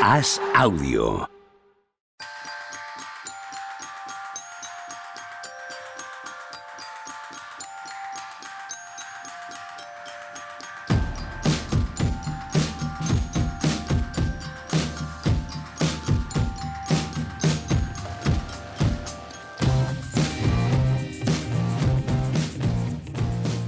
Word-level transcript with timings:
Haz 0.00 0.40
audio. 0.54 1.39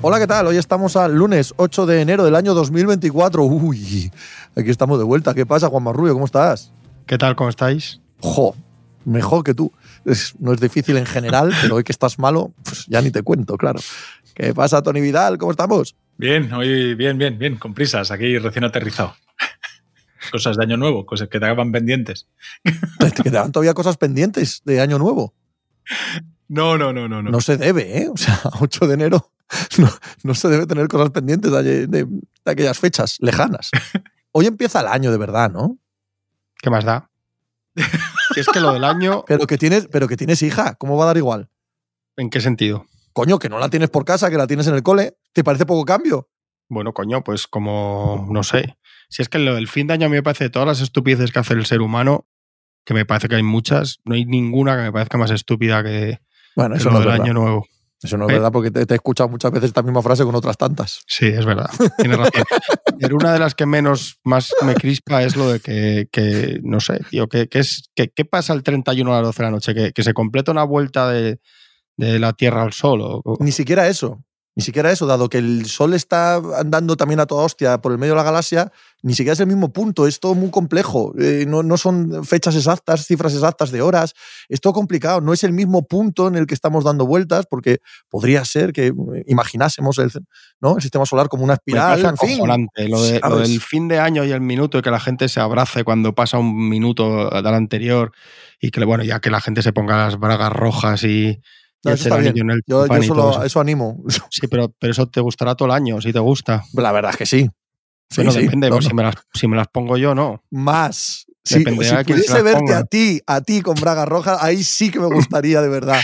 Hola, 0.05 0.19
¿qué 0.19 0.27
tal? 0.27 0.46
Hoy 0.48 0.57
estamos 0.57 0.96
al 0.96 1.14
lunes 1.14 1.55
8 1.57 1.87
de 1.87 2.00
enero 2.00 2.25
del 2.25 2.35
año 2.35 2.55
2024. 2.55 3.45
Uy, 3.45 4.11
aquí 4.57 4.71
estamos 4.71 4.99
de 4.99 5.04
vuelta. 5.04 5.32
¿Qué 5.35 5.46
pasa, 5.46 5.68
Juan 5.68 5.85
Marrubio? 5.85 6.13
¿Cómo 6.14 6.25
estás? 6.25 6.72
¿Qué 7.07 7.18
tal? 7.18 7.36
¿Cómo 7.36 7.50
estáis? 7.50 8.00
Jo, 8.21 8.57
mejor 9.04 9.45
que 9.45 9.54
tú. 9.54 9.73
Es- 10.04 10.35
no 10.40 10.53
es 10.53 10.61
difícil 10.61 10.96
en 10.96 11.07
general, 11.07 11.53
pero 11.62 11.76
hoy 11.76 11.85
que 11.85 11.93
estás 11.93 12.18
malo, 12.18 12.53
pues 12.64 12.86
ya 12.89 13.00
ni 13.00 13.11
te 13.11 13.23
cuento, 13.23 13.57
claro. 13.57 13.79
¿Qué 14.35 14.53
pasa, 14.54 14.82
Tony 14.82 15.00
Vidal? 15.00 15.39
¿Cómo 15.39 15.53
estamos? 15.53 15.95
Bien, 16.18 16.53
hoy 16.53 16.95
bien, 16.95 17.17
bien, 17.18 17.39
bien, 17.39 17.57
con 17.57 17.73
prisas, 17.75 18.11
aquí 18.11 18.39
recién 18.39 18.64
aterrizado. 18.64 19.14
Cosas 20.32 20.57
de 20.57 20.64
año 20.64 20.76
nuevo, 20.76 21.04
cosas 21.07 21.29
que 21.29 21.39
te 21.39 21.46
hagan 21.46 21.71
pendientes. 21.73 22.26
Te 22.98 23.11
quedaban 23.23 23.53
todavía 23.53 23.75
cosas 23.75 23.96
pendientes 23.96 24.62
de 24.64 24.81
Año 24.81 24.98
Nuevo. 24.98 25.34
No, 26.52 26.76
no, 26.76 26.92
no, 26.92 27.08
no, 27.08 27.22
no. 27.22 27.30
No 27.30 27.40
se 27.40 27.56
debe, 27.56 28.02
¿eh? 28.02 28.08
O 28.12 28.16
sea, 28.16 28.38
8 28.61 28.86
de 28.86 28.94
enero 28.94 29.32
no, 29.79 29.88
no 30.22 30.34
se 30.34 30.48
debe 30.48 30.66
tener 30.66 30.86
cosas 30.88 31.11
pendientes 31.11 31.50
de, 31.50 31.86
de- 31.86 32.05
de 32.06 32.50
aquellas 32.52 32.78
fechas 32.78 33.16
lejanas. 33.20 33.70
Hoy 34.33 34.47
empieza 34.47 34.80
el 34.80 34.86
año 34.88 35.11
de 35.11 35.19
verdad, 35.19 35.50
¿no? 35.50 35.78
¿Qué 36.59 36.69
más 36.70 36.84
da? 36.84 37.11
Si 38.34 38.41
es 38.41 38.47
que 38.48 38.61
lo 38.61 38.72
del 38.72 38.84
año, 38.84 39.25
Pero 39.27 39.47
que 39.47 39.56
tienes, 39.56 39.89
pero 39.91 40.06
que 40.09 40.17
tienes 40.17 40.42
hija, 40.42 40.75
¿cómo 40.75 40.97
va 40.98 41.05
a 41.05 41.06
dar 41.09 41.17
igual? 41.17 41.48
¿en 42.17 42.28
qué 42.28 42.41
sentido? 42.42 42.84
Coño, 43.14 43.39
que 43.39 43.48
no 43.48 43.59
la 43.59 43.70
tienes 43.70 43.89
por 43.89 44.05
casa, 44.05 44.31
que 44.31 44.37
la 44.37 44.47
tienes 44.47 44.66
en 44.66 44.75
el 44.75 44.83
cole. 44.83 45.16
¿Te 45.33 45.42
parece 45.42 45.64
poco 45.64 45.84
cambio? 45.87 46.28
Bueno, 46.69 46.92
coño, 46.92 47.25
pues 47.25 47.47
como, 47.47 48.27
no 48.31 48.42
sé. 48.42 48.77
Si 49.09 49.22
es 49.22 49.28
que 49.31 49.39
lo 49.39 49.55
del 49.55 49.69
fin 49.69 49.87
de 49.87 49.94
año 49.94 50.06
a 50.06 50.09
mí 50.11 50.16
me 50.16 50.22
parece 50.22 50.44
de 50.44 50.50
todas 50.50 50.69
las 50.69 50.81
estupideces 50.81 51.33
que 51.33 51.39
hace 51.39 51.55
el 51.55 51.64
ser 51.66 51.81
humano, 51.81 52.27
que 52.84 52.92
me 52.94 53.06
parece 53.06 53.28
que 53.28 53.37
hay 53.37 53.42
muchas, 53.42 54.00
no 54.05 54.14
hay 54.14 54.25
ninguna 54.27 54.77
que 54.77 54.83
me 54.83 54.92
parezca 54.92 55.16
más 55.19 55.31
estúpida 55.31 55.83
que, 55.83 56.20
Bueno, 56.56 56.75
eso 56.77 56.86
lo 56.86 56.92
no 56.92 56.98
es 56.98 57.05
del 57.05 57.11
verdad. 57.12 57.25
año 57.25 57.34
nuevo. 57.34 57.67
Eso 58.03 58.17
no 58.17 58.25
es 58.27 58.31
¿Eh? 58.31 58.34
verdad 58.34 58.50
porque 58.50 58.70
te, 58.72 58.84
te 58.84 58.95
he 58.95 58.97
escuchado 58.97 59.28
muchas 59.28 59.53
veces 59.53 59.69
esta 59.69 59.83
misma 59.83 60.03
frase 60.03 60.25
con 60.25 60.34
otras 60.34 60.56
tantas. 60.56 61.03
Sí, 61.06 61.27
es 61.27 61.44
verdad. 61.47 61.70
Tienes 61.98 62.19
razón. 62.19 62.42
Pero 63.00 63.14
una 63.17 63.33
de 63.33 63.39
las 63.39 63.55
que 63.55 63.64
menos 63.64 64.19
más 64.25 64.53
me 64.67 64.75
crispa 64.75 65.22
es 65.22 65.36
lo 65.36 65.53
de 65.53 65.61
que, 65.61 66.09
que 66.11 66.59
no 66.64 66.81
sé, 66.81 67.00
tío, 67.11 67.28
que, 67.28 67.48
que 67.48 67.61
es, 67.61 67.91
que, 67.94 68.09
¿qué 68.09 68.25
pasa 68.25 68.53
el 68.55 68.62
31 68.64 69.12
a 69.12 69.19
las 69.19 69.27
12 69.28 69.39
de 69.39 69.44
la 69.44 69.50
noche? 69.53 69.75
¿Que, 69.75 69.92
que 69.92 70.03
se 70.03 70.14
completa 70.14 70.50
una 70.50 70.64
vuelta 70.64 71.09
de, 71.11 71.39
de 71.97 72.19
la 72.19 72.33
Tierra 72.33 72.62
al 72.62 72.72
Sol? 72.72 73.00
O- 73.03 73.37
Ni 73.39 73.53
siquiera 73.53 73.87
eso. 73.87 74.25
Ni 74.55 74.62
siquiera 74.62 74.91
eso, 74.92 75.06
dado 75.06 75.31
que 75.31 75.39
el 75.39 75.64
Sol 75.64 75.95
está 75.95 76.34
andando 76.58 76.95
también 76.97 77.20
a 77.20 77.27
toda 77.27 77.45
hostia 77.45 77.81
por 77.81 77.91
el 77.91 77.97
medio 77.98 78.12
de 78.12 78.19
la 78.19 78.22
galaxia, 78.22 78.70
ni 79.03 79.14
siquiera 79.14 79.33
es 79.33 79.41
el 79.41 79.47
mismo 79.47 79.72
punto, 79.72 80.06
es 80.06 80.20
todo 80.20 80.34
muy 80.34 80.50
complejo. 80.50 81.14
Eh, 81.19 81.47
no, 81.48 81.62
no 81.62 81.78
son 81.78 82.22
fechas 82.25 82.55
exactas, 82.55 83.06
cifras 83.06 83.33
exactas 83.33 83.70
de 83.70 83.81
horas, 83.81 84.12
es 84.50 84.61
todo 84.61 84.75
complicado. 84.75 85.22
No 85.22 85.33
es 85.33 85.42
el 85.42 85.53
mismo 85.55 85.86
punto 85.86 86.28
en 86.28 86.36
el 86.36 86.47
que 86.47 86.53
estamos 86.55 86.84
dando 86.84 87.06
vueltas, 87.06 87.47
porque 87.48 87.78
podría 88.11 88.44
ser 88.44 88.75
que 88.75 88.89
eh, 88.89 88.92
imaginásemos 89.27 89.98
el, 89.98 90.11
¿no? 90.61 90.77
el 90.77 90.83
sistema 90.83 91.06
solar 91.06 91.28
como 91.28 91.44
una 91.44 91.55
espiral, 91.55 92.00
en 92.11 92.16
fin. 92.28 92.39
lo, 92.91 93.03
de- 93.03 93.20
lo 93.31 93.37
del 93.48 93.61
fin 93.61 93.89
de 93.89 93.98
año 94.00 94.22
y 94.22 94.33
el 94.33 94.42
minuto 94.42 94.77
y 94.78 94.83
que 94.83 94.91
la 94.91 95.00
gente 95.00 95.28
se 95.31 95.41
abrace 95.41 95.83
cuando 95.83 96.14
pasa 96.14 96.37
un 96.39 96.69
minuto 96.69 97.31
del 97.31 97.47
anterior 97.55 98.12
y 98.61 98.70
que, 98.70 98.84
bueno, 98.84 99.03
ya 99.03 99.19
que 99.20 99.31
la 99.31 99.41
gente 99.41 99.62
se 99.62 99.72
ponga 99.72 99.97
las 99.97 100.19
bragas 100.19 100.53
rojas 100.53 101.03
y 101.04 101.41
No, 101.84 101.93
eso 101.93 102.04
está 102.04 102.16
bien. 102.19 102.50
el 102.50 102.62
Yo, 102.66 102.87
y 102.87 103.44
eso, 103.44 103.60
animo. 103.60 104.04
Sí, 104.31 104.47
pero, 104.48 104.69
pero 104.78 104.93
eso 104.93 105.06
te 105.09 105.20
gustará 105.20 105.54
todo 105.54 105.66
el 105.66 105.72
año, 105.75 106.00
si 106.00 106.12
te 106.12 106.19
gusta. 106.20 106.62
La 106.75 106.93
verdad 106.93 107.10
es 107.12 107.16
que 107.16 107.26
sí. 107.26 107.48
Sí, 108.10 108.16
bueno, 108.16 108.32
sí. 108.32 108.43
depende, 108.43 108.69
No, 108.69 108.76
pues 108.76 108.84
no. 108.84 108.91
si, 108.91 108.94
me 108.94 109.03
las, 109.03 109.15
si 109.34 109.48
me 109.48 109.56
las 109.56 109.69
pongo 109.69 109.97
yo, 109.97 110.15
no. 110.15 110.42
Más. 110.50 111.25
Si, 111.44 111.59
Depende 111.59 111.84
si 111.84 111.91
se 111.91 112.04
pudiese 112.04 112.42
verte 112.42 112.60
ponga. 112.60 112.78
a 112.78 112.84
ti, 112.84 113.21
a 113.26 113.41
ti 113.41 113.62
con 113.62 113.75
braga 113.75 114.04
roja, 114.04 114.38
ahí 114.44 114.62
sí 114.62 114.91
que 114.91 115.00
me 115.00 115.06
gustaría 115.06 115.60
de 115.62 115.69
verdad. 115.69 116.00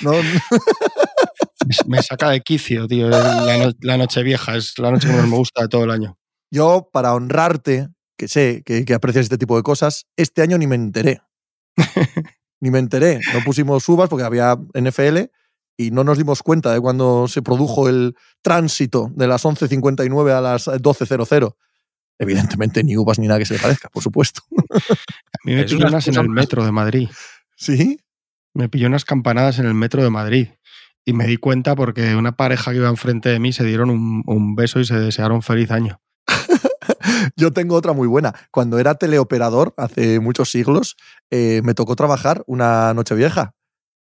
No, 0.00 0.12
Me 1.86 2.00
saca 2.02 2.30
de 2.30 2.40
quicio, 2.40 2.86
tío. 2.86 3.08
La, 3.10 3.58
no- 3.58 3.72
la 3.80 3.96
noche 3.98 4.22
vieja 4.22 4.56
es 4.56 4.78
la 4.78 4.90
noche 4.90 5.08
que 5.08 5.14
más 5.14 5.28
me 5.28 5.36
gusta 5.36 5.62
de 5.62 5.68
todo 5.68 5.84
el 5.84 5.90
año. 5.90 6.16
yo, 6.50 6.88
para 6.92 7.12
honrarte, 7.14 7.88
que 8.16 8.28
sé 8.28 8.62
que, 8.64 8.84
que 8.84 8.94
aprecias 8.94 9.24
este 9.24 9.36
tipo 9.38 9.56
de 9.56 9.62
cosas, 9.62 10.06
este 10.16 10.40
año 10.42 10.56
ni 10.56 10.66
me 10.66 10.76
enteré. 10.76 11.20
ni 12.60 12.70
me 12.70 12.78
enteré. 12.78 13.20
No 13.32 13.40
pusimos 13.44 13.88
uvas 13.88 14.08
porque 14.08 14.24
había 14.24 14.56
NFL 14.74 15.30
y 15.76 15.90
no 15.92 16.04
nos 16.04 16.18
dimos 16.18 16.42
cuenta 16.42 16.72
de 16.72 16.80
cuando 16.80 17.28
se 17.28 17.40
produjo 17.40 17.88
el 17.88 18.16
tránsito 18.42 19.10
de 19.14 19.28
las 19.28 19.44
11.59 19.44 20.32
a 20.32 20.40
las 20.40 20.66
12.00. 20.66 21.54
Evidentemente, 22.18 22.82
ni 22.82 22.96
uvas 22.96 23.18
ni 23.20 23.28
nada 23.28 23.38
que 23.38 23.46
se 23.46 23.54
le 23.54 23.60
parezca, 23.60 23.88
por 23.88 24.02
supuesto. 24.02 24.42
A 24.50 25.38
mí 25.44 25.54
me 25.54 25.64
pilló 25.64 25.78
una 25.78 25.88
unas 25.88 26.08
en 26.08 26.16
el 26.16 26.28
metro 26.28 26.64
de 26.64 26.72
Madrid. 26.72 27.08
¿Sí? 27.56 28.00
Me 28.54 28.68
pilló 28.68 28.88
unas 28.88 29.04
campanadas 29.04 29.60
en 29.60 29.66
el 29.66 29.74
metro 29.74 30.02
de 30.02 30.10
Madrid. 30.10 30.48
Y 31.04 31.12
me 31.12 31.26
di 31.26 31.36
cuenta 31.36 31.76
porque 31.76 32.16
una 32.16 32.36
pareja 32.36 32.72
que 32.72 32.78
iba 32.78 32.88
enfrente 32.88 33.28
de 33.28 33.38
mí 33.38 33.52
se 33.52 33.64
dieron 33.64 33.88
un, 33.88 34.24
un 34.26 34.56
beso 34.56 34.80
y 34.80 34.84
se 34.84 34.98
desearon 34.98 35.42
feliz 35.42 35.70
año. 35.70 36.00
Yo 37.36 37.52
tengo 37.52 37.74
otra 37.74 37.92
muy 37.92 38.08
buena. 38.08 38.34
Cuando 38.50 38.78
era 38.78 38.94
teleoperador, 38.94 39.74
hace 39.76 40.20
muchos 40.20 40.50
siglos, 40.50 40.96
eh, 41.30 41.60
me 41.64 41.74
tocó 41.74 41.96
trabajar 41.96 42.42
una 42.46 42.94
noche 42.94 43.14
vieja 43.14 43.54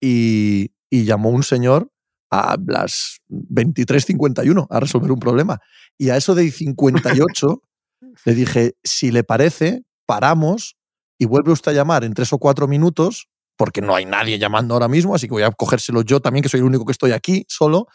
y, 0.01 0.73
y 0.91 1.05
llamó 1.05 1.31
un 1.31 1.43
señor 1.43 1.91
a 2.31 2.57
las 2.67 3.21
23.51 3.29 4.67
a 4.71 4.81
resolver 4.81 5.13
un 5.13 5.21
problema. 5.21 5.61
Y 5.99 6.11
a 6.11 6.17
eso 6.17 6.35
de 6.35 6.51
58 6.51 7.63
le 8.25 8.35
dije, 8.35 8.75
si 8.83 9.11
le 9.11 9.23
parece, 9.23 9.83
paramos 10.07 10.77
y 11.19 11.27
vuelve 11.27 11.53
usted 11.53 11.73
a 11.73 11.75
llamar 11.75 12.05
en 12.05 12.15
tres 12.15 12.33
o 12.33 12.39
cuatro 12.39 12.67
minutos, 12.67 13.29
porque 13.57 13.81
no 13.81 13.95
hay 13.95 14.07
nadie 14.07 14.39
llamando 14.39 14.75
ahora 14.75 14.89
mismo, 14.89 15.15
así 15.15 15.29
que 15.29 15.35
voy 15.35 15.43
a 15.43 15.51
cogérselo 15.51 16.03
yo 16.03 16.21
también, 16.21 16.43
que 16.43 16.49
soy 16.49 16.61
el 16.61 16.67
único 16.67 16.85
que 16.85 16.93
estoy 16.93 17.13
aquí 17.13 17.45
solo, 17.49 17.87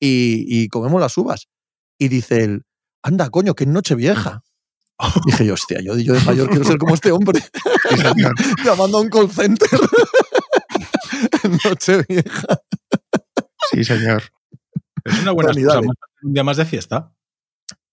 y, 0.00 0.44
y 0.48 0.68
comemos 0.68 1.00
las 1.00 1.16
uvas. 1.16 1.48
Y 1.98 2.08
dice 2.08 2.44
él, 2.44 2.62
anda, 3.04 3.30
coño, 3.30 3.54
que 3.54 3.64
es 3.64 3.70
noche 3.70 3.94
vieja. 3.94 4.42
Dije 5.26 5.46
yo, 5.46 5.54
hostia, 5.54 5.80
yo, 5.80 5.96
yo 5.96 6.14
de 6.14 6.20
mayor 6.22 6.48
quiero 6.48 6.64
ser 6.64 6.78
como 6.78 6.94
este 6.94 7.12
hombre, 7.12 7.40
Sí, 7.90 7.96
señor. 7.96 8.32
llamando 8.64 8.98
a 8.98 9.00
un 9.02 9.08
call 9.10 9.30
center. 9.30 9.68
noche 11.64 12.04
vieja. 12.08 12.46
Sí, 13.70 13.84
señor. 13.84 14.22
Es 15.04 15.20
una 15.20 15.32
buena 15.32 15.50
Tony, 15.50 15.62
excusa 15.62 15.78
hacer 15.80 15.90
un 16.22 16.32
día 16.32 16.44
más 16.44 16.56
de 16.56 16.64
fiesta. 16.64 17.12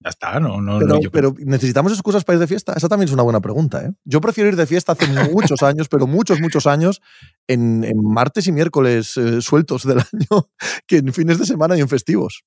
Ya 0.04 0.10
está, 0.10 0.40
no, 0.40 0.60
no, 0.62 0.80
Pero, 0.80 0.96
no, 0.96 1.02
yo- 1.02 1.12
pero 1.12 1.36
¿necesitamos 1.40 1.92
excusas 1.92 2.24
para 2.24 2.36
ir 2.38 2.40
de 2.40 2.48
fiesta? 2.48 2.74
Esa 2.74 2.90
también 2.90 3.08
es 3.08 3.14
una 3.14 3.22
buena 3.24 3.40
pregunta. 3.40 3.84
¿eh? 3.86 3.92
Yo 4.04 4.20
prefiero 4.20 4.50
ir 4.50 4.56
de 4.56 4.66
fiesta 4.66 4.94
hace 4.94 5.06
muchos 5.32 5.62
años, 5.62 5.90
pero 5.90 6.08
muchos, 6.08 6.40
muchos 6.40 6.66
años, 6.66 7.02
en, 7.48 7.84
en 7.84 8.02
martes 8.04 8.48
y 8.48 8.52
miércoles 8.52 9.16
eh, 9.18 9.42
sueltos 9.42 9.84
del 9.84 10.00
año, 10.00 10.50
que 10.88 10.98
en 10.98 11.14
fines 11.14 11.38
de 11.38 11.46
semana 11.46 11.78
y 11.78 11.82
en 11.82 11.88
festivos. 11.90 12.44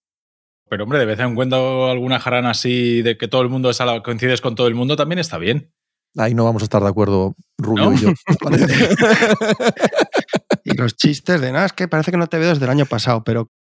Pero, 0.75 0.83
hombre, 0.85 0.99
de 0.99 1.05
vez 1.07 1.21
en 1.21 1.37
cuando 1.37 1.87
alguna 1.89 2.19
jarana 2.19 2.51
así 2.51 3.01
de 3.03 3.17
que 3.17 3.29
todo 3.29 3.43
el 3.43 3.49
mundo 3.49 3.71
es 3.71 3.81
a 3.81 3.85
la- 3.87 4.03
coincides 4.03 4.41
con 4.41 4.57
todo 4.57 4.67
el 4.67 4.75
mundo 4.75 4.97
también 4.97 5.21
está 5.21 5.39
bien. 5.39 5.73
Ahí 6.17 6.35
no 6.35 6.43
vamos 6.45 6.63
a 6.63 6.65
estar 6.65 6.83
de 6.83 6.89
acuerdo, 6.89 7.37
Rubio 7.59 7.85
¿No? 7.85 7.93
y 7.93 7.97
yo. 7.99 8.09
Y 10.65 10.77
los 10.77 10.97
chistes 10.97 11.41
de 11.41 11.53
nada, 11.53 11.67
es 11.67 11.73
que 11.73 11.87
parece 11.87 12.11
que 12.11 12.17
no 12.17 12.27
te 12.27 12.39
veo 12.39 12.49
desde 12.49 12.65
el 12.65 12.71
año 12.73 12.87
pasado, 12.87 13.23
pero 13.23 13.53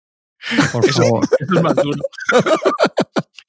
por 0.71 0.83
Eso- 0.89 1.03
favor. 1.03 1.23
Eso 1.39 1.55
es 1.55 1.61
más 1.61 1.75
duro. 1.75 2.01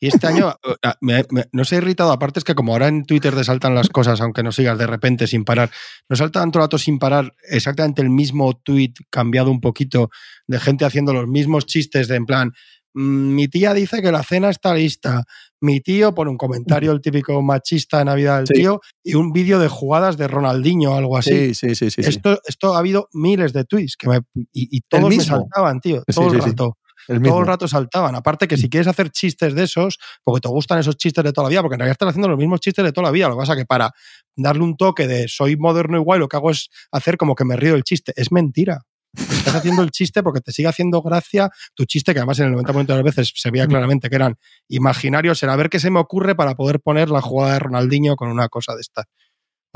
Y 0.01 0.09
este 0.09 0.27
año 0.27 0.55
eh, 0.83 0.93
me, 1.01 1.25
me- 1.31 1.47
nos 1.53 1.73
he 1.73 1.77
irritado, 1.77 2.13
aparte 2.13 2.39
es 2.39 2.45
que 2.45 2.55
como 2.55 2.73
ahora 2.73 2.89
en 2.89 3.07
Twitter 3.07 3.35
te 3.35 3.43
saltan 3.43 3.75
las 3.75 3.89
cosas, 3.89 4.21
aunque 4.21 4.43
no 4.43 4.53
sigas 4.53 4.77
de 4.77 4.87
repente 4.87 5.27
sin 5.27 5.47
parar, 5.47 5.71
nos 6.11 6.19
saltan 6.19 6.51
todo 6.51 6.61
el 6.61 6.65
rato 6.67 6.77
sin 6.77 6.99
parar 6.99 7.33
exactamente 7.49 8.03
el 8.03 8.11
mismo 8.11 8.53
tweet 8.55 8.93
cambiado 9.09 9.51
un 9.51 9.63
poquito 9.63 10.11
de 10.47 10.61
gente 10.61 10.85
haciendo 10.85 11.15
los 11.15 11.27
mismos 11.27 11.65
chistes 11.65 12.07
de 12.09 12.17
en 12.17 12.27
plan, 12.27 12.49
"Mm, 12.49 12.53
mi 12.95 13.49
tía 13.49 13.75
dice 13.75 14.01
que 14.01 14.13
la 14.13 14.23
cena 14.23 14.51
está 14.51 14.73
lista, 14.75 15.25
mi 15.61 15.81
tío 15.81 16.15
pone 16.15 16.31
un 16.31 16.37
comentario, 16.37 16.93
el 16.93 17.01
típico 17.01 17.43
machista 17.43 17.99
de 17.99 18.05
Navidad 18.05 18.37
del 18.39 18.47
Sí. 18.47 18.55
tío, 18.55 18.81
y 19.03 19.15
un 19.15 19.33
vídeo 19.33 19.59
de 19.59 19.69
jugadas 19.69 20.17
de 20.17 20.29
Ronaldinho 20.29 20.93
o 20.93 20.97
algo 20.97 21.17
así. 21.17 21.53
Sí, 21.53 21.55
sí, 21.55 21.75
sí, 21.75 21.91
sí. 21.91 22.03
sí. 22.03 22.09
Esto, 22.09 22.41
esto 22.47 22.75
ha 22.75 22.79
habido 22.79 23.09
miles 23.13 23.53
de 23.53 23.65
tweets 23.65 23.97
que 23.97 24.09
me- 24.09 24.21
y, 24.53 24.77
y 24.77 24.81
todos 24.89 25.09
me 25.11 25.21
saltaban, 25.21 25.81
tío, 25.81 26.03
todo 26.15 26.33
el 26.33 26.41
rato 26.41 26.77
El 27.09 27.21
todo 27.21 27.41
el 27.41 27.47
rato 27.47 27.69
saltaban. 27.69 28.15
Aparte 28.15 28.49
que 28.49 28.57
si 28.57 28.71
quieres 28.71 28.87
hacer 28.87 29.11
chistes 29.11 29.55
de 29.55 29.65
esos, 29.65 29.99
porque 30.23 30.41
te 30.41 30.49
gustan 30.49 30.79
esos 30.79 30.97
chistes 30.97 31.23
de 31.23 31.33
toda 31.35 31.45
la 31.47 31.51
vida, 31.51 31.61
porque 31.61 31.75
en 31.75 31.81
realidad 31.81 31.93
estás 31.93 32.09
haciendo 32.11 32.29
los 32.29 32.39
mismos 32.39 32.61
chistes 32.61 32.83
de 32.85 32.93
toda 32.93 33.09
la 33.09 33.11
vida. 33.11 33.29
Lo 33.29 33.35
que 33.35 33.41
pasa 33.41 33.57
que 33.57 33.67
para 33.67 33.91
darle 34.37 34.63
un 34.63 34.77
toque 34.77 35.07
de 35.07 35.29
soy 35.29 35.57
moderno 35.57 35.99
igual, 35.99 36.21
lo 36.21 36.29
que 36.29 36.37
hago 36.39 36.51
es 36.51 36.71
hacer 36.93 37.17
como 37.19 37.35
que 37.35 37.45
me 37.45 37.57
río 37.57 37.73
del 37.75 37.83
chiste. 37.83 38.13
Es 38.17 38.33
mentira. 38.33 38.83
Estás 39.17 39.55
haciendo 39.57 39.83
el 39.83 39.91
chiste 39.91 40.23
porque 40.23 40.41
te 40.41 40.53
sigue 40.53 40.69
haciendo 40.69 41.01
gracia 41.03 41.51
tu 41.75 41.85
chiste, 41.85 42.13
que 42.13 42.21
además 42.21 42.39
en 42.41 42.47
el 42.53 42.55
90% 42.55 42.87
de 42.87 42.95
las 42.95 43.03
veces 43.05 43.33
se 43.35 43.51
veía 43.51 43.67
claramente 43.67 44.09
que 44.09 44.17
eran 44.17 44.37
imaginarios. 44.69 45.43
Era 45.43 45.53
a 45.53 45.57
ver 45.57 45.69
qué 45.71 45.79
se 45.79 45.91
me 45.91 46.01
ocurre 46.01 46.35
para 46.35 46.55
poder 46.55 46.81
poner 46.81 47.11
la 47.11 47.21
jugada 47.21 47.55
de 47.55 47.59
Ronaldinho 47.61 48.17
con 48.17 48.29
una 48.31 48.49
cosa 48.49 48.75
de 48.75 48.81
esta. 48.81 49.05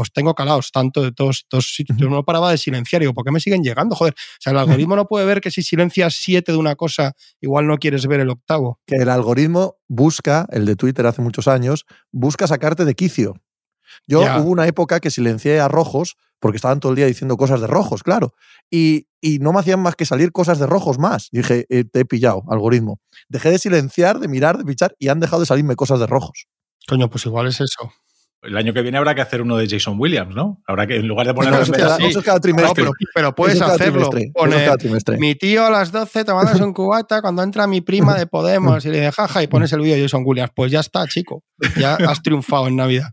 Os 0.00 0.12
tengo 0.12 0.32
calados 0.35 0.70
tanto 0.70 1.02
de 1.02 1.11
todos 1.11 1.38
estos 1.38 1.75
sitios. 1.75 1.99
Yo 1.99 2.08
no 2.08 2.25
paraba 2.25 2.52
de 2.52 2.58
silenciar. 2.58 3.00
Digo, 3.00 3.14
¿por 3.14 3.25
qué 3.25 3.32
me 3.32 3.40
siguen 3.40 3.64
llegando? 3.64 3.96
Joder. 3.96 4.14
O 4.14 4.37
sea, 4.38 4.52
el 4.52 4.58
algoritmo 4.58 4.94
no 4.94 5.06
puede 5.08 5.26
ver 5.26 5.40
que 5.40 5.50
si 5.50 5.62
silencias 5.64 6.14
siete 6.14 6.52
de 6.52 6.58
una 6.58 6.76
cosa, 6.76 7.14
igual 7.40 7.67
no 7.67 7.79
quieres 7.79 8.06
ver 8.06 8.20
el 8.20 8.31
octavo. 8.31 8.79
Que 8.87 8.94
el 8.96 9.08
algoritmo 9.08 9.76
busca, 9.88 10.46
el 10.52 10.67
de 10.67 10.76
Twitter 10.76 11.05
hace 11.05 11.20
muchos 11.20 11.49
años, 11.49 11.85
busca 12.12 12.46
sacarte 12.46 12.85
de 12.85 12.94
quicio. 12.94 13.43
Yo 14.06 14.23
Ya. 14.23 14.38
hubo 14.38 14.50
una 14.50 14.69
época 14.69 15.00
que 15.00 15.11
silencié 15.11 15.58
a 15.58 15.67
rojos 15.67 16.17
porque 16.40 16.56
estaban 16.56 16.81
todo 16.81 16.93
el 16.93 16.96
día 16.96 17.06
diciendo 17.06 17.37
cosas 17.37 17.61
de 17.61 17.67
rojos, 17.67 18.02
claro. 18.02 18.32
Y, 18.70 19.06
y 19.20 19.38
no 19.38 19.52
me 19.52 19.61
hacían 19.61 19.81
más 19.81 19.96
que 19.96 20.05
salir 20.06 20.32
cosas 20.32 20.58
de 20.58 20.67
rojos 20.67 20.99
más. 20.99 21.29
Dije, 21.32 21.67
eh, 21.69 21.85
te 21.85 22.00
he 22.00 22.05
pillado, 22.05 22.43
algoritmo. 22.50 23.00
Dejé 23.29 23.50
de 23.50 23.58
silenciar, 23.58 24.19
de 24.19 24.29
mirar, 24.29 24.58
de 24.58 24.64
pichar 24.64 24.94
y 24.99 25.08
han 25.08 25.20
dejado 25.20 25.40
de 25.40 25.46
salirme 25.46 25.75
cosas 25.76 26.00
de 26.00 26.06
rojos. 26.06 26.46
Coño, 26.87 27.08
pues 27.11 27.26
igual 27.26 27.46
es 27.49 27.61
eso. 27.61 27.93
El 28.40 28.56
año 28.56 28.73
que 28.73 28.82
viene 28.82 28.96
habrá 28.99 29.17
que 29.17 29.20
hacer 29.20 29.43
uno 29.43 29.56
de 29.56 29.67
Jason 29.69 29.96
Williams, 29.99 30.32
¿no? 30.32 30.62
Habrá 30.69 30.87
que, 30.87 30.94
en 30.94 31.08
lugar 31.08 31.26
de 31.26 31.35
poner 31.35 31.50
cada, 31.73 31.96
sí. 31.96 32.05
No, 32.55 32.73
pero, 32.73 32.93
pero 33.12 33.35
puedes 33.35 33.56
Eso 33.56 33.64
es 33.64 33.70
cada 33.73 33.75
hacerlo. 33.75 34.08
trimestre. 34.11 34.20
Eso 34.20 34.29
es 34.29 34.32
Poner, 34.35 34.64
cada 34.64 34.76
trimestre. 34.76 35.19
mi 35.19 35.35
tío 35.35 35.67
a 35.67 35.70
las 35.70 35.90
12 35.90 36.25
tomándose 36.25 36.62
un 36.62 36.73
cubata 36.73 37.20
cuando 37.20 37.43
entra 37.43 37.67
mi 37.67 37.81
prima 37.81 38.17
de 38.17 38.29
Podemos 38.29 38.85
y 38.87 38.90
le 38.90 39.00
dice 39.00 39.11
jaja 39.11 39.43
y 39.43 39.49
pones 39.49 39.73
el 39.73 39.81
vídeo 39.81 39.96
de 39.96 40.02
Jason 40.02 40.23
Williams. 40.25 40.52
Pues 40.55 40.70
ya 40.70 40.79
está, 40.79 41.05
chico. 41.08 41.43
Ya 41.76 41.96
has 41.96 42.23
triunfado 42.23 42.69
en 42.69 42.76
Navidad. 42.76 43.11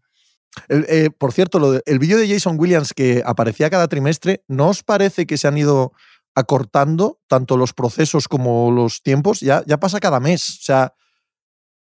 El- 0.67 0.85
eh, 0.89 1.09
por 1.17 1.31
cierto, 1.33 1.59
lo 1.59 1.71
de- 1.73 1.83
el 1.85 1.99
vídeo 1.99 2.17
de 2.17 2.27
Jason 2.27 2.57
Williams 2.59 2.93
que 2.93 3.21
aparecía 3.25 3.69
cada 3.69 3.87
trimestre, 3.87 4.43
¿no 4.47 4.69
os 4.69 4.83
parece 4.83 5.25
que 5.25 5.37
se 5.37 5.47
han 5.47 5.57
ido 5.57 5.91
acortando 6.35 7.19
tanto 7.27 7.57
los 7.57 7.73
procesos 7.73 8.27
como 8.27 8.71
los 8.71 9.01
tiempos? 9.01 9.39
Ya, 9.39 9.63
ya 9.67 9.77
pasa 9.79 9.99
cada 9.99 10.19
mes. 10.19 10.49
O 10.59 10.63
sea, 10.63 10.93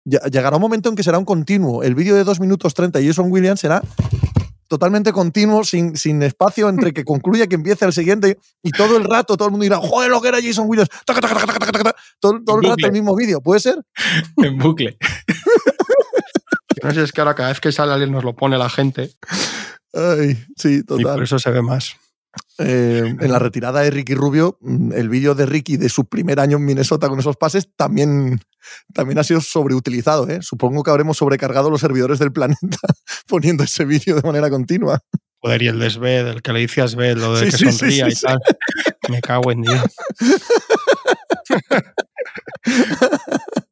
ya- 0.04 0.20
llegará 0.30 0.56
un 0.56 0.62
momento 0.62 0.88
en 0.88 0.94
que 0.96 1.02
será 1.02 1.18
un 1.18 1.24
continuo. 1.24 1.82
El 1.82 1.94
vídeo 1.94 2.14
de 2.14 2.24
2 2.24 2.38
minutos 2.40 2.74
30 2.74 2.98
de 3.00 3.06
Jason 3.06 3.30
Williams 3.30 3.60
será 3.60 3.82
totalmente 4.69 5.12
continuo, 5.12 5.62
sin, 5.62 5.96
sin 5.96 6.22
espacio 6.24 6.69
entre 6.69 6.92
que 6.92 7.04
concluya 7.04 7.46
que 7.46 7.54
empiece 7.54 7.84
el 7.84 7.92
siguiente. 7.92 8.38
Y 8.64 8.70
todo 8.72 8.96
el 8.96 9.04
rato 9.04 9.36
todo 9.36 9.46
el 9.46 9.52
mundo 9.52 9.62
dirá, 9.64 9.78
joder, 9.78 10.10
lo 10.10 10.20
que 10.20 10.28
era 10.28 10.38
Jason 10.42 10.66
Williams. 10.69 10.90
Taca, 11.04 11.20
taca, 11.20 11.46
taca. 11.46 11.94
Todo, 12.20 12.40
todo 12.44 12.56
el 12.56 12.62
rato 12.70 12.86
el 12.86 12.92
mismo 12.92 13.14
vídeo. 13.14 13.40
¿Puede 13.40 13.60
ser? 13.60 13.80
en 14.38 14.58
bucle. 14.58 14.96
No 16.86 16.94
sé 16.94 17.02
es 17.02 17.12
que 17.12 17.20
ahora 17.20 17.34
cada 17.34 17.50
vez 17.50 17.60
que 17.60 17.72
sale 17.72 17.92
alguien 17.92 18.12
nos 18.12 18.24
lo 18.24 18.34
pone 18.34 18.56
la 18.58 18.68
gente 18.70 19.10
Ay, 19.92 20.36
sí, 20.56 20.76
y 20.76 20.82
por 20.82 21.00
total. 21.02 21.22
eso 21.22 21.38
se 21.38 21.50
ve 21.50 21.62
más. 21.62 21.96
Eh, 22.58 23.14
en 23.18 23.32
la 23.32 23.38
retirada 23.38 23.80
de 23.80 23.90
Ricky 23.90 24.14
Rubio, 24.14 24.58
mm, 24.60 24.92
el 24.92 25.08
vídeo 25.08 25.34
de 25.34 25.46
Ricky 25.46 25.78
de 25.78 25.88
su 25.88 26.04
primer 26.06 26.38
año 26.38 26.58
en 26.58 26.66
Minnesota 26.66 27.08
con 27.08 27.18
esos 27.18 27.36
pases 27.36 27.70
también, 27.76 28.40
también 28.92 29.18
ha 29.18 29.24
sido 29.24 29.40
sobreutilizado. 29.40 30.28
¿eh? 30.28 30.40
Supongo 30.42 30.82
que 30.82 30.90
habremos 30.90 31.16
sobrecargado 31.16 31.70
los 31.70 31.80
servidores 31.80 32.18
del 32.18 32.32
planeta 32.32 32.76
poniendo 33.26 33.64
ese 33.64 33.86
vídeo 33.86 34.16
de 34.16 34.22
manera 34.22 34.50
continua. 34.50 35.00
Joder, 35.40 35.62
y 35.62 35.68
el 35.68 35.78
de 35.78 35.90
Sved, 35.90 36.26
el 36.26 36.42
que 36.42 36.52
le 36.52 36.60
dice 36.60 36.82
a 36.82 36.88
Sved, 36.88 37.16
lo 37.16 37.34
de 37.34 37.50
Sí, 37.50 37.50
que 37.50 37.56
sí, 37.56 37.72
sonría 37.72 38.10
sí, 38.10 38.16
y 38.18 38.20
tal. 38.20 38.38
Me 39.08 39.20
cago 39.20 39.50
en 39.52 39.62
Dios. 39.62 39.82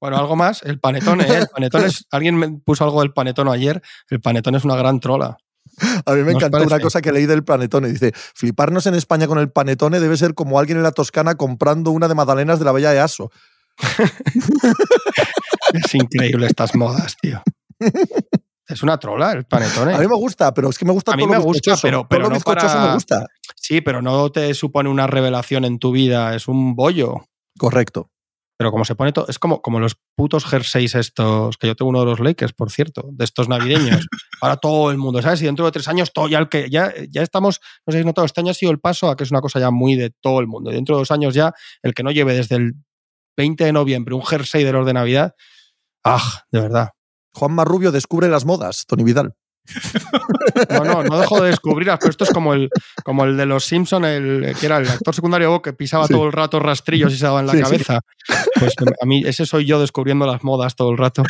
Bueno, 0.00 0.16
algo 0.16 0.36
más, 0.36 0.62
el 0.62 0.78
panetone, 0.78 1.24
¿eh? 1.24 1.38
El 1.38 1.46
panetone 1.52 1.86
es, 1.86 2.06
alguien 2.10 2.36
me 2.36 2.48
puso 2.64 2.84
algo 2.84 3.00
del 3.00 3.12
panetone 3.12 3.50
ayer, 3.52 3.82
el 4.10 4.20
panetone 4.20 4.58
es 4.58 4.64
una 4.64 4.76
gran 4.76 5.00
trola. 5.00 5.36
A 6.06 6.12
mí 6.12 6.22
me 6.22 6.32
¿No 6.32 6.38
os 6.38 6.44
encantó 6.44 6.66
una 6.66 6.80
cosa 6.80 7.00
que 7.00 7.12
leí 7.12 7.26
del 7.26 7.44
panetone. 7.44 7.88
Dice, 7.88 8.12
fliparnos 8.14 8.86
en 8.86 8.94
España 8.94 9.26
con 9.28 9.38
el 9.38 9.50
panetone 9.50 10.00
debe 10.00 10.16
ser 10.16 10.34
como 10.34 10.58
alguien 10.58 10.78
en 10.78 10.82
la 10.82 10.90
Toscana 10.92 11.36
comprando 11.36 11.90
una 11.92 12.08
de 12.08 12.14
magdalenas 12.14 12.58
de 12.58 12.64
la 12.64 12.72
Bella 12.72 12.90
de 12.90 13.00
Aso. 13.00 13.30
Es 15.72 15.94
increíble 15.94 16.46
estas 16.46 16.74
modas, 16.74 17.16
tío. 17.20 17.42
Es 18.66 18.82
una 18.82 18.98
trola 18.98 19.32
el 19.32 19.44
panetone. 19.44 19.94
A 19.94 19.98
mí 19.98 20.06
me 20.06 20.16
gusta, 20.16 20.52
pero 20.52 20.68
es 20.70 20.78
que 20.78 20.84
me 20.84 20.92
gusta 20.92 21.12
A 21.12 21.16
mí 21.16 21.22
todo 21.22 21.30
me 21.32 21.38
lo 21.38 21.42
gusta, 21.44 21.76
pero- 21.80 21.98
Todo 22.00 22.08
pero 22.08 22.22
lo 22.28 22.30
no 22.30 22.40
para- 22.40 22.86
me 22.88 22.94
gusta. 22.94 23.26
Sí, 23.54 23.80
pero 23.80 24.02
no 24.02 24.30
te 24.30 24.52
supone 24.54 24.88
una 24.88 25.06
revelación 25.06 25.64
en 25.64 25.78
tu 25.78 25.92
vida, 25.92 26.34
es 26.34 26.48
un 26.48 26.74
bollo. 26.74 27.26
Correcto. 27.58 28.10
Pero 28.58 28.72
como 28.72 28.84
se 28.84 28.96
pone 28.96 29.12
todo, 29.12 29.26
es 29.28 29.38
como, 29.38 29.62
como 29.62 29.78
los 29.78 29.96
putos 30.16 30.44
jerseys 30.44 30.96
estos, 30.96 31.56
que 31.56 31.68
yo 31.68 31.76
tengo 31.76 31.90
uno 31.90 32.00
de 32.00 32.06
los 32.06 32.18
Lakers, 32.18 32.52
por 32.52 32.72
cierto, 32.72 33.08
de 33.12 33.24
estos 33.24 33.48
navideños. 33.48 34.08
Ahora 34.42 34.56
todo 34.56 34.90
el 34.90 34.98
mundo, 34.98 35.22
¿sabes? 35.22 35.40
Y 35.42 35.44
dentro 35.44 35.64
de 35.64 35.70
tres 35.70 35.86
años, 35.86 36.12
todo 36.12 36.26
ya 36.28 36.40
el 36.40 36.48
que 36.48 36.68
ya, 36.68 36.92
ya 37.08 37.22
estamos, 37.22 37.60
no 37.86 37.92
sé 37.92 38.00
si 38.00 38.04
notado, 38.04 38.26
este 38.26 38.40
año 38.40 38.50
ha 38.50 38.54
sido 38.54 38.72
el 38.72 38.80
paso 38.80 39.08
a 39.08 39.16
que 39.16 39.22
es 39.22 39.30
una 39.30 39.40
cosa 39.40 39.60
ya 39.60 39.70
muy 39.70 39.94
de 39.94 40.10
todo 40.10 40.40
el 40.40 40.48
mundo. 40.48 40.72
Y 40.72 40.74
dentro 40.74 40.96
de 40.96 41.02
dos 41.02 41.12
años 41.12 41.34
ya, 41.34 41.54
el 41.82 41.94
que 41.94 42.02
no 42.02 42.10
lleve 42.10 42.34
desde 42.34 42.56
el 42.56 42.74
20 43.36 43.64
de 43.64 43.72
noviembre 43.72 44.16
un 44.16 44.24
jersey 44.24 44.64
de 44.64 44.72
los 44.72 44.84
de 44.84 44.92
Navidad, 44.92 45.36
¡ah! 46.04 46.44
De 46.50 46.60
verdad. 46.60 46.88
Juanma 47.32 47.64
Rubio 47.64 47.92
descubre 47.92 48.28
las 48.28 48.44
modas, 48.44 48.86
Tony 48.86 49.04
Vidal. 49.04 49.36
No, 50.70 50.84
no, 50.84 51.02
no 51.04 51.18
dejo 51.18 51.40
de 51.42 51.48
descubrirlas, 51.50 51.98
pero 52.00 52.10
esto 52.10 52.24
es 52.24 52.30
como 52.30 52.54
el, 52.54 52.70
como 53.04 53.24
el 53.24 53.36
de 53.36 53.46
los 53.46 53.64
Simpson, 53.64 54.04
el 54.04 54.54
que 54.58 54.66
era 54.66 54.78
el 54.78 54.88
actor 54.88 55.14
secundario 55.14 55.60
que 55.62 55.72
pisaba 55.72 56.06
Sí. 56.06 56.14
todo 56.14 56.26
el 56.26 56.32
rato 56.32 56.58
rastrillos 56.60 57.12
y 57.12 57.18
se 57.18 57.24
daba 57.26 57.40
en 57.40 57.46
la 57.46 57.52
Sí, 57.52 57.58
sí. 57.58 57.64
cabeza. 57.64 58.00
Pues 58.58 58.74
a 59.00 59.06
mí, 59.06 59.22
ese 59.26 59.44
soy 59.46 59.64
yo 59.66 59.80
descubriendo 59.80 60.26
las 60.26 60.42
modas 60.44 60.74
todo 60.76 60.90
el 60.90 60.98
rato. 60.98 61.22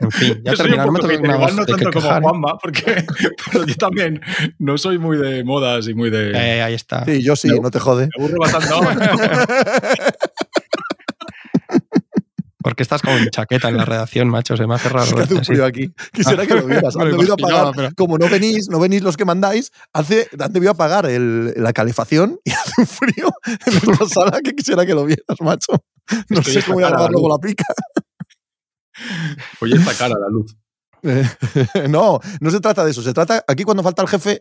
En 0.00 0.10
fin, 0.10 0.42
ya 0.44 0.50
Yo 0.52 0.56
soy 0.58 0.66
un 0.72 0.96
termina, 0.96 1.28
no 1.28 1.34
igual 1.36 1.56
no 1.56 1.64
que 1.64 1.72
tanto 1.72 1.90
como. 1.92 2.14
¿eh? 2.14 2.20
Juanma, 2.20 2.58
porque 2.58 3.04
pero 3.52 3.64
yo 3.64 3.74
también 3.76 4.20
no 4.58 4.76
soy 4.76 4.98
muy 4.98 5.16
de 5.16 5.44
modas 5.44 5.88
y 5.88 5.94
muy 5.94 6.10
de... 6.10 6.32
Eh, 6.32 6.62
ahí 6.62 6.74
está. 6.74 7.04
Sí, 7.06 7.22
yo 7.22 7.36
sí, 7.36 7.48
No. 7.48 7.62
no 7.62 7.70
te 7.70 7.78
jode. 7.78 8.08
Me 8.18 8.24
aburro 8.24 8.38
bastante. 8.40 8.68
Porque 12.64 12.82
estás 12.82 13.02
como 13.02 13.16
en 13.18 13.28
chaqueta 13.28 13.68
en 13.68 13.76
la 13.76 13.84
redacción, 13.84 14.28
macho, 14.28 14.56
se 14.56 14.66
me 14.66 14.74
hace 14.74 14.88
raro. 14.88 15.04
Es 15.06 15.14
que 15.14 15.20
hace 15.20 15.44
frío 15.44 15.64
aquí. 15.66 15.92
Quisiera 16.12 16.46
que 16.46 16.54
lo 16.54 16.64
vieras. 16.66 16.96
Han 16.98 17.10
debido 17.10 17.34
apagar. 17.34 17.72
pero- 17.76 17.90
Como 17.94 18.16
no 18.18 18.26
venís, 18.30 18.68
no 18.70 18.80
venís 18.80 19.02
los 19.02 19.16
que 19.18 19.26
mandáis, 19.26 19.70
hace, 19.92 20.28
han 20.40 20.50
debido 20.52 20.72
apagar 20.72 21.04
el- 21.04 21.52
la 21.56 21.72
calefacción 21.74 22.40
y 22.42 22.50
hace 22.52 22.72
un 22.78 22.86
frío 22.86 23.28
en 23.46 23.74
nuestra 23.86 24.08
sala 24.08 24.40
que 24.42 24.54
quisiera 24.54 24.84
que 24.86 24.94
lo 24.94 25.04
vieras, 25.04 25.38
macho. 25.40 25.72
No 26.30 26.38
Estoy 26.40 26.54
sé 26.54 26.62
cómo 26.62 26.74
voy 26.76 26.84
a 26.84 26.88
grabar 26.88 27.10
luego 27.12 27.28
Lu. 27.28 27.34
la 27.34 27.38
pica. 27.38 27.64
Oye, 29.60 29.76
esta 29.76 29.94
cara, 29.94 30.14
la 30.18 30.28
luz. 30.28 30.56
Eh, 31.02 31.88
no, 31.88 32.18
no 32.40 32.50
se 32.50 32.60
trata 32.60 32.84
de 32.84 32.92
eso. 32.92 33.02
Se 33.02 33.12
trata, 33.12 33.44
aquí 33.46 33.62
cuando 33.64 33.82
falta 33.82 34.00
el 34.02 34.08
jefe, 34.08 34.40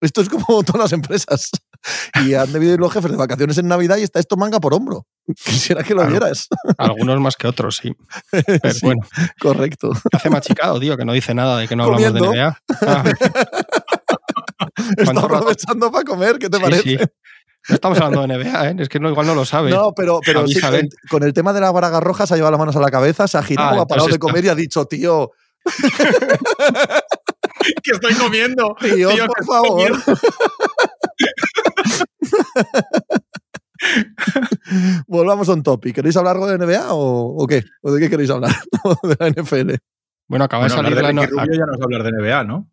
esto 0.00 0.20
es 0.20 0.28
como 0.28 0.62
todas 0.64 0.80
las 0.80 0.92
empresas. 0.92 1.50
Y 2.24 2.34
han 2.34 2.52
debido 2.52 2.74
ir 2.74 2.80
los 2.80 2.92
jefes 2.92 3.10
de 3.10 3.16
vacaciones 3.16 3.58
en 3.58 3.68
Navidad 3.68 3.96
y 3.98 4.02
está 4.02 4.18
esto 4.20 4.36
manga 4.36 4.58
por 4.60 4.74
hombro. 4.74 5.06
Quisiera 5.44 5.82
que 5.82 5.94
lo 5.94 6.00
Claro. 6.02 6.10
vieras. 6.10 6.48
Algunos 6.78 7.20
más 7.20 7.36
que 7.36 7.46
otros, 7.46 7.76
sí. 7.76 7.92
Pero 8.30 8.74
Sí, 8.74 8.80
bueno, 8.86 9.02
Correcto. 9.40 9.90
hace 10.12 10.30
machicado, 10.30 10.78
tío, 10.80 10.96
que 10.96 11.04
no 11.04 11.12
dice 11.12 11.34
nada 11.34 11.58
de 11.58 11.68
que 11.68 11.76
no 11.76 11.84
hablamos 11.84 12.06
Comiendo. 12.12 12.30
de 12.32 12.38
NBA. 12.38 12.58
Ah, 12.82 13.04
Está 14.96 15.20
aprovechando 15.20 15.90
para 15.92 16.04
comer, 16.04 16.38
¿qué 16.38 16.48
te 16.48 16.56
sí, 16.56 16.62
parece? 16.62 16.82
sí. 16.82 16.96
No 17.68 17.74
estamos 17.74 17.98
hablando 18.00 18.22
de 18.22 18.44
NBA, 18.44 18.68
¿eh? 18.70 18.76
es 18.78 18.88
que 18.88 19.00
no, 19.00 19.08
igual 19.10 19.26
no 19.26 19.34
lo 19.34 19.44
sabes. 19.44 19.74
No, 19.74 19.92
pero, 19.92 20.20
pero 20.24 20.46
sí, 20.46 20.60
con, 21.10 21.24
el 21.24 21.32
tema 21.32 21.52
de 21.52 21.60
la 21.60 21.72
braga 21.72 21.98
roja 21.98 22.24
se 22.26 22.34
ha 22.34 22.36
llevado 22.36 22.52
las 22.52 22.60
manos 22.60 22.76
a 22.76 22.80
la 22.80 22.90
cabeza, 22.90 23.26
se 23.26 23.36
ha 23.38 23.42
girado, 23.42 23.80
Ah, 23.80 23.82
ha 23.82 23.86
parado 23.86 24.06
de 24.08 24.18
comer 24.20 24.44
y 24.44 24.48
ha 24.48 24.54
dicho, 24.54 24.84
tío, 24.86 25.32
que 27.82 27.90
estoy 27.92 28.14
comiendo. 28.14 28.74
tío, 28.80 29.10
Tío, 29.10 29.26
por 29.26 29.44
favor. 29.44 29.92
Volvamos 35.06 35.48
a 35.48 35.52
un 35.54 35.62
topic. 35.62 35.94
¿Queréis 35.96 36.16
hablar 36.16 36.36
algo 36.36 36.46
de 36.46 36.58
NBA 36.58 36.92
o, 36.92 37.42
o 37.42 37.46
qué? 37.46 37.62
¿O 37.82 37.92
de 37.92 38.00
qué 38.00 38.10
queréis 38.10 38.30
hablar? 38.30 38.54
¿O 38.84 39.08
de 39.08 39.16
la 39.18 39.30
NFL. 39.30 39.74
Bueno, 40.28 40.44
acaba 40.44 40.66
Bueno, 40.66 40.82
de 40.82 40.88
hablar 40.88 40.92
salir 40.92 41.02
la 41.02 41.08
de 41.08 41.14
no- 41.14 41.22
Ricky 41.22 41.34
Rubio 41.38 41.54
ya 41.60 41.66
no 41.66 41.74
es 41.74 41.80
hablar 41.82 42.02
de 42.02 42.10
NBA, 42.12 42.44
¿no? 42.44 42.70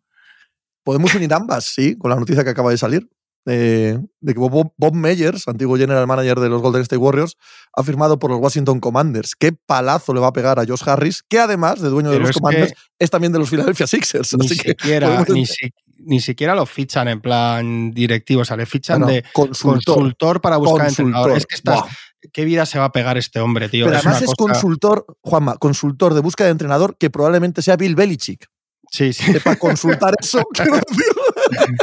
Podemos 0.82 1.14
unir 1.14 1.32
ambas, 1.32 1.64
sí, 1.64 1.96
con 1.96 2.10
la 2.10 2.16
noticia 2.16 2.44
que 2.44 2.50
acaba 2.50 2.70
de 2.70 2.78
salir. 2.78 3.08
Eh, 3.46 3.98
de 4.20 4.32
que 4.34 4.38
Bob, 4.40 4.72
Bob 4.76 4.94
Meyers, 4.94 5.46
antiguo 5.48 5.76
general 5.76 6.06
manager 6.06 6.40
de 6.40 6.48
los 6.48 6.62
Golden 6.62 6.82
State 6.82 6.98
Warriors, 6.98 7.36
ha 7.74 7.82
firmado 7.82 8.18
por 8.18 8.30
los 8.30 8.40
Washington 8.40 8.80
Commanders. 8.80 9.34
Qué 9.38 9.52
palazo 9.52 10.14
le 10.14 10.20
va 10.20 10.28
a 10.28 10.32
pegar 10.32 10.58
a 10.58 10.64
Josh 10.66 10.82
Harris, 10.86 11.22
que 11.28 11.38
además 11.38 11.80
de 11.80 11.88
dueño 11.90 12.10
de 12.10 12.18
los 12.20 12.28
que- 12.30 12.34
Commanders, 12.40 12.72
es 12.98 13.10
también 13.10 13.32
de 13.32 13.38
los 13.38 13.50
Philadelphia 13.50 13.86
Sixers. 13.86 14.34
ni 14.38 14.46
Así 14.46 14.56
que 14.56 14.70
siquiera, 14.70 15.06
podemos 15.08 15.28
ni, 15.30 15.40
entender- 15.42 15.56
si- 15.72 16.04
ni 16.06 16.20
siquiera 16.20 16.54
lo 16.54 16.66
fichan 16.66 17.08
en 17.08 17.20
plan 17.20 17.90
directivo, 17.92 18.42
o 18.42 18.44
sea, 18.44 18.56
le 18.56 18.66
fichan 18.66 19.06
de 19.06 19.24
consultor. 19.32 19.94
consultor 19.94 20.40
para 20.40 20.56
buscar 20.56 20.86
Consultor. 20.86 21.06
entrenador. 21.06 21.38
Es 21.38 21.46
que 21.46 21.54
estás. 21.56 21.82
¿qué 22.32 22.44
vida 22.46 22.64
se 22.64 22.78
va 22.78 22.86
a 22.86 22.92
pegar 22.92 23.18
este 23.18 23.38
hombre, 23.40 23.68
tío? 23.68 23.84
Pero 23.84 23.98
Es 23.98 24.04
además 24.06 24.22
es 24.22 24.28
cosa- 24.34 24.36
consultor, 24.54 25.04
Juanma, 25.20 25.56
consultor 25.58 26.14
de 26.14 26.20
búsqueda 26.20 26.46
de 26.46 26.52
entrenador 26.52 26.96
que 26.98 27.10
probablemente 27.10 27.60
sea 27.60 27.76
Bill 27.76 27.94
Belichick. 27.94 28.46
Sí, 28.90 29.12
sí. 29.12 29.30
Que 29.32 29.40
para 29.40 29.56
consultar 29.56 30.14
eso, 30.18 30.42
quiero 30.54 30.74
decir, 30.76 31.04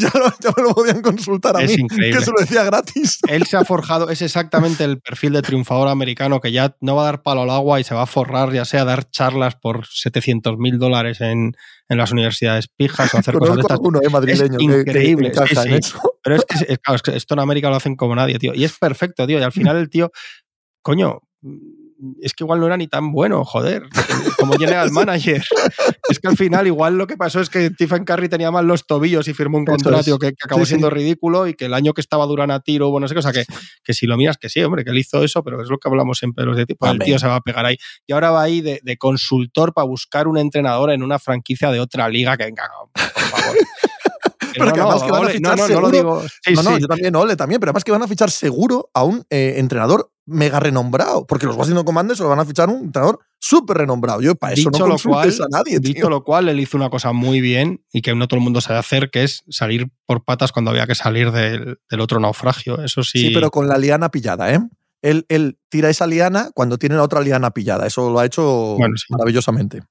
ya, 0.12 0.18
lo- 0.18 0.32
ya 0.40 0.52
me 0.56 0.62
lo 0.62 0.74
podían 0.74 1.02
consultar 1.02 1.56
a 1.56 1.62
Es 1.62 1.70
mí, 1.76 1.82
increíble. 1.82 2.18
que 2.18 2.24
se 2.24 2.30
lo 2.30 2.36
decía 2.40 2.64
gratis. 2.64 3.18
Él 3.28 3.44
se 3.46 3.56
ha 3.56 3.64
forjado, 3.64 4.10
es 4.10 4.22
exactamente 4.22 4.84
el 4.84 5.00
perfil 5.00 5.32
de 5.34 5.42
triunfador 5.42 5.88
americano 5.88 6.40
que 6.40 6.52
ya 6.52 6.76
no 6.80 6.96
va 6.96 7.02
a 7.02 7.04
dar 7.06 7.22
palo 7.22 7.42
al 7.42 7.50
agua 7.50 7.80
y 7.80 7.84
se 7.84 7.94
va 7.94 8.02
a 8.02 8.06
forrar, 8.06 8.52
ya 8.52 8.64
sea 8.64 8.84
dar 8.84 9.08
charlas 9.10 9.56
por 9.56 9.86
700 9.86 10.56
mil 10.58 10.78
dólares 10.78 11.20
en, 11.20 11.54
en 11.88 11.98
las 11.98 12.12
universidades 12.12 12.68
pijas 12.68 13.12
o 13.14 13.18
hacer 13.18 13.34
cosas 13.34 13.56
de 13.56 13.62
Conozco 13.62 13.74
estas. 13.74 13.76
alguno, 13.76 14.00
eh, 14.02 14.08
madrileño, 14.08 14.58
que- 14.58 14.66
que 14.84 14.90
increíble, 14.90 15.32
sí, 15.34 15.40
en 15.56 15.62
sí. 15.62 15.74
eso. 15.74 16.00
Pero 16.22 16.36
es 16.36 16.44
que 16.44 16.54
es- 16.72 16.78
claro, 16.78 16.96
es 16.96 17.02
que 17.02 17.16
esto 17.16 17.34
en 17.34 17.40
América 17.40 17.68
lo 17.70 17.76
hacen 17.76 17.96
como 17.96 18.14
nadie, 18.14 18.38
tío. 18.38 18.54
Y 18.54 18.64
es 18.64 18.76
perfecto, 18.78 19.26
tío. 19.26 19.38
Y 19.38 19.42
al 19.42 19.52
final 19.52 19.76
el 19.76 19.88
tío, 19.88 20.10
coño, 20.82 21.20
es 22.20 22.34
que 22.34 22.44
igual 22.44 22.60
no 22.60 22.66
era 22.66 22.76
ni 22.76 22.86
tan 22.86 23.12
bueno, 23.12 23.44
joder, 23.44 23.84
como 24.38 24.54
general 24.54 24.90
manager. 24.92 25.42
es 26.08 26.18
que 26.18 26.28
al 26.28 26.36
final 26.36 26.66
igual 26.66 26.96
lo 26.96 27.06
que 27.06 27.16
pasó 27.16 27.40
es 27.40 27.50
que 27.50 27.68
Stephen 27.68 28.04
Curry 28.04 28.28
tenía 28.28 28.50
mal 28.50 28.66
los 28.66 28.86
tobillos 28.86 29.28
y 29.28 29.34
firmó 29.34 29.58
un 29.58 29.64
contrato 29.64 30.18
que, 30.18 30.28
acabó 30.28 30.64
siendo 30.64 30.90
ridículo 30.90 31.46
y 31.46 31.54
que 31.54 31.66
el 31.66 31.74
año 31.74 31.92
que 31.92 32.00
estaba 32.00 32.26
Durán 32.26 32.50
a 32.50 32.60
tiro, 32.60 32.90
bueno, 32.90 33.04
no 33.04 33.08
sé 33.08 33.14
qué, 33.14 33.18
o 33.18 33.22
sea, 33.22 33.32
que, 33.32 33.44
que 33.82 33.94
si 33.94 34.06
lo 34.06 34.16
miras 34.16 34.36
que 34.38 34.48
sí, 34.48 34.62
hombre, 34.62 34.84
que 34.84 34.90
él 34.90 34.98
hizo 34.98 35.22
eso, 35.22 35.42
pero 35.42 35.62
es 35.62 35.68
lo 35.68 35.78
que 35.78 35.88
hablamos 35.88 36.18
siempre 36.18 36.44
los 36.44 36.56
de 36.56 36.66
tipo, 36.66 36.86
el 36.86 36.98
tío 36.98 37.18
se 37.18 37.26
va 37.26 37.36
a 37.36 37.40
pegar 37.40 37.66
ahí. 37.66 37.76
Y 38.06 38.12
ahora 38.12 38.30
va 38.30 38.42
ahí 38.42 38.60
de, 38.60 38.80
de 38.82 38.96
consultor 38.96 39.72
para 39.72 39.86
buscar 39.86 40.28
un 40.28 40.38
entrenador 40.38 40.90
en 40.90 41.02
una 41.02 41.18
franquicia 41.18 41.70
de 41.70 41.80
otra 41.80 42.08
liga 42.08 42.36
que 42.36 42.44
venga, 42.44 42.64
por 42.92 43.22
favor. 43.22 43.56
pero 44.54 44.66
no, 44.66 44.72
que 44.72 44.80
además 44.80 45.02
que 45.02 45.10
van 45.10 45.24
a 45.24 45.28
fichar 45.28 45.58
no, 45.58 45.66
seguro. 45.66 45.90
No, 45.90 46.22
no, 46.54 46.62
no, 46.62 46.78
yo 46.78 46.86
también, 46.86 47.16
Ole, 47.16 47.36
también, 47.36 47.60
pero 47.60 47.70
además 47.70 47.84
que 47.84 47.92
van 47.92 48.02
a 48.02 48.08
fichar 48.08 48.30
seguro 48.30 48.90
a 48.94 49.04
un 49.04 49.24
eh, 49.30 49.54
entrenador 49.56 50.10
mega 50.26 50.60
renombrado, 50.60 51.26
porque 51.26 51.46
los 51.46 51.56
Washington 51.56 51.84
Commanders 51.84 52.20
lo 52.20 52.28
van 52.28 52.38
a 52.38 52.44
fichar 52.44 52.68
un 52.68 52.84
entrenador 52.84 53.18
súper 53.38 53.78
renombrado. 53.78 54.20
Yo 54.20 54.36
para 54.36 54.54
eso 54.54 54.70
no 54.70 54.86
lo 54.86 54.96
cual, 54.96 55.28
a 55.28 55.48
nadie. 55.50 55.80
Dicho 55.80 56.08
lo 56.08 56.22
cual, 56.22 56.48
él 56.48 56.60
hizo 56.60 56.76
una 56.76 56.88
cosa 56.88 57.12
muy 57.12 57.40
bien 57.40 57.84
y 57.92 58.00
que 58.00 58.14
no 58.14 58.28
todo 58.28 58.38
el 58.38 58.44
mundo 58.44 58.60
sabe 58.60 58.78
hacer, 58.78 59.10
que 59.10 59.24
es 59.24 59.42
salir 59.48 59.88
por 60.06 60.24
patas 60.24 60.52
cuando 60.52 60.70
había 60.70 60.86
que 60.86 60.94
salir 60.94 61.32
del, 61.32 61.78
del 61.90 62.00
otro 62.00 62.20
naufragio. 62.20 62.82
Eso 62.82 63.02
sí. 63.02 63.18
Sí, 63.18 63.30
pero 63.34 63.50
con 63.50 63.66
la 63.66 63.76
liana 63.76 64.10
pillada, 64.10 64.52
¿eh? 64.52 64.60
Él, 65.02 65.24
él, 65.28 65.58
tira 65.70 65.88
esa 65.88 66.06
liana 66.06 66.50
cuando 66.54 66.78
tiene 66.78 66.94
la 66.94 67.02
otra 67.02 67.20
liana 67.20 67.50
pillada. 67.50 67.86
Eso 67.86 68.10
lo 68.10 68.20
ha 68.20 68.26
hecho 68.26 68.76
bueno, 68.76 68.96
sí. 68.96 69.06
maravillosamente. 69.08 69.82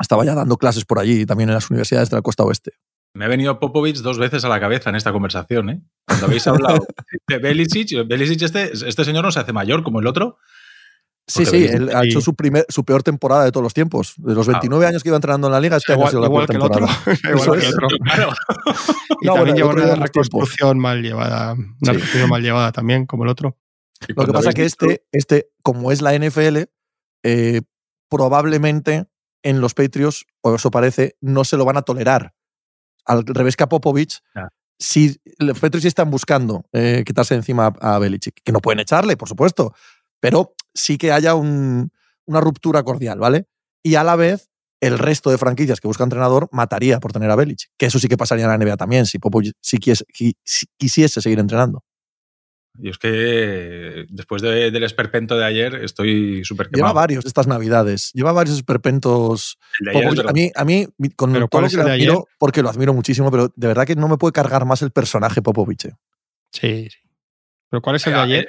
Estaba 0.00 0.24
ya 0.24 0.34
dando 0.34 0.56
clases 0.56 0.84
por 0.84 0.98
allí, 0.98 1.26
también 1.26 1.50
en 1.50 1.54
las 1.54 1.70
universidades 1.70 2.10
de 2.10 2.16
la 2.16 2.22
costa 2.22 2.42
oeste. 2.42 2.72
Me 3.16 3.24
ha 3.24 3.28
venido 3.28 3.58
Popovich 3.58 3.98
dos 3.98 4.18
veces 4.18 4.44
a 4.44 4.48
la 4.48 4.60
cabeza 4.60 4.90
en 4.90 4.96
esta 4.96 5.10
conversación. 5.10 5.70
¿eh? 5.70 5.80
Cuando 6.06 6.26
habéis 6.26 6.46
hablado 6.46 6.86
de 7.28 7.38
Belisic, 7.38 8.06
Belisic 8.06 8.42
este, 8.42 8.72
este 8.72 9.04
señor 9.04 9.24
no 9.24 9.32
se 9.32 9.40
hace 9.40 9.52
mayor 9.52 9.82
como 9.82 10.00
el 10.00 10.06
otro. 10.06 10.38
Sí, 11.28 11.44
sí, 11.44 11.64
él 11.64 11.90
ha 11.92 12.04
hecho 12.04 12.20
su, 12.20 12.36
primer, 12.36 12.66
su 12.68 12.84
peor 12.84 13.02
temporada 13.02 13.44
de 13.44 13.50
todos 13.50 13.64
los 13.64 13.74
tiempos. 13.74 14.14
De 14.18 14.34
los 14.34 14.46
29 14.46 14.84
ah, 14.84 14.88
años 14.90 15.02
que 15.02 15.08
iba 15.08 15.16
entrenando 15.16 15.48
en 15.48 15.54
la 15.54 15.60
liga, 15.60 15.76
este 15.76 15.94
igual, 15.94 16.06
año 16.06 16.06
ha 16.06 16.10
sido 16.10 16.20
la 16.20 16.26
igual 16.26 16.46
peor 16.46 16.60
que 16.60 16.66
el 16.66 16.70
temporada. 16.70 17.00
otro. 17.00 17.30
igual 17.42 17.60
que 17.60 17.66
el 17.66 17.74
otro. 17.74 17.88
Claro. 18.04 18.32
y 19.20 19.26
no, 19.26 19.34
también 19.34 19.56
lleva 19.56 19.70
una 19.70 19.94
reconstrucción 19.96 20.78
mal 20.78 21.02
llevada. 21.02 21.54
Una 21.54 21.64
sí. 21.64 21.86
reconstrucción 21.86 22.30
mal 22.30 22.42
llevada 22.42 22.70
también, 22.70 23.06
como 23.06 23.24
el 23.24 23.30
otro. 23.30 23.56
Lo 24.14 24.24
que 24.24 24.32
pasa 24.32 24.50
es 24.50 24.54
que 24.54 24.64
este, 24.64 25.04
este, 25.10 25.48
como 25.62 25.90
es 25.90 26.00
la 26.00 26.16
NFL, 26.16 26.58
eh, 27.24 27.62
probablemente 28.08 29.06
en 29.42 29.60
los 29.60 29.74
Patriots, 29.74 30.26
o 30.42 30.54
eso 30.54 30.70
parece, 30.70 31.16
no 31.20 31.44
se 31.44 31.56
lo 31.56 31.64
van 31.64 31.76
a 31.76 31.82
tolerar. 31.82 32.34
Al 33.06 33.24
revés 33.26 33.56
que 33.56 33.64
a 33.64 33.68
Popovich, 33.68 34.20
Ah. 34.34 34.48
si 34.78 35.16
los 35.38 35.58
Patriots 35.58 35.82
sí 35.82 35.88
están 35.88 36.10
buscando 36.10 36.64
eh, 36.72 37.02
quitarse 37.06 37.34
de 37.34 37.38
encima 37.38 37.72
a, 37.80 37.94
a 37.96 37.98
Belichick, 37.98 38.40
que 38.44 38.52
no 38.52 38.60
pueden 38.60 38.80
echarle, 38.80 39.16
por 39.16 39.28
supuesto, 39.28 39.74
pero 40.20 40.54
sí 40.74 40.98
que 40.98 41.12
haya 41.12 41.34
un, 41.34 41.90
una 42.26 42.40
ruptura 42.40 42.82
cordial, 42.82 43.18
¿vale? 43.18 43.46
Y 43.82 43.94
a 43.94 44.04
la 44.04 44.16
vez, 44.16 44.50
el 44.82 44.98
resto 44.98 45.30
de 45.30 45.38
franquicias 45.38 45.80
que 45.80 45.88
busca 45.88 46.04
entrenador 46.04 46.48
mataría 46.52 47.00
por 47.00 47.12
tener 47.12 47.30
a 47.30 47.36
Belichick. 47.36 47.70
Que 47.78 47.86
eso 47.86 47.98
sí 47.98 48.08
que 48.08 48.16
pasaría 48.18 48.44
en 48.44 48.50
la 48.50 48.58
NBA 48.58 48.76
también, 48.76 49.06
si 49.06 49.18
Popovich 49.18 49.52
si 49.62 49.78
quisiese, 49.78 50.04
si 50.44 50.66
quisiese 50.76 51.20
seguir 51.22 51.38
entrenando. 51.38 51.82
Y 52.80 52.90
es 52.90 52.98
que 52.98 54.06
después 54.08 54.42
de, 54.42 54.70
del 54.70 54.82
esperpento 54.84 55.36
de 55.36 55.44
ayer 55.44 55.74
estoy 55.76 56.44
súper 56.44 56.68
quemado. 56.68 56.92
Lleva 56.92 57.00
varios 57.00 57.24
estas 57.26 57.46
navidades. 57.46 58.10
Lleva 58.14 58.32
varios 58.32 58.56
esperpentos. 58.56 59.58
Ayer, 59.94 60.26
a, 60.28 60.32
mí, 60.32 60.50
a 60.54 60.64
mí, 60.64 60.86
con 61.16 61.32
¿Pero 61.32 61.44
todo 61.46 61.48
cuál 61.48 61.62
lo 61.62 61.66
es 61.68 61.76
que 61.76 61.82
de 61.84 61.92
admiro, 61.92 62.12
ayer? 62.12 62.24
porque 62.38 62.62
lo 62.62 62.68
admiro 62.70 62.92
muchísimo, 62.94 63.30
pero 63.30 63.52
de 63.54 63.66
verdad 63.66 63.86
que 63.86 63.96
no 63.96 64.08
me 64.08 64.16
puede 64.18 64.32
cargar 64.32 64.64
más 64.66 64.82
el 64.82 64.90
personaje 64.90 65.42
Popovich. 65.42 65.86
eh. 65.86 65.92
Sí, 66.52 66.88
sí. 66.90 66.98
¿Pero 67.70 67.82
cuál 67.82 67.96
es 67.96 68.06
el 68.06 68.12
de 68.12 68.18
Ah, 68.18 68.22
ayer? 68.22 68.48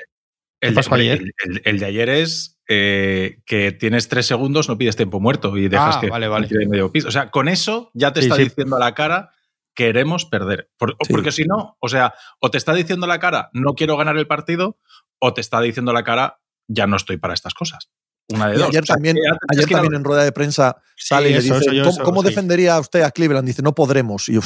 El, 0.62 0.78
el- 0.78 0.94
ayer? 0.94 1.20
el- 1.22 1.34
el- 1.52 1.62
el 1.66 1.80
de 1.80 1.86
ayer 1.86 2.10
es 2.10 2.54
eh, 2.70 3.40
que 3.46 3.72
tienes 3.72 4.10
tres 4.10 4.26
segundos, 4.26 4.68
no 4.68 4.78
pides 4.78 4.96
tiempo 4.98 5.20
muerto 5.22 5.56
y 5.58 5.70
dejas 5.70 5.98
Ah, 5.98 6.02
que 6.02 6.10
vale, 6.10 6.28
vale. 6.28 6.50
medio 6.68 6.92
piso. 6.92 7.08
O 7.08 7.12
sea, 7.12 7.32
con 7.32 7.48
eso 7.48 7.92
ya 7.94 8.12
te 8.12 8.20
Sí, 8.22 8.26
está 8.28 8.36
sí. 8.36 8.44
diciendo 8.44 8.76
a 8.76 8.80
la 8.80 8.94
cara 8.94 9.32
queremos 9.78 10.26
perder. 10.26 10.70
Por- 10.78 10.98
Sí. 11.06 11.14
Porque 11.14 11.32
si 11.32 11.44
no, 11.46 11.78
o 11.80 11.88
sea, 11.88 12.14
o 12.42 12.50
te 12.52 12.58
está 12.58 12.74
diciendo 12.74 13.06
la 13.08 13.20
cara 13.20 13.50
no 13.54 13.76
quiero 13.76 13.96
ganar 13.96 14.18
el 14.18 14.26
partido, 14.28 14.80
o 15.20 15.34
te 15.34 15.40
está 15.42 15.62
diciendo 15.62 15.94
la 15.94 16.04
cara 16.04 16.40
ya 16.68 16.88
no 16.88 16.98
estoy 16.98 17.18
para 17.18 17.34
estas 17.36 17.54
cosas. 17.54 17.90
Una 18.30 18.48
de 18.48 18.56
Y 18.56 18.58
dos. 18.58 18.68
ayer 18.70 18.84
O 18.84 18.86
sea, 18.86 18.96
también, 18.96 19.16
ayer 19.50 19.66
a- 19.66 19.70
también 19.70 19.94
en 19.94 20.04
rueda 20.04 20.24
de 20.26 20.32
prensa 20.34 20.82
sale 20.98 21.30
y 21.30 21.34
le 21.34 21.38
eso, 21.40 21.54
dice, 21.54 21.66
eso, 21.68 21.74
yo 21.74 21.84
¿cómo, 21.84 21.94
eso, 21.96 22.04
cómo 22.04 22.22
sí. 22.24 22.28
defendería 22.30 22.80
usted 22.80 23.04
a 23.04 23.12
Cleveland? 23.12 23.48
Dice, 23.48 23.62
no 23.62 23.74
podremos. 23.74 24.28
Y 24.30 24.40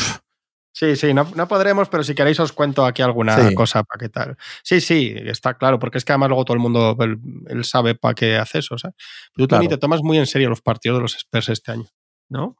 Sí, 0.73 0.95
sí, 0.95 1.13
no, 1.13 1.29
no 1.35 1.47
podremos, 1.49 1.89
pero 1.89 2.01
si 2.03 2.15
queréis 2.15 2.39
os 2.39 2.53
cuento 2.53 2.85
aquí 2.85 3.01
alguna 3.01 3.35
Sí. 3.49 3.53
cosa 3.55 3.83
para 3.83 3.99
qué 3.99 4.07
tal. 4.09 4.37
Sí, 4.63 4.79
sí, 4.79 5.13
está 5.17 5.55
claro, 5.57 5.79
porque 5.79 5.97
es 5.97 6.05
que 6.05 6.13
además 6.13 6.29
luego 6.29 6.45
todo 6.45 6.53
el 6.55 6.61
mundo 6.61 6.95
él, 7.01 7.17
él 7.47 7.65
sabe 7.65 7.93
para 7.95 8.13
qué 8.15 8.37
hace 8.37 8.59
eso. 8.59 8.77
¿sabes? 8.77 8.95
Pero 9.33 9.47
tú, 9.47 9.55
Claro. 9.55 9.67
te 9.67 9.77
tomas 9.77 10.01
muy 10.01 10.17
en 10.17 10.25
serio 10.27 10.49
los 10.49 10.61
partidos 10.61 10.97
de 10.99 11.01
los 11.01 11.15
Spurs 11.15 11.49
este 11.49 11.71
año, 11.73 11.87
¿no? 12.29 12.55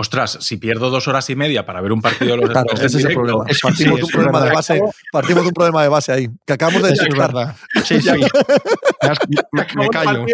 Ostras, 0.00 0.38
si 0.40 0.56
pierdo 0.56 0.88
dos 0.88 1.08
horas 1.08 1.28
y 1.28 1.36
media 1.36 1.66
para 1.66 1.82
ver 1.82 1.92
un 1.92 2.00
partido 2.00 2.30
de 2.30 2.36
los 2.38 2.48
claro, 2.50 2.68
Spurs 2.70 2.84
ese 2.84 2.98
es 3.00 3.04
el 3.04 3.12
problema. 3.12 3.44
Eso 3.46 3.68
Partimos 3.68 3.76
sí, 3.76 4.00
de 4.00 4.04
un 4.04 4.10
problema 4.10 4.40
de 4.44 4.50
base, 4.54 4.82
partimos 5.12 5.42
de 5.42 5.48
un 5.48 5.54
problema 5.54 5.82
de 5.82 5.88
base 5.90 6.12
ahí, 6.12 6.28
que 6.46 6.52
acabamos 6.54 6.82
de 6.82 6.94
verdad. 7.18 7.54
Sí, 7.84 8.00
sí. 8.00 8.10
Me, 8.10 9.08
has- 9.08 9.18
me- 9.52 9.88
callo. 9.90 10.24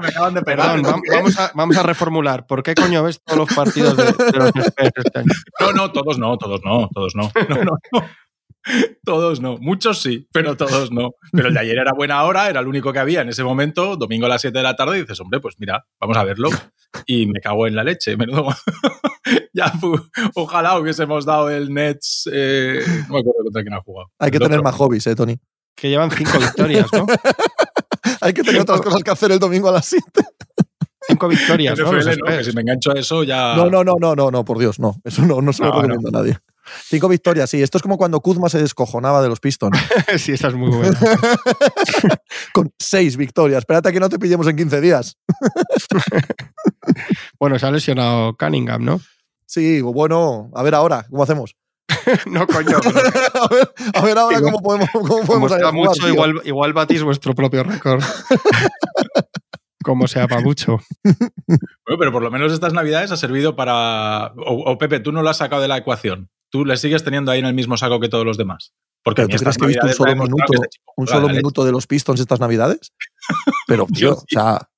me 0.00 0.08
acaban 0.08 0.34
de 0.34 0.42
pegar. 0.42 0.82
Vamos 0.82 1.38
a, 1.38 1.52
vamos 1.54 1.76
a 1.76 1.82
reformular. 1.84 2.44
¿Por 2.46 2.64
qué 2.64 2.74
coño 2.74 3.04
ves 3.04 3.20
todos 3.24 3.38
los 3.38 3.54
partidos 3.54 3.96
de, 3.96 4.04
de 4.04 4.38
los 4.38 4.48
Spurs 4.56 4.92
este 4.96 5.18
año? 5.20 5.28
No, 5.60 5.72
no, 5.72 5.92
todos 5.92 6.18
no, 6.18 6.36
todos 6.38 6.60
no, 6.64 6.88
todos 6.92 7.14
no. 7.14 7.30
No, 7.48 7.62
no, 7.62 7.78
no. 7.92 8.08
Todos 9.04 9.40
no. 9.40 9.56
Muchos 9.58 10.02
sí, 10.02 10.26
pero 10.32 10.56
todos 10.56 10.90
no. 10.90 11.12
Pero 11.32 11.48
el 11.48 11.54
de 11.54 11.60
ayer 11.60 11.78
era 11.78 11.92
buena 11.96 12.24
hora, 12.24 12.48
era 12.50 12.60
el 12.60 12.66
único 12.66 12.92
que 12.92 12.98
había 12.98 13.20
en 13.20 13.28
ese 13.28 13.44
momento, 13.44 13.96
domingo 13.96 14.26
a 14.26 14.28
las 14.28 14.40
7 14.40 14.56
de 14.58 14.62
la 14.64 14.74
tarde, 14.74 14.98
y 14.98 15.00
dices, 15.02 15.20
hombre, 15.20 15.38
pues 15.40 15.54
mira, 15.58 15.86
vamos 16.00 16.16
a 16.16 16.24
verlo. 16.24 16.48
Y 17.06 17.26
me 17.26 17.40
cago 17.40 17.66
en 17.66 17.76
la 17.76 17.84
leche, 17.84 18.16
menudo. 18.16 18.48
ya, 19.52 19.68
fu- 19.70 20.00
ojalá 20.34 20.78
hubiésemos 20.78 21.24
dado 21.24 21.50
el 21.50 21.72
Nets. 21.72 22.28
eh, 22.32 22.80
no 23.08 23.14
me 23.14 23.20
acuerdo 23.20 23.44
contra 23.44 23.62
quién 23.62 23.74
ha 23.74 23.80
jugado. 23.82 24.10
Hay 24.18 24.30
que 24.30 24.38
El 24.38 24.42
tener 24.42 24.58
otro. 24.58 24.64
más 24.70 24.74
hobbies, 24.74 25.06
¿eh, 25.06 25.14
Tony? 25.14 25.36
Que 25.76 25.88
llevan 25.90 26.10
cinco 26.10 26.38
victorias, 26.38 26.86
¿no? 26.92 27.06
Hay 28.20 28.32
que 28.32 28.42
tener 28.42 28.62
otras 28.62 28.80
cosas 28.80 29.02
que 29.02 29.10
hacer 29.10 29.30
el 29.30 29.38
domingo 29.38 29.68
a 29.68 29.72
las 29.72 29.86
7. 29.86 30.04
Cinco 31.08 31.28
victorias, 31.28 31.78
¿no? 31.78 31.92
Los 31.92 32.06
NFL, 32.06 32.18
no, 32.18 32.36
que 32.38 32.44
si 32.44 32.52
me 32.52 32.62
engancho 32.62 32.90
a 32.92 32.94
eso 32.98 33.22
ya. 33.22 33.54
No, 33.54 33.70
no, 33.70 33.84
no, 33.84 33.94
no, 34.00 34.16
no, 34.16 34.30
no, 34.30 34.44
por 34.44 34.58
Dios, 34.58 34.80
no. 34.80 34.96
Eso 35.04 35.22
no, 35.24 35.40
no 35.42 35.52
se 35.52 35.62
lo 35.62 35.68
No, 35.70 35.82
recomiendo 35.82 36.08
a 36.08 36.10
nadie. 36.22 36.38
Cinco 36.84 37.08
victorias, 37.08 37.50
sí. 37.50 37.62
Esto 37.62 37.78
es 37.78 37.82
como 37.82 37.98
cuando 37.98 38.20
Kuzma 38.20 38.48
se 38.48 38.58
descojonaba 38.58 39.22
de 39.22 39.28
los 39.28 39.40
Pistons. 39.40 39.78
sí, 40.18 40.32
esa 40.32 40.48
es 40.48 40.54
muy 40.54 40.70
buena. 40.70 40.98
con 42.52 42.72
seis 42.78 43.16
victorias. 43.16 43.58
Espérate 43.58 43.88
a 43.88 43.92
que 43.92 44.00
no 44.00 44.08
te 44.08 44.18
pillemos 44.18 44.46
en 44.46 44.56
15 44.56 44.80
días. 44.80 45.16
Bueno, 47.38 47.58
se 47.58 47.66
ha 47.66 47.70
lesionado 47.70 48.36
Cunningham, 48.38 48.82
¿no? 48.82 49.00
Sí, 49.44 49.82
bueno, 49.82 50.50
a 50.54 50.62
ver 50.62 50.74
ahora, 50.74 51.04
¿cómo 51.10 51.24
hacemos? 51.24 51.56
no, 52.26 52.46
coño. 52.46 52.78
pero 52.82 52.98
a, 53.34 53.48
ver, 53.48 53.70
a 53.92 54.00
ver 54.02 54.18
ahora 54.18 54.40
cómo 54.40 54.62
podemos, 54.62 54.88
cómo 54.92 55.06
como 55.06 55.22
podemos 55.24 55.50
sea 55.50 55.58
jugar, 55.58 55.74
mucho, 55.74 56.08
igual, 56.08 56.40
igual 56.44 56.72
batís 56.72 57.02
vuestro 57.02 57.34
propio 57.34 57.64
récord. 57.64 58.02
como 59.82 60.08
sea 60.08 60.26
para 60.26 60.40
mucho. 60.40 60.80
Bueno, 61.04 61.98
pero 61.98 62.12
por 62.12 62.22
lo 62.22 62.30
menos 62.30 62.52
estas 62.52 62.72
navidades 62.72 63.10
ha 63.10 63.16
servido 63.16 63.56
para. 63.56 64.32
O, 64.36 64.70
o, 64.70 64.78
Pepe, 64.78 65.00
tú 65.00 65.12
no 65.12 65.22
lo 65.22 65.28
has 65.28 65.36
sacado 65.36 65.60
de 65.60 65.68
la 65.68 65.76
ecuación. 65.76 66.30
Tú 66.56 66.64
le 66.64 66.78
sigues 66.78 67.04
teniendo 67.04 67.30
ahí 67.30 67.40
en 67.40 67.44
el 67.44 67.52
mismo 67.52 67.76
saco 67.76 68.00
que 68.00 68.08
todos 68.08 68.24
los 68.24 68.38
demás. 68.38 68.72
Porque 69.04 69.22
¿Pero 69.22 69.26
a 69.26 69.28
mí 69.28 69.36
tú 69.36 69.42
crees 69.44 69.58
que 69.58 69.64
he 69.64 69.68
visto 69.68 69.86
un 69.86 69.92
solo 69.92 70.16
minuto, 70.16 70.52
un 70.96 71.06
solo 71.06 71.28
minuto 71.28 71.64
de 71.66 71.72
los 71.72 71.86
Pistons 71.86 72.18
estas 72.18 72.40
navidades? 72.40 72.92
Pero, 73.68 73.84
tío, 73.84 73.94
Yo 73.94 74.12
o 74.14 74.24
sea, 74.26 74.70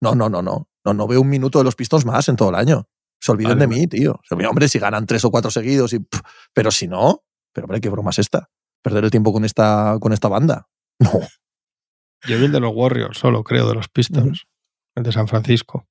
no, 0.00 0.14
no, 0.14 0.28
no, 0.28 0.42
no, 0.42 0.68
no, 0.84 0.94
no 0.94 1.06
veo 1.08 1.20
un 1.20 1.28
minuto 1.28 1.58
de 1.58 1.64
los 1.64 1.74
Pistons 1.74 2.04
más 2.04 2.28
en 2.28 2.36
todo 2.36 2.50
el 2.50 2.54
año. 2.54 2.88
Se 3.20 3.32
olviden 3.32 3.58
Vale, 3.58 3.60
de 3.62 3.66
mí, 3.66 3.86
tío. 3.88 4.12
O 4.12 4.20
sea, 4.22 4.48
hombre, 4.48 4.68
si 4.68 4.78
ganan 4.78 5.06
tres 5.06 5.24
o 5.24 5.30
cuatro 5.32 5.50
seguidos 5.50 5.92
y. 5.92 5.98
pff, 5.98 6.20
pero 6.52 6.70
si 6.70 6.86
no, 6.86 7.24
pero 7.52 7.64
hombre, 7.64 7.80
qué 7.80 7.88
broma 7.88 8.10
es 8.10 8.20
esta. 8.20 8.48
Perder 8.80 9.04
el 9.04 9.10
tiempo 9.10 9.32
con 9.32 9.44
esta, 9.44 9.98
con 10.00 10.12
esta 10.12 10.28
banda. 10.28 10.68
No. 11.00 11.10
Yo 12.26 12.38
vi 12.38 12.44
el 12.44 12.52
de 12.52 12.60
los 12.60 12.72
Warriors 12.72 13.18
solo, 13.18 13.42
creo, 13.42 13.66
de 13.68 13.74
los 13.74 13.88
Pistons. 13.88 14.46
El 14.94 15.02
de 15.02 15.10
San 15.10 15.26
Francisco. 15.26 15.88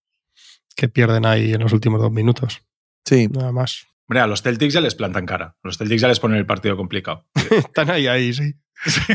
Que 0.75 0.87
pierden 0.87 1.25
ahí 1.25 1.53
en 1.53 1.61
los 1.61 1.73
últimos 1.73 2.01
dos 2.01 2.11
minutos. 2.11 2.63
Sí, 3.05 3.27
Nada 3.27 3.51
más. 3.51 3.85
Hombre, 4.13 4.21
a 4.21 4.27
los 4.27 4.43
Celtics 4.43 4.73
ya 4.75 4.81
les 4.81 4.93
plantan 4.93 5.25
cara. 5.25 5.45
A 5.63 5.67
los 5.67 5.77
Celtics 5.79 5.99
ya 6.01 6.07
les 6.07 6.19
ponen 6.19 6.37
el 6.37 6.45
partido 6.45 6.77
complicado. 6.77 7.25
Están 7.49 7.89
ahí, 7.89 8.05
ahí, 8.05 8.31
sí. 8.31 8.53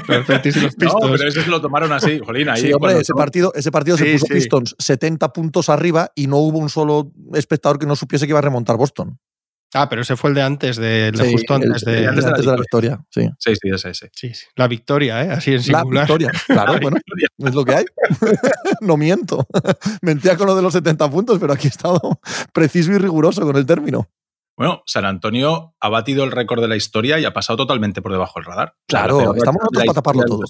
Los 0.08 0.26
Celtics 0.26 0.56
y 0.56 0.60
los 0.60 0.72
No, 0.78 0.86
Pistons. 0.86 1.12
pero 1.18 1.28
ese 1.28 1.42
se 1.42 1.48
lo 1.50 1.60
tomaron 1.60 1.92
así, 1.92 2.18
jolín. 2.18 2.48
Ahí 2.48 2.62
Sí, 2.62 2.72
hombre, 2.72 2.98
ese 2.98 3.12
partido, 3.14 3.52
ese 3.54 3.70
partido 3.70 3.96
se 3.96 4.12
puso 4.12 4.26
sí. 4.26 4.34
Pistons 4.34 4.74
70 4.80 5.32
puntos 5.32 5.68
arriba 5.68 6.10
y 6.16 6.26
no 6.26 6.38
hubo 6.38 6.58
un 6.58 6.68
solo 6.68 7.12
espectador 7.34 7.78
que 7.78 7.86
no 7.86 7.94
supiese 7.94 8.26
que 8.26 8.30
iba 8.30 8.40
a 8.40 8.42
remontar 8.42 8.76
Boston. 8.76 9.20
Ah, 9.74 9.86
pero 9.88 10.00
ese 10.02 10.16
fue 10.16 10.30
el 10.30 10.34
de 10.34 10.42
antes, 10.42 10.78
de, 10.78 11.08
el 11.08 11.14
de 11.14 11.24
Sí, 11.26 11.32
justo 11.32 11.54
el- 11.56 11.62
antes 11.64 11.84
de, 11.84 11.98
el 12.00 12.08
antes 12.08 12.24
de 12.24 12.30
la 12.30 12.36
de 12.38 12.46
la 12.46 12.56
victoria. 12.56 13.04
Sí. 13.10 13.28
Sí, 13.38 13.52
sí, 13.54 13.68
ese, 13.72 13.90
ese. 13.90 14.10
Sí, 14.14 14.32
sí. 14.34 14.46
La 14.56 14.66
victoria, 14.66 15.22
¿eh? 15.22 15.30
Así 15.30 15.50
en 15.50 15.58
La 15.58 15.62
singular. 15.62 16.04
victoria. 16.06 16.32
Claro, 16.46 16.72
La 16.72 16.80
bueno, 16.80 16.96
victoria. 16.96 17.28
es 17.38 17.54
lo 17.54 17.64
que 17.66 17.74
hay. 17.74 17.84
no 18.80 18.96
miento. 18.96 19.46
Mentía 20.00 20.36
con 20.38 20.46
lo 20.46 20.56
de 20.56 20.62
los 20.62 20.72
70 20.72 21.10
puntos, 21.10 21.38
pero 21.38 21.52
aquí 21.52 21.66
he 21.66 21.70
estado 21.70 22.00
preciso 22.52 22.92
y 22.92 22.98
riguroso 22.98 23.42
con 23.42 23.56
el 23.56 23.66
término. 23.66 24.08
Bueno, 24.58 24.82
San 24.86 25.04
Antonio 25.04 25.76
ha 25.78 25.88
batido 25.88 26.24
el 26.24 26.32
récord 26.32 26.60
de 26.60 26.66
la 26.66 26.74
historia 26.74 27.20
y 27.20 27.24
ha 27.24 27.32
pasado 27.32 27.58
totalmente 27.58 28.02
por 28.02 28.10
debajo 28.10 28.40
del 28.40 28.44
radar. 28.44 28.74
Claro, 28.88 29.32
estamos 29.36 29.60
nosotros 29.62 29.84
para 29.84 29.94
taparlo 29.94 30.24
todo. 30.24 30.40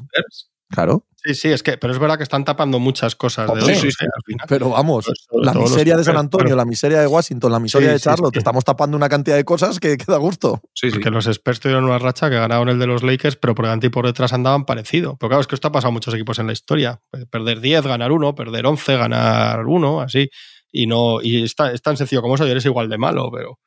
Claro. 0.70 1.06
Sí, 1.14 1.34
sí, 1.34 1.48
es 1.48 1.62
que, 1.62 1.76
pero 1.76 1.92
es 1.92 1.98
verdad 1.98 2.16
que 2.16 2.22
están 2.22 2.42
tapando 2.44 2.78
muchas 2.78 3.16
cosas 3.16 3.52
de 3.52 3.74
sí, 3.74 3.90
sí, 3.90 4.06
Pero 4.48 4.70
vamos, 4.70 5.10
la 5.32 5.52
miseria 5.52 5.94
de 5.94 6.04
San 6.04 6.16
Antonio, 6.16 6.56
la 6.56 6.64
miseria 6.64 7.00
de 7.00 7.06
Washington, 7.06 7.52
la 7.52 7.60
miseria 7.60 7.92
de 7.92 8.00
Charlotte, 8.00 8.36
estamos 8.36 8.64
tapando 8.64 8.96
una 8.96 9.10
cantidad 9.10 9.36
de 9.36 9.44
cosas 9.44 9.78
que, 9.78 9.98
queda 9.98 10.16
gusto. 10.16 10.62
Sí, 10.72 10.88
Porque 10.90 11.10
los 11.10 11.26
expertos 11.26 11.60
tuvieron 11.60 11.84
una 11.84 11.98
racha 11.98 12.30
que 12.30 12.36
ganaron 12.36 12.70
el 12.70 12.78
de 12.78 12.86
los 12.86 13.02
Lakers, 13.02 13.36
pero 13.36 13.54
por 13.54 13.66
delante 13.66 13.88
y 13.88 13.90
por 13.90 14.06
detrás 14.06 14.32
andaban 14.32 14.64
parecido. 14.64 15.18
Pero 15.18 15.28
claro, 15.28 15.40
es 15.42 15.46
que 15.46 15.54
esto 15.54 15.68
ha 15.68 15.72
pasado 15.72 15.90
a 15.90 15.92
muchos 15.92 16.14
equipos 16.14 16.38
en 16.38 16.46
la 16.46 16.54
historia. 16.54 17.02
Perder 17.30 17.60
10, 17.60 17.86
ganar 17.86 18.10
1, 18.10 18.34
perder 18.34 18.64
11, 18.64 18.96
ganar 18.96 19.66
1, 19.66 20.00
así. 20.00 20.30
Y 20.72 20.86
no 20.86 21.20
y 21.20 21.42
está, 21.42 21.72
es 21.72 21.82
tan 21.82 21.98
sencillo 21.98 22.22
como 22.22 22.36
eso, 22.36 22.46
y 22.46 22.50
eres 22.50 22.64
igual 22.64 22.88
de 22.88 22.98
malo, 22.98 23.30
pero, 23.32 23.58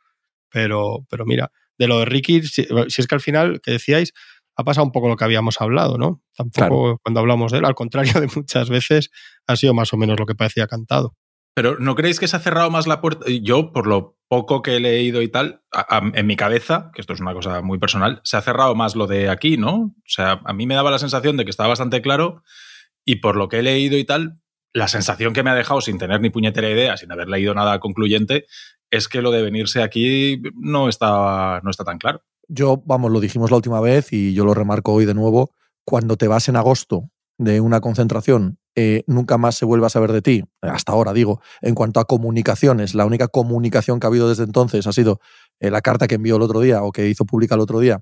pero, 0.51 1.05
pero 1.09 1.25
mira, 1.25 1.51
de 1.77 1.87
lo 1.87 1.99
de 1.99 2.05
Ricky, 2.05 2.43
si 2.43 2.61
es 2.61 3.07
que 3.07 3.15
al 3.15 3.21
final, 3.21 3.61
que 3.61 3.71
decíais, 3.71 4.13
ha 4.55 4.63
pasado 4.63 4.85
un 4.85 4.91
poco 4.91 5.07
lo 5.07 5.15
que 5.15 5.23
habíamos 5.23 5.61
hablado, 5.61 5.97
¿no? 5.97 6.21
Tampoco 6.35 6.99
cuando 7.03 7.19
hablamos 7.19 7.51
de 7.51 7.59
él, 7.59 7.65
al 7.65 7.75
contrario 7.75 8.19
de 8.21 8.27
muchas 8.35 8.69
veces, 8.69 9.09
ha 9.47 9.55
sido 9.55 9.73
más 9.73 9.93
o 9.93 9.97
menos 9.97 10.19
lo 10.19 10.25
que 10.25 10.35
parecía 10.35 10.67
cantado. 10.67 11.15
Pero 11.53 11.77
¿no 11.79 11.95
creéis 11.95 12.19
que 12.19 12.27
se 12.27 12.37
ha 12.37 12.39
cerrado 12.39 12.69
más 12.69 12.87
la 12.87 13.01
puerta? 13.01 13.25
Yo, 13.41 13.73
por 13.73 13.87
lo 13.87 14.17
poco 14.29 14.61
que 14.61 14.77
he 14.77 14.79
leído 14.79 15.21
y 15.21 15.27
tal, 15.27 15.63
en 16.13 16.25
mi 16.25 16.37
cabeza, 16.37 16.91
que 16.93 17.01
esto 17.01 17.11
es 17.11 17.19
una 17.19 17.33
cosa 17.33 17.61
muy 17.61 17.77
personal, 17.77 18.21
se 18.23 18.37
ha 18.37 18.41
cerrado 18.41 18.73
más 18.75 18.95
lo 18.95 19.05
de 19.05 19.29
aquí, 19.29 19.57
¿no? 19.57 19.73
O 19.73 19.93
sea, 20.05 20.41
a 20.45 20.53
mí 20.53 20.65
me 20.65 20.75
daba 20.75 20.91
la 20.91 20.99
sensación 20.99 21.35
de 21.35 21.43
que 21.43 21.51
estaba 21.51 21.69
bastante 21.69 22.01
claro 22.01 22.41
y 23.03 23.17
por 23.17 23.35
lo 23.35 23.49
que 23.49 23.59
he 23.59 23.63
leído 23.63 23.97
y 23.97 24.05
tal, 24.05 24.39
la 24.73 24.87
sensación 24.87 25.33
que 25.33 25.43
me 25.43 25.49
ha 25.49 25.55
dejado 25.55 25.81
sin 25.81 25.97
tener 25.97 26.21
ni 26.21 26.29
puñetera 26.29 26.69
idea, 26.69 26.97
sin 26.97 27.11
haber 27.11 27.27
leído 27.27 27.53
nada 27.53 27.79
concluyente, 27.79 28.45
es 28.89 29.07
que 29.07 29.21
lo 29.21 29.31
de 29.31 29.41
venirse 29.41 29.83
aquí 29.83 30.41
no 30.55 30.89
está, 30.89 31.61
no 31.63 31.69
está 31.71 31.83
tan 31.83 31.97
claro. 31.97 32.23
Yo, 32.47 32.81
vamos, 32.85 33.11
lo 33.11 33.19
dijimos 33.19 33.51
la 33.51 33.57
última 33.57 33.79
vez 33.79 34.11
y 34.11 34.33
yo 34.33 34.45
lo 34.45 34.53
remarco 34.53 34.93
hoy 34.93 35.05
de 35.05 35.13
nuevo, 35.13 35.51
cuando 35.85 36.17
te 36.17 36.27
vas 36.27 36.49
en 36.49 36.57
agosto 36.57 37.09
de 37.37 37.61
una 37.61 37.79
concentración, 37.79 38.59
eh, 38.75 39.03
nunca 39.07 39.37
más 39.37 39.55
se 39.55 39.65
vuelve 39.65 39.85
a 39.85 39.89
saber 39.89 40.11
de 40.11 40.21
ti, 40.21 40.43
hasta 40.61 40.91
ahora 40.91 41.11
digo, 41.11 41.41
en 41.61 41.75
cuanto 41.75 41.99
a 41.99 42.05
comunicaciones, 42.05 42.93
la 42.93 43.05
única 43.05 43.27
comunicación 43.27 43.99
que 43.99 44.07
ha 44.07 44.09
habido 44.09 44.29
desde 44.29 44.43
entonces 44.43 44.85
ha 44.87 44.93
sido 44.93 45.19
eh, 45.59 45.71
la 45.71 45.81
carta 45.81 46.07
que 46.07 46.15
envió 46.15 46.35
el 46.35 46.41
otro 46.41 46.59
día 46.59 46.83
o 46.83 46.91
que 46.91 47.07
hizo 47.07 47.25
pública 47.25 47.55
el 47.55 47.61
otro 47.61 47.79
día, 47.79 48.01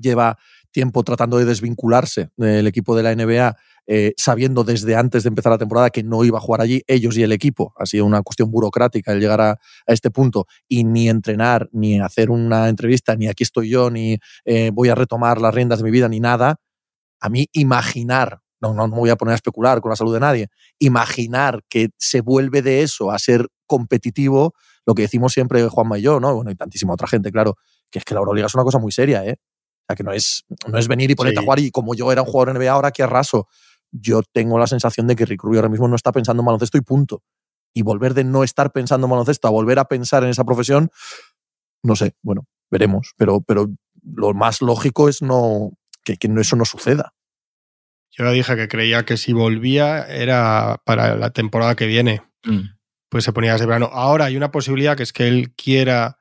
lleva 0.00 0.38
tiempo 0.70 1.02
tratando 1.02 1.38
de 1.38 1.44
desvincularse 1.44 2.30
del 2.36 2.66
equipo 2.66 2.96
de 2.96 3.02
la 3.02 3.14
NBA 3.14 3.56
eh, 3.90 4.12
sabiendo 4.18 4.64
desde 4.64 4.96
antes 4.96 5.22
de 5.22 5.28
empezar 5.28 5.50
la 5.50 5.56
temporada 5.56 5.88
que 5.88 6.02
no 6.02 6.22
iba 6.22 6.36
a 6.36 6.42
jugar 6.42 6.60
allí, 6.60 6.82
ellos 6.86 7.16
y 7.16 7.22
el 7.22 7.32
equipo. 7.32 7.72
Ha 7.78 7.86
sido 7.86 8.04
una 8.04 8.20
cuestión 8.20 8.50
burocrática 8.50 9.12
el 9.12 9.20
llegar 9.20 9.40
a, 9.40 9.58
este 9.86 10.10
punto 10.10 10.46
y 10.68 10.84
ni 10.84 11.08
entrenar, 11.08 11.70
ni 11.72 11.98
hacer 11.98 12.30
una 12.30 12.68
entrevista, 12.68 13.16
ni 13.16 13.28
aquí 13.28 13.44
estoy 13.44 13.70
yo, 13.70 13.88
ni 13.90 14.18
eh, 14.44 14.70
voy 14.74 14.90
a 14.90 14.94
retomar 14.94 15.40
las 15.40 15.54
riendas 15.54 15.78
de 15.78 15.84
mi 15.86 15.90
vida, 15.90 16.06
ni 16.06 16.20
nada. 16.20 16.56
A 17.18 17.30
mí 17.30 17.46
imaginar, 17.52 18.40
no, 18.60 18.74
no, 18.74 18.88
no 18.88 18.96
voy 18.96 19.08
a 19.08 19.16
poner 19.16 19.32
a 19.32 19.36
especular 19.36 19.80
con 19.80 19.88
la 19.88 19.96
salud 19.96 20.12
de 20.12 20.20
nadie, 20.20 20.48
imaginar 20.78 21.62
que 21.70 21.88
se 21.96 22.20
vuelve 22.20 22.60
de 22.60 22.82
eso 22.82 23.10
a 23.10 23.18
ser 23.18 23.46
competitivo, 23.66 24.52
lo 24.84 24.94
que 24.94 25.02
decimos 25.02 25.32
siempre 25.32 25.66
Juanma 25.66 25.98
y 25.98 26.02
yo, 26.02 26.20
¿no? 26.20 26.34
Bueno, 26.34 26.50
y 26.50 26.56
tantísima 26.56 26.92
otra 26.92 27.08
gente, 27.08 27.32
claro, 27.32 27.54
que 27.90 28.00
es 28.00 28.04
que 28.04 28.12
la 28.12 28.20
Euroliga 28.20 28.48
es 28.48 28.54
una 28.54 28.64
cosa 28.64 28.78
muy 28.78 28.92
seria, 28.92 29.24
¿eh? 29.24 29.36
O 29.38 29.84
sea, 29.88 29.96
que 29.96 30.02
no 30.02 30.12
es, 30.12 30.44
no 30.70 30.76
es 30.76 30.88
venir 30.88 31.10
y 31.10 31.14
ponerte 31.14 31.40
a 31.40 31.42
jugar 31.42 31.58
y 31.60 31.70
como 31.70 31.94
yo 31.94 32.12
era 32.12 32.20
un 32.20 32.28
jugador 32.28 32.54
NBA 32.54 32.70
ahora, 32.70 32.90
qué 32.90 33.02
arraso 33.02 33.48
yo 33.90 34.22
tengo 34.32 34.58
la 34.58 34.66
sensación 34.66 35.06
de 35.06 35.16
que 35.16 35.26
Rick 35.26 35.42
Rubio 35.42 35.60
ahora 35.60 35.70
mismo 35.70 35.88
no 35.88 35.96
está 35.96 36.12
pensando 36.12 36.42
en 36.42 36.46
baloncesto 36.46 36.78
y 36.78 36.82
punto. 36.82 37.22
Y 37.74 37.82
volver 37.82 38.14
de 38.14 38.24
no 38.24 38.44
estar 38.44 38.72
pensando 38.72 39.06
en 39.06 39.10
baloncesto 39.10 39.48
a 39.48 39.50
volver 39.50 39.78
a 39.78 39.86
pensar 39.86 40.24
en 40.24 40.30
esa 40.30 40.44
profesión, 40.44 40.90
no 41.82 41.96
sé, 41.96 42.14
bueno, 42.22 42.46
veremos. 42.70 43.12
Pero, 43.16 43.40
pero 43.40 43.68
lo 44.02 44.34
más 44.34 44.62
lógico 44.62 45.08
es 45.08 45.22
no, 45.22 45.72
que, 46.04 46.16
eso 46.40 46.56
no 46.56 46.64
suceda. 46.64 47.14
Yo 48.10 48.30
dije 48.30 48.56
que 48.56 48.68
creía 48.68 49.04
que 49.04 49.16
si 49.16 49.32
volvía 49.32 50.04
era 50.06 50.80
para 50.84 51.14
la 51.14 51.30
temporada 51.30 51.76
que 51.76 51.86
viene. 51.86 52.22
Mm. 52.44 52.70
Pues 53.10 53.24
se 53.24 53.32
ponía 53.32 53.54
ese 53.54 53.66
verano. 53.66 53.90
Ahora 53.92 54.26
hay 54.26 54.36
una 54.36 54.50
posibilidad 54.50 54.96
que 54.96 55.02
es 55.02 55.12
que 55.12 55.28
él 55.28 55.54
quiera, 55.54 56.18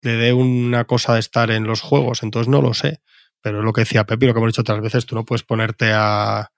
le 0.00 0.12
dé 0.12 0.32
una 0.32 0.84
cosa 0.84 1.14
de 1.14 1.20
estar 1.20 1.50
en 1.50 1.64
los 1.64 1.80
juegos, 1.80 2.22
entonces 2.22 2.48
no 2.48 2.62
lo 2.62 2.72
sé. 2.72 3.00
Pero 3.42 3.58
es 3.58 3.64
lo 3.64 3.72
que 3.72 3.82
decía 3.82 4.04
Pepi, 4.04 4.26
lo 4.26 4.32
que 4.32 4.38
hemos 4.38 4.52
dicho 4.52 4.62
otras 4.62 4.80
veces, 4.80 5.04
tú 5.04 5.14
no 5.14 5.24
puedes 5.24 5.42
ponerte 5.42 5.92
a, 5.92 6.50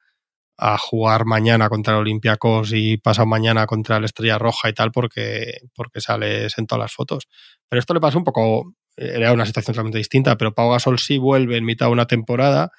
a 0.59 0.79
jugar 0.79 1.27
mañana 1.27 1.69
contra 1.69 1.95
el 1.95 2.01
Olympiacos 2.01 2.73
y 2.73 2.97
pasado 2.97 3.27
mañana 3.27 3.67
contra 3.67 4.01
la 4.01 4.07
Estrella 4.07 4.39
Roja 4.39 4.69
y 4.69 4.73
tal 4.73 4.91
porque, 4.91 5.59
porque 5.75 6.01
sales 6.01 6.57
en 6.59 6.67
todas 6.67 6.85
las 6.85 6.93
fotos. 6.93 7.29
Pero 7.69 7.81
esto 7.81 7.93
le 7.95 8.01
pasa 8.01 8.19
un 8.19 8.25
poco, 8.25 8.75
era 8.97 9.33
una 9.33 9.45
situación 9.45 9.75
totalmente 9.75 9.99
distinta, 9.99 10.37
pero 10.37 10.55
Pau 10.55 10.71
Gasol 10.71 10.99
sí 10.99 11.19
vuelve 11.19 11.57
en 11.57 11.65
mitad 11.65 11.87
de 11.87 11.93
una 11.93 12.07
temporada 12.07 12.71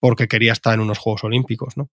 porque 0.00 0.26
quería 0.26 0.52
estar 0.52 0.74
en 0.74 0.80
unos 0.80 0.98
Juegos 0.98 1.24
Olímpicos, 1.24 1.76
¿no? 1.76 1.88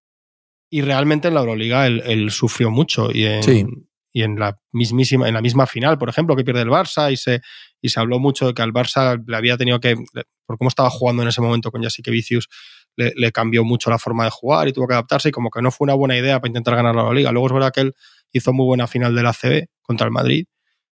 Y 0.71 0.81
realmente 0.81 1.27
en 1.27 1.33
la 1.35 1.41
Euroliga 1.41 1.87
él, 1.87 2.29
sufrió 2.31 2.69
mucho 2.69 3.11
y 3.11 3.25
en, 3.25 3.89
y 4.11 4.23
en 4.23 4.39
la 4.39 4.59
mismísima, 4.71 5.27
en 5.27 5.33
la 5.33 5.41
misma 5.41 5.67
final, 5.67 5.97
por 5.97 6.09
ejemplo, 6.09 6.35
que 6.35 6.43
pierde 6.43 6.61
el 6.61 6.69
Barça 6.69 7.11
y 7.11 7.17
se, 7.17 7.41
y 7.81 7.89
se 7.89 7.99
habló 7.99 8.19
mucho 8.19 8.47
de 8.47 8.53
que 8.53 8.61
al 8.61 8.73
Barça 8.73 9.23
le 9.25 9.37
había 9.37 9.57
tenido 9.57 9.79
que, 9.79 9.95
por 10.45 10.57
cómo 10.57 10.67
estaba 10.67 10.89
jugando 10.89 11.21
en 11.21 11.29
ese 11.29 11.41
momento 11.41 11.71
con 11.71 11.83
Jessica 11.83 12.11
Vicius, 12.11 12.47
le, 13.15 13.31
cambió 13.31 13.63
mucho 13.63 13.89
la 13.89 13.97
forma 13.97 14.25
de 14.25 14.29
jugar 14.29 14.67
y 14.67 14.73
tuvo 14.73 14.87
que 14.87 14.93
adaptarse 14.93 15.29
y 15.29 15.31
como 15.31 15.49
que 15.49 15.61
no 15.61 15.71
fue 15.71 15.85
una 15.85 15.93
buena 15.93 16.17
idea 16.17 16.39
para 16.39 16.49
intentar 16.49 16.75
ganar 16.75 16.95
la 16.95 17.11
liga. 17.13 17.31
Luego 17.31 17.47
es 17.47 17.53
verdad 17.53 17.71
que 17.73 17.81
él 17.81 17.95
hizo 18.31 18.53
muy 18.53 18.65
buena 18.65 18.87
final 18.87 19.15
de 19.15 19.23
la 19.23 19.33
CB 19.33 19.67
contra 19.81 20.05
el 20.05 20.11
Madrid 20.11 20.45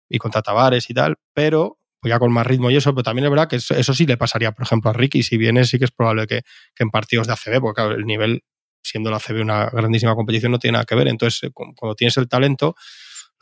y 0.09 0.17
contra 0.17 0.41
Tavares 0.41 0.89
y 0.89 0.93
tal, 0.93 1.15
pero 1.33 1.77
pues 2.01 2.09
ya 2.09 2.19
con 2.19 2.31
más 2.33 2.47
ritmo 2.47 2.71
y 2.71 2.75
eso, 2.75 2.93
pero 2.93 3.03
también 3.03 3.25
es 3.25 3.29
verdad 3.29 3.47
que 3.47 3.57
eso, 3.57 3.93
sí 3.93 4.07
le 4.07 4.17
pasaría, 4.17 4.51
por 4.51 4.63
ejemplo, 4.63 4.89
a 4.89 4.93
Ricky. 4.93 5.21
Si 5.21 5.37
viene, 5.37 5.65
sí 5.65 5.77
que 5.77 5.85
es 5.85 5.91
probable 5.91 6.25
que, 6.25 6.41
en 6.79 6.89
partidos 6.89 7.27
de 7.27 7.33
ACB, 7.33 7.61
porque 7.61 7.83
el 7.83 8.05
nivel, 8.05 8.43
siendo 8.81 9.11
la 9.11 9.17
ACB 9.17 9.41
una 9.41 9.69
grandísima 9.69 10.15
competición, 10.15 10.51
no 10.51 10.57
tiene 10.57 10.73
nada 10.73 10.85
que 10.85 10.95
ver. 10.95 11.07
Entonces, 11.07 11.43
eh, 11.43 11.51
cuando 11.53 11.93
tienes 11.93 12.17
el 12.17 12.27
talento, 12.27 12.75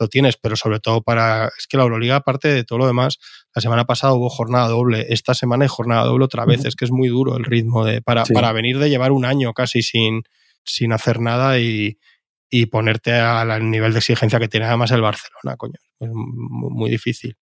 lo 0.00 0.08
tienes, 0.08 0.36
pero 0.36 0.56
sobre 0.56 0.80
todo 0.80 1.02
para. 1.02 1.50
Es 1.58 1.66
que 1.68 1.76
la 1.76 1.84
Euroliga, 1.84 2.16
aparte 2.16 2.48
de 2.48 2.64
todo 2.64 2.78
lo 2.78 2.86
demás, 2.86 3.18
la 3.54 3.60
semana 3.60 3.84
pasada 3.84 4.14
hubo 4.14 4.30
jornada 4.30 4.68
doble, 4.68 5.06
esta 5.10 5.34
semana 5.34 5.64
hay 5.64 5.68
jornada 5.68 6.04
doble 6.04 6.24
otra 6.24 6.46
vez. 6.46 6.64
Es 6.64 6.74
que 6.74 6.86
es 6.86 6.90
muy 6.90 7.08
duro 7.08 7.36
el 7.36 7.44
ritmo 7.44 7.84
de 7.84 8.00
para, 8.00 8.24
para 8.24 8.52
venir 8.52 8.78
de 8.78 8.88
llevar 8.88 9.12
un 9.12 9.26
año 9.26 9.52
casi 9.52 9.82
sin, 9.82 10.22
sin 10.64 10.92
hacer 10.92 11.20
nada 11.20 11.60
y, 11.60 11.98
ponerte 12.70 13.12
al 13.12 13.70
nivel 13.70 13.92
de 13.92 13.98
exigencia 13.98 14.40
que 14.40 14.48
tiene 14.48 14.66
además 14.66 14.90
el 14.90 15.02
Barcelona, 15.02 15.56
coño. 15.56 15.74
Es 16.00 16.08
muy, 16.10 16.90
difícil. 16.90 17.36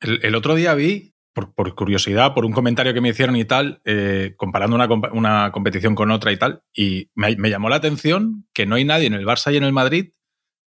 El, 0.00 0.34
otro 0.34 0.54
día 0.54 0.74
vi, 0.74 1.14
por, 1.32 1.74
curiosidad, 1.74 2.34
por 2.34 2.44
un 2.44 2.52
comentario 2.52 2.94
que 2.94 3.00
me 3.00 3.08
hicieron 3.08 3.34
y 3.34 3.46
tal, 3.46 3.80
eh, 3.84 4.34
comparando 4.36 4.76
una, 4.76 4.86
una, 5.12 5.50
competición 5.50 5.94
con 5.96 6.10
otra 6.12 6.30
y 6.30 6.36
tal, 6.36 6.62
y 6.72 7.10
me, 7.14 7.34
me, 7.36 7.50
llamó 7.50 7.68
la 7.68 7.76
atención 7.76 8.46
que 8.52 8.66
no 8.66 8.76
hay 8.76 8.84
nadie 8.84 9.06
en 9.06 9.14
el 9.14 9.26
Barça 9.26 9.52
y 9.52 9.56
en 9.56 9.64
el 9.64 9.72
Madrid 9.72 10.12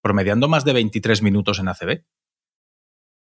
promediando 0.01 0.47
más 0.47 0.65
de 0.65 0.73
23 0.73 1.21
minutos 1.21 1.59
en 1.59 1.67
ACB. 1.67 2.03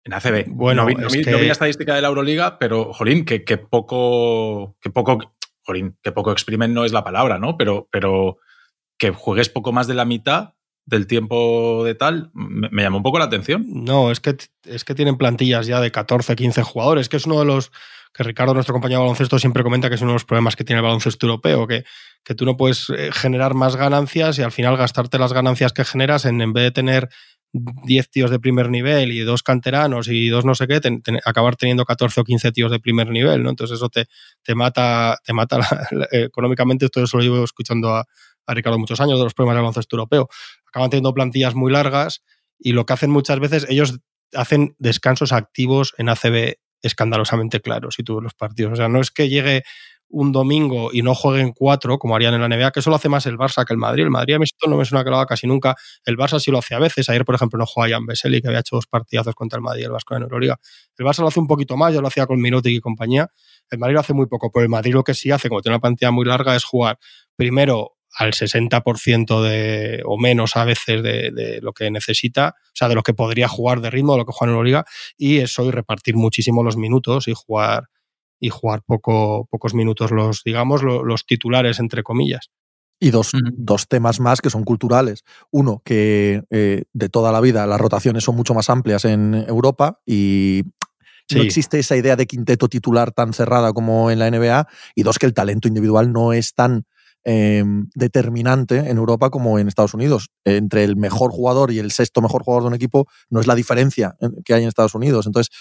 En 0.04 0.14
ACB. 0.14 0.46
Bueno, 0.48 0.82
no 0.82 0.86
vi, 0.86 1.22
la 1.24 1.52
estadística 1.52 1.94
de 1.94 2.02
la 2.02 2.08
Euroliga, 2.08 2.58
pero, 2.58 2.92
jolín, 2.92 3.24
que, 3.24 3.40
poco. 3.58 4.76
Que 4.80 4.90
poco. 4.90 5.36
Jolín, 5.64 5.96
que 6.02 6.10
poco 6.10 6.32
exprimen 6.32 6.74
no 6.74 6.84
es 6.84 6.92
la 6.92 7.04
palabra, 7.04 7.38
¿no? 7.38 7.56
Pero, 7.56 7.88
pero 7.92 8.38
que 8.98 9.10
juegues 9.10 9.48
poco 9.48 9.72
más 9.72 9.86
de 9.86 9.94
la 9.94 10.04
mitad 10.04 10.54
del 10.84 11.06
tiempo 11.06 11.84
de 11.84 11.94
tal, 11.94 12.30
me, 12.34 12.82
llamó 12.82 12.96
un 12.96 13.02
poco 13.02 13.18
la 13.18 13.26
atención. 13.26 13.64
No, 13.68 14.10
es 14.10 14.18
que, 14.20 14.36
es 14.64 14.84
que 14.84 14.94
tienen 14.94 15.16
plantillas 15.16 15.66
ya 15.66 15.80
de 15.80 15.92
14, 15.92 16.34
15 16.34 16.62
jugadores, 16.62 17.08
que 17.08 17.16
es 17.16 17.26
uno 17.26 17.38
de 17.38 17.44
los 17.44 17.70
que 18.12 18.22
Ricardo, 18.22 18.54
nuestro 18.54 18.74
compañero 18.74 19.00
de 19.00 19.04
baloncesto, 19.04 19.38
siempre 19.38 19.62
comenta 19.62 19.88
que 19.88 19.94
es 19.94 20.02
uno 20.02 20.12
de 20.12 20.16
los 20.16 20.24
problemas 20.24 20.56
que 20.56 20.64
tiene 20.64 20.80
el 20.80 20.84
baloncesto 20.84 21.26
europeo, 21.26 21.66
que, 21.66 21.84
que 22.24 22.34
tú 22.34 22.44
no 22.44 22.56
puedes 22.56 22.90
eh, 22.90 23.10
generar 23.12 23.54
más 23.54 23.76
ganancias 23.76 24.38
y 24.38 24.42
al 24.42 24.52
final 24.52 24.76
gastarte 24.76 25.18
las 25.18 25.32
ganancias 25.32 25.72
que 25.72 25.84
generas 25.84 26.24
en, 26.24 26.40
en 26.40 26.52
vez 26.52 26.64
de 26.64 26.70
tener 26.72 27.08
10 27.52 28.10
tíos 28.10 28.30
de 28.30 28.38
primer 28.38 28.70
nivel 28.70 29.12
y 29.12 29.20
dos 29.20 29.42
canteranos 29.42 30.08
y 30.08 30.28
dos 30.28 30.44
no 30.44 30.54
sé 30.54 30.66
qué, 30.66 30.80
acabar 31.24 31.56
teniendo 31.56 31.84
14 31.84 32.20
o 32.20 32.24
15 32.24 32.52
tíos 32.52 32.70
de 32.70 32.80
primer 32.80 33.08
nivel, 33.08 33.42
¿no? 33.42 33.50
Entonces 33.50 33.76
eso 33.76 33.88
te, 33.88 34.06
te 34.42 34.54
mata, 34.54 35.18
te 35.24 35.32
mata 35.32 35.58
económicamente, 36.12 36.86
esto 36.86 37.02
eso 37.02 37.18
lo 37.18 37.22
llevo 37.22 37.44
escuchando 37.44 37.90
a, 37.90 38.06
a, 38.46 38.54
Ricardo 38.54 38.78
muchos 38.78 39.00
años 39.00 39.18
de 39.18 39.24
los 39.24 39.34
problemas 39.34 39.56
del 39.56 39.62
baloncesto 39.62 39.96
europeo. 39.96 40.28
Acaban 40.66 40.90
teniendo 40.90 41.12
plantillas 41.12 41.54
muy 41.54 41.70
largas 41.70 42.22
y 42.58 42.72
lo 42.72 42.86
que 42.86 42.94
hacen 42.94 43.10
muchas 43.10 43.38
veces, 43.38 43.66
ellos 43.68 43.98
hacen 44.34 44.74
descansos 44.78 45.32
activos 45.32 45.94
en 45.98 46.08
ACB 46.08 46.54
escandalosamente 46.82 47.60
claros 47.60 47.98
y 47.98 48.04
todos 48.04 48.22
los 48.22 48.34
partidos. 48.34 48.74
O 48.74 48.76
sea, 48.76 48.88
no 48.88 49.00
es 49.00 49.10
que 49.10 49.28
llegue 49.28 49.62
un 50.12 50.30
domingo 50.30 50.90
y 50.92 51.00
no 51.02 51.14
jueguen 51.14 51.52
cuatro, 51.52 51.98
como 51.98 52.14
harían 52.14 52.34
en 52.34 52.42
la 52.42 52.48
NBA, 52.48 52.70
que 52.70 52.80
eso 52.80 52.90
lo 52.90 52.96
hace 52.96 53.08
más 53.08 53.24
el 53.26 53.38
Barça 53.38 53.64
que 53.64 53.72
el 53.72 53.78
Madrid. 53.78 54.04
El 54.04 54.10
Madrid 54.10 54.34
a 54.34 54.38
mí 54.38 54.44
esto 54.44 54.68
no 54.68 54.76
me 54.76 54.84
suena 54.84 55.04
que 55.04 55.26
casi 55.26 55.46
nunca. 55.46 55.74
El 56.04 56.18
Barça 56.18 56.38
sí 56.38 56.50
lo 56.50 56.58
hace 56.58 56.74
a 56.74 56.78
veces. 56.78 57.08
Ayer, 57.08 57.24
por 57.24 57.34
ejemplo, 57.34 57.58
no 57.58 57.64
juega 57.66 57.96
Jan 57.96 58.06
Veseli, 58.06 58.42
que 58.42 58.48
había 58.48 58.60
hecho 58.60 58.76
dos 58.76 58.86
partidazos 58.86 59.34
contra 59.34 59.56
el 59.56 59.62
Madrid 59.62 59.82
y 59.82 59.84
el 59.86 59.90
Vasco 59.90 60.14
en 60.14 60.22
Euroliga. 60.22 60.58
El 60.98 61.06
Barça 61.06 61.20
lo 61.20 61.28
hace 61.28 61.40
un 61.40 61.46
poquito 61.46 61.76
más, 61.78 61.94
yo 61.94 62.02
lo 62.02 62.08
hacía 62.08 62.26
con 62.26 62.40
Mirotic 62.40 62.72
y 62.72 62.80
compañía. 62.80 63.28
El 63.70 63.78
Madrid 63.78 63.94
lo 63.94 64.00
hace 64.00 64.12
muy 64.12 64.26
poco, 64.26 64.50
pero 64.52 64.62
el 64.62 64.68
Madrid 64.68 64.92
lo 64.92 65.02
que 65.02 65.14
sí 65.14 65.30
hace, 65.30 65.48
como 65.48 65.62
tiene 65.62 65.76
una 65.76 65.80
pantalla 65.80 66.10
muy 66.10 66.26
larga, 66.26 66.54
es 66.54 66.64
jugar 66.64 66.98
primero 67.34 67.92
al 68.14 68.32
60% 68.32 69.42
de, 69.42 70.02
o 70.04 70.18
menos 70.18 70.56
a 70.56 70.64
veces 70.64 71.02
de, 71.02 71.58
lo 71.62 71.72
que 71.72 71.90
necesita, 71.90 72.54
o 72.58 72.70
sea, 72.74 72.88
de 72.88 72.94
lo 72.94 73.02
que 73.02 73.14
podría 73.14 73.48
jugar 73.48 73.80
de 73.80 73.90
ritmo, 73.90 74.12
de 74.12 74.18
lo 74.18 74.26
que 74.26 74.32
juega 74.32 74.50
en 74.50 74.54
Euroliga, 74.54 74.84
y 75.16 75.38
eso 75.38 75.64
y 75.64 75.70
repartir 75.70 76.16
muchísimo 76.16 76.62
los 76.62 76.76
minutos 76.76 77.28
y 77.28 77.34
jugar 77.34 77.88
y 78.38 78.50
jugar 78.50 78.82
poco, 78.84 79.46
pocos 79.50 79.72
minutos 79.72 80.10
los, 80.10 80.42
digamos, 80.42 80.82
los, 80.82 81.26
titulares, 81.26 81.78
entre 81.78 82.02
comillas. 82.02 82.50
Y 82.98 83.10
dos, 83.10 83.30
dos, 83.56 83.86
temas 83.86 84.18
más 84.18 84.40
que 84.40 84.50
son 84.50 84.64
culturales. 84.64 85.24
Uno, 85.52 85.80
que 85.84 86.42
eh, 86.50 86.84
de 86.92 87.08
toda 87.08 87.30
la 87.30 87.40
vida 87.40 87.66
las 87.66 87.80
rotaciones 87.80 88.24
son 88.24 88.34
mucho 88.34 88.52
más 88.52 88.68
amplias 88.68 89.04
en 89.04 89.34
Europa 89.48 90.00
y 90.04 90.64
no 91.34 91.42
existe 91.42 91.78
esa 91.78 91.96
idea 91.96 92.16
de 92.16 92.26
quinteto 92.26 92.68
titular 92.68 93.12
tan 93.12 93.32
cerrada 93.32 93.72
como 93.72 94.10
en 94.10 94.18
la 94.18 94.30
NBA. 94.30 94.68
Y 94.94 95.02
dos, 95.02 95.18
que 95.18 95.26
el 95.26 95.34
talento 95.34 95.68
individual 95.68 96.12
no 96.12 96.32
es 96.32 96.54
tan 96.54 96.84
em, 97.24 97.88
determinante 97.94 98.78
en 98.78 98.96
Europa 98.96 99.30
como 99.30 99.58
en 99.58 99.68
Estados 99.68 99.94
Unidos. 99.94 100.30
Entre 100.44 100.84
el 100.84 100.96
mejor 100.96 101.30
jugador 101.30 101.70
y 101.70 101.78
el 101.78 101.90
sexto 101.92 102.20
mejor 102.20 102.42
jugador 102.42 102.64
de 102.64 102.68
un 102.68 102.74
equipo 102.74 103.06
no 103.30 103.40
es 103.40 103.46
la 103.46 103.54
diferencia 103.54 104.16
que 104.44 104.54
hay 104.54 104.62
en 104.62 104.68
Estados 104.68 104.94
Unidos. 104.94 105.26
Entonces, 105.26 105.54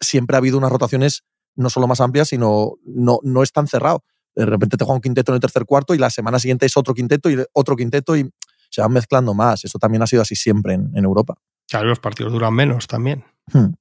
siempre 0.00 0.36
ha 0.36 0.38
habido 0.38 0.58
unas 0.58 0.72
rotaciones 0.72 1.22
no 1.54 1.70
solo 1.70 1.86
más 1.86 2.00
amplias, 2.00 2.28
sino 2.28 2.74
no, 2.84 3.18
no 3.22 3.42
es 3.42 3.52
tan 3.52 3.66
cerrado. 3.66 4.04
De 4.34 4.46
repente 4.46 4.76
te 4.76 4.84
juega 4.84 4.96
un 4.96 5.02
quinteto 5.02 5.32
en 5.32 5.34
el 5.34 5.40
tercer 5.40 5.64
cuarto 5.66 5.94
y 5.94 5.98
la 5.98 6.10
semana 6.10 6.38
siguiente 6.38 6.66
es 6.66 6.76
otro 6.76 6.94
quinteto 6.94 7.30
y 7.30 7.42
otro 7.52 7.76
quinteto 7.76 8.16
y 8.16 8.30
se 8.70 8.80
van 8.80 8.92
mezclando 8.92 9.34
más. 9.34 9.64
Eso 9.64 9.78
también 9.78 10.02
ha 10.02 10.06
sido 10.06 10.22
así 10.22 10.34
siempre 10.34 10.74
en, 10.74 11.04
Europa. 11.04 11.34
Claro, 11.68 11.88
los 11.88 12.00
partidos 12.00 12.32
duran 12.32 12.54
menos 12.54 12.86
también. 12.86 13.24
Hmm. 13.52 13.74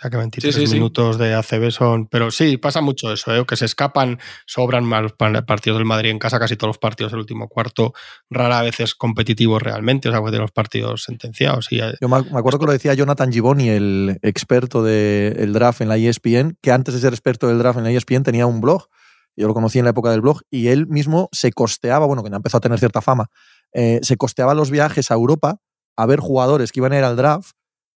O 0.00 0.02
sea 0.02 0.10
que 0.10 0.16
23 0.16 0.72
minutos 0.72 1.18
de 1.18 1.34
ACB 1.34 1.70
son. 1.70 2.06
Pero 2.06 2.30
sí, 2.30 2.56
pasa 2.56 2.80
mucho 2.80 3.12
eso, 3.12 3.36
¿eh? 3.36 3.44
que 3.44 3.56
se 3.56 3.66
escapan, 3.66 4.18
sobran 4.46 4.82
más 4.82 5.12
partidos 5.12 5.76
del 5.76 5.84
Madrid 5.84 6.08
en 6.08 6.18
casa, 6.18 6.38
casi 6.38 6.56
todos 6.56 6.70
los 6.70 6.78
partidos 6.78 7.12
del 7.12 7.20
último 7.20 7.48
cuarto, 7.48 7.92
rara 8.30 8.62
vez 8.62 8.80
es 8.80 8.94
competitivo 8.94 9.58
realmente, 9.58 10.08
o 10.08 10.12
sea, 10.12 10.22
de 10.22 10.38
los 10.38 10.52
partidos 10.52 11.02
sentenciados. 11.02 11.70
Y, 11.70 11.82
Yo 12.00 12.08
me 12.08 12.16
acuerdo 12.16 12.58
que 12.58 12.64
lo 12.64 12.72
decía 12.72 12.94
Jonathan 12.94 13.30
Givoni, 13.30 13.68
el 13.68 14.18
experto 14.22 14.82
del 14.82 15.52
draft 15.52 15.82
en 15.82 15.90
la 15.90 15.98
ESPN, 15.98 16.56
que 16.62 16.72
antes 16.72 16.94
de 16.94 17.00
ser 17.00 17.12
experto 17.12 17.48
del 17.48 17.58
draft 17.58 17.76
en 17.76 17.84
la 17.84 17.90
ESPN 17.90 18.22
tenía 18.22 18.46
un 18.46 18.62
blog. 18.62 18.88
Yo 19.36 19.48
lo 19.48 19.52
conocí 19.52 19.80
en 19.80 19.84
la 19.84 19.90
época 19.90 20.10
del 20.10 20.22
blog 20.22 20.40
y 20.50 20.68
él 20.68 20.86
mismo 20.86 21.28
se 21.30 21.52
costeaba, 21.52 22.06
bueno, 22.06 22.22
que 22.22 22.30
ya 22.30 22.36
empezó 22.36 22.56
a 22.56 22.60
tener 22.60 22.78
cierta 22.78 23.02
fama, 23.02 23.26
eh, 23.74 24.00
se 24.00 24.16
costeaba 24.16 24.54
los 24.54 24.70
viajes 24.70 25.10
a 25.10 25.14
Europa 25.14 25.58
a 25.94 26.06
ver 26.06 26.20
jugadores 26.20 26.72
que 26.72 26.80
iban 26.80 26.94
a 26.94 26.98
ir 26.98 27.04
al 27.04 27.16
draft 27.16 27.50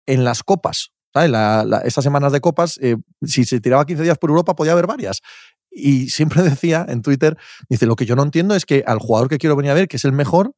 en 0.07 0.25
las 0.25 0.43
copas 0.43 0.93
esas 1.15 2.05
semanas 2.05 2.33
de 2.33 2.41
copas, 2.41 2.79
eh, 2.83 2.97
si 3.23 3.45
se 3.45 3.61
tiraba 3.61 3.87
15 3.87 4.03
días 4.03 4.19
por 4.19 4.31
Europa, 4.31 4.55
podía 4.55 4.73
haber 4.73 4.87
varias. 4.87 5.21
Y 5.71 6.11
siempre 6.11 6.43
decía 6.43 6.85
en 6.89 7.03
Twitter, 7.03 7.37
dice, 7.69 7.87
lo 7.87 7.97
que 7.97 8.07
yo 8.07 8.17
no 8.17 8.23
entiendo 8.23 8.55
es 8.55 8.67
que 8.67 8.85
al 8.87 8.99
jugador 8.99 9.29
que 9.29 9.39
quiero 9.39 9.57
venir 9.57 9.73
a 9.73 9.75
ver, 9.75 9.89
que 9.89 9.97
es 9.97 10.05
el 10.05 10.13
mejor, 10.13 10.53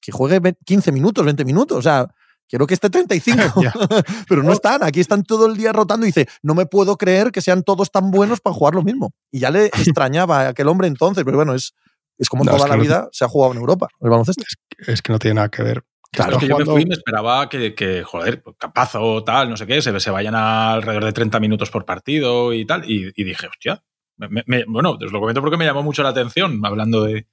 que 0.00 0.12
juegue 0.12 0.40
15 0.64 0.92
minutos, 0.92 1.24
20 1.24 1.44
minutos. 1.44 1.78
O 1.78 1.82
sea, 1.82 2.08
quiero 2.48 2.66
que 2.66 2.74
esté 2.74 2.90
35. 2.90 3.40
Pero 4.28 4.42
no 4.42 4.52
están, 4.52 4.82
aquí 4.82 5.00
están 5.00 5.22
todo 5.22 5.46
el 5.46 5.56
día 5.56 5.72
rotando 5.72 6.06
y 6.06 6.10
dice, 6.10 6.28
no 6.42 6.54
me 6.54 6.66
puedo 6.66 6.96
creer 6.96 7.32
que 7.32 7.40
sean 7.40 7.62
todos 7.62 7.90
tan 7.90 8.10
buenos 8.10 8.40
para 8.40 8.54
jugar 8.54 8.74
lo 8.74 8.82
mismo. 8.82 9.12
Y 9.30 9.40
ya 9.40 9.50
le 9.50 9.66
extrañaba 9.66 10.42
a 10.42 10.48
aquel 10.48 10.68
hombre 10.68 10.88
entonces, 10.88 11.24
pero 11.24 11.36
bueno, 11.36 11.54
es, 11.54 11.74
es 12.18 12.28
como 12.28 12.44
toda 12.44 12.68
la 12.68 12.76
vida 12.76 13.08
se 13.12 13.24
ha 13.24 13.28
jugado 13.28 13.52
en 13.52 13.58
Europa, 13.58 13.88
el 14.00 14.10
baloncesto. 14.10 14.44
es 14.86 15.02
que 15.02 15.12
no 15.12 15.18
tiene 15.18 15.34
nada 15.34 15.48
que 15.48 15.62
ver. 15.62 15.84
Claro, 16.16 16.38
que 16.38 16.48
yo 16.48 16.56
me 16.56 16.64
fui 16.64 16.82
y 16.82 16.86
me 16.86 16.94
esperaba 16.94 17.46
que, 17.48 17.74
que 17.74 18.02
joder, 18.02 18.42
pues, 18.42 18.56
capazo, 18.58 19.22
tal, 19.22 19.50
no 19.50 19.56
sé 19.56 19.66
qué, 19.66 19.82
se, 19.82 20.00
se 20.00 20.10
vayan 20.10 20.34
alrededor 20.34 21.04
de 21.04 21.12
30 21.12 21.38
minutos 21.40 21.70
por 21.70 21.84
partido 21.84 22.54
y 22.54 22.64
tal. 22.64 22.90
Y, 22.90 23.12
dije, 23.22 23.46
hostia, 23.46 23.82
bueno, 24.16 24.92
os 24.92 25.12
lo 25.12 25.20
comento 25.20 25.42
porque 25.42 25.58
me 25.58 25.66
llamó 25.66 25.82
mucho 25.82 26.02
la 26.02 26.08
atención, 26.08 26.60
hablando 26.64 27.04
de. 27.04 27.26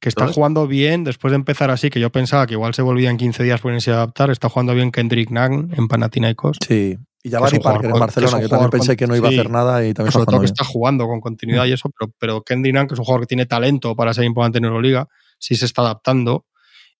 Que 0.00 0.08
está 0.08 0.28
jugando 0.28 0.66
bien, 0.66 1.04
después 1.04 1.32
de 1.32 1.36
empezar 1.36 1.70
así, 1.70 1.90
que 1.90 2.00
yo 2.00 2.10
pensaba 2.10 2.46
que 2.46 2.54
igual 2.54 2.72
se 2.72 2.82
volvía 2.82 3.10
en 3.10 3.18
15 3.18 3.42
días 3.42 3.60
por 3.60 3.72
irse 3.72 3.90
a 3.90 3.96
adaptar, 3.96 4.30
está 4.30 4.48
jugando 4.48 4.74
bien 4.74 4.92
Kendrick 4.92 5.30
Nagn 5.30 5.74
en 5.76 5.88
Panathinaikos. 5.88 6.56
Sí, 6.66 6.96
y 7.22 7.28
ya 7.28 7.40
Barry 7.40 7.58
Parker 7.58 7.90
en 7.90 7.98
Barcelona, 7.98 8.36
que, 8.38 8.42
yo 8.44 8.48
también 8.48 8.70
pensé 8.70 8.96
que 8.96 9.06
no 9.06 9.14
iba 9.14 9.28
a 9.28 9.30
hacer 9.30 9.50
nada 9.50 9.86
y 9.86 9.92
también 9.92 10.12
Sobre 10.12 10.24
todo 10.24 10.40
que 10.40 10.46
está 10.46 10.64
jugando 10.64 11.06
con 11.06 11.20
continuidad 11.20 11.66
y 11.66 11.72
eso, 11.72 11.90
pero, 11.98 12.12
pero 12.18 12.42
Kendrick 12.42 12.74
Nagn, 12.74 12.88
que 12.88 12.94
es 12.94 12.98
un 12.98 13.04
jugador 13.04 13.22
que 13.22 13.26
tiene 13.26 13.44
talento 13.44 13.94
para 13.94 14.14
ser 14.14 14.24
importante 14.24 14.58
en 14.58 14.64
Euroliga, 14.64 15.08
sí 15.38 15.54
se 15.54 15.66
está 15.66 15.82
adaptando 15.82 16.46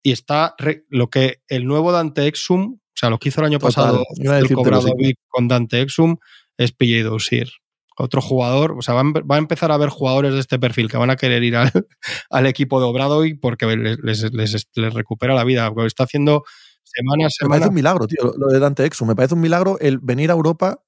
y 0.02 0.12
está 0.12 0.54
lo 0.88 1.10
que 1.10 1.42
el 1.48 1.66
nuevo 1.66 1.92
Dante 1.92 2.26
Exum, 2.26 2.74
o 2.74 2.92
sea, 2.94 3.10
lo 3.10 3.18
que 3.18 3.28
hizo 3.28 3.40
el 3.40 3.46
año 3.46 3.58
pasado 3.58 4.04
el 4.16 4.54
cobrado 4.54 4.88
con 5.28 5.48
Dante 5.48 5.80
Exum, 5.80 6.16
es 6.56 6.72
PJ 6.72 7.02
Dosir. 7.02 7.50
Otro 7.96 8.22
jugador, 8.22 8.76
o 8.78 8.82
sea, 8.82 8.94
va, 8.94 9.02
a 9.02 9.38
empezar 9.38 9.70
a 9.70 9.74
haber 9.74 9.90
jugadores 9.90 10.32
de 10.32 10.40
este 10.40 10.58
perfil 10.58 10.90
que 10.90 10.96
van 10.96 11.10
a 11.10 11.16
querer 11.16 11.42
ir 11.42 11.54
al, 11.56 11.70
equipo 12.46 12.80
de 12.80 12.86
Obradovic 12.86 13.38
porque 13.40 13.66
les, 13.66 14.32
les, 14.32 14.94
recupera 14.94 15.34
la 15.34 15.44
vida, 15.44 15.68
porque 15.68 15.86
está 15.86 16.04
haciendo 16.04 16.44
semanas, 16.82 17.34
Me 17.42 17.48
parece 17.48 17.68
un 17.68 17.74
milagro, 17.74 18.06
tío, 18.06 18.32
lo 18.38 18.46
de 18.46 18.58
Dante 18.58 18.86
Exum. 18.86 19.08
Me 19.08 19.16
parece 19.16 19.34
un 19.34 19.42
milagro 19.42 19.78
el 19.80 19.98
venir 19.98 20.30
a 20.30 20.34
Europa, 20.34 20.82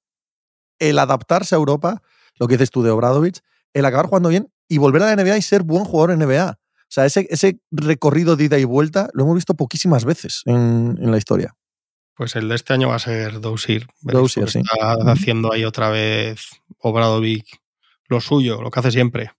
el 0.79 0.97
adaptarse 0.97 1.53
a 1.53 1.59
Europa, 1.59 2.01
lo 2.39 2.47
que 2.47 2.55
dices 2.55 2.71
tú 2.71 2.81
de 2.81 2.89
Obradovic, 2.89 3.41
el 3.73 3.85
acabar 3.85 4.07
jugando 4.07 4.29
bien 4.29 4.51
y 4.67 4.79
volver 4.79 5.03
a 5.03 5.15
la 5.15 5.23
NBA 5.23 5.37
y 5.37 5.41
ser 5.43 5.61
buen 5.61 5.83
jugador 5.83 6.11
en 6.11 6.19
NBA. 6.19 6.57
O 6.93 7.01
sea, 7.01 7.05
ese, 7.07 7.25
ese 7.31 7.59
recorrido 7.71 8.35
de 8.35 8.43
ida 8.43 8.59
y 8.59 8.65
vuelta 8.65 9.09
lo 9.13 9.23
hemos 9.23 9.33
visto 9.33 9.55
poquísimas 9.55 10.05
veces 10.05 10.43
en, 10.45 11.09
la 11.09 11.17
historia. 11.17 11.55
Pues 12.15 12.35
el 12.35 12.47
de 12.47 12.53
este 12.53 12.73
año 12.73 12.89
va 12.89 12.95
a 12.97 12.99
ser 12.99 13.41
Dousir. 13.41 13.87
Dousir, 14.01 14.47
sí. 14.47 14.59
Está 14.59 15.11
haciendo 15.11 15.51
ahí 15.51 15.65
otra 15.65 15.89
vez 15.89 16.49
Obradovic 16.77 17.47
lo 18.09 18.21
suyo, 18.21 18.61
lo 18.61 18.69
que 18.69 18.79
hace 18.79 18.91
siempre. 18.91 19.31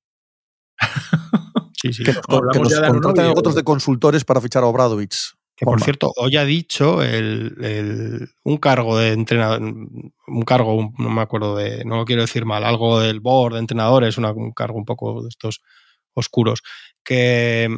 sí, 1.81 1.93
sí. 1.93 2.03
Que 2.03 2.13
nos, 2.13 2.27
contraten 2.29 3.27
otros 3.37 3.55
de 3.55 3.63
consultores 3.63 4.25
para 4.25 4.41
fichar 4.41 4.65
a 4.65 4.67
Obradovic. 4.67 5.15
Que 5.55 5.65
por 5.65 5.81
cierto, 5.81 6.13
hoy 6.17 6.37
ha 6.37 6.45
dicho 6.45 7.05
el, 7.05 8.29
un 8.43 8.57
cargo 8.57 8.99
de 8.99 9.13
entrenador, 9.13 9.63
un 9.63 10.43
cargo, 10.45 10.93
no 10.99 11.11
me 11.11 11.23
acuerdo 11.23 11.55
de, 11.55 11.85
no 11.85 11.99
lo 11.99 12.05
quiero 12.05 12.23
decir 12.23 12.45
mal, 12.47 12.65
algo 12.65 12.99
del 12.99 13.21
board 13.21 13.53
de 13.53 13.61
entrenadores, 13.61 14.19
un 14.19 14.51
cargo 14.51 14.77
un 14.77 14.85
poco 14.85 15.23
de 15.23 15.29
estos 15.29 15.61
oscuros, 16.15 16.63
que, 17.05 17.69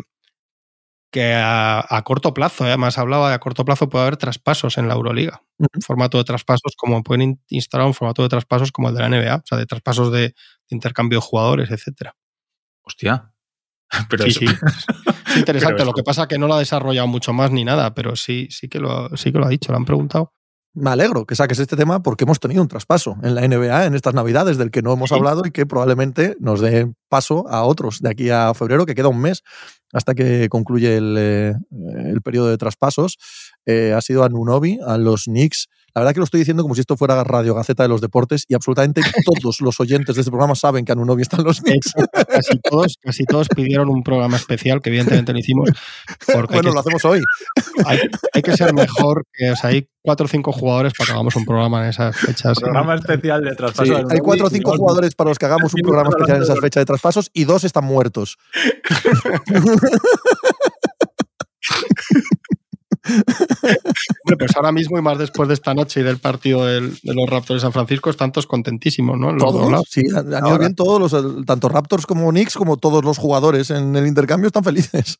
que 1.10 1.34
a, 1.34 2.02
corto 2.04 2.34
plazo, 2.34 2.64
¿eh? 2.64 2.68
además 2.68 2.98
hablaba 2.98 3.30
de 3.30 3.34
a 3.34 3.38
corto 3.38 3.64
plazo 3.64 3.88
puede 3.88 4.04
haber 4.04 4.16
traspasos 4.16 4.78
en 4.78 4.88
la 4.88 4.94
Euroliga. 4.94 5.42
Un 5.58 5.82
formato 5.82 6.18
de 6.18 6.24
traspasos 6.24 6.74
como 6.76 7.02
pueden 7.02 7.40
instalar 7.48 7.86
un 7.86 7.94
formato 7.94 8.22
de 8.22 8.28
traspasos 8.28 8.72
como 8.72 8.88
el 8.88 8.94
de 8.94 9.00
la 9.00 9.08
NBA, 9.08 9.36
o 9.36 9.42
sea, 9.44 9.58
de 9.58 9.66
traspasos 9.66 10.12
de, 10.12 10.34
intercambio 10.68 11.18
de 11.18 11.26
jugadores, 11.26 11.70
etcétera. 11.70 12.16
Hostia. 12.82 13.32
Pero 14.10 14.24
sí, 14.24 14.32
sí. 14.32 14.46
Es 15.26 15.36
interesante. 15.38 15.84
lo 15.84 15.92
que 15.92 16.02
pasa 16.02 16.22
es 16.22 16.28
que 16.28 16.38
no 16.38 16.46
lo 16.46 16.54
ha 16.54 16.58
desarrollado 16.58 17.06
mucho 17.08 17.32
más 17.32 17.50
ni 17.50 17.62
nada, 17.64 17.94
pero 17.94 18.16
sí, 18.16 18.46
sí 18.50 18.68
que 18.68 18.78
lo, 18.78 19.14
sí 19.16 19.32
que 19.32 19.38
lo 19.38 19.44
ha 19.44 19.50
dicho, 19.50 19.70
lo 19.70 19.76
han 19.76 19.84
preguntado 19.84 20.32
me 20.76 20.90
alegro 20.90 21.24
que 21.26 21.34
saques 21.34 21.58
este 21.58 21.74
tema 21.74 22.02
porque 22.02 22.24
hemos 22.24 22.38
tenido 22.38 22.60
un 22.60 22.68
traspaso 22.68 23.16
en 23.22 23.34
la 23.34 23.48
NBA 23.48 23.86
en 23.86 23.94
estas 23.94 24.12
Navidades 24.12 24.58
del 24.58 24.70
que 24.70 24.82
no 24.82 24.92
hemos 24.92 25.10
hablado 25.10 25.42
y 25.46 25.50
que 25.50 25.64
probablemente 25.64 26.36
nos 26.38 26.60
dé 26.60 26.92
paso 27.08 27.48
a 27.48 27.64
otros 27.64 28.00
de 28.00 28.10
aquí 28.10 28.30
a 28.30 28.52
febrero, 28.54 28.86
que 28.86 28.94
queda 28.94 29.08
un 29.08 29.20
mes 29.20 29.42
hasta 29.92 30.14
que 30.14 30.48
concluye 30.48 30.96
el, 30.96 31.16
eh, 31.18 31.54
el 32.04 32.20
periodo 32.22 32.48
de 32.48 32.58
traspasos. 32.58 33.18
Eh, 33.66 33.92
ha 33.96 34.00
sido 34.00 34.24
a 34.24 34.28
Nunobi, 34.28 34.78
a 34.86 34.98
los 34.98 35.24
Knicks, 35.24 35.68
la 35.96 36.00
verdad 36.00 36.12
que 36.12 36.20
lo 36.20 36.24
estoy 36.24 36.40
diciendo 36.40 36.62
como 36.62 36.74
si 36.74 36.82
esto 36.82 36.94
fuera 36.98 37.24
Radio 37.24 37.54
Gaceta 37.54 37.82
de 37.82 37.88
los 37.88 38.02
Deportes 38.02 38.44
y 38.48 38.54
absolutamente 38.54 39.00
todos 39.24 39.62
los 39.62 39.80
oyentes 39.80 40.14
de 40.14 40.20
este 40.20 40.30
programa 40.30 40.54
saben 40.54 40.84
que 40.84 40.92
a 40.92 40.94
Anunobi 40.94 41.22
están 41.22 41.42
los 41.42 41.62
Knicks. 41.62 41.94
Casi 42.28 42.58
todos, 42.58 42.98
casi 43.00 43.24
todos 43.24 43.48
pidieron 43.48 43.88
un 43.88 44.02
programa 44.02 44.36
especial 44.36 44.82
que 44.82 44.90
evidentemente 44.90 45.32
lo 45.32 45.38
hicimos. 45.38 45.70
bueno, 46.50 46.74
lo 46.74 46.80
hacemos 46.80 47.02
hoy. 47.06 47.22
Hay, 47.86 48.42
que 48.42 48.54
ser 48.58 48.74
mejor, 48.74 49.24
que, 49.32 49.52
o 49.52 49.56
sea, 49.56 49.70
hay 49.70 49.88
cuatro 50.02 50.26
o 50.26 50.28
cinco 50.28 50.52
jugadores 50.52 50.92
para 50.92 51.06
que 51.06 51.12
hagamos 51.12 51.34
un 51.34 51.46
programa 51.46 51.84
en 51.84 51.88
esas 51.88 52.14
fechas. 52.14 52.60
Programa 52.60 52.96
especial 52.96 53.42
de 53.42 53.56
traspasos. 53.56 53.96
hay 54.10 54.18
cuatro 54.18 54.48
o 54.48 54.50
cinco 54.50 54.76
jugadores 54.76 55.14
para 55.14 55.30
los 55.30 55.38
que 55.38 55.46
hagamos 55.46 55.72
un 55.72 55.80
programa 55.80 56.10
especial 56.10 56.36
en 56.36 56.42
esas 56.42 56.60
fechas 56.60 56.82
de 56.82 56.84
traspasos 56.84 56.95
y 57.32 57.44
dos 57.44 57.64
están 57.64 57.84
muertos. 57.84 58.38
pues 64.38 64.56
ahora 64.56 64.72
mismo 64.72 64.98
y 64.98 65.02
más 65.02 65.18
después 65.18 65.48
de 65.48 65.54
esta 65.54 65.74
noche 65.74 66.00
y 66.00 66.02
del 66.02 66.18
partido 66.18 66.64
de 66.64 66.80
los 66.80 67.30
Raptors 67.30 67.60
de 67.60 67.64
San 67.64 67.72
Francisco, 67.72 68.10
están 68.10 68.32
todos 68.32 68.46
contentísimos, 68.46 69.18
¿no? 69.18 69.36
todos, 69.36 69.84
sí, 69.88 70.02
han, 70.14 70.46
ido 70.46 70.58
bien 70.58 70.74
todos, 70.74 71.12
los, 71.12 71.46
tanto 71.46 71.68
Raptors 71.68 72.06
como 72.06 72.30
Knicks, 72.30 72.54
como 72.56 72.76
todos 72.76 73.04
los 73.04 73.18
jugadores 73.18 73.70
en 73.70 73.94
el 73.96 74.06
intercambio 74.06 74.48
están 74.48 74.64
felices. 74.64 75.18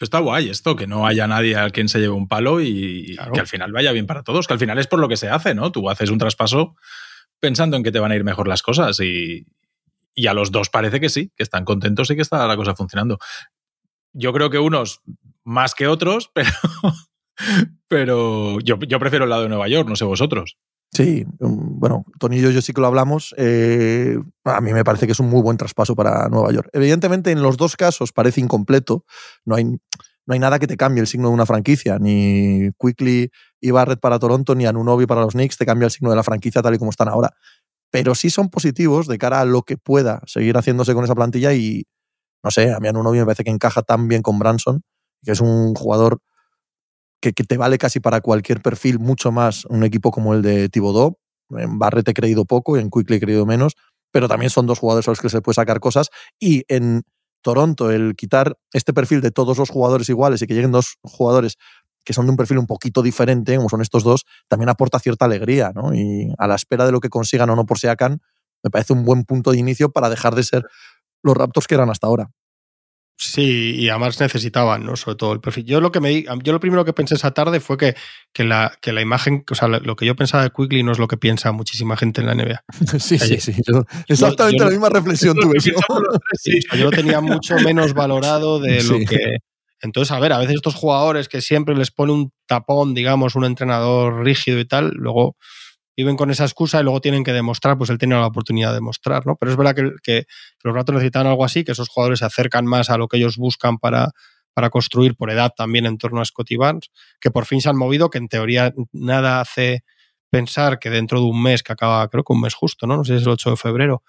está 0.00 0.18
guay 0.18 0.48
esto, 0.48 0.74
que 0.74 0.86
no 0.86 1.06
haya 1.06 1.26
nadie 1.26 1.56
al 1.56 1.72
quien 1.72 1.88
se 1.88 2.00
lleve 2.00 2.14
un 2.14 2.28
palo 2.28 2.60
y 2.60 3.16
que 3.32 3.40
al 3.40 3.46
final 3.46 3.72
vaya 3.72 3.92
bien 3.92 4.06
para 4.06 4.22
todos, 4.22 4.46
que 4.46 4.54
al 4.54 4.58
final 4.58 4.78
es 4.78 4.86
por 4.86 4.98
lo 4.98 5.08
que 5.08 5.16
se 5.16 5.28
hace, 5.28 5.54
¿no? 5.54 5.70
Tú 5.70 5.88
haces 5.90 6.10
un 6.10 6.18
traspaso 6.18 6.74
pensando 7.40 7.76
en 7.76 7.82
que 7.82 7.92
te 7.92 7.98
van 7.98 8.12
a 8.12 8.16
ir 8.16 8.24
mejor 8.24 8.48
las 8.48 8.62
cosas 8.62 8.98
y, 9.00 9.46
y 10.14 10.26
a 10.26 10.34
los 10.34 10.50
dos 10.50 10.70
parece 10.70 11.00
que 11.00 11.08
sí, 11.08 11.32
que 11.36 11.42
están 11.42 11.64
contentos 11.64 12.10
y 12.10 12.16
que 12.16 12.22
está 12.22 12.46
la 12.46 12.56
cosa 12.56 12.74
funcionando. 12.74 13.18
Yo 14.12 14.32
creo 14.32 14.50
que 14.50 14.58
unos 14.58 15.00
más 15.44 15.74
que 15.74 15.86
otros, 15.86 16.30
pero, 16.34 16.50
Pero 17.88 18.58
yo, 18.60 18.78
prefiero 18.78 19.24
el 19.24 19.30
lado 19.30 19.42
de 19.42 19.48
Nueva 19.48 19.68
York, 19.68 19.88
no 19.88 19.96
sé 19.96 20.04
vosotros. 20.04 20.56
Sí, 20.94 21.26
um, 21.40 21.78
bueno, 21.78 22.04
Tony 22.18 22.38
y 22.38 22.40
yo, 22.40 22.50
yo 22.50 22.60
sí 22.60 22.72
que 22.72 22.80
lo 22.80 22.86
hablamos. 22.86 23.34
Eh, 23.38 24.18
a 24.44 24.60
mí 24.60 24.72
me 24.72 24.84
parece 24.84 25.06
que 25.06 25.12
es 25.12 25.20
un 25.20 25.28
muy 25.28 25.42
buen 25.42 25.56
traspaso 25.56 25.94
para 25.94 26.28
Nueva 26.28 26.52
York. 26.52 26.68
Evidentemente, 26.72 27.30
en 27.30 27.42
los 27.42 27.56
dos 27.56 27.76
casos 27.76 28.12
parece 28.12 28.40
incompleto. 28.40 29.04
No 29.44 29.56
hay, 29.56 29.64
no 29.64 29.78
hay 30.28 30.38
nada 30.38 30.58
que 30.58 30.66
te 30.66 30.76
cambie 30.76 31.00
el 31.00 31.06
signo 31.06 31.28
de 31.28 31.34
una 31.34 31.46
franquicia. 31.46 31.98
Ni 31.98 32.70
Quickly 32.78 33.30
y 33.60 33.70
Barrett 33.70 34.00
para 34.00 34.18
Toronto, 34.18 34.54
ni 34.54 34.66
Anunobi 34.66 35.06
para 35.06 35.22
los 35.22 35.32
Knicks 35.32 35.56
te 35.56 35.66
cambia 35.66 35.86
el 35.86 35.90
signo 35.90 36.10
de 36.10 36.16
la 36.16 36.22
franquicia 36.22 36.62
tal 36.62 36.74
y 36.74 36.78
como 36.78 36.90
están 36.90 37.08
ahora. 37.08 37.34
Pero 37.92 38.16
sí 38.16 38.30
son 38.30 38.48
positivos 38.48 39.06
de 39.06 39.18
cara 39.18 39.40
a 39.40 39.44
lo 39.44 39.62
que 39.62 39.76
pueda 39.76 40.22
seguir 40.26 40.56
haciéndose 40.56 40.94
con 40.94 41.04
esa 41.04 41.14
plantilla 41.14 41.52
y, 41.52 41.84
no 42.42 42.50
sé, 42.50 42.72
a 42.72 42.80
mí 42.80 42.88
Anunobi 42.88 43.18
me 43.18 43.26
parece 43.26 43.44
que 43.44 43.50
encaja 43.50 43.82
tan 43.82 44.08
bien 44.08 44.22
con 44.22 44.40
Branson, 44.40 44.82
que 45.22 45.32
es 45.32 45.40
un 45.40 45.74
jugador 45.74 46.18
que, 47.20 47.32
te 47.32 47.56
vale 47.56 47.78
casi 47.78 48.00
para 48.00 48.20
cualquier 48.20 48.60
perfil, 48.60 48.98
mucho 48.98 49.30
más 49.30 49.64
un 49.66 49.84
equipo 49.84 50.10
como 50.10 50.34
el 50.34 50.42
de 50.42 50.68
Thibodeau. 50.68 51.18
En 51.50 51.78
Barrett 51.78 52.08
he 52.08 52.14
creído 52.14 52.44
poco, 52.46 52.76
en 52.76 52.90
Quickly 52.90 53.16
he 53.16 53.20
creído 53.20 53.46
menos, 53.46 53.74
pero 54.10 54.26
también 54.26 54.50
son 54.50 54.66
dos 54.66 54.78
jugadores 54.80 55.06
a 55.06 55.12
los 55.12 55.20
que 55.20 55.28
se 55.28 55.40
puede 55.40 55.54
sacar 55.54 55.78
cosas. 55.78 56.08
Y 56.40 56.64
en 56.68 57.02
Toronto, 57.42 57.90
el 57.90 58.14
quitar 58.16 58.56
este 58.72 58.92
perfil 58.92 59.20
de 59.20 59.30
todos 59.30 59.58
los 59.58 59.68
jugadores 59.68 60.08
iguales 60.08 60.42
y 60.42 60.46
que 60.46 60.54
lleguen 60.54 60.72
dos 60.72 60.96
jugadores 61.02 61.58
que 62.04 62.12
son 62.12 62.26
de 62.26 62.30
un 62.30 62.36
perfil 62.36 62.58
un 62.58 62.66
poquito 62.66 63.02
diferente, 63.02 63.56
como 63.56 63.68
son 63.68 63.82
estos 63.82 64.04
dos, 64.04 64.24
también 64.48 64.68
aporta 64.68 64.98
cierta 64.98 65.24
alegría, 65.24 65.72
¿no? 65.74 65.94
Y 65.94 66.32
a 66.38 66.46
la 66.46 66.54
espera 66.54 66.84
de 66.86 66.92
lo 66.92 67.00
que 67.00 67.08
consigan 67.08 67.50
o 67.50 67.56
no 67.56 67.66
por 67.66 67.78
Seacan, 67.78 68.20
me 68.62 68.70
parece 68.70 68.92
un 68.92 69.04
buen 69.04 69.24
punto 69.24 69.52
de 69.52 69.58
inicio 69.58 69.90
para 69.90 70.08
dejar 70.08 70.34
de 70.34 70.42
ser 70.42 70.64
los 71.22 71.36
Raptors 71.36 71.66
que 71.66 71.74
eran 71.74 71.90
hasta 71.90 72.06
ahora. 72.06 72.30
Sí, 73.18 73.76
y 73.76 73.88
además 73.88 74.18
necesitaban, 74.20 74.84
¿no? 74.84 74.96
Sobre 74.96 75.16
todo 75.16 75.32
el 75.32 75.40
perfil. 75.40 75.64
Yo 75.64 75.80
lo 75.80 75.92
que 75.92 76.00
me 76.00 76.22
yo 76.22 76.52
lo 76.52 76.58
primero 76.58 76.84
que 76.84 76.92
pensé 76.92 77.14
esa 77.14 77.30
tarde 77.30 77.60
fue 77.60 77.76
que, 77.76 77.94
que, 78.32 78.42
la, 78.42 78.76
que 78.80 78.92
la 78.92 79.00
imagen, 79.00 79.44
o 79.48 79.54
sea, 79.54 79.68
lo 79.68 79.94
que 79.94 80.06
yo 80.06 80.16
pensaba 80.16 80.42
de 80.42 80.50
Quickly 80.50 80.82
no 80.82 80.90
es 80.90 80.98
lo 80.98 81.06
que 81.06 81.16
piensa 81.16 81.52
muchísima 81.52 81.96
gente 81.96 82.20
en 82.20 82.26
la 82.26 82.34
NBA. 82.34 82.64
Sí, 82.98 83.18
sí, 83.18 83.38
sí. 83.38 83.54
exactamente 84.08 84.64
la 84.64 84.70
misma 84.70 84.88
reflexión 84.88 85.36
tuve. 85.36 85.58
yo 86.76 86.84
lo 86.84 86.90
tenía 86.90 87.20
mucho 87.20 87.56
menos 87.58 87.94
valorado 87.94 88.58
de 88.58 88.82
lo 88.82 88.98
que. 89.06 89.38
Entonces, 89.82 90.12
a 90.12 90.20
ver, 90.20 90.32
a 90.32 90.38
veces 90.38 90.54
estos 90.54 90.76
jugadores 90.76 91.28
que 91.28 91.40
siempre 91.42 91.76
les 91.76 91.90
pone 91.90 92.12
un 92.12 92.32
tapón, 92.46 92.94
digamos, 92.94 93.34
un 93.34 93.44
entrenador 93.44 94.24
rígido 94.24 94.60
y 94.60 94.64
tal, 94.64 94.90
luego 94.94 95.36
viven 95.96 96.16
con 96.16 96.30
esa 96.30 96.44
excusa 96.44 96.80
y 96.80 96.84
luego 96.84 97.00
tienen 97.00 97.24
que 97.24 97.32
demostrar, 97.32 97.76
pues 97.76 97.90
él 97.90 97.98
tiene 97.98 98.14
la 98.14 98.26
oportunidad 98.26 98.68
de 98.68 98.76
demostrar, 98.76 99.26
¿no? 99.26 99.36
Pero 99.36 99.50
es 99.50 99.58
verdad 99.58 99.74
que, 100.02 100.24
los 100.62 100.74
ratos 100.74 100.94
necesitan 100.94 101.26
algo 101.26 101.44
así, 101.44 101.64
que 101.64 101.72
esos 101.72 101.88
jugadores 101.88 102.20
se 102.20 102.24
acercan 102.24 102.64
más 102.64 102.90
a 102.90 102.96
lo 102.96 103.08
que 103.08 103.16
ellos 103.16 103.36
buscan 103.36 103.78
para, 103.78 104.12
para 104.54 104.70
construir 104.70 105.16
por 105.16 105.30
edad 105.30 105.52
también 105.54 105.84
en 105.86 105.98
torno 105.98 106.20
a 106.20 106.24
Scotty 106.24 106.56
Barnes, 106.56 106.90
que 107.20 107.30
por 107.30 107.44
fin 107.44 107.60
se 107.60 107.68
han 107.68 107.76
movido, 107.76 108.08
que 108.08 108.18
en 108.18 108.28
teoría 108.28 108.72
nada 108.92 109.40
hace 109.40 109.82
pensar 110.30 110.78
que 110.78 110.90
dentro 110.90 111.20
de 111.20 111.26
un 111.26 111.42
mes, 111.42 111.62
que 111.62 111.72
acaba, 111.72 112.08
creo 112.08 112.24
que 112.24 112.32
un 112.32 112.40
mes 112.40 112.54
justo, 112.54 112.86
¿no? 112.86 112.96
No 112.96 113.04
sé 113.04 113.14
si 113.14 113.16
es 113.18 113.26
el 113.26 113.32
8 113.32 113.50
de 113.50 113.56
febrero, 113.56 114.02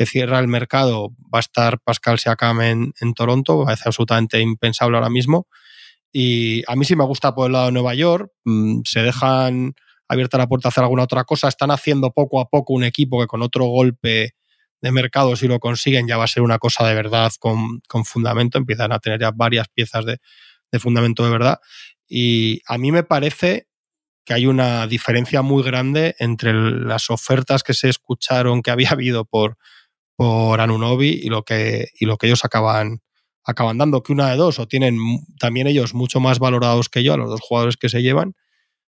que 0.00 0.06
cierra 0.06 0.38
el 0.38 0.48
mercado, 0.48 1.10
va 1.22 1.40
a 1.40 1.40
estar 1.40 1.78
Pascal 1.78 2.18
Siakam 2.18 2.62
en, 2.62 2.94
en 3.02 3.12
Toronto, 3.12 3.66
parece 3.66 3.82
absolutamente 3.84 4.40
impensable 4.40 4.96
ahora 4.96 5.10
mismo. 5.10 5.46
Y 6.10 6.62
a 6.66 6.74
mí 6.74 6.86
sí 6.86 6.96
me 6.96 7.04
gusta 7.04 7.34
por 7.34 7.48
el 7.48 7.52
lado 7.52 7.66
de 7.66 7.72
Nueva 7.72 7.92
York, 7.92 8.32
mm, 8.44 8.80
se 8.86 9.02
dejan 9.02 9.74
abierta 10.08 10.38
la 10.38 10.46
puerta 10.46 10.68
a 10.68 10.70
hacer 10.70 10.84
alguna 10.84 11.02
otra 11.02 11.24
cosa. 11.24 11.48
Están 11.48 11.70
haciendo 11.70 12.12
poco 12.12 12.40
a 12.40 12.48
poco 12.48 12.72
un 12.72 12.84
equipo 12.84 13.20
que 13.20 13.26
con 13.26 13.42
otro 13.42 13.66
golpe 13.66 14.36
de 14.80 14.90
mercado, 14.90 15.36
si 15.36 15.48
lo 15.48 15.58
consiguen, 15.60 16.08
ya 16.08 16.16
va 16.16 16.24
a 16.24 16.28
ser 16.28 16.42
una 16.42 16.56
cosa 16.56 16.88
de 16.88 16.94
verdad 16.94 17.30
con, 17.38 17.82
fundamento. 18.06 18.56
Empiezan 18.56 18.92
a 18.92 19.00
tener 19.00 19.20
ya 19.20 19.32
varias 19.32 19.68
piezas 19.68 20.06
de, 20.06 20.18
fundamento 20.78 21.26
de 21.26 21.30
verdad. 21.30 21.58
Y 22.08 22.62
a 22.66 22.78
mí 22.78 22.90
me 22.90 23.02
parece 23.02 23.66
que 24.24 24.32
hay 24.32 24.46
una 24.46 24.86
diferencia 24.86 25.42
muy 25.42 25.62
grande 25.62 26.16
entre 26.18 26.54
las 26.54 27.10
ofertas 27.10 27.62
que 27.62 27.74
se 27.74 27.90
escucharon 27.90 28.62
que 28.62 28.70
había 28.70 28.92
habido 28.92 29.26
por, 29.26 29.58
por 30.20 30.60
Anunobi 30.60 31.18
y 31.22 31.30
lo 31.30 31.44
que, 31.44 31.92
y 31.98 32.04
lo 32.04 32.18
que 32.18 32.26
ellos 32.26 32.44
acaban, 32.44 33.00
acaban 33.42 33.78
dando, 33.78 34.02
que 34.02 34.12
una 34.12 34.28
de 34.28 34.36
dos, 34.36 34.58
o 34.58 34.68
tienen 34.68 34.98
también 35.38 35.66
ellos 35.66 35.94
mucho 35.94 36.20
más 36.20 36.38
valorados 36.38 36.90
que 36.90 37.02
yo 37.02 37.14
a 37.14 37.16
los 37.16 37.30
dos 37.30 37.40
jugadores 37.40 37.78
que 37.78 37.88
se 37.88 38.02
llevan, 38.02 38.34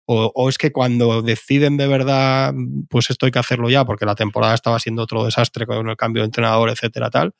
o, 0.05 0.49
es 0.49 0.59
que 0.59 0.71
cuando 0.71 1.23
deciden 1.23 1.77
de 1.77 1.87
verdad, 1.87 2.53
pues 2.91 3.09
esto 3.09 3.25
hay 3.25 3.31
que 3.31 3.39
hacerlo 3.39 3.71
ya, 3.71 3.85
porque 3.85 4.05
la 4.05 4.13
temporada 4.13 4.53
estaba 4.53 4.77
siendo 4.77 5.01
otro 5.01 5.25
desastre 5.25 5.65
con 5.65 5.89
el 5.89 5.97
cambio 5.97 6.21
de 6.21 6.25
entrenador, 6.25 6.69
etcétera, 6.69 7.09
tal, 7.09 7.33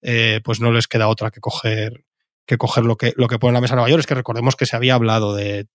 eh, 0.00 0.40
pues 0.44 0.60
no 0.60 0.70
les 0.70 0.86
queda 0.86 1.08
otra 1.08 1.32
que 1.32 1.40
coger, 1.40 2.04
que 2.46 2.56
coger 2.56 2.84
lo 2.84 2.96
que, 2.96 3.14
lo 3.16 3.26
que 3.26 3.40
pone 3.40 3.50
en 3.50 3.54
la 3.54 3.60
mesa 3.62 3.74
Nueva 3.74 3.90
York. 3.90 3.98
Es 3.98 4.06
que 4.06 4.14
recordemos 4.14 4.54
que 4.54 4.66
se 4.66 4.76
había 4.76 4.94
hablado 4.94 5.34
de 5.34 5.66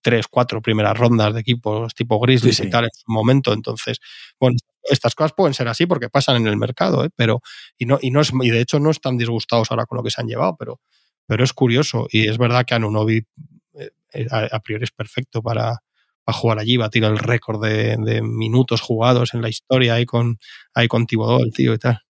tres, 0.00 0.26
cuatro 0.28 0.60
primeras 0.60 0.96
rondas 0.96 1.32
de 1.34 1.40
equipos 1.40 1.94
tipo 1.94 2.20
Grizzlies 2.20 2.60
y 2.60 2.70
tal 2.70 2.84
en 2.84 2.90
su 2.92 3.10
momento. 3.10 3.52
Entonces, 3.52 3.98
bueno, 4.38 4.56
estas 4.84 5.14
cosas 5.14 5.32
pueden 5.32 5.54
ser 5.54 5.68
así 5.68 5.86
porque 5.86 6.08
pasan 6.08 6.36
en 6.36 6.46
el 6.46 6.56
mercado, 6.56 7.04
¿eh? 7.04 7.10
pero 7.14 7.40
y 7.78 7.86
no, 7.86 7.98
y 8.00 8.10
no 8.10 8.20
es, 8.20 8.32
y 8.40 8.50
de 8.50 8.60
hecho 8.60 8.80
no 8.80 8.90
están 8.90 9.16
disgustados 9.16 9.70
ahora 9.70 9.86
con 9.86 9.96
lo 9.96 10.02
que 10.02 10.10
se 10.10 10.20
han 10.20 10.28
llevado, 10.28 10.56
pero, 10.58 10.80
pero 11.26 11.44
es 11.44 11.52
curioso. 11.52 12.06
Y 12.10 12.28
es 12.28 12.38
verdad 12.38 12.64
que 12.66 12.74
Anunobi 12.74 13.24
eh, 13.74 14.26
a, 14.30 14.60
priori 14.60 14.84
es 14.84 14.90
perfecto 14.90 15.42
para, 15.42 15.78
jugar 16.26 16.58
allí, 16.58 16.76
batir 16.76 17.04
el 17.04 17.18
récord 17.18 17.62
de, 17.62 18.22
minutos 18.22 18.80
jugados 18.80 19.34
en 19.34 19.42
la 19.42 19.48
historia 19.48 19.94
ahí 19.94 20.06
con, 20.06 20.38
ahí 20.74 20.88
con 20.88 21.06
el 21.08 21.52
tío 21.52 21.74
y 21.74 21.78
tal. 21.78 22.00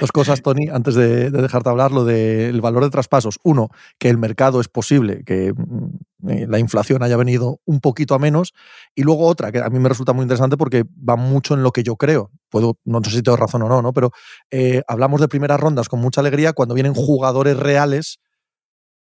Dos 0.00 0.12
cosas, 0.12 0.42
Tony, 0.42 0.68
antes 0.68 0.94
de, 0.94 1.30
dejarte 1.30 1.70
hablar, 1.70 1.92
lo 1.92 2.04
del 2.04 2.60
valor 2.60 2.84
de 2.84 2.90
traspasos. 2.90 3.38
Uno, 3.42 3.68
que 3.98 4.10
el 4.10 4.18
mercado 4.18 4.60
es 4.60 4.68
posible, 4.68 5.22
que 5.24 5.52
mm, 5.52 6.28
eh, 6.28 6.46
la 6.48 6.58
inflación 6.58 7.02
haya 7.02 7.16
venido 7.16 7.60
un 7.64 7.80
poquito 7.80 8.14
a 8.14 8.18
menos. 8.18 8.52
Y 8.94 9.02
luego 9.02 9.26
otra, 9.26 9.50
que 9.50 9.60
a 9.60 9.70
mí 9.70 9.78
me 9.78 9.88
resulta 9.88 10.12
muy 10.12 10.24
interesante 10.24 10.56
porque 10.56 10.84
va 11.08 11.16
mucho 11.16 11.54
en 11.54 11.62
lo 11.62 11.72
que 11.72 11.82
yo 11.82 11.96
creo. 11.96 12.30
Puedo, 12.50 12.78
no 12.84 13.00
sé 13.02 13.10
si 13.10 13.22
tengo 13.22 13.36
razón 13.36 13.62
o 13.62 13.68
no, 13.68 13.80
¿no? 13.80 13.92
pero 13.92 14.10
eh, 14.50 14.82
hablamos 14.86 15.20
de 15.20 15.28
primeras 15.28 15.58
rondas 15.58 15.88
con 15.88 16.00
mucha 16.00 16.20
alegría 16.20 16.52
cuando 16.52 16.74
vienen 16.74 16.94
jugadores 16.94 17.56
reales 17.56 18.18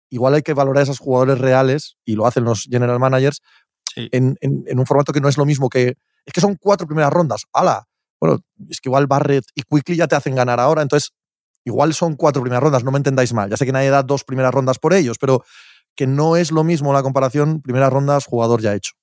igual 0.10 0.34
hay 0.34 0.42
que 0.42 0.54
valorar 0.54 0.82
a 0.82 0.84
esos 0.84 1.00
jugadores 1.00 1.40
reales, 1.40 1.98
y 2.04 2.16
lo 2.16 2.26
hacen 2.26 2.44
los 2.44 2.64
general 2.70 3.00
managers, 3.00 3.42
en, 3.96 4.38
un 4.42 4.86
formato 4.86 5.14
que 5.14 5.22
no 5.22 5.30
es 5.30 5.38
lo 5.38 5.46
mismo 5.46 5.70
que. 5.70 5.96
Es 6.26 6.34
que 6.34 6.42
son 6.42 6.56
cuatro 6.56 6.88
primeras 6.88 7.12
rondas. 7.12 7.46
¡Hala! 7.54 7.89
Bueno, 8.20 8.40
es 8.70 8.82
que 8.82 8.90
igual 8.90 9.08
Barrett 9.08 9.46
y 9.56 9.62
Quickly 9.64 9.96
ya 9.96 10.08
te 10.08 10.16
hacen 10.16 10.36
ganar 10.36 10.60
ahora, 10.60 10.82
entonces 10.82 11.14
igual 11.64 11.94
son 11.94 12.16
cuatro 12.16 12.42
primeras 12.42 12.64
rondas, 12.64 12.84
no 12.84 12.92
me 12.92 12.98
entendáis 12.98 13.34
mal. 13.34 13.50
Ya 13.50 13.58
sé 13.58 13.66
que 13.66 13.72
nadie 13.72 13.90
da 13.90 14.04
dos 14.04 14.24
primeras 14.24 14.54
rondas 14.54 14.80
por 14.80 14.94
ellos, 14.94 15.18
pero 15.20 15.44
que 15.96 16.08
no 16.08 16.36
es 16.36 16.52
lo 16.52 16.64
mismo 16.64 16.94
la 16.94 17.04
comparación 17.04 17.62
primeras 17.62 17.92
rondas 17.92 18.26
jugador 18.26 18.62
ya 18.62 18.76
hecho. 18.76 18.94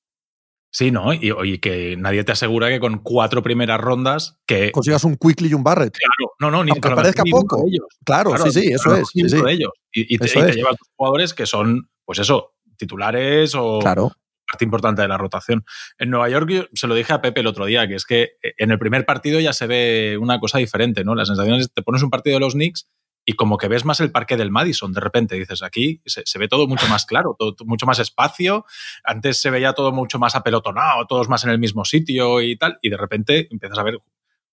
Sí, 0.70 0.90
¿no? 0.90 1.14
Y, 1.14 1.58
que 1.58 1.96
nadie 1.96 2.22
te 2.22 2.32
asegura 2.32 2.68
que 2.68 2.80
con 2.80 2.98
cuatro 2.98 3.42
primeras 3.42 3.80
rondas 3.80 4.38
que... 4.44 4.72
Consigas 4.72 5.04
un 5.04 5.16
Quickly 5.16 5.48
y 5.48 5.54
un 5.54 5.64
Barrett. 5.64 5.96
Claro, 5.96 6.34
no, 6.38 6.50
no, 6.50 6.64
ni 6.64 6.72
Aunque 6.72 6.90
parezca 6.90 7.22
poco. 7.30 7.64
Ellos. 7.66 7.86
Claro, 8.04 8.36
sí, 8.36 8.50
sí, 8.50 8.72
eso 8.72 8.94
es. 8.94 9.08
Sí, 9.08 9.26
sí. 9.26 9.38
ellos. 9.48 9.70
Y, 9.90 10.18
te, 10.18 10.26
llevan 10.28 10.52
llevas 10.52 10.76
jugadores 10.94 11.32
que 11.32 11.46
son, 11.46 11.88
pues 12.04 12.18
eso, 12.18 12.56
titulares 12.76 13.54
o 13.54 13.78
claro. 13.78 14.12
Parte 14.50 14.64
importante 14.64 15.02
de 15.02 15.08
la 15.08 15.18
rotación. 15.18 15.64
En 15.98 16.10
Nueva 16.10 16.28
York 16.28 16.68
se 16.72 16.86
lo 16.86 16.94
dije 16.94 17.12
a 17.12 17.20
Pepe 17.20 17.40
el 17.40 17.46
otro 17.46 17.66
día, 17.66 17.86
que 17.88 17.94
es 17.94 18.04
que 18.04 18.32
en 18.42 18.70
el 18.70 18.78
primer 18.78 19.04
partido 19.04 19.40
ya 19.40 19.52
se 19.52 19.66
ve 19.66 20.18
una 20.20 20.38
cosa 20.38 20.58
diferente, 20.58 21.04
¿no? 21.04 21.14
La 21.14 21.26
sensación 21.26 21.58
es 21.58 21.68
que 21.68 21.74
te 21.74 21.82
pones 21.82 22.02
un 22.02 22.10
partido 22.10 22.36
de 22.36 22.40
los 22.40 22.54
Knicks 22.54 22.88
y 23.28 23.32
como 23.32 23.58
que 23.58 23.66
ves 23.66 23.84
más 23.84 24.00
el 24.00 24.12
parque 24.12 24.36
del 24.36 24.52
Madison, 24.52 24.92
de 24.92 25.00
repente 25.00 25.34
dices, 25.34 25.62
aquí 25.62 26.00
se, 26.06 26.38
ve 26.38 26.46
todo 26.46 26.68
mucho 26.68 26.86
más 26.86 27.04
claro, 27.06 27.34
todo, 27.36 27.56
mucho 27.64 27.84
más 27.84 27.98
espacio, 27.98 28.64
antes 29.02 29.40
se 29.40 29.50
veía 29.50 29.72
todo 29.72 29.90
mucho 29.90 30.20
más 30.20 30.36
apelotonado, 30.36 31.06
todos 31.08 31.28
más 31.28 31.42
en 31.42 31.50
el 31.50 31.58
mismo 31.58 31.84
sitio 31.84 32.40
y 32.40 32.56
tal, 32.56 32.78
y 32.82 32.88
de 32.88 32.96
repente 32.96 33.48
empiezas 33.50 33.78
a 33.80 33.82
ver 33.82 33.98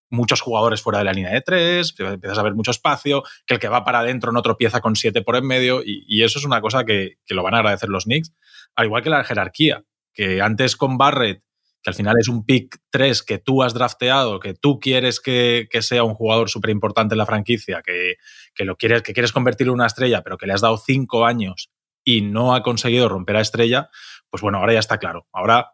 muchos 0.09 0.41
jugadores 0.41 0.81
fuera 0.81 0.99
de 0.99 1.05
la 1.05 1.13
línea 1.13 1.31
de 1.31 1.41
tres, 1.41 1.93
empiezas 1.99 2.39
a 2.39 2.43
ver 2.43 2.55
mucho 2.55 2.71
espacio, 2.71 3.23
que 3.45 3.53
el 3.53 3.59
que 3.59 3.67
va 3.67 3.85
para 3.85 3.99
adentro 3.99 4.31
no 4.31 4.41
tropieza 4.41 4.81
con 4.81 4.95
siete 4.95 5.21
por 5.21 5.35
en 5.35 5.45
medio, 5.45 5.81
y, 5.85 6.23
eso 6.23 6.39
es 6.39 6.45
una 6.45 6.59
cosa 6.59 6.83
que, 6.83 7.19
que, 7.27 7.35
lo 7.35 7.43
van 7.43 7.53
a 7.53 7.57
agradecer 7.57 7.89
los 7.89 8.05
Knicks, 8.05 8.33
al 8.75 8.85
igual 8.85 9.03
que 9.03 9.09
la 9.09 9.23
jerarquía, 9.23 9.83
que 10.13 10.41
antes 10.41 10.75
con 10.75 10.97
Barrett 10.97 11.43
que 11.83 11.89
al 11.89 11.95
final 11.95 12.15
es 12.17 12.29
un 12.29 12.45
pick 12.45 12.77
3 12.91 13.23
que 13.23 13.39
tú 13.39 13.61
has 13.61 13.73
drafteado, 13.73 14.39
que 14.39 14.53
tú 14.53 14.79
quieres 14.79 15.19
que, 15.19 15.67
sea 15.81 16.03
un 16.03 16.13
jugador 16.15 16.49
súper 16.49 16.69
importante 16.69 17.13
en 17.13 17.17
la 17.19 17.25
franquicia, 17.25 17.81
que, 17.83 18.15
lo 18.63 18.77
quieres, 18.77 19.01
que 19.01 19.13
quieres 19.13 19.33
convertir 19.33 19.67
en 19.67 19.73
una 19.73 19.85
estrella, 19.85 20.23
pero 20.23 20.37
que 20.37 20.47
le 20.47 20.53
has 20.53 20.61
dado 20.61 20.77
cinco 20.77 21.25
años 21.25 21.71
y 22.05 22.21
no 22.21 22.55
ha 22.55 22.63
conseguido 22.63 23.09
romper 23.09 23.35
a 23.35 23.41
estrella, 23.41 23.89
pues 24.29 24.41
bueno, 24.41 24.59
ahora 24.59 24.73
ya 24.73 24.79
está 24.79 24.97
claro. 24.97 25.27
Ahora 25.33 25.73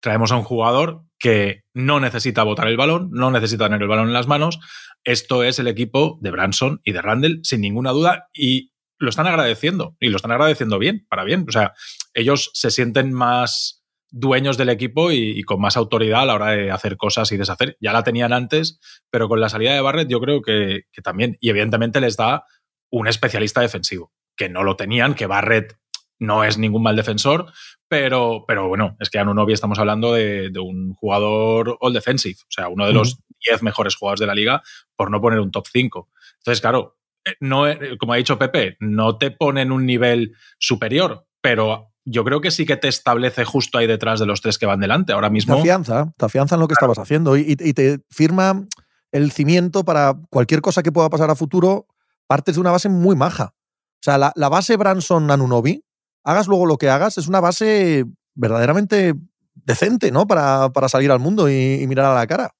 traemos 0.00 0.32
a 0.32 0.36
un 0.36 0.42
jugador 0.42 1.04
que 1.18 1.62
no 1.74 2.00
necesita 2.00 2.42
botar 2.42 2.66
el 2.66 2.76
balón, 2.76 3.10
no 3.12 3.30
necesita 3.30 3.66
tener 3.66 3.82
el 3.82 3.88
balón 3.88 4.08
en 4.08 4.14
las 4.14 4.26
manos. 4.26 4.58
Esto 5.04 5.44
es 5.44 5.60
el 5.60 5.68
equipo 5.68 6.18
de 6.20 6.32
Branson 6.32 6.80
y 6.82 6.92
de 6.92 7.02
Randall, 7.02 7.40
sin 7.44 7.60
ninguna 7.60 7.92
duda, 7.92 8.28
y 8.34 8.72
lo 9.00 9.08
están 9.08 9.26
agradeciendo, 9.26 9.96
y 9.98 10.10
lo 10.10 10.16
están 10.16 10.30
agradeciendo 10.30 10.78
bien, 10.78 11.06
para 11.08 11.24
bien. 11.24 11.46
O 11.48 11.52
sea, 11.52 11.72
ellos 12.14 12.50
se 12.52 12.70
sienten 12.70 13.12
más 13.12 13.82
dueños 14.10 14.58
del 14.58 14.68
equipo 14.68 15.10
y, 15.10 15.42
con 15.42 15.60
más 15.60 15.76
autoridad 15.76 16.22
a 16.22 16.26
la 16.26 16.34
hora 16.34 16.50
de 16.50 16.70
hacer 16.70 16.96
cosas 16.96 17.32
y 17.32 17.38
deshacer. 17.38 17.78
Ya 17.80 17.92
la 17.92 18.04
tenían 18.04 18.32
antes, 18.32 18.78
pero 19.10 19.28
con 19.28 19.40
la 19.40 19.48
salida 19.48 19.72
de 19.72 19.80
Barrett 19.80 20.08
yo 20.08 20.20
creo 20.20 20.42
que, 20.42 20.82
también. 21.02 21.38
Y 21.40 21.48
evidentemente 21.48 22.00
les 22.00 22.16
da 22.16 22.44
un 22.90 23.08
especialista 23.08 23.62
defensivo, 23.62 24.12
que 24.36 24.50
no 24.50 24.64
lo 24.64 24.76
tenían, 24.76 25.14
que 25.14 25.26
Barrett 25.26 25.78
no 26.18 26.44
es 26.44 26.58
ningún 26.58 26.82
mal 26.82 26.96
defensor, 26.96 27.50
pero, 27.88 28.44
pero 28.46 28.68
bueno, 28.68 28.96
es 29.00 29.08
que 29.08 29.18
Anunobi 29.18 29.54
estamos 29.54 29.78
hablando 29.78 30.12
de, 30.12 30.52
un 30.60 30.92
jugador 30.92 31.78
all 31.80 31.94
defensive, 31.94 32.36
o 32.42 32.50
sea, 32.50 32.68
uno 32.68 32.86
de 32.86 32.92
los 32.92 33.18
10 33.48 33.62
mejores 33.62 33.96
jugadores 33.96 34.20
de 34.20 34.26
la 34.26 34.34
liga, 34.34 34.62
por 34.96 35.10
no 35.10 35.22
poner 35.22 35.40
un 35.40 35.50
top 35.50 35.66
5. 35.72 36.10
Entonces, 36.40 36.60
claro, 36.60 36.99
no, 37.40 37.68
eh, 37.68 37.96
como 37.98 38.12
ha 38.12 38.16
dicho 38.16 38.38
Pepe, 38.38 38.76
no 38.80 39.18
te 39.18 39.30
pone 39.30 39.62
en 39.62 39.72
un 39.72 39.86
nivel 39.86 40.34
superior, 40.58 41.26
pero 41.40 41.90
yo 42.04 42.24
creo 42.24 42.40
que 42.40 42.50
sí 42.50 42.66
que 42.66 42.76
te 42.76 42.88
establece 42.88 43.44
justo 43.44 43.78
ahí 43.78 43.86
detrás 43.86 44.20
de 44.20 44.26
los 44.26 44.40
tres 44.40 44.58
que 44.58 44.66
van 44.66 44.80
delante. 44.80 45.12
Ahora 45.12 45.30
mismo. 45.30 45.54
Te 45.54 45.60
afianza, 45.60 46.12
te 46.16 46.24
afianza 46.24 46.56
en 46.56 46.60
lo 46.60 46.68
que 46.68 46.74
estabas 46.74 46.98
haciendo 46.98 47.36
y, 47.36 47.54
te 47.54 48.00
firma 48.10 48.66
el 49.12 49.32
cimiento 49.32 49.84
para 49.84 50.14
cualquier 50.30 50.60
cosa 50.60 50.82
que 50.82 50.92
pueda 50.92 51.10
pasar 51.10 51.30
a 51.30 51.34
futuro. 51.34 51.86
Partes 52.26 52.54
de 52.54 52.60
una 52.60 52.70
base 52.70 52.88
muy 52.88 53.16
maja. 53.16 53.54
O 53.54 54.02
sea, 54.02 54.18
la, 54.18 54.48
base 54.48 54.76
Branson 54.76 55.30
Anunobi, 55.30 55.84
hagas 56.24 56.46
luego 56.46 56.64
lo 56.64 56.78
que 56.78 56.88
hagas, 56.88 57.18
es 57.18 57.28
una 57.28 57.40
base 57.40 58.04
verdaderamente 58.34 59.14
decente, 59.54 60.10
¿no? 60.10 60.26
Para, 60.26 60.70
para 60.70 60.88
salir 60.88 61.10
al 61.10 61.18
mundo 61.18 61.50
y, 61.50 61.84
mirar 61.86 62.06
a 62.06 62.14
la 62.14 62.26
cara. 62.26 62.54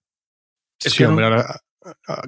Sí, 0.79 1.05
hombre, 1.05 1.45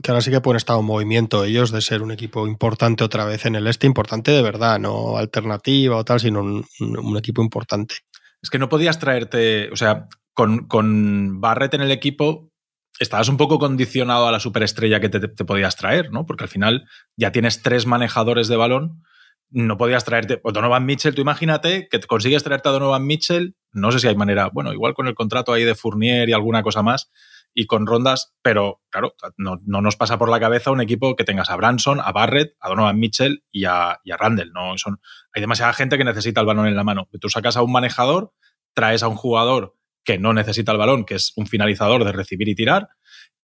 que 0.02 0.10
ahora 0.10 0.22
sí 0.22 0.30
que 0.30 0.40
pueden 0.40 0.56
estar 0.56 0.78
en 0.78 0.84
movimiento 0.84 1.44
ellos 1.44 1.70
de 1.70 1.82
ser 1.82 2.02
un 2.02 2.10
equipo 2.10 2.46
importante 2.46 3.04
otra 3.04 3.24
vez 3.24 3.44
en 3.44 3.54
el 3.54 3.66
este, 3.66 3.86
importante 3.86 4.30
de 4.30 4.42
verdad, 4.42 4.78
no 4.78 5.18
alternativa 5.18 5.96
o 5.96 6.04
tal, 6.04 6.20
sino 6.20 6.40
un, 6.40 7.16
equipo 7.16 7.42
importante. 7.42 7.96
Es 8.40 8.50
que 8.50 8.58
no 8.58 8.68
podías 8.68 8.98
traerte, 8.98 9.70
o 9.70 9.76
sea, 9.76 10.08
con, 10.32 10.66
con, 10.66 11.40
Barrett 11.40 11.74
en 11.74 11.82
el 11.82 11.90
equipo 11.90 12.50
estabas 12.98 13.28
un 13.28 13.36
poco 13.36 13.58
condicionado 13.58 14.26
a 14.26 14.32
la 14.32 14.40
superestrella 14.40 15.00
que 15.00 15.08
te, 15.08 15.20
te, 15.20 15.44
podías 15.44 15.76
traer, 15.76 16.10
¿no? 16.10 16.24
Porque 16.24 16.44
al 16.44 16.50
final 16.50 16.88
ya 17.16 17.32
tienes 17.32 17.62
tres 17.62 17.86
manejadores 17.86 18.48
de 18.48 18.56
balón, 18.56 19.02
no 19.50 19.76
podías 19.76 20.04
traerte 20.04 20.40
o 20.44 20.52
Donovan 20.52 20.86
Mitchell, 20.86 21.14
tú 21.14 21.20
imagínate 21.20 21.88
que 21.90 22.00
consigues 22.00 22.42
traerte 22.42 22.70
a 22.70 22.72
Donovan 22.72 23.06
Mitchell, 23.06 23.54
no 23.72 23.92
sé 23.92 23.98
si 23.98 24.08
hay 24.08 24.16
manera, 24.16 24.48
bueno, 24.52 24.72
igual 24.72 24.94
con 24.94 25.08
el 25.08 25.14
contrato 25.14 25.52
ahí 25.52 25.64
de 25.64 25.74
Fournier 25.74 26.28
y 26.28 26.32
alguna 26.32 26.62
cosa 26.62 26.82
más, 26.82 27.10
y 27.54 27.66
con 27.66 27.86
rondas, 27.86 28.34
pero 28.42 28.80
claro, 28.90 29.14
no, 29.36 29.58
nos 29.64 29.96
pasa 29.96 30.18
por 30.18 30.28
la 30.28 30.40
cabeza 30.40 30.70
un 30.70 30.80
equipo 30.80 31.16
que 31.16 31.24
tengas 31.24 31.50
a 31.50 31.56
Branson, 31.56 32.00
a 32.02 32.12
Barrett, 32.12 32.54
a 32.60 32.68
Donovan 32.68 32.98
Mitchell 32.98 33.44
y 33.50 33.64
a, 33.64 34.00
Randall. 34.04 34.52
¿no? 34.52 34.78
Son, 34.78 35.00
hay 35.32 35.40
demasiada 35.40 35.72
gente 35.72 35.98
que 35.98 36.04
necesita 36.04 36.40
el 36.40 36.46
balón 36.46 36.66
en 36.66 36.76
la 36.76 36.84
mano. 36.84 37.08
Tú 37.20 37.28
sacas 37.28 37.56
a 37.56 37.62
un 37.62 37.72
manejador, 37.72 38.32
traes 38.74 39.02
a 39.02 39.08
un 39.08 39.16
jugador 39.16 39.76
que 40.04 40.18
no 40.18 40.32
necesita 40.32 40.72
el 40.72 40.78
balón, 40.78 41.04
que 41.04 41.14
es 41.14 41.32
un 41.36 41.46
finalizador 41.46 42.04
de 42.04 42.12
recibir 42.12 42.48
y 42.48 42.54
tirar, 42.54 42.88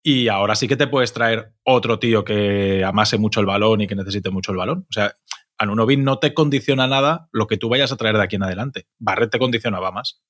y 0.04 0.30
ahora 0.30 0.56
sí 0.56 0.68
que 0.68 0.78
te 0.78 0.88
puedes 0.88 1.12
traer 1.12 1.54
otro 1.64 2.00
tío 2.00 2.24
que 2.24 2.84
amase 2.86 3.18
mucho 3.18 3.42
el 3.42 3.46
balón 3.46 3.82
y 3.82 3.88
que 3.88 3.96
necesite 3.96 4.30
mucho 4.30 4.52
el 4.52 4.58
balón. 4.58 4.86
O 4.90 4.94
sea, 4.94 5.14
Anunobi 5.58 5.98
no 5.98 6.20
te 6.20 6.34
condiciona 6.34 6.88
nada 6.88 7.28
lo 7.34 7.48
que 7.48 7.58
tú 7.58 7.68
vayas 7.68 7.92
a 7.92 7.98
traer 7.98 8.16
de 8.16 8.24
aquí 8.24 8.38
en 8.38 8.44
adelante. 8.44 8.88
Barrett 9.00 9.32
te 9.32 9.40
condicionaba 9.40 9.92
más. 9.92 10.22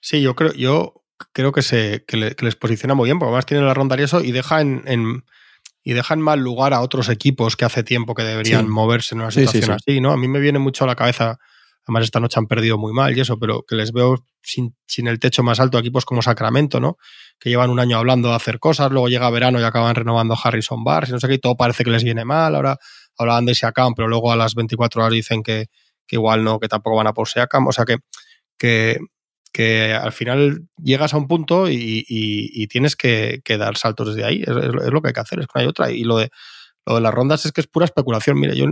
Sí, 0.00 0.22
yo 0.22 0.34
creo, 0.34 0.52
yo 0.54 1.01
creo 1.32 1.52
que, 1.52 1.62
se, 1.62 2.04
les 2.08 2.56
posiciona 2.56 2.94
muy 2.94 3.06
bien, 3.06 3.18
porque 3.18 3.28
además 3.28 3.46
tiene 3.46 3.64
la 3.64 3.74
ronda 3.74 3.96
y 3.98 4.02
eso, 4.02 4.22
y 4.22 4.32
deja 4.32 4.60
en, 4.60 5.24
y 5.84 5.92
dejan 5.92 6.20
mal 6.20 6.40
lugar 6.40 6.74
a 6.74 6.80
otros 6.80 7.08
equipos 7.08 7.56
que 7.56 7.64
hace 7.64 7.82
tiempo 7.82 8.14
que 8.14 8.22
deberían 8.22 8.68
moverse 8.68 9.14
en 9.14 9.22
una 9.22 9.30
situación 9.30 9.72
así, 9.72 10.00
¿no? 10.00 10.12
A 10.12 10.16
mí 10.16 10.28
me 10.28 10.40
viene 10.40 10.58
mucho 10.58 10.84
a 10.84 10.86
la 10.86 10.94
cabeza, 10.94 11.38
además 11.84 12.04
esta 12.04 12.20
noche 12.20 12.38
han 12.38 12.46
perdido 12.46 12.78
muy 12.78 12.92
mal 12.92 13.16
y 13.16 13.20
eso, 13.20 13.38
pero 13.38 13.62
que 13.66 13.74
les 13.74 13.92
veo 13.92 14.24
sin, 14.42 14.74
el 15.08 15.18
techo 15.18 15.42
más 15.42 15.60
alto 15.60 15.78
a 15.78 15.80
equipos 15.80 16.04
como 16.04 16.22
Sacramento, 16.22 16.80
¿no? 16.80 16.96
Que 17.38 17.50
llevan 17.50 17.70
un 17.70 17.80
año 17.80 17.98
hablando 17.98 18.28
de 18.28 18.36
hacer 18.36 18.58
cosas, 18.58 18.90
luego 18.90 19.08
llega 19.08 19.28
verano 19.30 19.60
y 19.60 19.64
acaban 19.64 19.94
renovando 19.94 20.36
Harrison 20.42 20.84
Barnes 20.84 21.10
y 21.10 21.12
no 21.12 21.20
sé 21.20 21.28
qué, 21.28 21.34
y 21.34 21.38
todo 21.38 21.56
parece 21.56 21.84
que 21.84 21.90
les 21.90 22.04
viene 22.04 22.24
mal, 22.24 22.54
ahora 22.54 22.76
hablaban 23.18 23.46
de 23.46 23.54
Siakam, 23.54 23.94
pero 23.94 24.08
luego 24.08 24.32
a 24.32 24.36
las 24.36 24.54
24 24.54 25.02
horas 25.02 25.12
dicen 25.12 25.42
que, 25.42 25.66
igual 26.08 26.44
no, 26.44 26.60
que 26.60 26.68
tampoco 26.68 26.96
van 26.96 27.06
a 27.06 27.12
por 27.12 27.28
Siakam, 27.28 27.66
o 27.66 27.72
sea 27.72 27.84
que, 27.84 27.96
que 28.58 28.98
que 29.52 29.92
al 29.92 30.12
final 30.12 30.66
llegas 30.82 31.14
a 31.14 31.18
un 31.18 31.28
punto 31.28 31.68
y, 31.68 32.66
tienes 32.68 32.96
que, 32.96 33.42
dar 33.58 33.76
saltos 33.76 34.14
desde 34.14 34.24
ahí. 34.24 34.42
Es, 34.42 34.48
lo 34.48 35.02
que 35.02 35.08
hay 35.08 35.14
que 35.14 35.20
hacer, 35.20 35.40
es 35.40 35.46
que 35.46 35.52
no 35.54 35.60
hay 35.60 35.66
otra. 35.66 35.90
Y 35.90 36.04
lo 36.04 36.18
de, 36.18 36.30
lo 36.86 36.94
de 36.96 37.00
las 37.00 37.14
rondas 37.14 37.44
es 37.44 37.52
que 37.52 37.60
es 37.60 37.66
pura 37.66 37.84
especulación. 37.84 38.40
Mira, 38.40 38.54
yo 38.54 38.66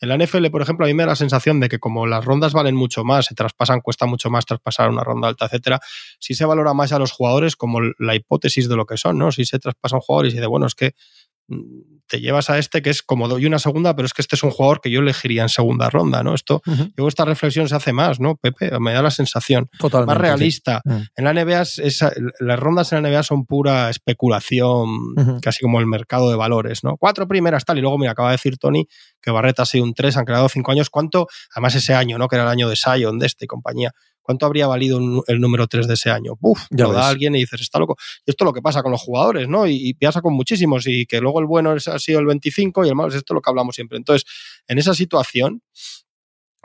en 0.00 0.08
la 0.08 0.16
NFL, 0.16 0.46
por 0.50 0.62
ejemplo, 0.62 0.86
a 0.86 0.88
mí 0.88 0.94
me 0.94 1.02
da 1.02 1.08
la 1.08 1.16
sensación 1.16 1.58
de 1.60 1.68
que 1.68 1.78
como 1.78 2.06
las 2.06 2.24
rondas 2.24 2.52
valen 2.52 2.76
mucho 2.76 3.04
más, 3.04 3.26
se 3.26 3.34
traspasan, 3.34 3.80
cuesta 3.80 4.06
mucho 4.06 4.30
más 4.30 4.46
traspasar 4.46 4.90
una 4.90 5.02
ronda 5.02 5.28
alta, 5.28 5.46
etcétera, 5.46 5.80
si 6.20 6.34
se 6.34 6.44
valora 6.44 6.72
más 6.72 6.92
a 6.92 6.98
los 6.98 7.10
jugadores 7.10 7.56
como 7.56 7.80
la 7.98 8.14
hipótesis 8.14 8.68
de 8.68 8.76
lo 8.76 8.86
que 8.86 8.96
son, 8.96 9.18
¿no? 9.18 9.32
Si 9.32 9.44
se 9.44 9.58
traspasan 9.58 10.00
jugadores 10.00 10.34
y 10.34 10.38
de, 10.38 10.46
bueno, 10.46 10.66
es 10.66 10.74
que 10.74 10.94
mm, 11.48 11.97
te 12.08 12.20
llevas 12.20 12.50
a 12.50 12.58
este 12.58 12.82
que 12.82 12.90
es 12.90 13.02
como 13.02 13.28
doy 13.28 13.46
una 13.46 13.58
segunda, 13.58 13.94
pero 13.94 14.06
es 14.06 14.12
que 14.12 14.22
este 14.22 14.36
es 14.36 14.42
un 14.42 14.50
jugador 14.50 14.80
que 14.80 14.90
yo 14.90 15.00
elegiría 15.00 15.42
en 15.42 15.48
segunda 15.48 15.90
ronda, 15.90 16.22
¿no? 16.22 16.34
Esto, 16.34 16.62
yo 16.96 17.06
esta 17.06 17.24
reflexión 17.24 17.68
se 17.68 17.76
hace 17.76 17.92
más, 17.92 18.18
¿no, 18.20 18.36
Pepe? 18.36 18.70
Me 18.80 18.92
da 18.92 19.02
la 19.02 19.10
sensación. 19.10 19.68
Totalmente, 19.78 20.14
más 20.14 20.20
realista. 20.20 20.80
Mm. 20.84 20.96
En 21.16 21.24
la 21.24 21.32
NBA, 21.32 21.64
las 22.40 22.58
rondas 22.58 22.92
en 22.92 23.02
la 23.02 23.08
NBA 23.08 23.22
son 23.22 23.44
pura 23.44 23.90
especulación, 23.90 25.14
casi 25.42 25.62
como 25.62 25.78
el 25.80 25.86
mercado 25.86 26.30
de 26.30 26.36
valores, 26.36 26.82
¿no? 26.82 26.96
Cuatro 26.96 27.28
primeras 27.28 27.64
tal, 27.64 27.78
y 27.78 27.80
luego, 27.80 27.98
mira, 27.98 28.12
acaba 28.12 28.30
de 28.30 28.34
decir 28.34 28.58
Tony 28.58 28.86
que 29.20 29.30
Barreta 29.30 29.62
ha 29.62 29.66
sido 29.66 29.84
un 29.84 29.94
tres, 29.94 30.16
han 30.16 30.24
creado 30.24 30.48
cinco 30.48 30.72
años. 30.72 30.90
¿Cuánto? 30.90 31.26
Además, 31.54 31.74
ese 31.74 31.94
año, 31.94 32.18
¿no? 32.18 32.28
Que 32.28 32.36
era 32.36 32.44
el 32.44 32.50
año 32.50 32.68
de 32.68 32.76
Sion, 32.76 33.18
de 33.18 33.26
este 33.26 33.46
compañía. 33.46 33.92
¿Cuánto 34.28 34.44
habría 34.44 34.66
valido 34.66 35.00
el 35.26 35.40
número 35.40 35.66
3 35.66 35.88
de 35.88 35.94
ese 35.94 36.10
año? 36.10 36.34
Uf, 36.42 36.66
ya 36.68 36.84
lo 36.84 36.92
da 36.92 37.08
alguien 37.08 37.34
y 37.34 37.38
dices, 37.38 37.62
está 37.62 37.78
loco. 37.78 37.96
Y 38.26 38.30
esto 38.30 38.44
es 38.44 38.46
lo 38.46 38.52
que 38.52 38.60
pasa 38.60 38.82
con 38.82 38.92
los 38.92 39.00
jugadores, 39.00 39.48
¿no? 39.48 39.66
Y, 39.66 39.94
pasa 39.94 40.20
con 40.20 40.34
muchísimos, 40.34 40.86
y 40.86 41.06
que 41.06 41.18
luego 41.22 41.40
el 41.40 41.46
bueno 41.46 41.70
ha 41.70 41.98
sido 41.98 42.20
el 42.20 42.26
25 42.26 42.84
y 42.84 42.90
el 42.90 42.94
malo 42.94 43.08
es 43.08 43.14
esto 43.14 43.32
lo 43.32 43.40
que 43.40 43.48
hablamos 43.48 43.74
siempre. 43.74 43.96
Entonces, 43.96 44.28
en 44.66 44.76
esa 44.76 44.92
situación, 44.92 45.62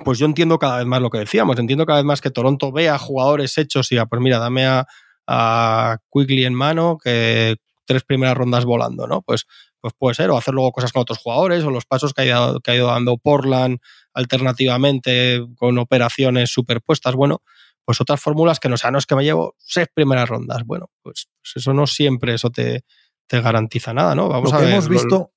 pues 0.03 0.19
yo 0.19 0.25
entiendo 0.25 0.59
cada 0.59 0.79
vez 0.79 0.87
más 0.87 1.01
lo 1.01 1.09
que 1.09 1.19
decíamos, 1.19 1.57
entiendo 1.57 1.85
cada 1.85 1.99
vez 1.99 2.05
más 2.05 2.19
que 2.19 2.31
Toronto 2.31 2.73
vea 2.73 2.97
jugadores 2.97 3.57
hechos 3.57 3.89
y, 3.93 3.97
a, 3.97 4.07
pues 4.07 4.21
mira, 4.21 4.39
dame 4.39 4.65
a, 4.65 4.85
a 5.25 5.99
Quigley 6.11 6.43
en 6.43 6.55
mano, 6.55 6.97
que 7.01 7.55
tres 7.85 8.03
primeras 8.03 8.35
rondas 8.35 8.65
volando, 8.65 9.07
¿no? 9.07 9.21
Pues, 9.21 9.45
pues 9.83 9.93
puede 9.99 10.15
ser, 10.15 10.31
o 10.31 10.37
hacer 10.37 10.53
luego 10.53 10.71
cosas 10.71 10.93
con 10.93 11.01
otros 11.01 11.17
jugadores, 11.17 11.61
o 11.65 11.69
los 11.69 11.83
pasos 11.83 12.13
que 12.13 12.21
ha 12.21 12.25
ido, 12.25 12.61
que 12.61 12.71
ha 12.71 12.75
ido 12.75 12.87
dando 12.87 13.17
Portland 13.17 13.79
alternativamente 14.13 15.45
con 15.57 15.77
operaciones 15.77 16.51
superpuestas. 16.51 17.15
Bueno, 17.15 17.41
pues 17.83 17.99
otras 17.99 18.21
fórmulas 18.21 18.61
que 18.61 18.69
no 18.69 18.77
sean, 18.77 18.93
no 18.93 18.99
es 18.99 19.05
que 19.05 19.17
me 19.17 19.25
llevo 19.25 19.55
seis 19.57 19.89
primeras 19.93 20.29
rondas. 20.29 20.63
Bueno, 20.63 20.89
pues, 21.01 21.27
pues 21.41 21.57
eso 21.57 21.73
no 21.73 21.85
siempre 21.85 22.33
eso 22.33 22.49
te, 22.49 22.85
te, 23.27 23.41
garantiza 23.41 23.93
nada, 23.93 24.15
¿no? 24.15 24.29
Vamos 24.29 24.53
lo 24.53 24.57
a 24.57 24.61
que 24.61 24.71
Hemos 24.71 24.87
visto, 24.87 25.33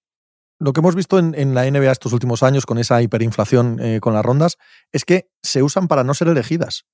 lo 0.61 0.73
que 0.73 0.79
hemos 0.79 0.95
visto 0.95 1.19
en, 1.19 1.53
la 1.53 1.69
NBA 1.69 1.91
estos 1.91 2.13
últimos 2.13 2.45
años 2.45 2.67
con 2.67 2.79
esa 2.79 3.03
hiperinflación 3.03 3.81
eh, 3.81 3.99
con 3.99 4.15
las 4.15 4.25
rondas 4.25 4.59
es 4.93 5.05
que 5.05 5.29
se 5.43 5.65
usan 5.65 5.89
para 5.89 6.05
no 6.05 6.15
ser 6.15 6.29
elegidas. 6.29 6.85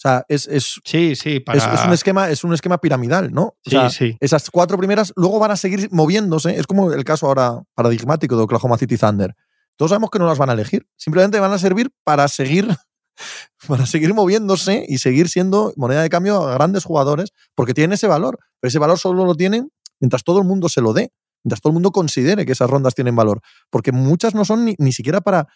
O 0.00 0.02
sea, 0.02 0.24
es, 0.28 0.48
es, 0.48 0.80
sí, 0.82 1.14
sí, 1.14 1.44
es, 1.52 1.84
un 1.84 1.92
esquema, 1.92 2.30
es 2.30 2.42
un 2.42 2.54
esquema 2.54 2.78
piramidal, 2.78 3.30
¿no? 3.32 3.56
sí, 3.62 3.76
sí. 3.90 4.16
Esas 4.18 4.48
cuatro 4.50 4.78
primeras 4.78 5.12
luego 5.14 5.38
van 5.38 5.50
a 5.50 5.56
seguir 5.56 5.90
moviéndose. 5.92 6.58
Es 6.58 6.66
como 6.66 6.90
el 6.90 7.04
caso 7.04 7.26
ahora 7.26 7.60
paradigmático 7.74 8.34
de 8.34 8.44
Oklahoma 8.44 8.78
City 8.78 8.96
Thunder. 8.96 9.34
Todos 9.76 9.90
sabemos 9.90 10.08
que 10.08 10.18
no 10.18 10.26
las 10.26 10.38
van 10.38 10.48
a 10.48 10.54
elegir. 10.54 10.86
Simplemente 10.96 11.38
van 11.38 11.52
a 11.52 11.58
servir 11.58 11.90
para 12.02 12.28
seguir, 12.28 12.66
para 13.68 13.84
seguir 13.84 14.14
moviéndose 14.14 14.86
y 14.88 14.96
seguir 14.96 15.28
siendo 15.28 15.74
moneda 15.76 16.00
de 16.00 16.08
cambio 16.08 16.48
a 16.48 16.54
grandes 16.54 16.84
jugadores 16.84 17.34
porque 17.54 17.74
tienen 17.74 17.92
ese 17.92 18.06
valor. 18.06 18.38
Pero 18.58 18.70
ese 18.70 18.78
valor 18.78 18.98
solo 18.98 19.26
lo 19.26 19.34
tienen 19.34 19.70
mientras 20.00 20.24
todo 20.24 20.38
el 20.38 20.44
mundo 20.44 20.70
se 20.70 20.80
lo 20.80 20.94
dé, 20.94 21.12
mientras 21.44 21.60
todo 21.60 21.72
el 21.72 21.74
mundo 21.74 21.90
considere 21.90 22.46
que 22.46 22.52
esas 22.52 22.70
rondas 22.70 22.94
tienen 22.94 23.14
valor. 23.14 23.42
Porque 23.68 23.92
muchas 23.92 24.34
no 24.34 24.46
son 24.46 24.64
ni, 24.64 24.92
siquiera 24.92 25.20
para, 25.20 25.46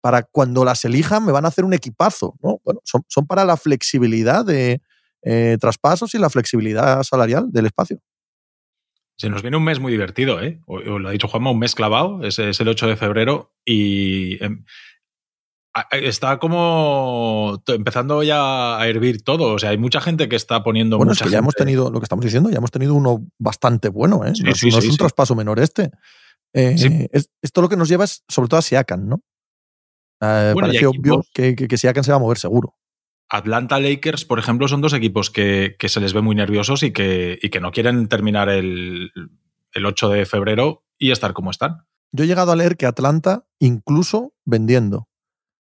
para 0.00 0.22
cuando 0.22 0.64
las 0.64 0.84
elijan 0.84 1.24
me 1.24 1.32
van 1.32 1.44
a 1.44 1.48
hacer 1.48 1.64
un 1.64 1.74
equipazo. 1.74 2.36
¿no? 2.42 2.60
Bueno, 2.64 2.80
son, 2.84 3.02
son 3.08 3.26
para 3.26 3.44
la 3.44 3.56
flexibilidad 3.56 4.44
de 4.44 4.80
eh, 5.22 5.58
traspasos 5.60 6.14
y 6.14 6.18
la 6.18 6.30
flexibilidad 6.30 7.02
salarial 7.02 7.50
del 7.50 7.66
espacio. 7.66 8.00
Se 9.16 9.28
nos 9.28 9.42
viene 9.42 9.58
un 9.58 9.64
mes 9.64 9.80
muy 9.80 9.92
divertido, 9.92 10.40
¿eh? 10.40 10.60
lo 10.66 11.06
ha 11.06 11.12
dicho 11.12 11.28
Juanma, 11.28 11.50
un 11.50 11.58
mes 11.58 11.74
clavado, 11.74 12.24
es, 12.24 12.38
es 12.38 12.58
el 12.58 12.68
8 12.68 12.86
de 12.86 12.96
febrero 12.96 13.52
y 13.66 14.42
em, 14.42 14.64
está 15.92 16.38
como 16.38 17.62
empezando 17.66 18.22
ya 18.22 18.78
a 18.78 18.88
hervir 18.88 19.22
todo. 19.22 19.54
O 19.54 19.58
sea, 19.58 19.70
hay 19.70 19.78
mucha 19.78 20.00
gente 20.00 20.28
que 20.28 20.36
está 20.36 20.62
poniendo. 20.62 20.96
Bueno, 20.96 21.12
es 21.12 21.22
que 21.22 21.30
ya 21.30 21.38
hemos 21.38 21.54
tenido, 21.54 21.90
lo 21.90 22.00
que 22.00 22.04
estamos 22.04 22.24
diciendo, 22.24 22.50
ya 22.50 22.58
hemos 22.58 22.70
tenido 22.70 22.94
uno 22.94 23.26
bastante 23.38 23.88
bueno, 23.88 24.24
¿eh? 24.24 24.32
no, 24.42 24.50
es 24.50 24.62
un 24.62 24.96
traspaso 24.96 25.34
menor 25.34 25.60
este. 25.60 25.90
Eh, 26.52 27.08
esto 27.42 27.62
lo 27.62 27.68
que 27.68 27.76
nos 27.76 27.88
lleva 27.88 28.04
es 28.04 28.24
sobre 28.28 28.48
todo 28.48 28.58
a 28.58 28.62
Siakan, 28.62 29.08
¿no? 29.08 29.22
Eh, 30.20 30.54
parece 30.58 30.86
obvio 30.86 31.24
que, 31.32 31.54
que, 31.54 31.68
que 31.68 31.78
Siakan 31.78 32.04
se 32.04 32.12
va 32.12 32.16
a 32.16 32.20
mover 32.20 32.38
seguro. 32.38 32.74
Atlanta 33.30 33.78
Lakers, 33.78 34.24
por 34.24 34.40
ejemplo, 34.40 34.66
son 34.66 34.80
dos 34.80 34.92
equipos 34.92 35.30
que, 35.30 35.76
se 35.80 36.00
les 36.00 36.12
ve 36.12 36.20
muy 36.20 36.34
nerviosos 36.34 36.82
y 36.82 36.92
que, 36.92 37.38
que 37.50 37.60
no 37.60 37.70
quieren 37.70 38.08
terminar 38.08 38.48
el, 38.48 39.12
8 39.72 40.08
de 40.08 40.26
febrero 40.26 40.82
y 40.98 41.12
estar 41.12 41.32
como 41.32 41.52
están. 41.52 41.86
Yo 42.10 42.24
he 42.24 42.26
llegado 42.26 42.50
a 42.50 42.56
leer 42.56 42.76
que 42.76 42.86
Atlanta, 42.86 43.46
incluso 43.60 44.34
vendiendo, 44.44 45.08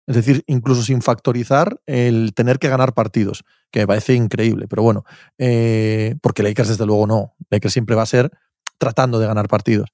es 0.06 0.16
decir, 0.16 0.44
incluso 0.46 0.84
sin 0.84 1.02
factorizar 1.02 1.82
el 1.88 2.36
tener 2.36 2.60
que 2.60 2.70
ganar 2.70 2.94
partidos, 2.94 3.44
que 3.72 3.80
me 3.80 3.88
parece 3.88 4.14
increíble, 4.14 4.68
pero 4.68 4.84
bueno, 4.84 5.04
eh, 5.40 6.16
porque 6.22 6.44
Lakers 6.44 6.70
desde 6.70 6.86
luego 6.86 7.08
no, 7.08 7.34
Lakers 7.50 7.74
siempre 7.74 7.96
va 7.96 8.04
a 8.04 8.08
ser 8.08 8.30
tratando 8.78 9.18
de 9.18 9.26
ganar 9.26 9.48
partidos. 9.48 9.90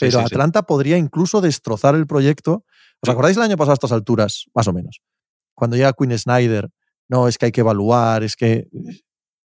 Pero 0.00 0.20
Atlanta 0.20 0.62
podría 0.62 0.96
incluso 0.96 1.40
destrozar 1.40 1.94
el 1.94 2.06
proyecto. 2.06 2.64
¿Os 3.02 3.08
acordáis 3.08 3.36
el 3.36 3.42
año 3.42 3.56
pasado 3.56 3.72
a 3.72 3.74
estas 3.74 3.92
alturas? 3.92 4.46
Más 4.54 4.66
o 4.68 4.72
menos 4.72 5.00
cuando 5.54 5.76
llega 5.76 5.92
Queen 5.92 6.18
Snyder, 6.18 6.70
no, 7.08 7.28
es 7.28 7.36
que 7.38 7.46
hay 7.46 7.52
que 7.52 7.60
evaluar, 7.60 8.22
es 8.24 8.36
que 8.36 8.68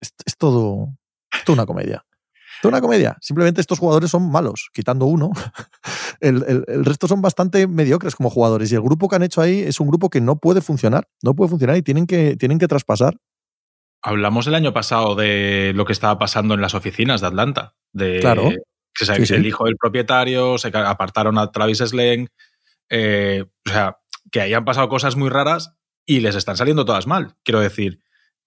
es, 0.01 0.13
es 0.25 0.37
todo, 0.37 0.89
es 1.33 1.43
toda 1.45 1.53
una 1.55 1.65
comedia. 1.65 2.05
Toda 2.61 2.73
una 2.73 2.81
comedia. 2.81 3.17
Simplemente 3.21 3.61
estos 3.61 3.79
jugadores 3.79 4.11
son 4.11 4.29
malos, 4.29 4.69
quitando 4.73 5.05
uno. 5.05 5.31
El, 6.19 6.43
el- 6.47 6.63
el 6.67 6.85
resto 6.85 7.07
son 7.07 7.21
bastante 7.21 7.65
mediocres 7.67 8.15
como 8.15 8.29
jugadores. 8.29 8.71
Y 8.71 8.75
el 8.75 8.81
grupo 8.81 9.09
que 9.09 9.15
han 9.15 9.23
hecho 9.23 9.41
ahí 9.41 9.59
es 9.59 9.79
un 9.79 9.87
grupo 9.87 10.09
que 10.09 10.21
no 10.21 10.37
puede 10.37 10.61
funcionar. 10.61 11.07
No 11.21 11.33
puede 11.33 11.49
funcionar 11.49 11.75
y 11.77 11.81
tienen 11.81 12.05
que, 12.05 12.35
tienen 12.37 12.59
que 12.59 12.67
traspasar. 12.67 13.17
Hablamos 14.01 14.45
el 14.47 14.55
año 14.55 14.71
pasado 14.73 15.15
de 15.15 15.71
lo 15.75 15.85
que 15.85 15.93
estaba 15.93 16.17
pasando 16.19 16.53
en 16.53 16.61
las 16.61 16.75
oficinas 16.75 17.21
de 17.21 17.27
Atlanta. 17.27 17.75
De, 17.91 18.19
Claro. 18.19 18.49
Que 18.93 19.05
se- 19.05 19.15
Sí, 19.15 19.25
sí. 19.25 19.33
el 19.33 19.45
hijo 19.45 19.65
del 19.65 19.75
propietario, 19.77 20.57
se 20.57 20.67
apartaron 20.73 21.37
a 21.39 21.51
Travis 21.51 21.79
Slang. 21.79 22.27
Eh, 22.95 23.45
o 23.65 23.69
sea, 23.69 23.97
que 24.31 24.39
ahí 24.39 24.53
han 24.53 24.65
pasado 24.65 24.87
cosas 24.87 25.15
muy 25.15 25.29
raras 25.29 25.75
y 26.05 26.19
les 26.19 26.35
están 26.35 26.57
saliendo 26.57 26.85
todas 26.85 27.07
mal. 27.07 27.35
Quiero 27.43 27.59
decir, 27.59 28.03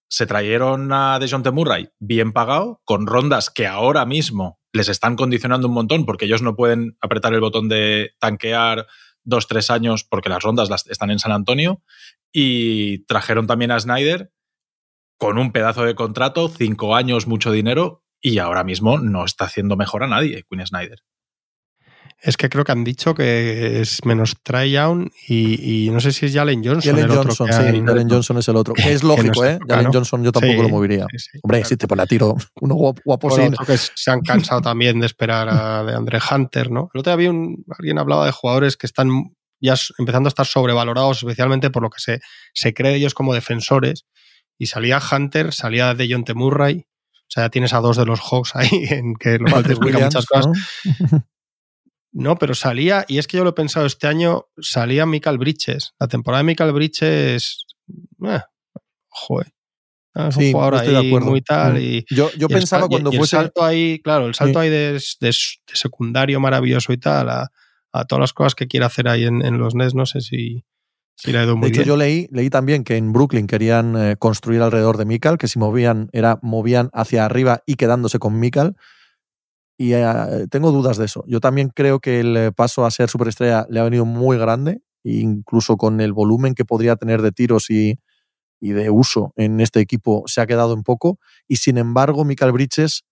se 0.09 0.25
trajeron 0.25 0.93
a 0.93 1.19
DeJounte 1.19 1.51
Murray 1.51 1.89
bien 1.99 2.31
pagado, 2.31 2.81
con 2.85 3.07
rondas 3.07 3.49
que 3.49 3.67
ahora 3.67 4.05
mismo 4.05 4.61
les 4.71 4.87
están 4.87 5.17
condicionando 5.17 5.67
un 5.67 5.73
montón 5.73 6.05
porque 6.05 6.25
ellos 6.25 6.41
no 6.41 6.55
pueden 6.55 6.97
apretar 7.01 7.33
el 7.33 7.41
botón 7.41 7.67
de 7.67 8.11
tanquear 8.19 8.87
dos, 9.25 9.47
tres 9.47 9.69
años 9.69 10.05
porque 10.05 10.29
las 10.29 10.41
rondas 10.41 10.69
las 10.69 10.87
están 10.87 11.11
en 11.11 11.19
San 11.19 11.33
Antonio. 11.33 11.83
Y 12.31 13.05
trajeron 13.05 13.47
también 13.47 13.71
a 13.71 13.79
Snyder 13.81 14.31
con 15.17 15.37
un 15.37 15.51
pedazo 15.51 15.83
de 15.83 15.95
contrato, 15.95 16.47
cinco 16.47 16.95
años, 16.95 17.27
mucho 17.27 17.51
dinero, 17.51 18.05
y 18.21 18.37
ahora 18.37 18.63
mismo 18.63 18.97
no 18.97 19.25
está 19.25 19.45
haciendo 19.45 19.75
mejor 19.75 20.03
a 20.03 20.07
nadie, 20.07 20.45
Queen 20.49 20.65
Snyder. 20.65 21.03
Es 22.19 22.35
que 22.35 22.49
creo 22.49 22.63
que 22.63 22.71
han 22.71 22.83
dicho 22.83 23.13
que 23.13 23.79
es 23.79 24.03
menos 24.03 24.35
Tryown 24.41 25.11
y, 25.27 25.85
y 25.85 25.89
no 25.91 25.99
sé 25.99 26.11
si 26.11 26.25
es 26.25 26.33
Jalen 26.33 26.63
Johnson. 26.63 26.91
Jalen 26.95 27.05
el 27.05 27.11
otro 27.11 27.23
Johnson, 27.25 27.47
que 27.47 27.53
sí, 27.53 27.59
han- 27.59 27.85
Jalen 27.85 28.09
Johnson 28.09 28.37
es 28.39 28.47
el 28.47 28.55
otro. 28.55 28.73
Que 28.75 28.91
es 28.93 29.03
lógico, 29.03 29.45
¿eh? 29.45 29.59
toca, 29.59 29.75
Jalen 29.75 29.85
¿no? 29.85 29.93
Johnson 29.93 30.23
yo 30.23 30.31
tampoco 30.31 30.53
Sí, 30.55 30.61
lo 30.63 30.69
movería. 30.69 31.05
sí, 31.11 31.19
sí, 31.19 31.39
Hombre, 31.43 31.59
claro. 31.59 31.69
si 31.69 31.77
te 31.77 31.87
pone 31.87 32.01
a 32.01 32.05
tiro 32.07 32.35
uno 32.61 32.75
guapo, 32.75 33.29
que 33.65 33.77
se 33.77 34.09
han 34.11 34.21
cansado 34.21 34.61
también 34.61 34.99
de 34.99 35.05
esperar 35.05 35.47
a 35.49 35.83
de 35.83 35.93
Andre 35.95 36.19
Hunter, 36.31 36.71
¿no? 36.71 36.89
El 36.93 36.99
otro 36.99 37.11
día 37.11 37.13
había 37.13 37.29
un, 37.29 37.63
alguien 37.77 37.99
hablaba 37.99 38.25
de 38.25 38.31
jugadores 38.31 38.77
que 38.77 38.87
están 38.87 39.09
ya 39.61 39.75
empezando 39.99 40.27
a 40.27 40.29
estar 40.31 40.45
sobrevalorados, 40.47 41.17
especialmente 41.19 41.69
por 41.69 41.83
lo 41.83 41.89
que 41.91 41.99
se, 41.99 42.19
se 42.53 42.73
cree 42.73 42.91
de 42.91 42.97
ellos 42.97 43.13
como 43.13 43.33
defensores. 43.35 44.05
Y 44.57 44.65
salía 44.67 44.99
Hunter, 45.11 45.53
salía 45.53 45.93
de 45.93 46.07
John 46.11 46.25
Murray. 46.35 46.85
O 47.13 47.29
sea, 47.29 47.43
ya 47.45 47.49
tienes 47.49 47.73
a 47.73 47.79
dos 47.79 47.95
de 47.97 48.05
los 48.05 48.19
Hawks 48.21 48.55
ahí, 48.55 48.69
en 48.89 49.13
que 49.15 49.37
lo 49.37 49.51
cual 49.51 49.63
te 49.63 49.73
explica 49.73 49.99
muchas 49.99 50.25
cosas. 50.25 50.47
¿no? 51.11 51.23
No, 52.13 52.37
pero 52.37 52.55
salía, 52.55 53.05
y 53.07 53.17
es 53.19 53.27
que 53.27 53.37
yo 53.37 53.43
lo 53.43 53.51
he 53.51 53.53
pensado 53.53 53.85
este 53.85 54.07
año, 54.07 54.45
salía 54.59 55.05
Michael 55.05 55.37
Bridges. 55.37 55.93
La 55.99 56.07
temporada 56.07 56.39
de 56.39 56.45
Michael 56.45 56.71
Bridges. 56.73 57.65
Eh, 58.25 58.39
joder. 59.09 59.47
Es 60.15 60.35
un 60.37 60.43
Sí, 60.43 60.51
jugador 60.51 60.75
estoy 60.75 60.93
de 60.93 60.99
ahí 60.99 61.07
acuerdo. 61.09 61.27
muy 61.29 61.41
tal. 61.41 61.73
Mm. 61.75 61.77
Y, 61.77 62.05
Yo, 62.09 62.31
yo 62.37 62.47
y 62.49 62.53
pensaba 62.53 62.87
cuando 62.87 63.11
y 63.11 63.13
el 63.15 63.19
fuese. 63.19 63.35
salto 63.35 63.63
ahí, 63.63 63.99
claro, 64.03 64.25
el 64.27 64.33
salto 64.33 64.59
Sí. 64.59 64.65
ahí 64.65 64.69
de, 64.71 64.93
de- 64.93 64.99
de 65.29 65.31
secundario 65.75 66.39
maravilloso 66.39 66.91
y 66.91 66.97
tal, 66.97 67.29
a, 67.29 67.51
a 67.93 68.05
todas 68.05 68.21
las 68.21 68.33
cosas 68.33 68.55
que 68.55 68.67
quiere 68.67 68.85
hacer 68.87 69.07
ahí 69.07 69.25
en, 69.25 69.45
en 69.45 69.59
los 69.59 69.75
Nets, 69.75 69.93
no 69.93 70.07
sé 70.07 70.21
si, 70.21 70.63
si 71.15 71.31
le 71.31 71.37
ha 71.39 71.43
ido 71.43 71.55
muy 71.55 71.69
De 71.69 71.69
hecho, 71.69 71.81
bien. 71.81 71.87
yo 71.87 71.97
leí, 71.97 72.27
leí 72.31 72.49
también 72.49 72.83
que 72.83 72.97
en 72.97 73.13
Brooklyn 73.13 73.45
querían 73.45 73.95
eh, 73.95 74.15
construir 74.17 74.61
alrededor 74.63 74.97
de 74.97 75.05
Mikal, 75.05 75.37
que 75.37 75.47
si 75.47 75.59
movían, 75.59 76.09
era 76.13 76.39
movían 76.41 76.89
hacia 76.93 77.23
arriba 77.25 77.61
y 77.67 77.75
quedándose 77.75 78.17
con 78.17 78.39
Mikal. 78.39 78.75
Y 79.77 79.93
eh, 79.93 80.47
tengo 80.49 80.71
dudas 80.71 80.97
de 80.97 81.05
eso. 81.05 81.23
Yo 81.27 81.39
también 81.39 81.69
creo 81.73 81.99
que 81.99 82.19
el 82.19 82.53
paso 82.53 82.85
a 82.85 82.91
ser 82.91 83.09
superestrella 83.09 83.67
le 83.69 83.79
ha 83.79 83.83
venido 83.83 84.05
muy 84.05 84.37
grande, 84.37 84.81
incluso 85.03 85.77
con 85.77 86.01
el 86.01 86.13
volumen 86.13 86.55
que 86.55 86.65
podría 86.65 86.95
tener 86.95 87.21
de 87.21 87.31
tiros 87.31 87.69
y, 87.69 87.99
y 88.59 88.71
de 88.71 88.89
uso 88.89 89.33
en 89.35 89.59
este 89.61 89.79
equipo 89.79 90.23
se 90.25 90.41
ha 90.41 90.47
quedado 90.47 90.73
en 90.73 90.81
poco. 90.83 91.19
Y 91.47 91.57
sin 91.57 91.77
embargo, 91.77 92.25
Mikal 92.25 92.51
Bridges, 92.51 93.03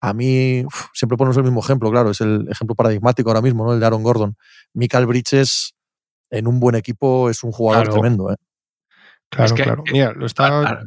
a 0.00 0.12
mí 0.12 0.64
uf, 0.64 0.86
siempre 0.92 1.16
ponemos 1.16 1.36
el 1.36 1.44
mismo 1.44 1.60
ejemplo, 1.60 1.88
claro, 1.92 2.10
es 2.10 2.20
el 2.20 2.48
ejemplo 2.50 2.74
paradigmático 2.74 3.30
ahora 3.30 3.40
mismo, 3.42 3.64
¿no? 3.64 3.72
El 3.74 3.78
de 3.80 3.86
Aaron 3.86 4.02
Gordon. 4.02 4.36
Mikal 4.74 5.06
Bridges 5.06 5.74
en 6.30 6.48
un 6.48 6.58
buen 6.58 6.74
equipo 6.74 7.30
es 7.30 7.44
un 7.44 7.52
jugador 7.52 7.84
Claro. 7.84 8.00
tremendo, 8.00 8.32
¿eh? 8.32 8.36
Claro, 9.28 9.46
Es 9.46 9.52
que- 9.52 9.62
claro. 9.62 9.84
Mira, 9.92 10.12
lo 10.14 10.26
estaba. 10.26 10.82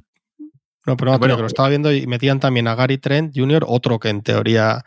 No, 0.86 0.96
pero 0.96 1.12
no, 1.12 1.20
Bueno, 1.20 1.36
que 1.36 1.42
lo 1.42 1.48
estaba 1.48 1.70
viendo 1.70 1.92
y 1.92 2.06
metían 2.06 2.40
también 2.40 2.68
a 2.68 2.76
Gary 2.76 3.00
Trent 3.00 3.34
Jr., 3.36 3.66
otro 3.68 3.98
que 3.98 4.10
en 4.10 4.22
teoría, 4.22 4.84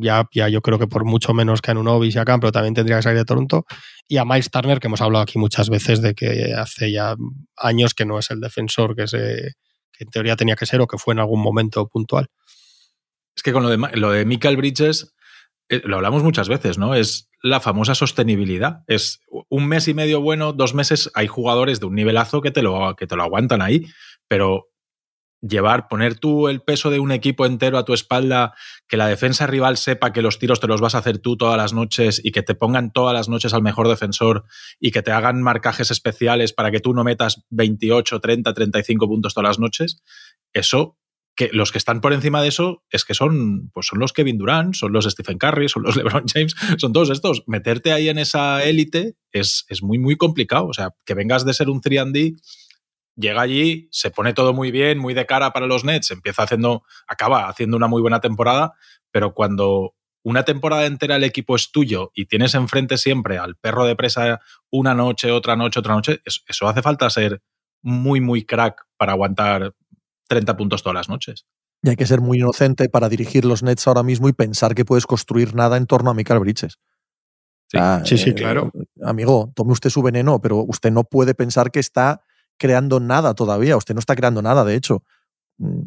ya, 0.00 0.28
ya 0.32 0.48
yo 0.48 0.62
creo 0.62 0.78
que 0.78 0.86
por 0.86 1.04
mucho 1.04 1.34
menos 1.34 1.60
que 1.60 1.72
a 1.72 1.74
Nunovis 1.74 2.14
y 2.14 2.18
a 2.18 2.24
Cam, 2.24 2.38
pero 2.38 2.52
también 2.52 2.74
tendría 2.74 2.96
que 2.96 3.02
salir 3.02 3.18
de 3.18 3.24
Toronto, 3.24 3.66
y 4.06 4.18
a 4.18 4.24
Miles 4.24 4.50
Turner, 4.50 4.78
que 4.78 4.86
hemos 4.86 5.00
hablado 5.00 5.24
aquí 5.24 5.38
muchas 5.38 5.68
veces 5.68 6.00
de 6.00 6.14
que 6.14 6.54
hace 6.54 6.92
ya 6.92 7.16
años 7.56 7.92
que 7.92 8.06
no 8.06 8.20
es 8.20 8.30
el 8.30 8.40
defensor 8.40 8.94
que, 8.94 9.08
se, 9.08 9.54
que 9.92 10.04
en 10.04 10.10
teoría 10.10 10.36
tenía 10.36 10.54
que 10.54 10.66
ser 10.66 10.80
o 10.80 10.86
que 10.86 10.98
fue 10.98 11.12
en 11.12 11.18
algún 11.18 11.42
momento 11.42 11.88
puntual. 11.88 12.28
Es 13.34 13.42
que 13.42 13.52
con 13.52 13.64
lo 13.64 13.68
de, 13.68 13.78
lo 13.94 14.12
de 14.12 14.24
Michael 14.24 14.56
Bridges, 14.56 15.12
eh, 15.68 15.82
lo 15.84 15.96
hablamos 15.96 16.22
muchas 16.22 16.48
veces, 16.48 16.78
¿no? 16.78 16.94
Es 16.94 17.28
la 17.42 17.58
famosa 17.58 17.96
sostenibilidad. 17.96 18.84
Es 18.86 19.20
un 19.48 19.66
mes 19.66 19.88
y 19.88 19.94
medio 19.94 20.20
bueno, 20.20 20.52
dos 20.52 20.72
meses, 20.74 21.10
hay 21.14 21.26
jugadores 21.26 21.80
de 21.80 21.86
un 21.86 21.96
nivelazo 21.96 22.40
que 22.40 22.52
te 22.52 22.62
lo, 22.62 22.94
que 22.94 23.08
te 23.08 23.16
lo 23.16 23.24
aguantan 23.24 23.60
ahí, 23.60 23.86
pero 24.28 24.68
llevar, 25.40 25.88
poner 25.88 26.18
tú 26.18 26.48
el 26.48 26.60
peso 26.60 26.90
de 26.90 26.98
un 26.98 27.12
equipo 27.12 27.46
entero 27.46 27.78
a 27.78 27.84
tu 27.84 27.92
espalda, 27.92 28.54
que 28.88 28.96
la 28.96 29.06
defensa 29.06 29.46
rival 29.46 29.76
sepa 29.76 30.12
que 30.12 30.22
los 30.22 30.38
tiros 30.38 30.60
te 30.60 30.66
los 30.66 30.80
vas 30.80 30.94
a 30.94 30.98
hacer 30.98 31.18
tú 31.18 31.36
todas 31.36 31.56
las 31.56 31.72
noches 31.72 32.20
y 32.22 32.32
que 32.32 32.42
te 32.42 32.54
pongan 32.54 32.92
todas 32.92 33.14
las 33.14 33.28
noches 33.28 33.54
al 33.54 33.62
mejor 33.62 33.88
defensor 33.88 34.44
y 34.80 34.90
que 34.90 35.02
te 35.02 35.12
hagan 35.12 35.42
marcajes 35.42 35.90
especiales 35.90 36.52
para 36.52 36.70
que 36.70 36.80
tú 36.80 36.94
no 36.94 37.04
metas 37.04 37.44
28, 37.50 38.20
30, 38.20 38.54
35 38.54 39.08
puntos 39.08 39.34
todas 39.34 39.50
las 39.50 39.58
noches, 39.58 40.02
eso 40.52 40.96
que 41.36 41.50
los 41.52 41.70
que 41.70 41.78
están 41.78 42.00
por 42.00 42.14
encima 42.14 42.40
de 42.40 42.48
eso 42.48 42.82
es 42.90 43.04
que 43.04 43.12
son, 43.12 43.70
pues 43.72 43.86
son 43.86 43.98
los 43.98 44.14
Kevin 44.14 44.38
Durant, 44.38 44.74
son 44.74 44.92
los 44.92 45.04
Stephen 45.04 45.38
Curry, 45.38 45.68
son 45.68 45.82
los 45.82 45.94
LeBron 45.96 46.24
James, 46.26 46.56
son 46.78 46.92
todos 46.92 47.10
estos. 47.10 47.44
Meterte 47.46 47.92
ahí 47.92 48.08
en 48.08 48.18
esa 48.18 48.64
élite 48.64 49.16
es, 49.32 49.66
es 49.68 49.82
muy, 49.82 49.98
muy 49.98 50.16
complicado. 50.16 50.66
O 50.66 50.72
sea, 50.72 50.90
que 51.04 51.14
vengas 51.14 51.44
de 51.44 51.52
ser 51.52 51.68
un 51.68 51.82
3D, 51.82 52.40
llega 53.16 53.40
allí, 53.40 53.88
se 53.90 54.10
pone 54.10 54.34
todo 54.34 54.52
muy 54.52 54.70
bien, 54.70 54.98
muy 54.98 55.14
de 55.14 55.26
cara 55.26 55.52
para 55.52 55.66
los 55.66 55.84
Nets, 55.84 56.10
empieza 56.10 56.42
haciendo, 56.42 56.84
acaba 57.06 57.48
haciendo 57.48 57.76
una 57.76 57.88
muy 57.88 58.02
buena 58.02 58.20
temporada, 58.20 58.74
pero 59.10 59.34
cuando 59.34 59.94
una 60.22 60.44
temporada 60.44 60.86
entera 60.86 61.16
el 61.16 61.24
equipo 61.24 61.56
es 61.56 61.70
tuyo 61.70 62.10
y 62.14 62.26
tienes 62.26 62.54
enfrente 62.54 62.98
siempre 62.98 63.38
al 63.38 63.56
perro 63.56 63.84
de 63.84 63.96
presa 63.96 64.40
una 64.70 64.94
noche, 64.94 65.30
otra 65.30 65.56
noche, 65.56 65.80
otra 65.80 65.94
noche, 65.94 66.20
eso, 66.24 66.40
eso 66.46 66.68
hace 66.68 66.82
falta 66.82 67.08
ser 67.10 67.42
muy, 67.82 68.20
muy 68.20 68.44
crack 68.44 68.86
para 68.96 69.12
aguantar 69.12 69.74
30 70.28 70.56
puntos 70.56 70.82
todas 70.82 70.94
las 70.94 71.08
noches. 71.08 71.46
Y 71.82 71.90
hay 71.90 71.96
que 71.96 72.06
ser 72.06 72.20
muy 72.20 72.38
inocente 72.38 72.88
para 72.88 73.08
dirigir 73.08 73.44
los 73.44 73.62
Nets 73.62 73.86
ahora 73.86 74.02
mismo 74.02 74.28
y 74.28 74.32
pensar 74.32 74.74
que 74.74 74.84
puedes 74.84 75.06
construir 75.06 75.54
nada 75.54 75.76
en 75.76 75.86
torno 75.86 76.10
a 76.10 76.14
Michael 76.14 76.40
Bridges. 76.40 76.78
Sí. 77.68 77.78
Ah, 77.80 78.02
Sí, 78.04 78.18
sí, 78.18 78.30
eh, 78.30 78.34
claro. 78.34 78.72
Amigo, 79.02 79.52
tome 79.54 79.72
usted 79.72 79.90
su 79.90 80.02
veneno, 80.02 80.40
pero 80.40 80.58
usted 80.58 80.90
no 80.90 81.04
puede 81.04 81.34
pensar 81.34 81.70
que 81.70 81.80
está 81.80 82.22
creando 82.58 83.00
nada 83.00 83.34
todavía. 83.34 83.76
Usted 83.76 83.94
no 83.94 84.00
está 84.00 84.14
creando 84.16 84.42
nada, 84.42 84.64
de 84.64 84.74
hecho. 84.76 85.02
Mm, 85.58 85.80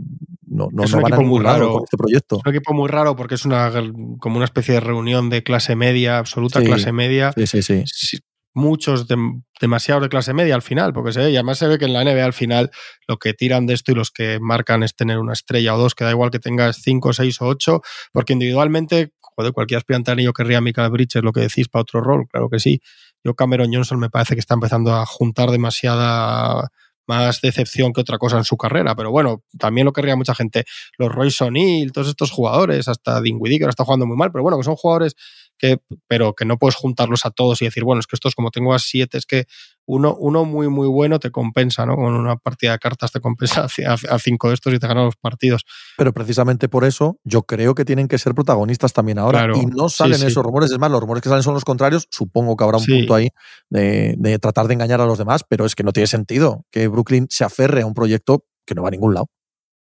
No, 0.52 0.68
no, 0.72 0.84
Es 0.84 0.92
no 0.92 0.98
un 0.98 1.06
a 1.06 1.08
equipo 1.10 1.22
muy 1.24 1.44
raro. 1.44 1.74
con 1.74 1.84
este 1.84 1.96
proyecto. 1.98 2.38
Es 2.38 2.42
un 2.46 2.56
equipo 2.56 2.74
muy 2.74 2.88
raro 2.90 3.16
porque 3.16 3.36
es 3.36 3.46
una 3.46 3.72
como 4.20 4.38
una 4.38 4.46
especie 4.46 4.74
de 4.74 4.80
reunión 4.80 5.30
de 5.30 5.44
clase 5.44 5.76
media, 5.76 6.18
absoluta 6.18 6.60
Sí. 6.60 6.66
clase 6.66 6.92
media. 6.92 7.32
Sí, 7.36 7.46
sí, 7.62 7.62
sí. 7.86 8.18
muchos 8.56 9.08
dem- 9.08 9.44
demasiados 9.62 10.02
de 10.04 10.10
clase 10.10 10.34
media 10.34 10.56
al 10.56 10.64
final, 10.64 10.92
porque 10.92 11.14
se 11.14 11.20
ve, 11.20 11.32
y 11.32 11.36
además 11.36 11.60
se 11.60 11.68
ve 11.68 11.78
que 11.78 11.86
en 11.86 11.94
la 11.94 12.02
NBA 12.04 12.26
al 12.26 12.34
final 12.34 12.72
lo 13.08 13.18
que 13.18 13.34
tiran 13.36 13.68
de 13.68 13.76
esto 13.76 13.92
y 13.92 13.96
los 13.96 14.10
que 14.10 14.40
marcan 14.42 14.82
es 14.82 14.96
tener 14.96 15.20
una 15.20 15.34
estrella 15.34 15.76
o 15.76 15.78
dos, 15.78 15.94
que 15.94 16.04
da 16.04 16.10
igual 16.12 16.32
que 16.32 16.40
tengas 16.40 16.78
cinco, 16.82 17.14
seis 17.14 17.40
o 17.42 17.46
ocho, 17.46 17.82
porque 18.12 18.34
individualmente, 18.34 19.14
joder, 19.22 19.54
cualquier 19.54 19.78
aspirante 19.78 20.12
anillo 20.12 20.34
querría 20.34 20.58
a 20.58 20.62
Michael 20.62 20.90
Bridges, 20.90 21.24
lo 21.24 21.32
que 21.32 21.42
decís, 21.42 21.70
para 21.70 21.84
otro 21.84 22.02
rol, 22.02 22.28
claro 22.28 22.50
que 22.50 22.60
sí. 22.60 22.82
Yo 23.24 23.36
Cameron 23.36 23.74
Johnson 23.74 24.00
me 24.00 24.10
parece 24.10 24.36
que 24.36 24.40
está 24.40 24.54
empezando 24.54 24.94
a 24.94 25.06
juntar 25.06 25.52
demasiada 25.52 26.70
más 27.10 27.42
decepción 27.42 27.92
que 27.92 28.02
otra 28.02 28.20
cosa 28.20 28.38
en 28.38 28.44
su 28.44 28.56
carrera, 28.56 28.96
pero 28.96 29.10
bueno, 29.10 29.44
también 29.58 29.86
lo 29.86 29.94
querría 29.94 30.16
mucha 30.16 30.36
gente. 30.36 30.66
Los 30.98 31.12
Royce 31.12 31.44
O'Neill, 31.44 31.92
todos 31.92 32.08
estos 32.08 32.30
jugadores, 32.30 32.88
hasta 32.88 33.20
Dinwiddie, 33.20 33.58
que 33.58 33.64
ahora 33.64 33.72
está 33.72 33.84
jugando 33.84 34.06
muy 34.06 34.16
mal, 34.16 34.32
pero 34.32 34.44
bueno, 34.44 34.58
que 34.58 34.64
son 34.64 34.76
jugadores 34.76 35.16
que, 35.60 35.78
pero 36.08 36.34
que 36.34 36.46
no 36.46 36.58
puedes 36.58 36.76
juntarlos 36.76 37.26
a 37.26 37.32
todos 37.32 37.62
y 37.62 37.66
decir, 37.66 37.84
bueno, 37.84 38.00
es 38.00 38.08
que 38.08 38.16
estos 38.16 38.34
como 38.34 38.50
tengo 38.50 38.74
a 38.74 38.80
siete, 38.80 39.18
es 39.18 39.26
que 39.26 39.46
uno, 39.86 40.16
uno 40.18 40.46
muy, 40.46 40.70
muy 40.70 40.88
bueno 40.88 41.20
te 41.20 41.32
compensa, 41.32 41.86
¿no? 41.86 41.96
Con 41.96 42.16
una 42.16 42.38
partida 42.38 42.72
de 42.72 42.80
cartas 42.80 43.12
te 43.12 43.20
compensa 43.20 43.68
a, 44.10 44.20
cinco 44.20 44.48
de 44.48 44.54
estos 44.54 44.74
y 44.74 44.80
te 44.80 44.88
ganan 44.88 45.06
los 45.06 45.16
partidos. 45.18 45.66
Pero 45.98 46.14
precisamente 46.14 46.70
por 46.70 46.86
eso 46.86 47.20
yo 47.24 47.44
creo 47.44 47.76
que 47.76 47.86
tienen 47.86 48.08
que 48.08 48.18
ser 48.18 48.34
protagonistas 48.34 48.94
también 48.94 49.20
ahora. 49.20 49.40
Claro. 49.40 49.58
Y 49.58 49.66
no 49.66 49.90
salen 49.90 50.20
sí. 50.20 50.28
esos 50.28 50.44
rumores. 50.44 50.72
Es 50.72 50.80
más, 50.80 50.90
los 50.90 51.02
rumores 51.02 51.22
que 51.22 51.30
salen 51.30 51.44
son 51.44 51.54
los 51.54 51.66
contrarios. 51.66 52.08
Supongo 52.10 52.56
que 52.56 52.64
habrá 52.64 52.78
un 52.78 52.84
Sí. 52.84 52.98
punto 53.00 53.16
ahí 53.16 53.30
de, 53.70 54.16
de 54.18 54.40
tratar 54.40 54.68
de 54.68 54.74
engañar 54.76 55.02
a 55.02 55.06
los 55.06 55.18
demás, 55.18 55.44
pero 55.48 55.66
es 55.66 55.76
que 55.76 55.84
no 55.84 55.92
tiene 55.92 56.08
sentido 56.08 56.66
que 56.72 56.88
Brooklyn 56.88 57.28
se 57.30 57.44
aferre 57.44 57.82
a 57.82 57.86
un 57.86 57.94
proyecto 57.94 58.46
que 58.66 58.76
no 58.76 58.84
va 58.84 58.88
a 58.88 58.92
ningún 58.92 59.14
lado. 59.14 59.28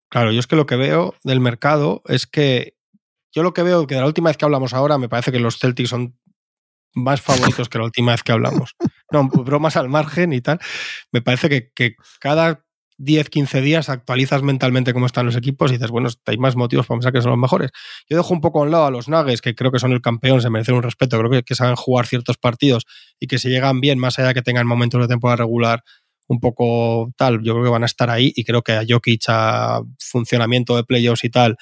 Claro, 0.09 0.31
yo 0.31 0.39
es 0.39 0.47
que 0.47 0.55
lo 0.55 0.65
que 0.65 0.77
veo 0.77 1.13
del 1.23 1.41
mercado 1.41 2.01
es 2.07 2.25
que 2.27 2.76
yo 3.37 3.43
lo 3.43 3.53
que 3.53 3.61
veo 3.61 3.85
que 3.85 3.93
de 3.93 4.01
la 4.01 4.07
última 4.07 4.31
vez 4.31 4.37
que 4.37 4.45
hablamos 4.45 4.73
ahora 4.73 4.97
me 4.97 5.09
parece 5.09 5.31
que 5.31 5.39
los 5.39 5.59
Celtics 5.59 5.89
son 5.89 6.17
más 6.95 7.21
favoritos 7.21 7.69
que 7.69 7.77
la 7.77 7.83
última 7.83 8.13
vez 8.13 8.23
que 8.23 8.31
hablamos. 8.31 8.73
no, 9.11 9.29
bromas 9.29 9.77
al 9.77 9.89
margen 9.89 10.33
y 10.33 10.41
tal. 10.41 10.59
Me 11.11 11.21
parece 11.21 11.71
que, 11.71 11.95
cada 12.19 12.65
10, 12.97 13.29
15 13.29 13.61
días 13.61 13.89
actualizas 13.89 14.41
mentalmente 14.41 14.91
cómo 14.91 15.05
están 15.05 15.27
los 15.27 15.35
equipos 15.35 15.69
y 15.69 15.75
dices, 15.75 15.91
bueno, 15.91 16.09
hay 16.25 16.37
más 16.39 16.55
motivos 16.55 16.87
para 16.87 16.97
pensar 16.97 17.13
que 17.13 17.21
son 17.21 17.29
los 17.29 17.39
mejores. 17.39 17.69
Yo 18.09 18.17
dejo 18.17 18.33
un 18.33 18.41
poco 18.41 18.59
a 18.59 18.63
un 18.63 18.71
lado 18.71 18.87
a 18.87 18.89
los 18.89 19.07
Nuggets, 19.07 19.41
que 19.41 19.53
creo 19.53 19.71
que 19.71 19.77
son 19.77 19.91
el 19.91 20.01
campeón, 20.01 20.41
se 20.41 20.49
merecen 20.49 20.73
un 20.73 20.81
respeto, 20.81 21.19
creo 21.19 21.29
que, 21.29 21.43
que 21.43 21.53
saben 21.53 21.75
jugar 21.75 22.07
ciertos 22.07 22.37
partidos 22.37 22.87
y 23.19 23.27
que 23.27 23.37
se 23.37 23.49
llegan 23.49 23.81
bien, 23.81 23.99
más 23.99 24.17
allá 24.17 24.29
de 24.29 24.33
que 24.33 24.41
tengan 24.41 24.65
momentos 24.65 24.99
de 24.99 25.07
temporada 25.07 25.35
regular 25.35 25.83
un 26.27 26.39
poco 26.39 27.13
tal, 27.15 27.41
yo 27.43 27.53
creo 27.53 27.65
que 27.65 27.69
van 27.69 27.83
a 27.83 27.85
estar 27.85 28.09
ahí 28.09 28.33
y 28.35 28.43
creo 28.43 28.63
que 28.63 28.73
a 28.73 28.83
Jokic, 28.87 29.23
a 29.27 29.81
funcionamiento 29.99 30.75
de 30.75 30.83
playoffs 30.83 31.23
y 31.23 31.29
tal, 31.29 31.55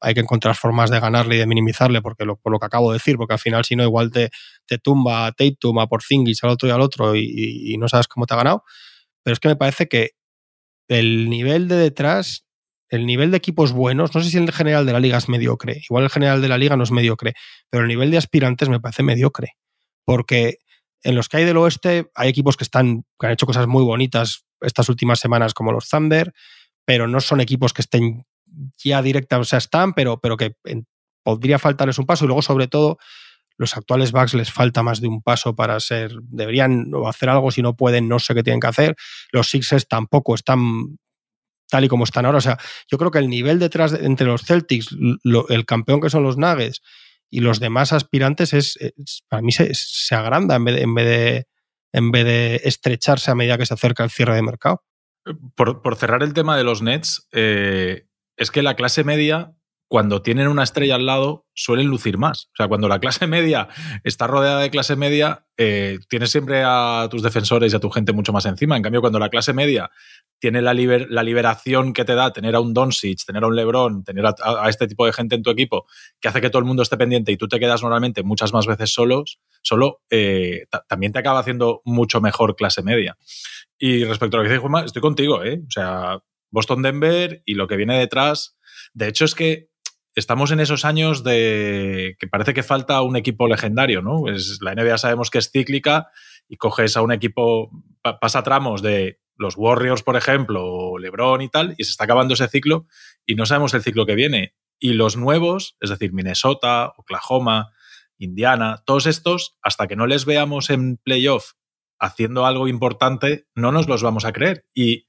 hay 0.00 0.14
que 0.14 0.20
encontrar 0.20 0.56
formas 0.56 0.90
de 0.90 1.00
ganarle 1.00 1.36
y 1.36 1.38
de 1.38 1.46
minimizarle, 1.46 2.02
porque 2.02 2.24
lo, 2.24 2.36
por 2.36 2.52
lo 2.52 2.58
que 2.58 2.66
acabo 2.66 2.90
de 2.90 2.96
decir, 2.96 3.16
porque 3.16 3.34
al 3.34 3.38
final 3.38 3.64
si 3.64 3.76
no 3.76 3.84
igual 3.84 4.10
te, 4.10 4.30
te 4.66 4.78
tumba 4.78 5.26
a 5.26 5.32
Tatum, 5.32 5.78
a 5.78 5.86
Porzingis, 5.86 6.42
al 6.44 6.50
otro 6.50 6.68
y 6.68 6.72
al 6.72 6.80
otro 6.80 7.14
y, 7.14 7.72
y 7.72 7.76
no 7.78 7.88
sabes 7.88 8.08
cómo 8.08 8.26
te 8.26 8.34
ha 8.34 8.38
ganado. 8.38 8.64
Pero 9.22 9.34
es 9.34 9.40
que 9.40 9.48
me 9.48 9.56
parece 9.56 9.88
que 9.88 10.12
el 10.88 11.30
nivel 11.30 11.68
de 11.68 11.76
detrás, 11.76 12.46
el 12.88 13.06
nivel 13.06 13.30
de 13.30 13.36
equipos 13.36 13.72
buenos, 13.72 14.14
no 14.14 14.22
sé 14.22 14.30
si 14.30 14.38
el 14.38 14.50
general 14.52 14.86
de 14.86 14.92
la 14.92 15.00
liga 15.00 15.18
es 15.18 15.28
mediocre, 15.28 15.80
igual 15.88 16.04
el 16.04 16.10
general 16.10 16.42
de 16.42 16.48
la 16.48 16.58
liga 16.58 16.76
no 16.76 16.82
es 16.82 16.90
mediocre, 16.90 17.34
pero 17.70 17.82
el 17.82 17.88
nivel 17.88 18.10
de 18.10 18.18
aspirantes 18.18 18.68
me 18.68 18.80
parece 18.80 19.02
mediocre, 19.02 19.56
porque 20.04 20.58
en 21.02 21.14
los 21.14 21.28
que 21.28 21.38
hay 21.38 21.44
del 21.44 21.56
oeste 21.58 22.10
hay 22.14 22.28
equipos 22.28 22.56
que 22.56 22.64
están 22.64 23.04
que 23.18 23.26
han 23.26 23.32
hecho 23.32 23.46
cosas 23.46 23.66
muy 23.66 23.84
bonitas 23.84 24.44
estas 24.60 24.88
últimas 24.88 25.20
semanas 25.20 25.54
como 25.54 25.72
los 25.72 25.88
Thunder, 25.88 26.32
pero 26.84 27.06
no 27.06 27.20
son 27.20 27.40
equipos 27.40 27.72
que 27.72 27.82
estén 27.82 28.24
ya 28.78 29.02
directa, 29.02 29.38
o 29.38 29.44
sea, 29.44 29.58
están, 29.58 29.92
pero, 29.94 30.20
pero 30.20 30.36
que 30.36 30.54
podría 31.22 31.58
faltarles 31.58 31.98
un 31.98 32.06
paso 32.06 32.24
y 32.24 32.28
luego 32.28 32.42
sobre 32.42 32.68
todo 32.68 32.98
los 33.60 33.76
actuales 33.76 34.10
Bucks 34.10 34.32
les 34.32 34.50
falta 34.50 34.82
más 34.82 35.02
de 35.02 35.08
un 35.08 35.20
paso 35.22 35.54
para 35.54 35.78
ser, 35.80 36.12
deberían 36.22 36.90
hacer 37.06 37.28
algo, 37.28 37.50
si 37.50 37.60
no 37.60 37.76
pueden, 37.76 38.08
no 38.08 38.18
sé 38.18 38.34
qué 38.34 38.42
tienen 38.42 38.58
que 38.58 38.68
hacer. 38.68 38.96
Los 39.32 39.50
Sixers 39.50 39.86
tampoco 39.86 40.34
están 40.34 40.96
tal 41.68 41.84
y 41.84 41.88
como 41.88 42.04
están 42.04 42.24
ahora. 42.24 42.38
O 42.38 42.40
sea, 42.40 42.58
yo 42.90 42.96
creo 42.96 43.10
que 43.10 43.18
el 43.18 43.28
nivel 43.28 43.58
detrás 43.58 43.92
entre 43.92 44.26
los 44.26 44.44
Celtics, 44.44 44.96
el 45.50 45.66
campeón 45.66 46.00
que 46.00 46.08
son 46.08 46.22
los 46.22 46.38
Nuggets 46.38 46.80
y 47.28 47.40
los 47.40 47.60
demás 47.60 47.92
aspirantes 47.92 48.54
es, 48.54 48.78
para 49.28 49.42
mí 49.42 49.52
se, 49.52 50.14
agranda 50.14 50.56
en 50.56 50.64
vez, 50.64 50.76
de, 50.76 50.82
en, 50.82 50.94
vez 50.94 51.06
de, 51.06 51.46
en 51.92 52.10
vez 52.10 52.24
de 52.24 52.60
estrecharse 52.64 53.30
a 53.30 53.34
medida 53.34 53.58
que 53.58 53.66
se 53.66 53.74
acerca 53.74 54.04
el 54.04 54.10
cierre 54.10 54.34
de 54.34 54.42
mercado. 54.42 54.82
Por, 55.54 55.82
por 55.82 55.96
cerrar 55.96 56.22
el 56.22 56.32
tema 56.32 56.56
de 56.56 56.64
los 56.64 56.80
Nets, 56.80 57.28
eh, 57.32 58.06
es 58.40 58.50
que 58.50 58.62
la 58.62 58.74
clase 58.74 59.04
media 59.04 59.54
cuando 59.90 60.22
tienen 60.22 60.46
una 60.46 60.62
estrella 60.62 60.94
al 60.94 61.04
lado, 61.04 61.46
suelen 61.52 61.88
lucir 61.88 62.16
más. 62.16 62.44
O 62.52 62.56
sea, 62.56 62.68
cuando 62.68 62.86
la 62.86 63.00
clase 63.00 63.26
media 63.26 63.66
está 64.04 64.28
rodeada 64.28 64.60
de 64.60 64.70
clase 64.70 64.94
media, 64.94 65.46
eh, 65.56 65.98
tienes 66.08 66.30
siempre 66.30 66.62
a 66.64 67.08
tus 67.10 67.24
defensores 67.24 67.72
y 67.72 67.76
a 67.76 67.80
tu 67.80 67.90
gente 67.90 68.12
mucho 68.12 68.32
más 68.32 68.46
encima. 68.46 68.76
En 68.76 68.84
cambio, 68.84 69.00
cuando 69.00 69.18
la 69.18 69.30
clase 69.30 69.52
media 69.52 69.90
tiene 70.38 70.62
la, 70.62 70.74
liberación 70.74 71.92
que 71.92 72.04
te 72.04 72.14
da 72.14 72.32
tener 72.32 72.54
a 72.54 72.60
un 72.60 72.72
Doncic, 72.72 73.24
tener 73.26 73.42
a 73.42 73.48
un 73.48 73.56
LeBron, 73.56 74.04
tener 74.04 74.24
a, 74.26 74.68
este 74.68 74.86
tipo 74.86 75.06
de 75.06 75.12
gente 75.12 75.34
en 75.34 75.42
tu 75.42 75.50
equipo, 75.50 75.86
que 76.20 76.28
hace 76.28 76.40
que 76.40 76.50
todo 76.50 76.60
el 76.60 76.66
mundo 76.66 76.84
esté 76.84 76.96
pendiente 76.96 77.32
y 77.32 77.36
tú 77.36 77.48
te 77.48 77.58
quedas 77.58 77.82
normalmente 77.82 78.22
muchas 78.22 78.52
más 78.52 78.68
veces 78.68 78.94
solos, 78.94 79.40
solo, 79.60 80.02
eh, 80.08 80.66
también 80.88 81.12
te 81.12 81.18
acaba 81.18 81.40
haciendo 81.40 81.82
mucho 81.84 82.20
mejor 82.20 82.54
clase 82.54 82.84
media. 82.84 83.16
Y 83.76 84.04
respecto 84.04 84.36
a 84.36 84.38
lo 84.38 84.44
que 84.44 84.50
dice 84.50 84.60
Juanma, 84.60 84.84
estoy 84.84 85.02
contigo, 85.02 85.42
¿eh? 85.42 85.62
O 85.66 85.70
sea, 85.70 86.20
Boston-Denver 86.50 87.42
y 87.44 87.54
lo 87.54 87.66
que 87.66 87.76
viene 87.76 87.98
detrás. 87.98 88.58
De 88.92 89.08
hecho, 89.08 89.24
es 89.24 89.34
que 89.34 89.70
estamos 90.14 90.50
en 90.50 90.60
esos 90.60 90.84
años 90.84 91.22
de 91.22 92.16
que 92.18 92.26
parece 92.26 92.54
que 92.54 92.62
falta 92.62 93.02
un 93.02 93.16
equipo 93.16 93.48
legendario, 93.48 94.02
¿no? 94.02 94.28
Es, 94.28 94.58
la 94.60 94.74
NBA 94.74 94.98
sabemos 94.98 95.30
que 95.30 95.38
es 95.38 95.50
cíclica 95.50 96.08
y 96.48 96.56
coges 96.56 96.96
a 96.96 97.02
un 97.02 97.12
equipo, 97.12 97.70
pasa 98.20 98.42
tramos 98.42 98.82
de 98.82 99.20
los 99.36 99.56
Warriors, 99.56 100.02
por 100.02 100.16
ejemplo, 100.16 100.64
o 100.66 100.98
LeBron 100.98 101.40
y 101.40 101.48
tal, 101.48 101.74
y 101.78 101.84
se 101.84 101.90
está 101.90 102.04
acabando 102.04 102.34
ese 102.34 102.48
ciclo 102.48 102.86
y 103.24 103.34
no 103.34 103.46
sabemos 103.46 103.72
el 103.74 103.82
ciclo 103.82 104.04
que 104.04 104.14
viene. 104.14 104.54
Y 104.78 104.94
los 104.94 105.16
nuevos, 105.16 105.76
es 105.80 105.90
decir, 105.90 106.12
Minnesota, 106.12 106.92
Oklahoma, 106.96 107.70
Indiana, 108.18 108.82
todos 108.84 109.06
estos, 109.06 109.56
hasta 109.62 109.86
que 109.86 109.96
no 109.96 110.06
les 110.06 110.26
veamos 110.26 110.70
en 110.70 110.98
playoff 110.98 111.52
haciendo 111.98 112.46
algo 112.46 112.66
importante, 112.66 113.46
no 113.54 113.72
nos 113.72 113.88
los 113.88 114.02
vamos 114.02 114.24
a 114.24 114.32
creer. 114.32 114.66
Y 114.74 115.06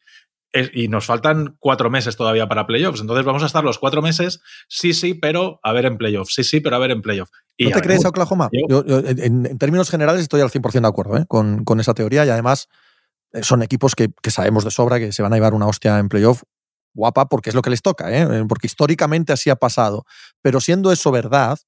y 0.54 0.88
nos 0.88 1.06
faltan 1.06 1.56
cuatro 1.60 1.90
meses 1.90 2.18
todavía 2.18 2.48
para 2.48 2.68
playoffs. 2.68 3.02
Entonces 3.02 3.26
vamos 3.26 3.44
a 3.44 3.46
estar 3.46 3.64
los 3.64 3.80
cuatro 3.80 4.02
meses, 4.02 4.42
sí, 4.68 4.94
sí, 4.94 5.14
pero 5.14 5.60
a 5.64 5.72
ver 5.74 5.86
en 5.86 5.98
playoffs. 5.98 6.34
Sí, 6.34 6.44
sí, 6.44 6.60
pero 6.60 6.76
a 6.76 6.80
ver 6.80 6.92
en 6.92 7.02
playoffs. 7.02 7.32
¿No 7.60 7.72
te 7.72 7.82
crees 7.82 8.06
a 8.06 8.10
Oklahoma? 8.10 8.50
Yo, 8.68 8.84
en, 8.86 9.58
términos 9.58 9.90
generales 9.90 10.22
estoy 10.22 10.42
al 10.42 10.50
100% 10.50 10.82
de 10.82 10.88
acuerdo 10.88 11.18
¿eh? 11.18 11.26
con, 11.28 11.64
con, 11.64 11.80
esa 11.80 11.94
teoría 11.94 12.26
y 12.26 12.30
además 12.30 12.68
eh, 13.34 13.44
son 13.44 13.62
equipos 13.62 13.96
que, 13.96 14.10
que, 14.22 14.32
sabemos 14.32 14.64
de 14.64 14.72
sobra 14.72 15.00
que 15.00 15.12
se 15.12 15.22
van 15.22 15.34
a 15.34 15.36
llevar 15.36 15.54
una 15.54 15.68
hostia 15.68 16.00
en 16.00 16.10
playoff 16.10 16.44
guapa 16.94 17.28
porque 17.28 17.50
es 17.50 17.56
lo 17.56 17.62
que 17.62 17.70
les 17.70 17.82
toca, 17.82 18.12
¿eh? 18.12 18.46
porque 18.48 18.68
históricamente 18.68 19.32
así 19.34 19.50
ha 19.50 19.56
pasado. 19.56 20.06
Pero 20.42 20.60
siendo 20.60 20.92
eso 20.92 21.12
verdad, 21.12 21.60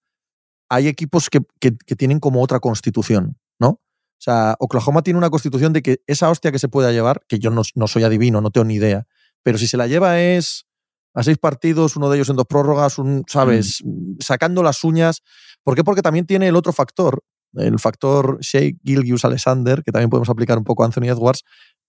hay 0.70 0.88
equipos 0.88 1.30
que, 1.30 1.42
que, 1.60 1.78
que 1.86 1.96
tienen 1.96 2.20
como 2.20 2.42
otra 2.42 2.60
constitución, 2.60 3.38
¿no? 3.60 3.80
O 4.20 4.24
sea, 4.24 4.56
Oklahoma 4.60 5.02
tiene 5.02 5.18
una 5.18 5.30
constitución 5.30 5.74
de 5.74 5.82
que 5.82 6.02
esa 6.08 6.30
hostia 6.30 6.52
que 6.52 6.60
se 6.60 6.70
pueda 6.70 6.92
llevar, 6.92 7.22
que 7.28 7.40
yo 7.40 7.50
no, 7.50 7.64
soy 7.64 8.04
adivino, 8.04 8.42
no 8.42 8.52
tengo 8.52 8.66
ni 8.66 8.76
idea, 8.76 9.06
pero 9.44 9.58
si 9.58 9.68
se 9.68 9.78
la 9.78 9.88
lleva 9.88 10.22
es 10.22 10.66
a 11.14 11.24
seis 11.24 11.38
partidos, 11.38 11.96
uno 11.96 12.10
de 12.10 12.18
ellos 12.18 12.30
en 12.30 12.38
dos 12.38 12.48
prórrogas, 12.48 12.98
un, 12.98 13.24
¿sabes? 13.28 13.82
Mm. 13.84 14.16
Sacando 14.20 14.64
las 14.64 14.84
uñas. 14.84 15.22
¿Por 15.64 15.76
qué? 15.76 15.84
Porque 15.84 16.02
también 16.02 16.26
tiene 16.26 16.48
el 16.48 16.56
otro 16.56 16.74
factor, 16.74 17.24
el 17.54 17.78
factor 17.80 18.40
Shea 18.42 18.72
Gilgius 18.84 19.26
Alexander, 19.26 19.84
que 19.84 19.92
también 19.92 20.10
podemos 20.10 20.30
aplicar 20.30 20.58
un 20.58 20.64
poco 20.64 20.84
a 20.84 20.88
Anthony 20.88 21.10
Edwards, 21.10 21.44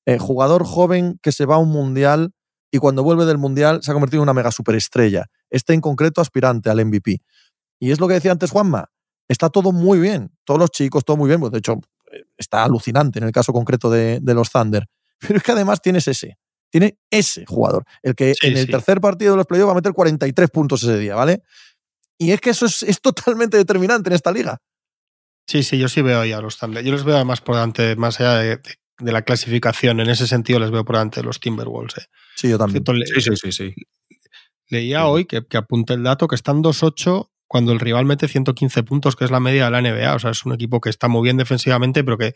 eh, 0.06 0.18
jugador 0.18 0.64
joven 0.64 1.18
que 1.22 1.32
se 1.32 1.46
va 1.46 1.54
a 1.54 1.58
un 1.58 1.70
mundial 1.70 2.32
y 2.70 2.78
cuando 2.78 3.02
vuelve 3.02 3.24
del 3.24 3.38
mundial 3.38 3.82
se 3.82 3.92
ha 3.92 3.94
convertido 3.94 4.20
en 4.20 4.24
una 4.24 4.34
mega 4.34 4.50
superestrella. 4.50 5.26
Este 5.48 5.72
en 5.72 5.80
concreto 5.80 6.20
aspirante 6.20 6.68
al 6.68 6.84
MVP. 6.84 7.22
Y 7.80 7.92
es 7.92 8.00
lo 8.00 8.08
que 8.08 8.14
decía 8.14 8.32
antes 8.32 8.50
Juanma, 8.50 8.90
está 9.28 9.48
todo 9.48 9.72
muy 9.72 9.98
bien, 9.98 10.32
todos 10.44 10.60
los 10.60 10.70
chicos, 10.70 11.04
todo 11.04 11.16
muy 11.16 11.28
bien. 11.28 11.40
Pues 11.40 11.52
de 11.52 11.58
hecho, 11.58 11.80
está 12.36 12.64
alucinante 12.64 13.18
en 13.18 13.24
el 13.24 13.32
caso 13.32 13.52
concreto 13.52 13.90
de, 13.90 14.20
los 14.24 14.50
Thunder. 14.50 14.86
Pero 15.18 15.36
es 15.36 15.42
que 15.42 15.52
además 15.52 15.80
tienes 15.80 16.08
ese. 16.08 16.38
Tiene 16.70 16.98
ese 17.08 17.46
jugador, 17.46 17.84
el 18.02 18.16
que 18.16 18.34
en 18.42 18.56
el 18.56 18.66
tercer 18.66 19.00
partido 19.00 19.32
de 19.32 19.36
los 19.36 19.46
playoffs 19.46 19.68
va 19.68 19.72
a 19.72 19.76
meter 19.76 19.92
43 19.92 20.50
puntos 20.50 20.82
ese 20.82 20.98
día, 20.98 21.14
¿vale? 21.14 21.42
Y 22.18 22.32
es 22.32 22.40
que 22.40 22.50
eso 22.50 22.66
es, 22.66 23.00
totalmente 23.00 23.56
determinante 23.56 24.08
en 24.10 24.14
esta 24.14 24.32
liga. 24.32 24.60
Sí, 25.46 25.62
sí, 25.62 25.78
yo 25.78 25.88
sí 25.88 26.02
veo 26.02 26.20
ahí 26.20 26.32
a 26.32 26.40
los 26.40 26.58
Thunder. 26.58 26.82
Yo 26.82 26.90
los 26.90 27.04
veo 27.04 27.14
además 27.14 27.40
por 27.40 27.54
delante, 27.54 27.94
más 27.94 28.18
allá 28.20 28.38
de, 28.38 28.60
la 28.98 29.22
clasificación, 29.22 30.00
en 30.00 30.10
ese 30.10 30.26
sentido 30.26 30.58
les 30.58 30.72
veo 30.72 30.84
por 30.84 30.96
delante 30.96 31.20
de 31.20 31.26
los 31.26 31.38
Timberwolves. 31.38 31.98
¿eh? 31.98 32.06
Sí, 32.34 32.48
yo 32.48 32.58
también. 32.58 32.84
sí, 33.06 33.20
sí, 33.20 33.36
sí, 33.36 33.52
sí. 33.52 33.74
Leía 34.68 35.06
hoy 35.06 35.26
que, 35.26 35.46
que 35.46 35.56
apunte 35.56 35.94
el 35.94 36.02
dato 36.02 36.26
que 36.26 36.34
están 36.34 36.60
2-8 36.60 37.28
cuando 37.46 37.72
el 37.72 37.80
rival 37.80 38.04
mete 38.04 38.28
115 38.28 38.82
puntos, 38.82 39.16
que 39.16 39.24
es 39.24 39.30
la 39.30 39.40
media 39.40 39.66
de 39.66 39.70
la 39.70 39.82
NBA. 39.82 40.14
O 40.14 40.18
sea, 40.18 40.30
es 40.30 40.44
un 40.44 40.52
equipo 40.52 40.80
que 40.80 40.90
está 40.90 41.08
muy 41.08 41.22
bien 41.22 41.36
defensivamente, 41.36 42.04
pero 42.04 42.18
que 42.18 42.34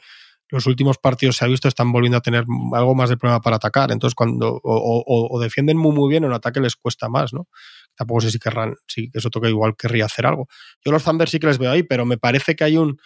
los 0.50 0.66
últimos 0.66 0.98
partidos 0.98 1.36
se 1.36 1.44
ha 1.44 1.48
visto 1.48 1.68
están 1.68 1.92
volviendo 1.92 2.18
a 2.18 2.20
tener 2.20 2.44
algo 2.72 2.94
más 2.94 3.10
de 3.10 3.16
problema 3.16 3.40
para 3.40 3.56
atacar. 3.56 3.92
Entonces, 3.92 4.14
cuando 4.14 4.60
o, 4.62 5.38
defienden 5.40 5.76
muy, 5.76 5.92
muy 5.92 6.08
bien, 6.08 6.24
en 6.24 6.32
ataque 6.32 6.60
les 6.60 6.76
cuesta 6.76 7.08
más, 7.08 7.32
¿no? 7.32 7.48
Tampoco 7.94 8.22
sé 8.22 8.30
si 8.30 8.38
querrán, 8.38 8.74
si 8.86 9.10
eso 9.12 9.28
toca 9.28 9.48
igual 9.48 9.76
querría 9.76 10.06
hacer 10.06 10.26
algo. 10.26 10.48
Yo 10.84 10.92
los 10.92 11.04
Thunder 11.04 11.28
sí 11.28 11.38
que 11.38 11.48
les 11.48 11.58
veo 11.58 11.70
ahí, 11.70 11.82
pero 11.82 12.06
me 12.06 12.16
parece 12.16 12.56
que 12.56 12.64
hay 12.64 12.76
un 12.76 12.98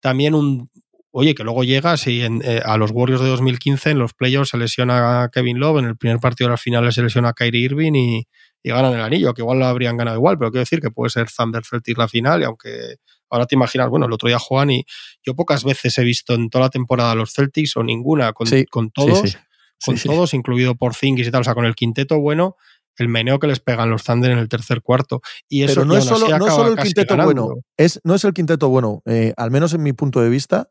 también 0.00 0.34
un, 0.34 0.70
oye, 1.10 1.34
que 1.34 1.44
luego 1.44 1.64
llegas 1.64 2.06
y 2.06 2.22
eh, 2.22 2.62
a 2.64 2.76
los 2.76 2.90
Warriors 2.92 3.22
de 3.22 3.28
2015 3.28 3.90
en 3.90 3.98
los 3.98 4.12
playoffs 4.12 4.50
se 4.50 4.58
lesiona 4.58 5.22
a 5.22 5.30
Kevin 5.30 5.58
Love, 5.58 5.78
en 5.78 5.86
el 5.86 5.96
primer 5.96 6.18
partido 6.18 6.48
de 6.48 6.52
las 6.52 6.60
finales 6.60 6.94
se 6.94 7.02
lesiona 7.02 7.30
a 7.30 7.32
Kyrie 7.32 7.62
Irving 7.62 7.94
y, 7.94 8.28
y 8.66 8.70
ganan 8.70 8.94
el 8.94 9.00
anillo, 9.00 9.32
que 9.32 9.42
igual 9.42 9.60
lo 9.60 9.66
habrían 9.66 9.96
ganado 9.96 10.16
igual, 10.16 10.36
pero 10.38 10.50
quiero 10.50 10.62
decir 10.62 10.80
que 10.80 10.90
puede 10.90 11.08
ser 11.08 11.28
Thunder 11.30 11.62
Celtics 11.64 11.96
la 11.96 12.08
final, 12.08 12.40
y 12.40 12.44
aunque 12.46 12.96
ahora 13.30 13.46
te 13.46 13.54
imaginas, 13.54 13.88
bueno, 13.88 14.06
el 14.06 14.12
otro 14.12 14.26
día 14.26 14.40
Juan 14.40 14.70
y 14.70 14.84
yo 15.24 15.36
pocas 15.36 15.62
veces 15.62 15.96
he 15.98 16.02
visto 16.02 16.34
en 16.34 16.50
toda 16.50 16.64
la 16.64 16.70
temporada 16.70 17.14
los 17.14 17.32
Celtics 17.32 17.76
o 17.76 17.84
ninguna, 17.84 18.32
con, 18.32 18.48
con 18.68 18.90
todos, 18.90 19.38
con 19.84 19.96
todos, 19.96 20.34
incluido 20.34 20.74
por 20.74 20.96
Zingis 20.96 21.28
y 21.28 21.30
tal, 21.30 21.42
o 21.42 21.44
sea, 21.44 21.54
con 21.54 21.64
el 21.64 21.76
quinteto 21.76 22.18
bueno, 22.18 22.56
el 22.96 23.08
meneo 23.08 23.38
que 23.38 23.46
les 23.46 23.60
pegan 23.60 23.88
los 23.88 24.02
Thunder 24.02 24.32
en 24.32 24.38
el 24.38 24.48
tercer 24.48 24.82
cuarto. 24.82 25.20
Y 25.48 25.62
eso 25.62 25.84
no 25.84 25.96
es 25.96 26.04
solo, 26.04 26.26
no 26.36 26.66
el 26.66 26.76
quinteto 26.76 27.16
bueno, 27.18 27.50
es, 27.76 28.00
no 28.02 28.16
es 28.16 28.24
el 28.24 28.34
quinteto 28.34 28.68
bueno, 28.68 29.00
eh, 29.06 29.32
al 29.36 29.52
menos 29.52 29.74
en 29.74 29.84
mi 29.84 29.92
punto 29.92 30.20
de 30.20 30.28
vista, 30.28 30.70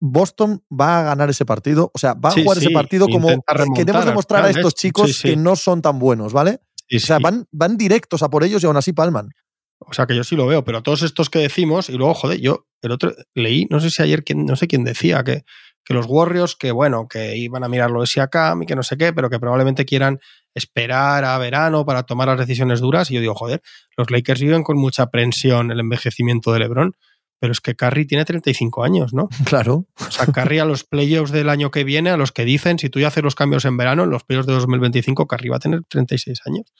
Boston 0.00 0.64
va 0.72 1.00
a 1.00 1.02
ganar 1.02 1.28
ese 1.28 1.44
partido, 1.44 1.90
o 1.94 1.98
sea, 1.98 2.14
va 2.14 2.30
a 2.30 2.32
jugar 2.32 2.56
ese 2.56 2.70
partido 2.70 3.06
como 3.06 3.28
queremos 3.74 4.06
demostrar 4.06 4.46
a 4.46 4.50
estos 4.50 4.74
chicos 4.74 5.20
que 5.22 5.36
no 5.36 5.56
son 5.56 5.82
tan 5.82 5.98
buenos, 5.98 6.32
¿vale? 6.32 6.60
O 6.96 7.00
sea, 7.00 7.18
van, 7.18 7.46
van 7.52 7.76
directos 7.76 8.22
a 8.22 8.30
por 8.30 8.44
ellos 8.44 8.62
y 8.62 8.66
aún 8.66 8.76
así 8.76 8.92
palman. 8.92 9.30
O 9.78 9.94
sea, 9.94 10.06
que 10.06 10.14
yo 10.14 10.24
sí 10.24 10.36
lo 10.36 10.46
veo, 10.46 10.62
pero 10.62 10.82
todos 10.82 11.02
estos 11.02 11.30
que 11.30 11.38
decimos, 11.38 11.88
y 11.88 11.94
luego, 11.94 12.14
joder, 12.14 12.40
yo 12.40 12.66
el 12.82 12.92
otro 12.92 13.14
leí, 13.34 13.66
no 13.70 13.80
sé 13.80 13.90
si 13.90 14.02
ayer, 14.02 14.24
quién, 14.24 14.44
no 14.44 14.56
sé 14.56 14.66
quién 14.66 14.84
decía, 14.84 15.24
que, 15.24 15.44
que 15.84 15.94
los 15.94 16.06
Warriors, 16.06 16.54
que 16.54 16.70
bueno, 16.70 17.08
que 17.08 17.36
iban 17.36 17.64
a 17.64 17.68
mirarlo 17.68 18.00
de 18.00 18.06
Siakam 18.06 18.62
y 18.62 18.66
que 18.66 18.76
no 18.76 18.82
sé 18.82 18.96
qué, 18.96 19.12
pero 19.12 19.30
que 19.30 19.38
probablemente 19.38 19.84
quieran 19.84 20.20
esperar 20.54 21.24
a 21.24 21.38
verano 21.38 21.86
para 21.86 22.02
tomar 22.02 22.28
las 22.28 22.38
decisiones 22.38 22.80
duras. 22.80 23.10
Y 23.10 23.14
yo 23.14 23.20
digo, 23.20 23.34
joder, 23.34 23.62
los 23.96 24.10
Lakers 24.10 24.40
viven 24.40 24.62
con 24.62 24.76
mucha 24.76 25.04
aprensión 25.04 25.70
el 25.70 25.80
envejecimiento 25.80 26.52
de 26.52 26.58
LeBron, 26.60 26.92
Pero 27.40 27.52
es 27.52 27.60
que 27.60 27.74
Curry 27.74 28.06
tiene 28.06 28.24
35 28.24 28.84
años, 28.84 29.12
¿no? 29.12 29.28
Claro. 29.44 29.86
O 29.98 30.10
sea, 30.10 30.26
Curry 30.26 30.60
a 30.60 30.64
los 30.64 30.84
playoffs 30.84 31.32
del 31.32 31.48
año 31.48 31.70
que 31.70 31.82
viene, 31.82 32.10
a 32.10 32.16
los 32.16 32.30
que 32.30 32.44
dicen, 32.44 32.78
si 32.78 32.90
tú 32.90 33.00
ya 33.00 33.08
haces 33.08 33.24
los 33.24 33.34
cambios 33.34 33.64
en 33.64 33.76
verano, 33.76 34.04
en 34.04 34.10
los 34.10 34.22
playoffs 34.22 34.46
de 34.46 34.52
2025, 34.52 35.26
Curry 35.26 35.48
va 35.48 35.56
a 35.56 35.60
tener 35.60 35.82
36 35.88 36.40
años. 36.46 36.72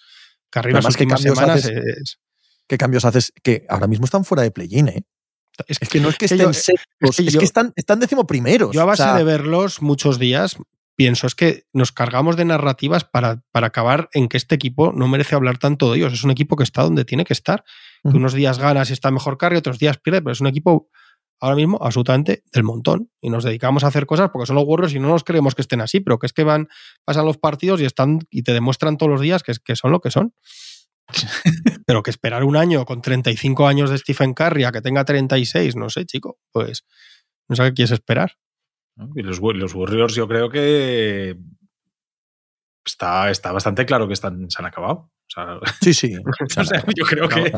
Curry 0.50 0.72
las 0.72 0.84
últimas 0.84 1.20
semanas 1.20 1.64
es... 1.64 2.18
¿Qué 2.68 2.78
cambios 2.78 3.04
haces? 3.04 3.32
Que 3.42 3.66
ahora 3.68 3.88
mismo 3.88 4.04
están 4.04 4.24
fuera 4.24 4.44
de 4.44 4.52
play-in, 4.52 4.88
¿eh? 4.88 5.02
Es 5.66 5.78
que, 5.80 6.00
no 6.00 6.08
es 6.08 6.16
que 6.16 6.26
estén 6.26 6.54
secos, 6.54 7.18
es 7.18 7.36
que, 7.36 7.44
están, 7.44 7.72
están 7.76 8.00
decimoprimeros. 8.00 8.72
Yo 8.72 8.82
a 8.82 8.84
base 8.84 9.04
de 9.04 9.24
verlos 9.24 9.82
muchos 9.82 10.18
días 10.18 10.56
pienso 10.96 11.26
es 11.26 11.34
que 11.34 11.64
nos 11.72 11.92
cargamos 11.92 12.36
de 12.36 12.44
narrativas 12.44 13.04
para, 13.04 13.42
para, 13.52 13.68
acabar 13.68 14.08
en 14.12 14.28
que 14.28 14.36
este 14.36 14.54
equipo 14.54 14.92
no 14.92 15.08
merece 15.08 15.34
hablar 15.34 15.58
tanto 15.58 15.90
de 15.90 15.98
ellos. 15.98 16.12
Es 16.12 16.24
un 16.24 16.30
equipo 16.30 16.56
que 16.56 16.62
está 16.62 16.82
donde 16.82 17.04
tiene 17.04 17.24
que 17.24 17.32
estar. 17.32 17.64
Que 18.02 18.16
unos 18.16 18.32
días 18.32 18.58
ganas 18.58 18.90
y 18.90 18.92
está 18.94 19.10
mejor 19.10 19.36
carga, 19.36 19.58
otros 19.58 19.78
días 19.78 19.98
pierde, 19.98 20.22
pero 20.22 20.32
es 20.32 20.40
un 20.40 20.46
equipo 20.46 20.88
ahora 21.38 21.56
mismo 21.56 21.78
absolutamente 21.80 22.44
del 22.52 22.62
montón. 22.62 23.10
Y 23.20 23.30
nos 23.30 23.44
dedicamos 23.44 23.84
a 23.84 23.88
hacer 23.88 24.06
cosas 24.06 24.30
porque 24.30 24.46
son 24.46 24.56
los 24.56 24.64
Warriors 24.66 24.94
y 24.94 24.98
no 24.98 25.08
nos 25.08 25.24
creemos 25.24 25.54
que 25.54 25.62
estén 25.62 25.80
así, 25.80 26.00
pero 26.00 26.18
que 26.18 26.26
es 26.26 26.32
que 26.32 26.44
van, 26.44 26.68
pasan 27.04 27.26
los 27.26 27.38
partidos 27.38 27.80
y 27.80 27.84
están 27.84 28.20
y 28.30 28.42
te 28.42 28.52
demuestran 28.52 28.96
todos 28.96 29.10
los 29.10 29.20
días 29.20 29.42
que, 29.42 29.52
que 29.64 29.76
son 29.76 29.92
lo 29.92 30.00
que 30.00 30.10
son. 30.10 30.34
pero 31.86 32.02
que 32.02 32.10
esperar 32.10 32.44
un 32.44 32.56
año 32.56 32.84
con 32.84 33.02
35 33.02 33.66
años 33.66 33.90
de 33.90 33.98
Stephen 33.98 34.34
Curry 34.34 34.64
a 34.64 34.72
que 34.72 34.80
tenga 34.80 35.04
36, 35.04 35.76
no 35.76 35.90
sé, 35.90 36.06
chico, 36.06 36.38
pues 36.52 36.84
no 37.48 37.56
sé 37.56 37.64
qué 37.64 37.74
quieres 37.74 37.92
esperar. 37.92 38.36
Y 39.14 39.22
los, 39.22 39.40
los, 39.40 39.74
Warriors 39.74 40.14
yo 40.14 40.28
creo 40.28 40.50
que 40.50 41.36
está, 42.84 43.30
está 43.30 43.50
bastante 43.52 43.86
claro 43.86 44.06
que 44.06 44.14
están, 44.14 44.50
se 44.50 44.60
han 44.60 44.66
acabado. 44.66 45.10
Sí, 45.80 45.94
sí. 45.94 46.12
yo 46.96 47.04
creo 47.04 47.28
que, 47.28 47.52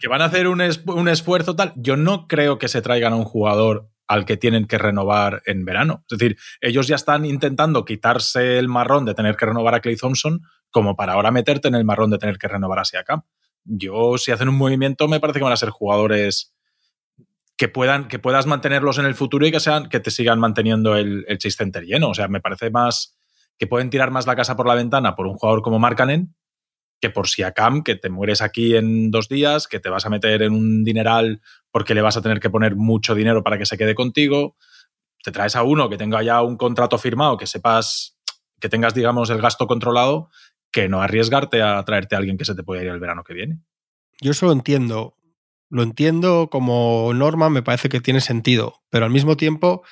que, 0.00 0.08
van 0.08 0.22
a 0.22 0.24
hacer 0.24 0.48
un, 0.48 0.62
un, 0.86 1.08
esfuerzo 1.08 1.54
tal. 1.54 1.72
Yo 1.76 1.96
no 1.96 2.26
creo 2.26 2.58
que 2.58 2.68
se 2.68 2.82
traigan 2.82 3.12
a 3.12 3.16
un 3.16 3.24
jugador 3.24 3.88
al 4.08 4.24
que 4.24 4.36
tienen 4.36 4.66
que 4.66 4.78
renovar 4.78 5.42
en 5.46 5.64
verano. 5.64 6.04
Es 6.10 6.18
decir, 6.18 6.38
ellos 6.60 6.86
ya 6.86 6.96
están 6.96 7.24
intentando 7.24 7.84
quitarse 7.84 8.58
el 8.58 8.68
marrón 8.68 9.04
de 9.04 9.14
tener 9.14 9.36
que 9.36 9.46
renovar 9.46 9.74
a 9.74 9.80
Clay 9.80 9.96
Thompson 9.96 10.42
como 10.70 10.96
para 10.96 11.12
ahora 11.14 11.30
meterte 11.30 11.68
en 11.68 11.74
el 11.74 11.84
marrón 11.84 12.10
de 12.10 12.18
tener 12.18 12.38
que 12.38 12.48
renovar 12.48 12.78
a 12.78 12.84
Siakam. 12.84 13.22
Yo, 13.64 14.18
si 14.18 14.32
hacen 14.32 14.48
un 14.48 14.56
movimiento, 14.56 15.08
me 15.08 15.20
parece 15.20 15.38
que 15.38 15.44
van 15.44 15.52
a 15.52 15.56
ser 15.56 15.70
jugadores 15.70 16.54
que 17.56 17.68
puedan, 17.68 18.08
que 18.08 18.18
puedas 18.18 18.46
mantenerlos 18.46 18.98
en 18.98 19.04
el 19.04 19.14
futuro 19.14 19.46
y 19.46 19.52
que 19.52 19.60
sean, 19.60 19.88
que 19.88 20.00
te 20.00 20.10
sigan 20.10 20.40
manteniendo 20.40 20.96
el, 20.96 21.24
el 21.28 21.38
Chase 21.38 21.56
Center 21.56 21.84
lleno. 21.84 22.08
O 22.08 22.14
sea, 22.14 22.28
me 22.28 22.40
parece 22.40 22.70
más 22.70 23.18
que 23.58 23.66
pueden 23.66 23.90
tirar 23.90 24.10
más 24.10 24.26
la 24.26 24.34
casa 24.34 24.56
por 24.56 24.66
la 24.66 24.74
ventana 24.74 25.14
por 25.14 25.26
un 25.26 25.34
jugador 25.34 25.62
como 25.62 25.78
Markanen 25.78 26.34
que 27.02 27.10
por 27.10 27.28
si 27.28 27.42
a 27.42 27.50
Cam, 27.50 27.82
que 27.82 27.96
te 27.96 28.08
mueres 28.08 28.40
aquí 28.40 28.76
en 28.76 29.10
dos 29.10 29.28
días, 29.28 29.66
que 29.66 29.80
te 29.80 29.90
vas 29.90 30.06
a 30.06 30.08
meter 30.08 30.40
en 30.42 30.52
un 30.52 30.84
dineral 30.84 31.42
porque 31.72 31.94
le 31.94 32.00
vas 32.00 32.16
a 32.16 32.22
tener 32.22 32.38
que 32.38 32.48
poner 32.48 32.76
mucho 32.76 33.16
dinero 33.16 33.42
para 33.42 33.58
que 33.58 33.66
se 33.66 33.76
quede 33.76 33.96
contigo. 33.96 34.56
Te 35.24 35.32
traes 35.32 35.56
a 35.56 35.64
uno 35.64 35.90
que 35.90 35.98
tenga 35.98 36.22
ya 36.22 36.40
un 36.42 36.56
contrato 36.56 36.98
firmado, 36.98 37.36
que 37.36 37.48
sepas, 37.48 38.16
que 38.60 38.68
tengas, 38.68 38.94
digamos, 38.94 39.30
el 39.30 39.42
gasto 39.42 39.66
controlado, 39.66 40.30
que 40.70 40.88
no 40.88 41.02
arriesgarte 41.02 41.60
a 41.60 41.82
traerte 41.84 42.14
a 42.14 42.18
alguien 42.18 42.38
que 42.38 42.44
se 42.44 42.54
te 42.54 42.62
puede 42.62 42.84
ir 42.84 42.88
el 42.88 43.00
verano 43.00 43.24
que 43.24 43.34
viene. 43.34 43.58
Yo 44.20 44.30
eso 44.30 44.46
lo 44.46 44.52
entiendo 44.52 45.16
lo 45.72 45.82
entiendo 45.82 46.48
como 46.50 47.14
norma, 47.14 47.48
me 47.48 47.62
parece 47.62 47.88
que 47.88 48.02
tiene 48.02 48.20
sentido, 48.20 48.82
pero 48.90 49.06
al 49.06 49.10
mismo 49.10 49.38
tiempo 49.38 49.82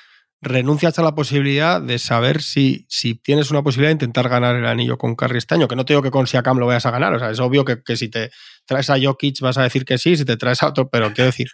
renuncias 0.41 0.97
a 0.97 1.03
la 1.03 1.13
posibilidad 1.13 1.79
de 1.79 1.99
saber 1.99 2.41
si, 2.41 2.85
si 2.89 3.13
tienes 3.13 3.51
una 3.51 3.61
posibilidad 3.61 3.89
de 3.89 3.93
intentar 4.05 4.27
ganar 4.27 4.55
el 4.55 4.65
anillo 4.65 4.97
con 4.97 5.15
Carry 5.15 5.37
este 5.37 5.53
año, 5.53 5.67
que 5.67 5.75
no 5.75 5.85
te 5.85 5.93
digo 5.93 6.01
que 6.01 6.09
con 6.09 6.25
Siakam 6.25 6.57
lo 6.57 6.65
vayas 6.65 6.85
a 6.87 6.91
ganar, 6.91 7.13
o 7.13 7.19
sea, 7.19 7.29
es 7.29 7.39
obvio 7.39 7.63
que, 7.63 7.95
si 7.95 8.09
te 8.09 8.31
traes 8.65 8.89
a 8.89 8.95
Jokic 8.99 9.39
vas 9.41 9.59
a 9.59 9.63
decir 9.63 9.85
que 9.85 9.99
sí, 9.99 10.17
si 10.17 10.25
te 10.25 10.37
traes 10.37 10.63
a 10.63 10.67
otro, 10.69 10.89
pero 10.89 11.13
quiero 11.13 11.27
decir, 11.27 11.49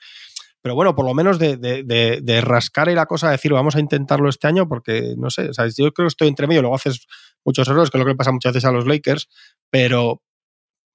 pero 0.62 0.74
bueno, 0.74 0.96
por 0.96 1.06
lo 1.06 1.14
menos 1.14 1.38
de, 1.38 1.58
de, 1.58 2.42
rascar 2.42 2.88
y 2.90 2.96
la 2.96 3.06
cosa, 3.06 3.30
decir 3.30 3.52
vamos 3.52 3.76
a 3.76 3.82
intentarlo 3.82 4.30
este 4.30 4.48
año, 4.48 4.70
porque 4.70 5.16
no 5.18 5.30
sé, 5.30 5.50
yo 5.78 5.92
creo 5.92 6.06
que 6.06 6.08
estoy 6.08 6.30
entre 6.30 6.48
medio, 6.48 6.62
luego 6.62 6.76
haces 6.76 7.08
muchos 7.44 7.68
errores, 7.68 7.90
que 7.90 7.98
es 7.98 8.00
lo 8.00 8.06
que 8.06 8.12
le 8.12 8.18
pasa 8.18 8.32
muchas 8.32 8.54
veces 8.54 8.66
a 8.66 8.72
los 8.72 8.88
Lakers, 8.88 9.28
pero 9.70 10.24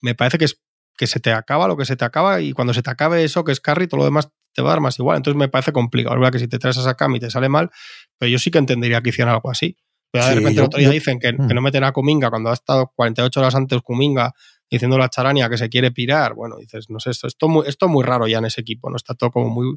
me 0.01 0.15
parece 0.15 0.39
que 0.39 0.47
es 0.47 0.61
que 0.97 1.07
se 1.07 1.21
te 1.21 1.33
acaba 1.33 1.69
lo 1.69 1.77
que 1.77 1.85
se 1.85 1.97
te 1.97 2.05
acaba 2.05 2.41
y 2.41 2.53
cuando 2.53 2.75
se 2.75 2.83
te 2.83 2.91
acabe 2.91 3.25
eso, 3.25 3.45
que 3.45 3.53
es 3.53 3.61
carry, 3.61 3.87
todo 3.87 3.99
lo 3.99 4.05
demás 4.05 4.29
te 4.55 4.63
va 4.63 4.71
a 4.71 4.73
dar 4.73 4.81
más 4.81 4.99
igual. 4.99 5.17
Entonces 5.17 5.39
me 5.39 5.49
parece 5.49 5.73
complicado. 5.73 6.15
Es 6.17 6.21
verdad 6.21 6.33
que 6.33 6.39
si 6.39 6.49
te 6.49 6.59
traes 6.59 6.79
a 6.79 6.83
Sakam 6.83 7.17
y 7.17 7.21
te 7.21 7.31
sale 7.31 7.49
mal, 7.49 7.71
pero 8.19 8.31
yo 8.31 8.39
sí 8.39 8.51
que 8.51 8.59
entendería 8.59 9.01
que 9.01 9.11
hicieran 9.11 9.35
algo 9.35 9.51
así. 9.51 9.77
Pero 10.11 10.27
de 10.27 10.35
repente 10.35 10.61
el 10.61 10.67
otro 10.67 10.79
día 10.79 10.91
dicen 10.91 11.19
que, 11.19 11.33
mm. 11.33 11.49
que, 11.49 11.55
no 11.55 11.63
meten 11.63 11.85
a 11.85 11.93
Kuminga 11.93 12.29
cuando 12.29 12.51
ha 12.51 12.53
estado 12.53 12.93
48 12.95 13.41
horas 13.41 13.55
antes 13.55 13.81
Kuminga 13.81 14.33
diciendo 14.71 14.99
la 14.99 15.09
charania 15.09 15.49
que 15.49 15.57
se 15.57 15.71
quiere 15.71 15.91
pirar. 15.91 16.35
Bueno, 16.35 16.57
dices, 16.59 16.91
no 16.91 17.01
sé, 17.01 17.11
esto, 17.11 17.27
esto, 17.27 17.49
muy, 17.49 17.67
esto 17.67 17.89
muy 17.89 18.05
raro 18.05 18.27
ya 18.27 18.39
en 18.39 18.45
ese 18.45 18.61
equipo, 18.61 18.91
no 18.91 18.97
está 18.97 19.15
todo 19.15 19.31
como 19.31 19.49
muy, 19.49 19.77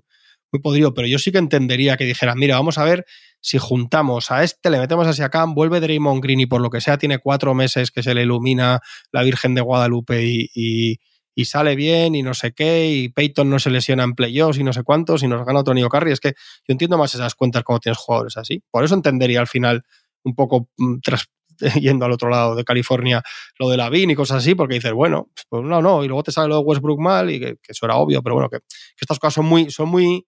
muy 0.51 0.61
podrido, 0.61 0.93
pero 0.93 1.07
yo 1.07 1.19
sí 1.19 1.31
que 1.31 1.37
entendería 1.37 1.97
que 1.97 2.05
dijeran, 2.05 2.37
mira, 2.37 2.55
vamos 2.55 2.77
a 2.77 2.83
ver 2.83 3.05
si 3.45 3.57
juntamos 3.57 4.31
a 4.31 4.43
este, 4.43 4.69
le 4.69 4.79
metemos 4.79 5.07
a 5.07 5.13
Siakam, 5.13 5.53
vuelve 5.53 5.79
Draymond 5.79 6.23
Green 6.23 6.39
y 6.39 6.45
por 6.45 6.61
lo 6.61 6.69
que 6.69 6.81
sea 6.81 6.97
tiene 6.97 7.19
cuatro 7.19 7.53
meses 7.53 7.91
que 7.91 8.01
se 8.01 8.13
le 8.13 8.23
ilumina 8.23 8.79
la 9.11 9.21
Virgen 9.23 9.53
de 9.53 9.61
Guadalupe 9.61 10.23
y 10.23 10.99
y 11.35 11.45
sale 11.45 11.75
bien 11.75 12.15
y 12.15 12.23
no 12.23 12.33
sé 12.33 12.53
qué, 12.53 12.89
y 12.89 13.09
Peyton 13.09 13.49
no 13.49 13.59
se 13.59 13.69
lesiona 13.69 14.03
en 14.03 14.15
playoffs 14.15 14.57
y 14.57 14.63
no 14.63 14.71
sé 14.71 14.83
cuántos, 14.83 15.21
y 15.21 15.27
nos 15.27 15.45
gana 15.45 15.59
Antonio 15.59 15.89
Carry. 15.89 16.11
Es 16.11 16.21
que 16.21 16.29
yo 16.29 16.71
entiendo 16.71 16.97
más 16.97 17.13
esas 17.13 17.35
cuentas 17.35 17.63
cuando 17.63 17.81
tienes 17.81 17.97
jugadores 17.97 18.37
así. 18.37 18.63
Por 18.71 18.85
eso 18.85 18.95
entendería 18.95 19.41
al 19.41 19.47
final 19.47 19.83
un 20.23 20.33
poco 20.33 20.69
mm, 20.77 20.99
tras, 21.03 21.27
yendo 21.81 22.05
al 22.05 22.13
otro 22.13 22.29
lado 22.29 22.55
de 22.55 22.63
California 22.63 23.21
lo 23.59 23.69
de 23.69 23.77
la 23.77 23.89
VIN 23.89 24.11
y 24.11 24.15
cosas 24.15 24.37
así, 24.37 24.55
porque 24.55 24.75
dices, 24.75 24.93
bueno, 24.93 25.29
pues 25.49 25.61
no, 25.63 25.81
no, 25.81 26.03
y 26.03 26.07
luego 26.07 26.23
te 26.23 26.31
sale 26.31 26.47
lo 26.47 26.55
de 26.55 26.63
Westbrook 26.63 26.99
mal, 26.99 27.29
y 27.29 27.39
que, 27.39 27.57
eso 27.67 27.85
era 27.85 27.97
obvio, 27.97 28.23
pero 28.23 28.35
bueno, 28.35 28.49
que, 28.49 28.59
estas 28.99 29.19
cosas 29.19 29.33
son 29.33 29.45
muy, 29.45 29.69
son 29.69 29.89
muy, 29.89 30.25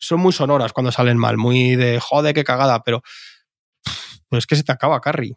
son 0.00 0.20
muy 0.20 0.32
sonoras 0.32 0.72
cuando 0.72 0.90
salen 0.90 1.18
mal, 1.18 1.36
muy 1.36 1.76
de 1.76 2.00
jode, 2.00 2.34
qué 2.34 2.44
cagada, 2.44 2.82
pero 2.82 3.02
pues 4.28 4.40
es 4.40 4.46
que 4.46 4.56
se 4.56 4.64
te 4.64 4.72
acaba 4.72 5.00
Carry 5.00 5.36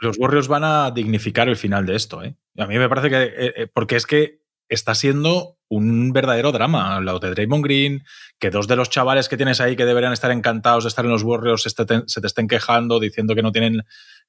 los 0.00 0.18
Warriors 0.18 0.48
van 0.48 0.64
a 0.64 0.90
dignificar 0.90 1.48
el 1.48 1.56
final 1.56 1.86
de 1.86 1.96
esto. 1.96 2.22
¿eh? 2.22 2.36
A 2.56 2.66
mí 2.66 2.78
me 2.78 2.88
parece 2.88 3.10
que. 3.10 3.22
Eh, 3.22 3.52
eh, 3.56 3.66
porque 3.72 3.96
es 3.96 4.06
que 4.06 4.42
está 4.68 4.94
siendo 4.94 5.58
un 5.68 6.12
verdadero 6.12 6.52
drama. 6.52 7.00
Lo 7.00 7.18
de 7.18 7.30
Draymond 7.30 7.64
Green, 7.64 8.04
que 8.38 8.50
dos 8.50 8.68
de 8.68 8.76
los 8.76 8.90
chavales 8.90 9.28
que 9.28 9.36
tienes 9.36 9.60
ahí 9.60 9.76
que 9.76 9.84
deberían 9.84 10.12
estar 10.12 10.30
encantados 10.30 10.84
de 10.84 10.88
estar 10.88 11.04
en 11.04 11.10
los 11.10 11.22
Warriors 11.22 11.62
se 11.62 11.84
te, 11.84 12.02
se 12.06 12.20
te 12.20 12.26
estén 12.26 12.48
quejando, 12.48 13.00
diciendo 13.00 13.34
que 13.34 13.42
no 13.42 13.52
tienen 13.52 13.84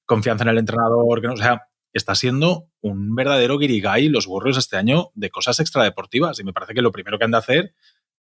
confianza 0.05 0.43
en 0.43 0.49
el 0.49 0.57
entrenador. 0.57 1.21
Que 1.21 1.27
no, 1.27 1.33
o 1.33 1.37
sea, 1.37 1.67
está 1.93 2.15
siendo 2.15 2.69
un 2.81 3.15
verdadero 3.15 3.57
guirigay 3.57 4.09
los 4.09 4.27
Warriors 4.27 4.57
este 4.57 4.77
año 4.77 5.11
de 5.13 5.29
cosas 5.29 5.59
extradeportivas. 5.59 6.39
Y 6.39 6.43
me 6.43 6.53
parece 6.53 6.73
que 6.73 6.81
lo 6.81 6.91
primero 6.91 7.19
que 7.19 7.25
han 7.25 7.31
de 7.31 7.37
hacer 7.37 7.75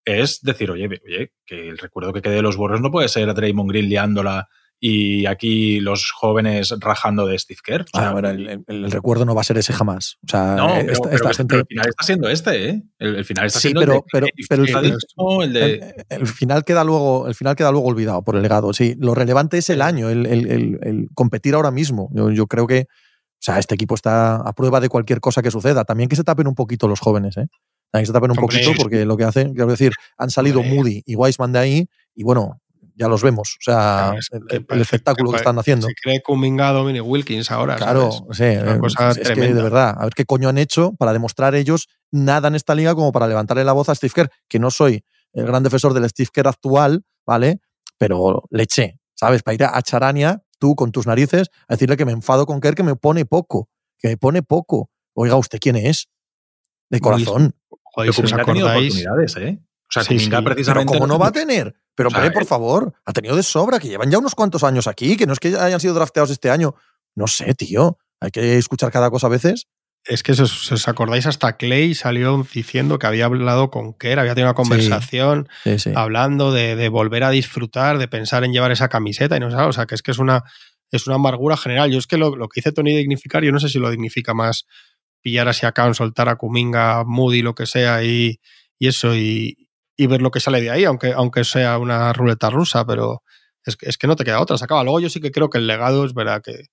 es 0.09 0.41
decir, 0.43 0.71
oye, 0.71 0.87
oye, 0.87 1.33
que 1.45 1.69
el 1.69 1.79
recuerdo 1.79 2.13
que 2.13 2.23
quede 2.23 2.37
de 2.37 2.43
los 2.43 2.57
Warriors 2.57 2.83
no 2.83 2.91
puede 2.91 3.09
ser 3.09 3.33
Draymond 3.35 3.71
Green 3.71 3.89
liándola 3.89 4.49
y 4.81 5.27
aquí 5.27 5.81
los 5.81 6.13
jóvenes 6.13 6.73
rajando 6.79 7.27
de 7.27 7.39
Steve 7.39 7.61
Kerr. 7.65 7.85
Ah, 7.95 8.15
el, 8.23 8.91
recuerdo 8.91 9.25
no 9.25 9.35
va 9.35 9.41
a 9.41 9.45
ser 9.45 9.59
ese 9.59 9.73
jamás. 9.73 10.19
O 10.25 10.29
sea, 10.29 10.55
no, 10.55 10.69
pero, 11.03 11.29
el 11.31 11.67
final 11.67 11.89
está 11.89 12.05
siendo 12.05 12.29
este, 12.29 12.69
¿eh? 12.71 12.83
El, 12.99 13.25
final 13.25 13.47
está 13.47 13.59
siendo 13.59 13.81
pero, 13.81 14.05
pero, 14.11 14.29
pero 14.49 14.63
el, 14.63 16.27
final 16.29 16.65
queda 16.65 16.85
luego, 16.85 17.27
el 17.27 17.35
final 17.35 17.57
queda 17.57 17.73
luego 17.73 17.89
olvidado 17.89 18.23
por 18.23 18.37
el 18.37 18.43
legado. 18.43 18.73
Sí, 18.73 18.95
lo 18.99 19.15
relevante 19.15 19.59
es 19.59 19.69
el 19.69 19.83
año, 19.83 20.11
el, 20.11 21.09
competir 21.13 21.55
ahora 21.55 21.73
mismo. 21.73 22.09
Yo, 22.15 22.31
yo, 22.31 22.47
creo 22.47 22.69
que, 22.69 22.87
o 22.89 23.41
sea, 23.41 23.59
este 23.59 23.75
equipo 23.75 23.97
está 23.97 24.37
a 24.37 24.53
prueba 24.53 24.81
de 24.81 24.89
cualquier 24.89 25.21
cosa 25.21 25.43
que 25.43 25.51
suceda. 25.51 25.85
También 25.85 26.09
que 26.09 26.17
se 26.17 26.25
tapen 26.25 26.47
un 26.47 26.55
poquito 26.55 26.87
los 26.87 27.01
jóvenes, 27.01 27.37
¿eh? 27.37 27.49
Que 27.93 28.07
se 28.07 28.13
tapen 28.13 28.31
un 28.31 28.37
poquito 28.37 28.73
porque 28.77 29.05
lo 29.05 29.17
que 29.17 29.25
hacen, 29.25 29.55
quiero 29.55 29.71
decir, 29.71 29.93
han 30.19 30.31
salido 30.31 30.63
Moody 30.63 31.03
y 31.07 31.17
Weisman 31.17 31.53
de 31.53 31.59
ahí 31.59 31.89
y 32.15 32.23
bueno, 32.23 32.61
ya 32.99 33.09
los 33.09 33.23
vemos. 33.23 33.57
O 33.61 33.63
sea, 33.63 34.15
el, 34.51 34.81
espectáculo 34.81 35.31
que, 35.31 35.37
están 35.37 35.59
haciendo. 35.59 35.87
Se 35.87 35.95
cree 35.95 36.21
Kuminga, 36.21 36.73
Dominic 36.73 37.03
Wilkins 37.07 37.51
ahora. 37.51 37.77
Claro, 37.77 38.11
sí. 38.33 38.45
Eh, 38.45 38.81
es, 38.85 39.31
que 39.31 39.41
de 39.41 39.63
verdad, 39.63 39.95
a 39.97 40.05
ver 40.05 40.15
qué 40.15 40.25
coño 40.25 40.49
han 40.49 40.59
hecho 40.59 40.93
para 40.99 41.13
demostrar 41.13 41.55
ellos 41.55 41.89
nada 42.11 42.49
en 42.49 42.57
esta 42.57 42.75
liga 42.75 42.95
como 42.95 43.13
para 43.13 43.29
levantarle 43.29 43.65
la 43.65 43.73
voz 43.73 43.89
a 43.89 43.95
Steve 43.95 44.13
Kerr, 44.15 44.31
que 44.49 44.59
no 44.59 44.71
soy 44.71 45.05
el 45.33 45.47
gran 45.47 45.63
defensor 45.63 45.95
del 45.95 46.09
Steve 46.09 46.31
Kerr 46.33 46.49
actual, 46.49 47.05
¿vale? 47.25 47.61
Pero 47.99 48.45
le 48.51 48.65
eché, 48.65 48.99
¿sabes? 49.15 49.43
Para 49.43 49.55
ir 49.55 49.65
a 49.65 49.81
Charania, 49.83 50.43
tú 50.59 50.75
con 50.75 50.91
tus 50.91 51.07
narices, 51.07 51.49
a 51.69 51.75
decirle 51.75 51.97
que 51.97 52.05
me 52.05 52.13
enfado 52.13 52.47
con 52.47 52.61
Kerr, 52.61 52.75
que 52.75 52.83
me 52.83 52.97
pone 52.97 53.25
poco, 53.25 53.69
que 53.99 54.09
me 54.09 54.17
pone 54.17 54.43
poco. 54.43 54.91
Oiga, 55.15 55.37
¿usted 55.37 55.59
quién 55.61 55.77
es? 55.77 56.09
De 56.91 57.01
corazón. 57.01 57.55
Joder, 57.99 58.15
si 58.15 58.23
os 58.23 58.33
acordáis. 58.33 59.05
¿eh? 59.39 59.59
O 59.61 59.93
sea, 59.93 60.05
precisamente. 60.05 60.65
Pero 60.65 60.87
¿cómo 60.87 61.07
no 61.07 61.19
va 61.19 61.29
a 61.29 61.33
tener? 61.33 61.75
Pero, 61.97 62.11
hombre, 62.11 62.31
por 62.31 62.45
favor, 62.45 62.95
ha 63.05 63.13
tenido 63.13 63.35
de 63.35 63.43
sobra, 63.43 63.81
que 63.81 63.89
llevan 63.89 64.11
ya 64.11 64.19
unos 64.19 64.37
cuantos 64.37 64.63
años 64.63 64.87
aquí, 64.87 65.17
que 65.17 65.27
no 65.27 65.33
es 65.33 65.41
que 65.41 65.57
hayan 65.57 65.81
sido 65.81 65.95
drafteados 65.95 66.31
este 66.31 66.51
año. 66.51 66.77
No 67.17 67.27
sé, 67.27 67.55
tío. 67.55 67.99
Hay 68.21 68.31
que 68.31 68.57
escuchar 68.57 68.93
cada 68.93 69.11
cosa 69.11 69.27
a 69.27 69.31
veces. 69.31 69.67
Es 70.05 70.23
que 70.23 70.35
si 70.35 70.43
os, 70.43 70.89
acordáis, 70.89 71.27
hasta 71.27 71.57
Clay 71.57 71.95
salió 71.95 72.47
diciendo 72.55 73.01
que 73.01 73.09
había 73.09 73.25
hablado 73.25 73.71
con 73.71 73.95
Kerr, 73.95 74.21
había 74.21 74.35
tenido 74.35 74.49
una 74.49 74.55
conversación 74.55 75.49
hablando 75.97 76.53
de, 76.53 76.89
volver 76.89 77.25
a 77.25 77.31
disfrutar, 77.31 77.99
de 77.99 78.07
pensar 78.07 78.45
en 78.45 78.53
llevar 78.53 78.71
esa 78.71 78.89
camiseta 78.89 79.37
y 79.37 79.41
no 79.41 79.49
o 79.49 79.73
sea, 79.73 79.87
que 79.87 79.97
es 79.97 80.03
que 80.03 80.13
es 80.13 80.19
una, 80.19 80.45
es 80.91 81.07
una 81.09 81.17
amargura 81.17 81.57
general. 81.57 81.91
Yo 81.91 81.99
es 81.99 82.07
que 82.07 82.17
lo, 82.17 82.33
que 82.49 82.61
dice 82.61 82.73
Tony 82.73 82.97
dignificar, 82.97 83.43
yo 83.43 83.51
no 83.51 83.59
sé 83.59 83.69
si 83.69 83.79
lo 83.79 83.91
dignifica 83.91 84.35
más 84.35 84.67
pillar 85.23 85.49
así 85.49 85.67
acá, 85.67 85.93
soltar 85.95 86.29
a 86.29 86.37
Kuminga, 86.37 87.05
Moody, 87.05 87.43
lo 87.43 87.55
que 87.55 87.67
sea, 87.67 88.03
y, 88.05 88.41
eso, 88.79 89.15
y, 89.15 89.57
ver 89.99 90.23
lo 90.23 90.31
que 90.31 90.41
sale 90.41 90.61
de 90.61 90.71
ahí, 90.71 90.85
aunque, 90.85 91.13
aunque 91.13 91.45
sea 91.45 91.79
una 91.79 92.13
ruleta 92.13 92.51
rusa, 92.51 92.87
pero 92.87 93.23
es 93.65 93.77
que, 93.77 93.89
es 93.89 93.99
que 93.99 94.07
no 94.07 94.17
te 94.17 94.25
queda 94.25 94.41
otra, 94.41 94.57
se 94.57 94.65
acaba. 94.65 94.85
Luego 94.85 95.01
yo 95.01 95.11
sí 95.11 95.21
que 95.21 95.33
creo 95.33 95.51
que 95.51 95.59
el 95.59 95.67
legado 95.67 96.05
es 96.05 96.15
verdad 96.15 96.43
que, 96.43 96.67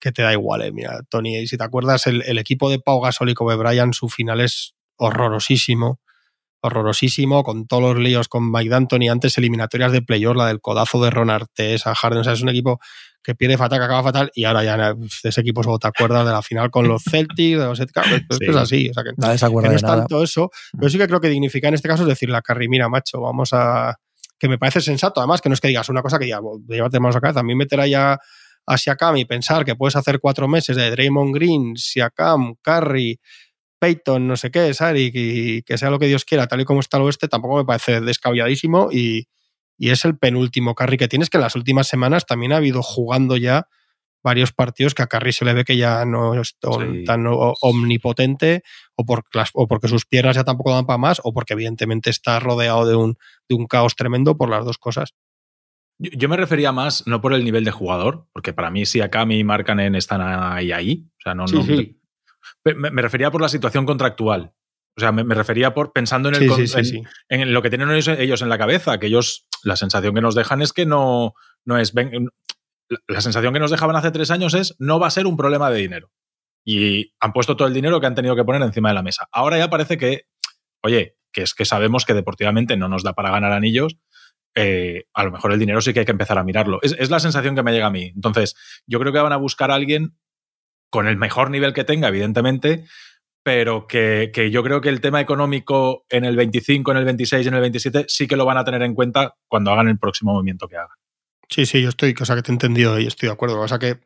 que 0.00 0.12
te 0.12 0.22
da 0.22 0.32
igual, 0.32 0.62
eh. 0.62 0.72
Mira, 0.72 1.00
Tony, 1.08 1.46
si 1.46 1.56
te 1.56 1.64
acuerdas, 1.64 2.06
el, 2.06 2.22
el, 2.22 2.38
equipo 2.38 2.70
de 2.70 2.78
Pau 2.78 3.00
Gasol 3.00 3.30
y 3.30 3.34
Kobe 3.34 3.56
Bryant, 3.56 3.94
su 3.94 4.08
final 4.08 4.40
es 4.40 4.74
horrorosísimo, 4.96 6.00
horrorosísimo, 6.60 7.42
con 7.42 7.66
todos 7.66 7.82
los 7.82 7.98
líos 7.98 8.28
con 8.28 8.50
Mike 8.50 8.70
D'Antoni, 8.70 9.08
antes 9.08 9.38
eliminatorias 9.38 9.92
de 9.92 10.02
playoff, 10.02 10.36
la 10.36 10.46
del 10.46 10.60
codazo 10.60 11.02
de 11.02 11.10
Ron 11.10 11.30
Artes 11.30 11.86
a 11.86 11.94
Harden, 11.94 12.20
o 12.20 12.24
sea, 12.24 12.32
es 12.32 12.42
un 12.42 12.48
equipo 12.48 12.80
que 13.28 13.34
pierde 13.34 13.58
fatal, 13.58 13.78
que 13.78 13.84
acaba 13.84 14.02
fatal, 14.02 14.30
y 14.34 14.44
ahora 14.44 14.64
ya 14.64 14.96
ese 15.22 15.42
equipo 15.42 15.62
solo 15.62 15.78
te 15.78 15.86
acuerdas 15.86 16.24
de 16.24 16.32
la 16.32 16.40
final 16.40 16.70
con 16.70 16.88
los 16.88 17.02
Celtics, 17.02 17.58
de 17.58 17.64
los 17.66 17.78
pues 17.78 18.38
sí. 18.38 18.46
es 18.48 18.56
así, 18.56 18.88
o 18.88 18.94
sea, 18.94 19.04
que, 19.04 19.10
Nadie 19.18 19.36
se 19.36 19.44
acuerda 19.44 19.68
que 19.68 19.68
no 19.68 19.72
de 19.72 19.76
es 19.76 19.82
nada. 19.82 19.96
tanto 19.98 20.22
eso, 20.22 20.50
pero 20.78 20.88
sí 20.88 20.96
que 20.96 21.06
creo 21.06 21.20
que 21.20 21.28
dignifica 21.28 21.68
en 21.68 21.74
este 21.74 21.88
caso 21.88 22.04
es 22.04 22.08
decirle 22.08 22.38
a 22.38 22.40
Carrie, 22.40 22.70
mira, 22.70 22.88
macho, 22.88 23.20
vamos 23.20 23.50
a... 23.52 23.96
que 24.38 24.48
me 24.48 24.56
parece 24.56 24.80
sensato, 24.80 25.20
además, 25.20 25.42
que 25.42 25.50
no 25.50 25.52
es 25.52 25.60
que 25.60 25.68
digas 25.68 25.90
una 25.90 26.00
cosa 26.00 26.18
que 26.18 26.26
ya, 26.26 26.40
llevarte 26.66 27.00
manos 27.00 27.16
a 27.16 27.20
cabeza, 27.20 27.40
a 27.40 27.42
mí 27.42 27.54
meter 27.54 27.80
allá 27.80 28.18
a 28.64 28.78
Siakam 28.78 29.18
y 29.18 29.26
pensar 29.26 29.66
que 29.66 29.76
puedes 29.76 29.96
hacer 29.96 30.20
cuatro 30.20 30.48
meses 30.48 30.74
de 30.74 30.90
Draymond 30.90 31.34
Green, 31.34 31.76
Siakam, 31.76 32.54
Curry, 32.62 33.20
Peyton, 33.78 34.26
no 34.26 34.38
sé 34.38 34.50
qué. 34.50 34.72
Y, 34.94 35.10
y, 35.12 35.62
que 35.64 35.76
sea 35.76 35.90
lo 35.90 35.98
que 35.98 36.06
Dios 36.06 36.24
quiera, 36.24 36.46
tal 36.46 36.62
y 36.62 36.64
como 36.64 36.80
está 36.80 36.96
el 36.96 37.02
oeste, 37.02 37.28
tampoco 37.28 37.58
me 37.58 37.66
parece 37.66 38.00
descabelladísimo 38.00 38.88
y, 38.90 39.26
y, 39.78 39.90
es 39.90 40.04
el 40.04 40.18
penúltimo 40.18 40.74
Curry 40.74 40.96
que 40.96 41.08
tienes, 41.08 41.30
que 41.30 41.36
en 41.36 41.42
las 41.42 41.56
últimas 41.56 41.86
semanas 41.86 42.26
también 42.26 42.52
ha 42.52 42.56
habido 42.56 42.82
jugando 42.82 43.36
ya 43.36 43.68
varios 44.22 44.52
partidos 44.52 44.94
que 44.94 45.02
a 45.02 45.06
Curry 45.06 45.32
se 45.32 45.44
le 45.44 45.54
ve 45.54 45.64
que 45.64 45.76
ya 45.76 46.04
no 46.04 46.34
es 46.40 46.56
sí. 46.60 47.04
tan 47.04 47.24
omnipotente 47.26 48.62
o, 48.96 49.04
por 49.04 49.24
o, 49.54 49.68
porque 49.68 49.88
sus 49.88 50.06
piernas 50.06 50.36
ya 50.36 50.44
tampoco 50.44 50.74
dan 50.74 50.86
para 50.86 50.98
más 50.98 51.20
o 51.22 51.32
porque 51.32 51.54
evidentemente 51.54 52.10
está 52.10 52.40
rodeado 52.40 52.86
de 52.86 52.96
un, 52.96 53.16
de 53.48 53.54
un 53.54 53.66
caos 53.66 53.94
tremendo 53.94 54.36
por 54.36 54.50
las 54.50 54.64
dos 54.64 54.78
cosas. 54.78 55.14
Yo 55.98 56.28
me 56.28 56.36
refería 56.36 56.70
más, 56.70 57.06
no 57.06 57.20
por 57.20 57.32
el 57.32 57.44
nivel 57.44 57.64
de 57.64 57.72
jugador, 57.72 58.28
porque 58.32 58.52
para 58.52 58.70
mí 58.70 58.86
si 58.86 59.00
Akami 59.00 59.38
y 59.38 59.44
Markanen 59.44 59.96
están 59.96 60.20
ahí, 60.22 60.70
ahí. 60.70 61.08
O 61.18 61.22
sea, 61.22 61.34
no, 61.34 61.48
sí, 61.48 61.56
no 61.56 61.64
sí. 61.64 62.00
Me, 62.64 62.90
me, 62.90 63.02
refería 63.02 63.30
por 63.32 63.40
la 63.40 63.48
situación 63.48 63.84
contractual. 63.84 64.52
O 64.98 65.00
sea, 65.00 65.12
me, 65.12 65.22
me 65.22 65.36
refería 65.36 65.74
por 65.74 65.92
pensando 65.92 66.28
en, 66.28 66.34
el, 66.34 66.66
sí, 66.66 67.02
en, 67.28 67.40
en, 67.40 67.52
lo 67.54 67.62
que 67.62 67.70
tienen 67.70 67.88
ellos, 67.92 68.08
ellos, 68.18 68.42
en 68.42 68.48
la 68.48 68.58
cabeza, 68.58 68.98
que 68.98 69.06
ellos, 69.06 69.46
la 69.62 69.76
sensación 69.76 70.12
que 70.12 70.20
nos 70.20 70.34
dejan 70.34 70.60
es 70.60 70.72
que 70.72 70.86
no, 70.86 71.34
no 71.64 71.78
es. 71.78 71.94
Ven, 71.94 72.28
la 73.06 73.20
sensación 73.20 73.54
que 73.54 73.60
nos 73.60 73.70
dejaban 73.70 73.94
hace 73.94 74.10
tres 74.10 74.32
años 74.32 74.54
es 74.54 74.74
no 74.80 74.98
va 74.98 75.06
a 75.06 75.12
ser 75.12 75.28
un 75.28 75.36
problema 75.36 75.70
de 75.70 75.78
dinero. 75.78 76.10
Y 76.64 77.14
han 77.20 77.32
puesto 77.32 77.56
todo 77.56 77.68
el 77.68 77.74
dinero 77.74 78.00
que 78.00 78.08
han 78.08 78.16
tenido 78.16 78.34
que 78.34 78.42
poner 78.42 78.60
encima 78.60 78.88
de 78.88 78.96
la 78.96 79.04
mesa. 79.04 79.28
Ahora 79.30 79.56
ya 79.56 79.70
parece 79.70 79.98
que, 79.98 80.22
oye, 80.82 81.14
que 81.32 81.42
es 81.42 81.54
que 81.54 81.64
sabemos 81.64 82.04
que 82.04 82.14
deportivamente 82.14 82.76
no 82.76 82.88
nos 82.88 83.04
da 83.04 83.12
para 83.12 83.30
ganar 83.30 83.52
anillos, 83.52 83.98
eh, 84.56 85.04
a 85.14 85.22
lo 85.22 85.30
mejor 85.30 85.52
el 85.52 85.60
dinero 85.60 85.80
sí 85.80 85.92
que 85.92 86.00
hay 86.00 86.06
que 86.06 86.12
empezar 86.12 86.38
a 86.38 86.42
mirarlo. 86.42 86.80
Es, 86.82 86.96
es, 86.98 87.08
la 87.08 87.20
sensación 87.20 87.54
que 87.54 87.62
me 87.62 87.70
llega 87.70 87.86
a 87.86 87.90
mí. 87.90 88.10
Entonces, 88.16 88.56
yo 88.84 88.98
creo 88.98 89.12
que 89.12 89.20
van 89.20 89.32
a 89.32 89.36
buscar 89.36 89.70
a 89.70 89.76
alguien 89.76 90.18
con 90.90 91.06
el 91.06 91.16
mejor 91.16 91.50
nivel 91.50 91.72
que 91.72 91.84
tenga, 91.84 92.08
evidentemente, 92.08 92.86
pero 93.48 93.86
que, 93.86 94.30
que, 94.30 94.50
yo 94.50 94.62
creo 94.62 94.82
que 94.82 94.90
el 94.90 95.00
tema 95.00 95.22
económico 95.22 96.04
en 96.10 96.26
el 96.26 96.36
25, 96.36 96.90
en 96.90 96.98
el 96.98 97.06
26 97.06 97.46
y 97.46 97.48
en 97.48 97.54
el 97.54 97.62
27 97.62 98.04
sí 98.06 98.26
que 98.26 98.36
lo 98.36 98.44
van 98.44 98.58
a 98.58 98.64
tener 98.64 98.82
en 98.82 98.94
cuenta 98.94 99.36
cuando 99.46 99.70
hagan 99.70 99.88
el 99.88 99.98
próximo 99.98 100.34
movimiento 100.34 100.68
que 100.68 100.76
hagan. 100.76 100.94
Sí, 101.48 101.64
sí, 101.64 101.80
yo 101.80 101.88
estoy, 101.88 102.14
o 102.20 102.24
sea, 102.26 102.36
que 102.36 102.42
te 102.42 102.52
he 102.52 102.54
entendido 102.54 102.98
y 102.98 103.06
estoy 103.06 103.30
de 103.30 103.32
acuerdo. 103.32 103.58
O 103.58 103.66
sea, 103.66 103.78
que 103.78 104.00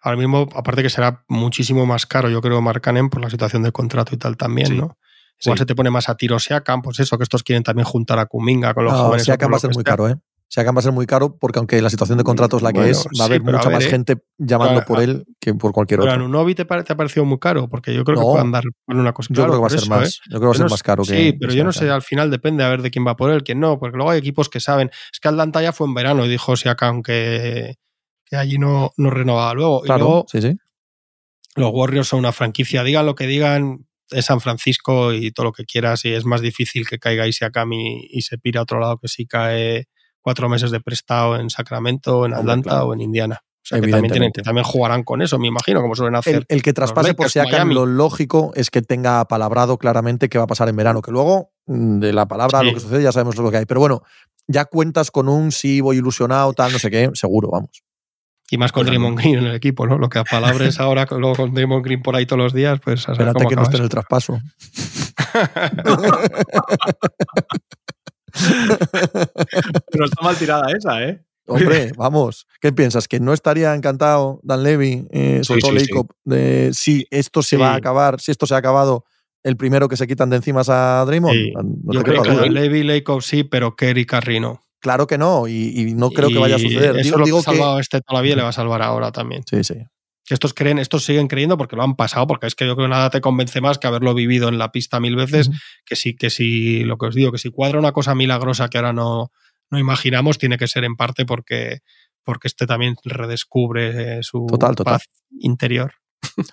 ahora 0.00 0.16
mismo, 0.16 0.48
aparte 0.54 0.82
que 0.82 0.88
será 0.88 1.26
muchísimo 1.28 1.84
más 1.84 2.06
caro, 2.06 2.30
yo 2.30 2.40
creo, 2.40 2.62
Marcanen 2.62 3.10
por 3.10 3.20
la 3.20 3.28
situación 3.28 3.64
del 3.64 3.72
contrato 3.72 4.14
y 4.14 4.16
tal 4.16 4.38
también, 4.38 4.68
sí. 4.68 4.78
¿no? 4.78 4.96
Igual 5.42 5.58
sí. 5.58 5.60
se 5.60 5.66
te 5.66 5.74
pone 5.74 5.90
más 5.90 6.08
a 6.08 6.16
tiro 6.16 6.38
Siakam, 6.38 6.80
pues 6.80 6.98
eso, 6.98 7.18
que 7.18 7.24
estos 7.24 7.42
quieren 7.42 7.64
también 7.64 7.84
juntar 7.84 8.18
a 8.18 8.24
Kuminga 8.24 8.72
con 8.72 8.84
los 8.84 8.94
no, 8.94 9.00
jóvenes. 9.00 9.24
Siakam 9.24 9.52
va 9.52 9.58
a 9.58 9.60
ser 9.60 9.74
muy 9.74 9.84
caro, 9.84 10.08
¿eh? 10.08 10.16
Siakam 10.48 10.76
va 10.76 10.78
a 10.78 10.82
ser 10.82 10.92
muy 10.92 11.06
caro 11.06 11.36
porque 11.38 11.58
aunque 11.58 11.82
la 11.82 11.90
situación 11.90 12.18
de 12.18 12.24
contrato 12.24 12.56
es 12.56 12.62
la 12.62 12.72
que 12.72 12.78
bueno, 12.78 12.92
es, 12.92 13.04
va 13.18 13.24
a 13.24 13.26
haber 13.26 13.40
sí, 13.40 13.44
mucha 13.44 13.58
a 13.58 13.64
ver, 13.64 13.72
más 13.72 13.84
¿eh? 13.84 13.90
gente 13.90 14.16
llamando 14.38 14.82
por 14.84 15.02
él 15.02 15.26
que 15.40 15.54
por 15.54 15.72
cualquier 15.72 15.98
pero 15.98 16.12
otro. 16.12 16.24
a 16.24 16.26
Nunovi 16.26 16.54
te, 16.54 16.64
te, 16.64 16.92
ha 16.92 16.96
parecido 16.96 17.24
muy 17.24 17.38
caro 17.38 17.68
porque 17.68 17.92
yo 17.92 18.04
creo 18.04 18.16
no, 18.16 18.22
que 18.22 18.32
pueden 18.32 18.52
dar 18.52 18.64
una 18.86 19.12
cosa. 19.12 19.28
Yo 19.30 19.42
claro, 19.42 19.52
creo 19.52 19.58
que 19.58 19.62
va 19.62 19.66
a 19.66 19.70
ser 19.70 19.80
eso, 19.80 19.90
más. 19.90 20.08
¿eh? 20.08 20.20
Yo 20.30 20.38
creo 20.38 20.40
que 20.40 20.46
va 20.46 20.52
a 20.52 20.54
ser 20.54 20.66
no, 20.66 20.70
más 20.70 20.82
caro 20.84 21.04
sí, 21.04 21.12
que. 21.12 21.18
Sí, 21.18 21.32
pero 21.32 21.52
yo 21.52 21.64
no 21.64 21.72
sé, 21.72 21.90
al 21.90 22.02
final 22.02 22.30
depende 22.30 22.62
a 22.62 22.68
ver 22.68 22.82
de 22.82 22.90
quién 22.92 23.04
va 23.04 23.16
por 23.16 23.30
él, 23.30 23.42
quién 23.42 23.58
no, 23.58 23.78
porque 23.80 23.96
luego 23.96 24.10
hay 24.10 24.20
equipos 24.20 24.48
que 24.48 24.60
saben. 24.60 24.90
Es 25.12 25.18
que 25.18 25.28
Atlanta 25.28 25.62
ya 25.62 25.72
fue 25.72 25.88
en 25.88 25.94
verano 25.94 26.24
y 26.24 26.28
dijo 26.28 26.54
Siakam 26.54 27.02
que, 27.02 27.74
que 28.24 28.36
allí 28.36 28.58
no, 28.58 28.92
no 28.96 29.10
renovaba 29.10 29.52
luego. 29.54 29.80
Claro, 29.82 29.98
y 29.98 30.02
luego, 30.06 30.26
sí, 30.30 30.42
sí. 30.42 30.56
Los 31.56 31.72
Warriors 31.72 32.06
son 32.06 32.20
una 32.20 32.32
franquicia, 32.32 32.84
digan 32.84 33.06
lo 33.06 33.16
que 33.16 33.26
digan, 33.26 33.86
es 34.10 34.26
San 34.26 34.40
Francisco 34.40 35.12
y 35.12 35.32
todo 35.32 35.46
lo 35.46 35.52
que 35.52 35.64
quieras, 35.64 36.04
y 36.04 36.12
es 36.12 36.24
más 36.24 36.40
difícil 36.40 36.86
que 36.86 36.98
caiga 36.98 37.26
Isiakam 37.26 37.72
y, 37.72 38.06
y 38.10 38.22
se 38.22 38.38
pira 38.38 38.60
a 38.60 38.62
otro 38.62 38.78
lado 38.78 38.98
que 38.98 39.08
si 39.08 39.26
cae 39.26 39.88
cuatro 40.26 40.48
meses 40.48 40.72
de 40.72 40.80
prestado 40.80 41.36
en 41.36 41.50
Sacramento, 41.50 42.26
en 42.26 42.34
Atlanta 42.34 42.70
claro. 42.70 42.86
o 42.86 42.94
en 42.94 43.00
Indiana. 43.00 43.44
O 43.44 43.48
sea, 43.62 43.80
que 43.80 43.86
también, 43.86 44.10
tienen, 44.10 44.32
que 44.32 44.42
también 44.42 44.64
jugarán 44.64 45.04
con 45.04 45.22
eso, 45.22 45.38
me 45.38 45.46
imagino, 45.46 45.80
como 45.80 45.94
suelen 45.94 46.16
hacer. 46.16 46.34
El, 46.34 46.46
el 46.48 46.62
que 46.64 46.72
traspase 46.72 47.14
por 47.14 47.30
Siakam, 47.30 47.70
lo 47.70 47.86
lógico 47.86 48.50
es 48.56 48.70
que 48.70 48.82
tenga 48.82 49.24
palabrado 49.26 49.78
claramente 49.78 50.28
qué 50.28 50.36
va 50.36 50.42
a 50.42 50.46
pasar 50.48 50.68
en 50.68 50.74
verano, 50.74 51.00
que 51.00 51.12
luego 51.12 51.52
mm, 51.66 52.00
de 52.00 52.12
la 52.12 52.26
palabra 52.26 52.58
sí. 52.58 52.66
lo 52.66 52.74
que 52.74 52.80
sucede 52.80 53.04
ya 53.04 53.12
sabemos 53.12 53.36
lo 53.36 53.52
que 53.52 53.58
hay. 53.58 53.66
Pero 53.66 53.78
bueno, 53.78 54.02
ya 54.48 54.64
cuentas 54.64 55.12
con 55.12 55.28
un 55.28 55.52
sí, 55.52 55.80
voy 55.80 55.98
ilusionado, 55.98 56.52
tal, 56.54 56.72
no 56.72 56.80
sé 56.80 56.90
qué, 56.90 57.08
seguro, 57.14 57.50
vamos. 57.52 57.84
Y 58.50 58.58
más 58.58 58.72
con 58.72 58.80
pues 58.80 58.88
Draymond 58.88 59.20
Green 59.20 59.38
en 59.38 59.46
el 59.46 59.54
equipo, 59.54 59.86
¿no? 59.86 59.96
Lo 59.96 60.08
que 60.08 60.18
a 60.18 60.24
palabras 60.24 60.80
ahora, 60.80 61.06
luego 61.08 61.36
con 61.36 61.54
Draymond 61.54 61.84
Green 61.84 62.02
por 62.02 62.16
ahí 62.16 62.26
todos 62.26 62.42
los 62.42 62.52
días, 62.52 62.80
pues... 62.80 63.08
Espérate 63.08 63.46
que 63.46 63.54
no 63.54 63.62
esté 63.62 63.76
en 63.76 63.84
el 63.84 63.88
traspaso. 63.88 64.40
Pero 69.90 70.04
está 70.04 70.22
mal 70.22 70.36
tirada 70.36 70.66
esa, 70.72 71.02
¿eh? 71.02 71.22
Hombre, 71.48 71.92
vamos, 71.96 72.46
¿qué 72.60 72.72
piensas? 72.72 73.06
¿Que 73.06 73.20
no 73.20 73.32
estaría 73.32 73.74
encantado 73.74 74.40
Dan 74.42 74.64
Levy, 74.64 75.06
eh, 75.10 75.40
sobre 75.44 75.60
sí, 75.60 75.88
todo 75.90 76.02
sí, 76.02 76.08
de 76.24 76.70
si 76.72 77.06
esto 77.10 77.42
se 77.42 77.56
va 77.56 77.72
a 77.72 77.76
acabar, 77.76 78.20
si 78.20 78.32
esto 78.32 78.46
se 78.46 78.54
ha 78.54 78.58
acabado, 78.58 79.04
el 79.44 79.56
primero 79.56 79.88
que 79.88 79.96
se 79.96 80.08
quitan 80.08 80.28
de 80.28 80.36
encima 80.36 80.62
a 80.66 81.04
Draymond? 81.06 81.52
No 81.84 81.92
Yo 81.92 82.02
creo 82.02 82.22
que 82.22 82.34
Dan 82.34 82.52
Levy, 82.52 82.86
Jacob 82.86 83.22
sí, 83.22 83.44
pero 83.44 83.76
Kerry 83.76 84.06
Carrino. 84.06 84.60
Claro 84.80 85.06
que 85.06 85.18
no, 85.18 85.46
y, 85.46 85.72
y 85.74 85.94
no 85.94 86.10
creo 86.10 86.30
y 86.30 86.32
que 86.34 86.38
vaya 86.38 86.56
a 86.56 86.58
suceder. 86.58 86.96
Eso 86.96 87.02
digo, 87.02 87.18
lo 87.18 87.24
digo 87.24 87.42
que 87.42 87.50
ha 87.50 87.54
salvado 87.54 87.76
que... 87.76 87.82
este 87.82 88.00
todavía 88.00 88.36
le 88.36 88.42
va 88.42 88.48
a 88.48 88.52
salvar 88.52 88.82
ahora 88.82 89.12
también. 89.12 89.42
Sí, 89.48 89.62
sí. 89.62 89.74
Que 90.26 90.34
estos 90.34 90.54
creen, 90.54 90.78
estos 90.78 91.04
siguen 91.04 91.28
creyendo 91.28 91.56
porque 91.56 91.76
lo 91.76 91.82
han 91.82 91.94
pasado, 91.94 92.26
porque 92.26 92.48
es 92.48 92.56
que 92.56 92.66
yo 92.66 92.74
creo 92.74 92.88
que 92.88 92.90
nada 92.90 93.10
te 93.10 93.20
convence 93.20 93.60
más 93.60 93.78
que 93.78 93.86
haberlo 93.86 94.12
vivido 94.12 94.48
en 94.48 94.58
la 94.58 94.72
pista 94.72 94.98
mil 94.98 95.14
veces, 95.14 95.50
que 95.84 95.94
sí, 95.94 96.16
que 96.16 96.30
sí, 96.30 96.82
lo 96.84 96.98
que 96.98 97.06
os 97.06 97.14
digo, 97.14 97.30
que 97.30 97.38
si 97.38 97.50
cuadra 97.50 97.78
una 97.78 97.92
cosa 97.92 98.14
milagrosa 98.14 98.68
que 98.68 98.78
ahora 98.78 98.92
no, 98.92 99.30
no 99.70 99.78
imaginamos, 99.78 100.38
tiene 100.38 100.58
que 100.58 100.66
ser 100.66 100.84
en 100.84 100.96
parte 100.96 101.24
porque, 101.24 101.78
porque 102.24 102.48
este 102.48 102.66
también 102.66 102.96
redescubre 103.04 104.18
eh, 104.18 104.22
su 104.22 104.46
total, 104.46 104.74
total. 104.74 104.94
paz 104.94 105.04
interior. 105.38 105.92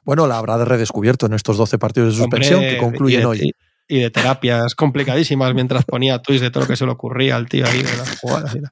Bueno, 0.03 0.27
la 0.27 0.37
habrá 0.37 0.57
de 0.57 0.65
redescubierto 0.65 1.25
en 1.25 1.33
estos 1.33 1.57
12 1.57 1.77
partidos 1.77 2.13
de 2.13 2.21
suspensión 2.21 2.59
Hombre, 2.59 2.73
que 2.73 2.77
concluyen 2.77 3.19
y 3.19 3.21
de, 3.21 3.25
hoy. 3.25 3.51
Y 3.87 3.99
de 3.99 4.09
terapias 4.11 4.75
complicadísimas 4.75 5.53
mientras 5.53 5.85
ponía 5.85 6.19
tweets 6.19 6.41
de 6.41 6.51
todo 6.51 6.63
lo 6.63 6.67
que 6.67 6.75
se 6.75 6.85
le 6.85 6.91
ocurría 6.91 7.35
al 7.35 7.49
tío 7.49 7.65
ahí 7.65 7.81
de 7.81 7.97
las 7.97 8.19
jugadas. 8.19 8.53
Vale. 8.53 8.67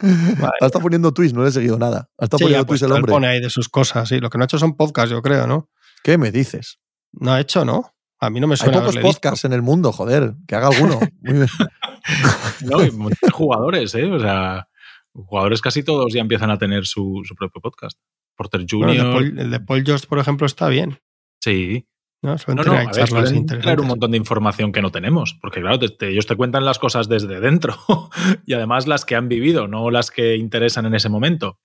Ha 0.00 0.66
estado 0.66 0.82
poniendo 0.82 1.12
tweets, 1.12 1.34
no 1.34 1.42
le 1.42 1.48
he 1.48 1.52
seguido 1.52 1.78
nada. 1.78 2.08
Ha 2.18 2.24
estado 2.24 2.38
sí, 2.38 2.44
poniendo 2.44 2.66
pues, 2.66 2.80
tweets 2.80 2.90
el 2.90 2.96
hombre. 2.96 3.12
pone 3.12 3.26
ahí 3.28 3.40
de 3.40 3.50
sus 3.50 3.68
cosas, 3.68 4.08
sí. 4.08 4.20
Lo 4.20 4.30
que 4.30 4.38
no 4.38 4.44
ha 4.44 4.46
hecho 4.46 4.58
son 4.58 4.76
podcasts, 4.76 5.10
yo 5.10 5.22
creo, 5.22 5.46
¿no? 5.46 5.68
¿Qué 6.02 6.18
me 6.18 6.30
dices? 6.30 6.78
No 7.12 7.32
ha 7.32 7.40
hecho, 7.40 7.64
¿no? 7.64 7.92
A 8.20 8.30
mí 8.30 8.40
no 8.40 8.46
me 8.46 8.56
suena. 8.56 8.78
Hay 8.78 8.80
pocos 8.80 8.96
podcasts 8.98 9.42
visto. 9.42 9.46
en 9.48 9.52
el 9.52 9.62
mundo, 9.62 9.92
joder. 9.92 10.34
Que 10.46 10.54
haga 10.54 10.68
alguno. 10.68 11.00
no, 12.62 12.78
hay 12.78 12.90
muchos 12.92 13.30
jugadores, 13.32 13.94
¿eh? 13.94 14.10
O 14.10 14.20
sea, 14.20 14.68
jugadores 15.12 15.60
casi 15.60 15.82
todos 15.82 16.12
ya 16.12 16.20
empiezan 16.20 16.50
a 16.50 16.58
tener 16.58 16.86
su, 16.86 17.22
su 17.24 17.34
propio 17.34 17.60
podcast. 17.60 17.98
Porter 18.36 18.64
Jr. 18.68 18.86
Bueno, 18.86 18.92
el, 18.92 18.96
de 18.96 19.12
Paul, 19.12 19.38
el 19.38 19.50
de 19.50 19.60
Paul 19.60 19.84
George, 19.84 20.06
por 20.06 20.18
ejemplo, 20.18 20.46
está 20.46 20.68
bien. 20.68 20.98
Sí. 21.40 21.88
No, 22.22 22.36
no, 22.54 22.62
no, 22.62 22.72
a 22.72 22.84
ver, 22.92 23.08
suelen 23.08 23.46
traer 23.46 23.80
un 23.80 23.88
montón 23.88 24.12
de 24.12 24.16
información 24.16 24.70
que 24.70 24.80
no 24.80 24.92
tenemos, 24.92 25.36
porque 25.40 25.60
claro, 25.60 25.80
te, 25.80 25.88
te, 25.88 26.10
ellos 26.10 26.26
te 26.28 26.36
cuentan 26.36 26.64
las 26.64 26.78
cosas 26.78 27.08
desde 27.08 27.40
dentro 27.40 27.76
y 28.46 28.52
además 28.52 28.86
las 28.86 29.04
que 29.04 29.16
han 29.16 29.28
vivido, 29.28 29.66
no 29.66 29.90
las 29.90 30.12
que 30.12 30.36
interesan 30.36 30.86
en 30.86 30.94
ese 30.94 31.08
momento. 31.08 31.58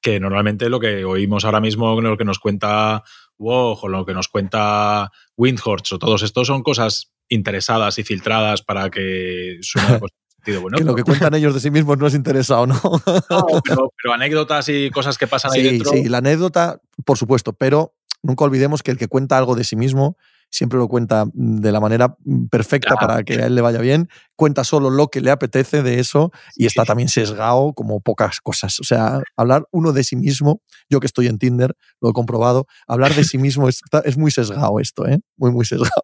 Que 0.00 0.20
normalmente 0.20 0.68
lo 0.68 0.78
que 0.78 1.04
oímos 1.04 1.44
ahora 1.44 1.60
mismo, 1.60 2.00
lo 2.00 2.16
que 2.16 2.24
nos 2.24 2.38
cuenta 2.38 3.02
Woj 3.36 3.84
o 3.84 3.88
lo 3.88 4.06
que 4.06 4.14
nos 4.14 4.28
cuenta 4.28 5.10
Windhorst 5.36 5.92
o 5.94 5.98
todos 5.98 6.22
estos 6.22 6.46
son 6.46 6.62
cosas 6.62 7.12
interesadas 7.28 7.98
y 7.98 8.04
filtradas 8.04 8.62
para 8.62 8.90
que 8.90 9.58
suene 9.62 9.98
bueno, 10.60 10.76
que 10.76 10.84
lo 10.84 10.94
que 10.94 11.02
cuentan 11.02 11.34
ellos 11.34 11.54
de 11.54 11.60
sí 11.60 11.70
mismos 11.70 11.98
no 11.98 12.06
es 12.06 12.14
interesado, 12.14 12.66
¿no? 12.66 12.80
no 12.84 13.46
pero, 13.64 13.92
pero, 14.00 14.14
anécdotas 14.14 14.68
y 14.68 14.90
cosas 14.90 15.16
que 15.18 15.26
pasan 15.26 15.50
sí, 15.52 15.60
ahí 15.60 15.64
dentro. 15.64 15.90
Sí, 15.90 16.08
la 16.08 16.18
anécdota, 16.18 16.80
por 17.04 17.18
supuesto, 17.18 17.54
pero 17.54 17.94
nunca 18.24 18.44
olvidemos 18.44 18.82
que 18.82 18.90
el 18.90 18.98
que 18.98 19.06
cuenta 19.06 19.38
algo 19.38 19.54
de 19.54 19.62
sí 19.64 19.76
mismo 19.76 20.16
siempre 20.50 20.78
lo 20.78 20.86
cuenta 20.86 21.24
de 21.32 21.72
la 21.72 21.80
manera 21.80 22.16
perfecta 22.48 22.94
claro. 22.94 23.06
para 23.06 23.24
que 23.24 23.42
a 23.42 23.46
él 23.46 23.56
le 23.56 23.60
vaya 23.60 23.80
bien, 23.80 24.08
cuenta 24.36 24.62
solo 24.62 24.88
lo 24.88 25.08
que 25.08 25.20
le 25.20 25.32
apetece 25.32 25.82
de 25.82 25.98
eso 25.98 26.30
y 26.54 26.66
está 26.66 26.84
también 26.84 27.08
sesgado 27.08 27.72
como 27.72 28.00
pocas 28.00 28.40
cosas. 28.40 28.78
O 28.78 28.84
sea, 28.84 29.20
hablar 29.36 29.66
uno 29.72 29.92
de 29.92 30.04
sí 30.04 30.14
mismo, 30.14 30.62
yo 30.88 31.00
que 31.00 31.06
estoy 31.06 31.26
en 31.26 31.38
Tinder, 31.38 31.74
lo 32.00 32.10
he 32.10 32.12
comprobado, 32.12 32.66
hablar 32.86 33.14
de 33.14 33.24
sí 33.24 33.36
mismo 33.36 33.68
es, 33.68 33.80
es 34.04 34.16
muy 34.16 34.30
sesgado 34.30 34.78
esto, 34.78 35.06
¿eh? 35.06 35.18
Muy, 35.36 35.50
muy 35.50 35.64
sesgado. 35.64 36.02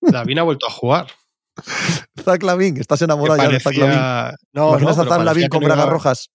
David 0.00 0.38
ha 0.38 0.42
vuelto 0.42 0.66
a 0.66 0.70
jugar. 0.70 1.06
Zach 2.24 2.42
Lavin, 2.42 2.78
estás 2.78 3.02
enamorado 3.02 3.42
ya 3.42 3.48
de 3.50 3.60
Zach 3.60 3.76
Lavin. 3.76 3.98
parecía... 3.98 4.36
No, 4.54 4.70
¿Imaginas 4.70 4.96
no, 4.96 5.02
a 5.02 5.06
Zach 5.06 5.36
que 5.36 5.48
con 5.48 5.60
no 5.60 5.66
bragas 5.66 5.84
iba- 5.84 5.92
rojas? 5.92 6.30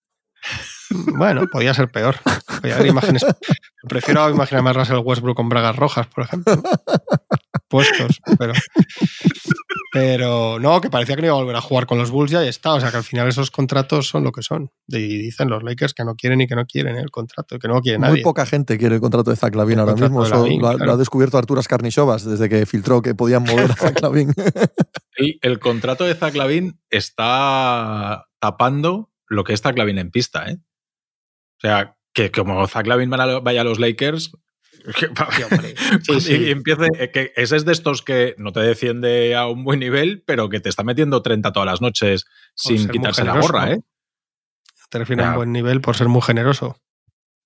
Bueno, 0.89 1.47
podía 1.51 1.73
ser 1.73 1.89
peor. 1.89 2.15
Podía 2.61 2.75
haber 2.75 2.87
imágenes. 2.87 3.25
Prefiero 3.87 4.29
imaginarme 4.29 4.69
a 4.71 4.73
Russell 4.73 4.99
Westbrook 5.03 5.35
con 5.35 5.49
bragas 5.49 5.75
rojas, 5.75 6.07
por 6.07 6.23
ejemplo. 6.25 6.61
Puestos, 7.67 8.19
pero. 8.37 8.53
Pero 9.91 10.59
no, 10.59 10.81
que 10.81 10.89
parecía 10.89 11.15
que 11.15 11.21
no 11.21 11.27
iba 11.29 11.35
a 11.37 11.39
volver 11.39 11.55
a 11.55 11.61
jugar 11.61 11.85
con 11.85 11.97
los 11.97 12.11
Bulls 12.11 12.29
ya 12.31 12.43
y 12.43 12.49
está. 12.49 12.73
O 12.73 12.79
sea 12.81 12.91
que 12.91 12.97
al 12.97 13.03
final 13.03 13.29
esos 13.29 13.49
contratos 13.49 14.07
son 14.09 14.23
lo 14.25 14.31
que 14.33 14.41
son. 14.41 14.69
Y 14.87 15.17
dicen 15.19 15.49
los 15.49 15.63
Lakers 15.63 15.93
que 15.93 16.03
no 16.03 16.15
quieren 16.15 16.41
y 16.41 16.47
que 16.47 16.55
no 16.55 16.65
quieren 16.65 16.97
el 16.97 17.11
contrato, 17.11 17.57
que 17.59 17.67
no 17.69 17.81
quiere 17.81 17.97
Muy 17.99 18.09
nadie. 18.09 18.23
poca 18.23 18.45
gente 18.45 18.77
quiere 18.77 18.95
el 18.95 19.01
contrato 19.01 19.29
de 19.31 19.37
Zach 19.37 19.55
Lavin 19.55 19.79
El 19.79 19.79
ahora 19.79 19.95
mismo. 19.95 20.25
Lavin, 20.25 20.61
lo, 20.61 20.67
ha, 20.67 20.71
lo 20.73 20.77
claro. 20.79 20.91
ha 20.93 20.97
descubierto 20.97 21.37
Arturas 21.37 21.67
Carnichovas 21.69 22.25
desde 22.25 22.49
que 22.49 22.65
filtró 22.65 23.01
que 23.01 23.15
podían 23.15 23.43
mover 23.43 23.71
a 23.71 23.75
Zach 23.75 24.01
Lavin. 24.01 24.33
El, 25.17 25.39
el 25.41 25.59
contrato 25.59 26.03
de 26.03 26.13
Zach 26.13 26.35
Lavin 26.35 26.77
está 26.89 28.25
tapando 28.39 29.11
lo 29.29 29.45
que 29.45 29.53
es 29.53 29.61
Zach 29.61 29.77
Lavin 29.77 29.97
en 29.97 30.11
pista, 30.11 30.45
¿eh? 30.49 30.57
O 31.57 31.61
sea, 31.61 31.95
que 32.13 32.31
como 32.31 32.65
Zach 32.67 32.87
Lavin 32.87 33.09
vaya 33.09 33.61
a 33.61 33.63
los 33.63 33.79
Lakers, 33.79 34.31
que- 34.99 35.07
Sí, 35.07 35.43
hombre. 35.43 35.75
Sí, 36.19 36.33
y 36.47 36.51
empiece, 36.51 36.87
que 37.11 37.31
ese 37.35 37.55
es 37.55 37.65
de 37.65 37.71
estos 37.71 38.01
que 38.01 38.35
no 38.37 38.51
te 38.51 38.59
defiende 38.59 39.35
a 39.35 39.47
un 39.47 39.63
buen 39.63 39.79
nivel, 39.79 40.23
pero 40.25 40.49
que 40.49 40.59
te 40.59 40.69
está 40.69 40.83
metiendo 40.83 41.21
30 41.21 41.51
todas 41.53 41.67
las 41.67 41.81
noches 41.81 42.25
sin 42.55 42.77
quitarse 42.91 43.23
la 43.23 43.33
gorra. 43.41 43.71
¿eh? 43.73 43.81
Te 44.89 44.99
refieres 44.99 45.25
a 45.25 45.29
un 45.31 45.35
buen 45.37 45.51
nivel 45.51 45.81
por 45.81 45.95
ser 45.95 46.07
muy 46.07 46.21
generoso. 46.21 46.77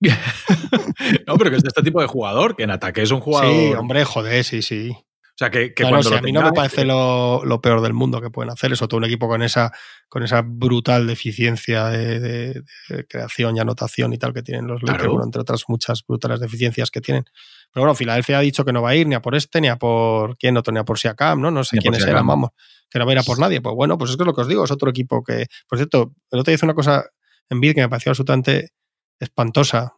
no, 1.26 1.36
pero 1.36 1.50
que 1.50 1.56
es 1.56 1.62
de 1.62 1.68
este 1.68 1.82
tipo 1.82 2.00
de 2.00 2.06
jugador, 2.06 2.56
que 2.56 2.62
en 2.64 2.70
ataque 2.70 3.02
es 3.02 3.10
un 3.10 3.20
jugador. 3.20 3.50
Sí, 3.52 3.72
hombre, 3.74 4.04
joder, 4.04 4.44
sí, 4.44 4.62
sí. 4.62 4.96
O 5.40 5.42
sea, 5.42 5.50
que, 5.50 5.72
que 5.72 5.84
lo 5.84 5.96
a 5.96 6.20
mí 6.20 6.32
no 6.32 6.42
me 6.42 6.52
parece 6.52 6.84
lo, 6.84 7.42
lo 7.46 7.62
peor 7.62 7.80
del 7.80 7.94
mundo 7.94 8.20
que 8.20 8.28
pueden 8.28 8.50
hacer. 8.52 8.72
Eso, 8.72 8.86
todo 8.88 8.98
un 8.98 9.04
equipo 9.04 9.26
con 9.26 9.40
esa, 9.42 9.72
con 10.06 10.22
esa 10.22 10.42
brutal 10.44 11.06
deficiencia 11.06 11.86
de, 11.86 12.20
de- 12.20 12.62
de 12.90 13.06
creación 13.06 13.56
y 13.56 13.60
anotación 13.60 14.12
y 14.12 14.18
tal 14.18 14.34
que 14.34 14.42
tienen 14.42 14.66
los 14.66 14.82
Lakers, 14.82 14.98
Claro. 14.98 15.12
bueno, 15.12 15.24
entre 15.24 15.40
otras 15.40 15.62
muchas 15.68 16.04
brutales 16.06 16.40
deficiencias 16.40 16.90
que 16.90 17.00
tienen. 17.00 17.24
Pero 17.72 17.84
bueno, 17.84 17.94
Filadelfia 17.94 18.36
ha 18.36 18.42
dicho 18.42 18.66
que 18.66 18.72
no 18.74 18.82
va 18.82 18.90
a 18.90 18.96
ir 18.96 19.06
ni 19.06 19.14
a 19.14 19.22
por 19.22 19.34
este, 19.34 19.62
ni 19.62 19.68
a 19.68 19.76
por 19.76 20.36
quién 20.36 20.58
otro, 20.58 20.74
ni 20.74 20.78
a 20.80 20.84
por 20.84 20.98
Siakam, 20.98 21.40
¿no? 21.40 21.50
No 21.50 21.64
sé 21.64 21.76
Ni 21.76 21.80
quiénes 21.82 22.02
eran, 22.06 22.26
vamos, 22.26 22.50
que 22.90 22.98
no 22.98 23.06
va 23.06 23.12
a 23.12 23.14
ir 23.14 23.18
a 23.20 23.22
por 23.22 23.38
nadie. 23.38 23.62
Pues 23.62 23.74
bueno, 23.74 23.96
pues 23.96 24.10
es 24.10 24.18
que 24.18 24.24
es 24.24 24.26
lo 24.26 24.34
que 24.34 24.42
os 24.42 24.48
digo, 24.48 24.64
es 24.64 24.70
otro 24.70 24.90
equipo 24.90 25.24
que, 25.24 25.46
por 25.66 25.78
cierto, 25.78 26.12
el 26.30 26.40
otro 26.40 26.50
día 26.50 26.56
hizo 26.56 26.66
una 26.66 26.74
cosa 26.74 27.06
en 27.48 27.60
Bid 27.60 27.74
que 27.76 27.80
me 27.80 27.88
pareció 27.88 28.10
absolutamente 28.10 28.72
espantosa 29.18 29.94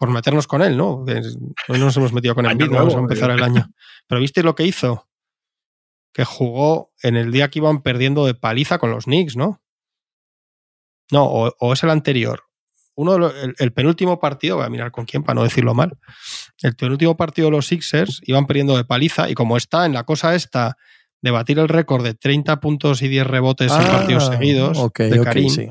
por 0.00 0.08
meternos 0.08 0.46
con 0.46 0.62
él, 0.62 0.78
¿no? 0.78 1.04
Hoy 1.68 1.78
no 1.78 1.84
nos 1.84 1.96
hemos 1.98 2.14
metido 2.14 2.34
con 2.34 2.44
no 2.44 2.70
vamos 2.70 2.94
a 2.94 2.98
empezar 3.00 3.30
eh. 3.30 3.34
el 3.34 3.42
año. 3.42 3.70
Pero 4.08 4.18
¿visteis 4.22 4.46
lo 4.46 4.54
que 4.54 4.64
hizo? 4.64 5.06
Que 6.14 6.24
jugó 6.24 6.90
en 7.02 7.18
el 7.18 7.30
día 7.30 7.50
que 7.50 7.58
iban 7.58 7.82
perdiendo 7.82 8.24
de 8.24 8.32
paliza 8.32 8.78
con 8.78 8.90
los 8.90 9.04
Knicks, 9.04 9.36
¿no? 9.36 9.60
No, 11.12 11.24
o, 11.26 11.54
o 11.60 11.72
es 11.74 11.82
el 11.82 11.90
anterior. 11.90 12.44
Uno 12.94 13.12
de 13.12 13.18
los- 13.18 13.34
el, 13.44 13.54
el 13.58 13.72
penúltimo 13.74 14.18
partido, 14.18 14.56
voy 14.56 14.64
a 14.64 14.70
mirar 14.70 14.90
con 14.90 15.04
quién 15.04 15.22
para 15.22 15.34
no 15.34 15.42
decirlo 15.42 15.74
mal. 15.74 15.98
El 16.62 16.74
penúltimo 16.76 17.14
partido 17.18 17.48
de 17.48 17.52
los 17.52 17.66
Sixers 17.66 18.22
iban 18.24 18.46
perdiendo 18.46 18.78
de 18.78 18.84
paliza 18.84 19.28
y 19.28 19.34
como 19.34 19.58
está 19.58 19.84
en 19.84 19.92
la 19.92 20.04
cosa 20.04 20.34
esta 20.34 20.78
de 21.20 21.30
batir 21.30 21.58
el 21.58 21.68
récord 21.68 22.02
de 22.02 22.14
30 22.14 22.58
puntos 22.60 23.02
y 23.02 23.08
10 23.08 23.26
rebotes 23.26 23.70
en 23.70 23.86
partidos 23.86 24.30
Ah, 24.30 24.32
seguidos 24.38 24.78
ok, 24.78 24.98
de 25.00 25.20
Karim, 25.22 25.50
sí. 25.50 25.68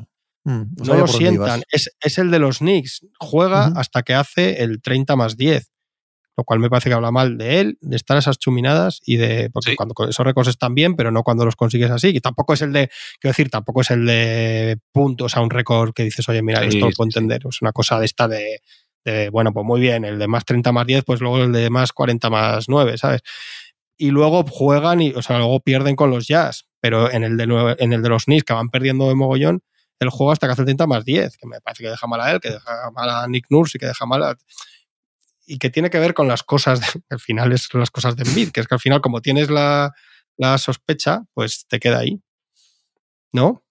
Mm, 0.50 0.62
no 0.86 0.94
lo 0.94 1.06
sientan. 1.06 1.62
Es, 1.70 1.90
es 2.00 2.18
el 2.18 2.30
de 2.30 2.38
los 2.38 2.58
Knicks. 2.58 3.06
Juega 3.18 3.66
hasta 3.76 4.02
que 4.02 4.14
hace 4.14 4.62
el 4.62 4.80
30 4.82 5.16
más 5.16 5.36
10. 5.36 5.70
Lo 6.36 6.44
cual 6.44 6.58
me 6.60 6.70
parece 6.70 6.88
que 6.88 6.94
habla 6.94 7.10
mal 7.10 7.36
de 7.36 7.60
él, 7.60 7.78
de 7.82 7.96
estar 7.96 8.16
esas 8.16 8.38
chuminadas 8.38 9.00
y 9.04 9.16
de. 9.16 9.50
Porque 9.50 9.72
Sí. 9.72 9.76
cuando 9.76 9.94
esos 10.08 10.24
récords 10.24 10.48
están 10.48 10.74
bien, 10.74 10.96
pero 10.96 11.10
no 11.10 11.22
cuando 11.22 11.44
los 11.44 11.54
consigues 11.56 11.90
así. 11.90 12.08
Y 12.08 12.20
tampoco 12.20 12.54
es 12.54 12.62
el 12.62 12.72
de. 12.72 12.88
Quiero 13.20 13.32
decir, 13.32 13.50
tampoco 13.50 13.82
es 13.82 13.90
el 13.90 14.06
de 14.06 14.78
puntos 14.92 15.36
a 15.36 15.42
un 15.42 15.50
récord 15.50 15.92
que 15.92 16.04
dices, 16.04 16.26
oye, 16.30 16.40
mira, 16.42 16.60
Sí, 16.62 16.68
esto 16.68 16.86
lo 16.86 16.92
puedo 16.92 17.10
sí. 17.10 17.18
entender. 17.18 17.42
Es 17.46 17.60
una 17.60 17.72
cosa 17.72 17.98
de 17.98 18.06
esta 18.06 18.26
de, 18.26 18.60
de, 19.04 19.28
Bueno, 19.28 19.52
pues 19.52 19.66
muy 19.66 19.80
bien, 19.80 20.04
el 20.06 20.18
de 20.18 20.28
más 20.28 20.44
30 20.46 20.72
más 20.72 20.86
10, 20.86 21.04
pues 21.04 21.20
luego 21.20 21.42
el 21.42 21.52
de 21.52 21.68
más 21.68 21.92
40 21.92 22.30
más 22.30 22.68
9, 22.68 22.96
¿sabes? 22.96 23.20
Y 23.98 24.10
luego 24.10 24.44
juegan 24.48 25.02
y, 25.02 25.10
o 25.10 25.20
sea, 25.20 25.36
luego 25.36 25.60
pierden 25.60 25.94
con 25.94 26.10
los 26.10 26.26
Jazz. 26.26 26.64
Pero 26.80 27.10
en 27.10 27.22
el 27.22 27.36
de, 27.36 27.76
en 27.80 27.92
el 27.92 28.00
de 28.02 28.08
los 28.08 28.24
Knicks, 28.24 28.44
que 28.44 28.54
van 28.54 28.70
perdiendo 28.70 29.08
de 29.08 29.14
mogollón, 29.14 29.62
el 30.00 30.10
juego 30.10 30.32
hasta 30.32 30.46
que 30.46 30.52
hace 30.52 30.62
el 30.62 30.66
30 30.66 30.86
más 30.86 31.04
10, 31.04 31.36
que 31.36 31.46
me 31.46 31.60
parece 31.60 31.84
que 31.84 31.90
deja 31.90 32.06
mal 32.06 32.20
a 32.20 32.30
él, 32.32 32.40
que 32.40 32.50
deja 32.50 32.90
mal 32.92 33.08
a 33.10 33.26
Nick 33.28 33.46
Nurse 33.50 33.76
y 33.76 33.78
que 33.80 33.86
deja 33.86 34.06
mal 34.06 34.22
a... 34.24 34.36
Y 35.46 35.58
que 35.58 35.68
tiene 35.70 35.90
que 35.90 35.98
ver 35.98 36.14
con 36.14 36.26
las 36.28 36.42
cosas, 36.42 36.80
de- 36.80 36.86
al 37.10 37.20
final 37.20 37.52
es 37.52 37.72
las 37.74 37.90
cosas 37.90 38.16
de 38.16 38.22
Embiid, 38.28 38.50
que 38.50 38.60
es 38.60 38.66
que 38.66 38.74
al 38.74 38.80
final 38.80 39.00
como 39.00 39.20
tienes 39.20 39.50
la, 39.50 39.92
la 40.36 40.58
sospecha, 40.58 41.24
pues 41.34 41.66
te 41.68 41.78
queda 41.80 41.98
ahí. 41.98 42.20
¿No? 43.32 43.62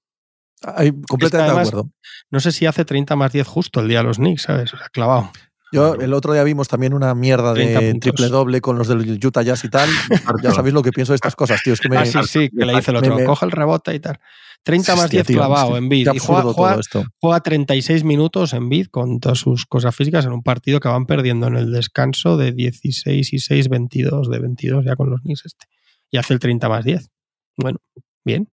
Ay, 0.62 0.92
completamente 1.08 1.52
además- 1.52 1.68
de 1.72 1.78
acuerdo. 1.78 1.92
No 2.32 2.40
sé 2.40 2.52
si 2.52 2.66
hace 2.66 2.86
30 2.86 3.16
más 3.16 3.32
10 3.32 3.48
justo 3.48 3.80
el 3.80 3.88
día 3.88 4.00
de 4.00 4.04
los 4.06 4.18
Knicks, 4.18 4.44
¿sabes? 4.44 4.74
O 4.74 4.78
sea, 4.78 4.90
clavado. 4.90 5.32
Yo 5.72 5.96
el 5.96 6.14
otro 6.14 6.34
día 6.34 6.44
vimos 6.44 6.68
también 6.68 6.94
una 6.94 7.14
mierda 7.16 7.54
30 7.54 7.80
de 7.80 7.92
puntos. 7.92 8.02
triple 8.16 8.28
doble 8.30 8.62
con 8.62 8.78
los 8.78 8.88
del 8.88 9.20
Utah 9.24 9.42
Jazz 9.44 9.64
y 9.66 9.70
tal. 9.70 9.90
ya 10.44 10.52
sabéis 10.52 10.74
lo 10.74 10.82
que 10.82 10.92
pienso 10.92 11.14
de 11.14 11.16
estas 11.16 11.36
cosas, 11.36 11.62
tío. 11.64 11.74
Es 11.74 11.82
que 11.82 11.90
me, 11.90 11.98
ah, 11.98 12.06
sí, 12.06 12.18
sí, 12.28 12.50
que 12.50 12.66
le 12.66 12.76
dice 12.76 12.92
el 12.92 12.98
otro, 12.98 13.16
me- 13.16 13.26
coge 13.26 13.46
el 13.46 13.52
rebote 13.52 13.94
y 13.94 14.00
tal. 14.00 14.20
30 14.64 14.94
más 14.96 15.06
Hostia, 15.06 15.20
10 15.20 15.28
tío, 15.28 15.38
clavado 15.38 15.78
en 15.78 15.88
bid. 15.88 16.08
Y 16.14 16.20
juega, 16.20 16.42
juega- 16.54 16.82
juega 17.22 17.40
36 17.40 18.04
minutos 18.04 18.52
en 18.54 18.68
bid 18.68 18.88
con 18.88 19.20
todas 19.20 19.38
sus 19.40 19.66
cosas 19.66 19.96
físicas 19.96 20.26
en 20.26 20.34
un 20.34 20.44
partido 20.44 20.80
que 20.82 20.90
van 20.90 21.06
perdiendo 21.06 21.48
en 21.48 21.56
el 21.56 21.72
descanso 21.72 22.36
de 22.36 22.52
16 22.52 23.32
y 23.34 23.40
6, 23.40 23.70
22, 23.70 24.30
de 24.30 24.40
22 24.40 24.84
ya 24.86 24.96
con 24.96 25.10
los 25.10 25.22
Knicks 25.22 25.46
este. 25.46 25.68
Y 26.12 26.18
hace 26.18 26.34
el 26.34 26.40
30 26.40 26.68
más 26.68 26.84
10. 26.84 27.10
Bueno, 27.56 27.78
bien. 28.26 28.50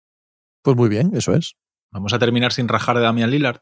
Pues 0.62 0.76
muy 0.76 0.88
bien, 0.88 1.10
eso 1.14 1.34
es. 1.34 1.54
Vamos 1.92 2.12
a 2.12 2.18
terminar 2.18 2.52
sin 2.52 2.68
rajar 2.68 2.96
de 2.96 3.02
Damian 3.02 3.30
Lillard. 3.30 3.60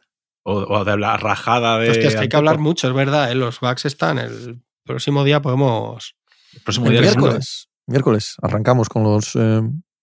O, 0.51 0.78
o 0.78 0.84
de 0.84 0.96
la 0.96 1.16
rajada 1.18 1.78
de. 1.78 1.90
Hostia, 1.90 2.09
es 2.09 2.14
que 2.14 2.20
hay 2.22 2.28
que 2.28 2.36
hablar 2.36 2.59
mucho, 2.59 2.88
es 2.88 2.94
verdad. 2.94 3.30
¿eh? 3.30 3.34
Los 3.34 3.61
Bucks 3.61 3.84
están. 3.84 4.18
El 4.18 4.62
próximo 4.84 5.22
día 5.24 5.42
podemos. 5.42 6.14
El 6.55 6.61
próximo 6.62 6.86
El 6.86 6.92
día 6.92 7.01
les- 7.03 7.16
miércoles, 7.16 7.68
miércoles 7.86 8.34
arrancamos 8.40 8.88
con 8.88 9.03
los 9.03 9.36
eh, 9.36 9.61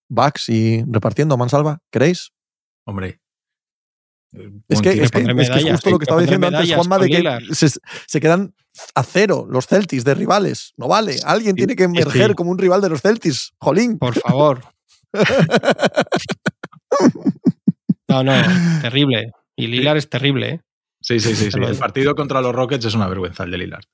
Bucks 0.08 0.50
y 0.50 0.84
repartiendo 0.88 1.34
a 1.34 1.38
mansalva. 1.38 1.80
¿Queréis? 1.91 2.32
Hombre. 2.86 3.20
Es 4.68 4.82
que, 4.82 4.89
es, 5.02 5.12
que, 5.12 5.22
pondré 5.22 5.43
es 5.43 5.50
que 5.50 5.58
es 5.58 5.64
medallas, 5.64 5.72
justo 5.72 5.89
lo 5.91 5.98
que 5.98 6.04
estaba 6.04 6.22
diciendo 6.22 6.48
antes 6.48 6.76
Juanma 6.76 7.00
de 7.00 7.08
que 7.10 7.56
se, 7.56 7.70
se 7.70 8.20
quedan 8.20 8.54
a 8.93 9.04
cero 9.04 9.48
los 9.50 9.66
Celtics 9.66 10.04
de 10.04 10.14
rivales. 10.14 10.74
No 10.76 10.88
vale. 10.89 11.16
Alguien 11.26 11.56
tiene 11.56 11.76
que 11.76 11.84
emerger 11.86 12.30
sí. 12.32 12.36
como 12.36 12.52
un 12.52 12.58
rival 12.58 12.82
de 12.82 12.89
los 12.89 13.02
Celtics. 13.02 13.54
Jolín. 13.58 13.98
Por 13.98 14.14
favor. 14.14 14.62
No, 18.08 18.24
no, 18.24 18.34
terrible. 18.82 19.32
Y 19.56 19.68
Lilar 19.68 19.97
es 19.97 20.10
terrible, 20.10 20.49
¿eh? 20.49 20.62
Sí, 21.01 21.20
sí, 21.20 21.36
sí. 21.36 21.51
sí. 21.51 21.60
El 21.64 21.78
partido 21.78 22.16
contra 22.16 22.41
los 22.41 22.53
Rockets 22.53 22.86
es 22.86 22.93
una 22.95 23.08
vergüenza 23.08 23.43
el 23.43 23.51
de 23.51 23.58
Lillard. 23.58 23.86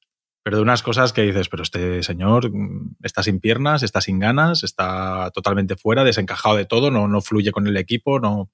Pero 0.43 0.57
de 0.57 0.63
unas 0.63 0.81
cosas 0.81 1.13
que 1.13 1.21
dices, 1.21 1.49
pero 1.49 1.61
este 1.61 2.01
señor 2.01 2.51
mm, 2.51 2.95
está 3.03 3.21
sin 3.21 3.39
piernas, 3.39 3.83
está 3.83 4.01
sin 4.01 4.17
ganas, 4.19 4.63
está 4.63 5.29
totalmente 5.31 5.75
fuera, 5.75 6.03
desencajado 6.03 6.55
de 6.55 6.65
todo, 6.65 6.89
no, 6.89 7.07
no 7.07 7.21
fluye 7.21 7.51
con 7.51 7.67
el 7.67 7.77
equipo, 7.77 8.19
no. 8.19 8.49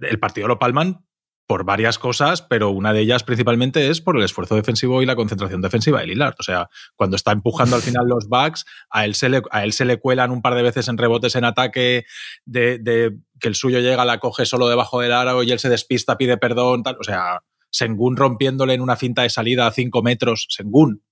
El 0.00 0.18
partido 0.18 0.48
lo 0.48 0.58
palman 0.58 1.07
por 1.48 1.64
varias 1.64 1.98
cosas, 1.98 2.42
pero 2.42 2.68
una 2.68 2.92
de 2.92 3.00
ellas 3.00 3.24
principalmente 3.24 3.88
es 3.88 4.02
por 4.02 4.18
el 4.18 4.22
esfuerzo 4.22 4.54
defensivo 4.54 5.00
y 5.00 5.06
la 5.06 5.16
concentración 5.16 5.62
defensiva 5.62 6.00
de 6.00 6.06
Lillard. 6.06 6.34
O 6.38 6.42
sea, 6.42 6.68
cuando 6.94 7.16
está 7.16 7.32
empujando 7.32 7.74
al 7.74 7.80
final 7.80 8.06
los 8.06 8.28
backs, 8.28 8.66
a 8.90 9.06
él 9.06 9.14
se 9.14 9.30
le, 9.30 9.40
a 9.50 9.64
él 9.64 9.72
se 9.72 9.86
le 9.86 9.98
cuelan 9.98 10.30
un 10.30 10.42
par 10.42 10.54
de 10.54 10.62
veces 10.62 10.88
en 10.88 10.98
rebotes 10.98 11.34
en 11.36 11.44
ataque, 11.46 12.04
de, 12.44 12.78
de 12.78 13.16
que 13.40 13.48
el 13.48 13.54
suyo 13.54 13.80
llega, 13.80 14.04
la 14.04 14.20
coge 14.20 14.44
solo 14.44 14.68
debajo 14.68 15.00
del 15.00 15.10
aro 15.10 15.42
y 15.42 15.50
él 15.50 15.58
se 15.58 15.70
despista, 15.70 16.18
pide 16.18 16.36
perdón, 16.36 16.82
tal. 16.82 16.98
O 17.00 17.02
sea, 17.02 17.40
Sengun 17.70 18.18
rompiéndole 18.18 18.74
en 18.74 18.82
una 18.82 18.96
finta 18.96 19.22
de 19.22 19.30
salida 19.30 19.66
a 19.66 19.72
5 19.72 20.02
metros, 20.02 20.48
Sengun. 20.50 21.02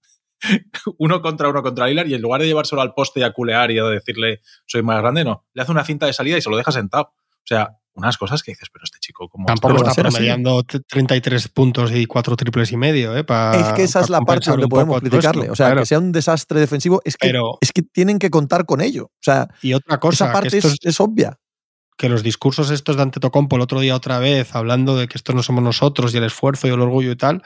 uno 0.99 1.23
contra 1.23 1.49
uno 1.49 1.63
contra 1.63 1.87
Lillard 1.87 2.09
y 2.09 2.15
en 2.15 2.21
lugar 2.21 2.43
de 2.43 2.47
llevárselo 2.47 2.83
al 2.83 2.93
poste 2.93 3.21
y 3.21 3.23
a 3.23 3.33
culear 3.33 3.71
y 3.71 3.79
a 3.79 3.85
decirle 3.85 4.43
soy 4.67 4.83
más 4.83 5.01
grande, 5.01 5.25
no. 5.25 5.47
Le 5.55 5.63
hace 5.63 5.73
una 5.73 5.85
finta 5.85 6.05
de 6.05 6.13
salida 6.13 6.37
y 6.37 6.43
se 6.43 6.51
lo 6.51 6.59
deja 6.59 6.73
sentado. 6.73 7.15
O 7.47 7.49
sea, 7.49 7.71
unas 7.95 8.19
cosas 8.19 8.43
que 8.43 8.51
dices, 8.53 8.69
pero 8.73 8.85
este 8.85 8.99
chico, 8.99 9.29
como 9.29 9.47
Tampoco 9.47 9.77
está 9.77 9.91
así. 9.93 10.01
promediando 10.03 10.63
t- 10.65 10.81
33 10.81 11.49
puntos 11.49 11.93
y 11.93 12.05
4 12.07 12.37
triples 12.37 12.71
y 12.73 12.77
medio, 12.77 13.17
¿eh? 13.17 13.25
Pa- 13.25 13.57
es 13.57 13.73
que 13.73 13.85
esa 13.85 14.01
es 14.01 14.11
la 14.11 14.21
parte 14.21 14.51
donde 14.51 14.69
podemos 14.69 15.01
criticarle. 15.01 15.43
esto, 15.43 15.53
O 15.53 15.57
sea, 15.57 15.67
claro. 15.69 15.81
que 15.81 15.87
sea 15.87 15.99
un 15.99 16.13
desastre 16.13 16.61
defensivo, 16.61 17.01
es 17.05 17.17
que, 17.17 17.29
Pero- 17.29 17.57
es 17.61 17.73
que 17.73 17.83
tienen 17.83 18.19
que 18.19 18.29
contar 18.31 18.67
con 18.67 18.81
ello. 18.83 19.05
O 19.07 19.23
sea, 19.23 19.49
Y 19.63 19.73
otra 19.73 19.99
cosa, 19.99 20.25
esa 20.27 20.33
parte 20.35 20.51
que, 20.51 20.59
esto 20.59 20.69
es, 20.69 20.79
es- 20.83 21.01
obvia. 21.01 21.39
que 21.97 22.11
los 22.11 22.23
discursos 22.23 22.71
estos 22.71 22.97
de 22.97 23.03
Antetokounmpo 23.03 23.57
el 23.57 23.63
otro 23.63 23.81
día 23.81 23.97
otra 23.97 24.19
vez, 24.19 24.55
hablando 24.55 24.97
de 24.99 25.09
que 25.09 25.17
estos 25.17 25.35
no 25.35 25.43
somos 25.43 25.65
nosotros 25.65 26.13
y 26.13 26.19
el 26.19 26.25
esfuerzo 26.25 26.67
y 26.67 26.71
el 26.73 26.81
orgullo 26.83 27.11
y 27.13 27.17
tal, 27.17 27.43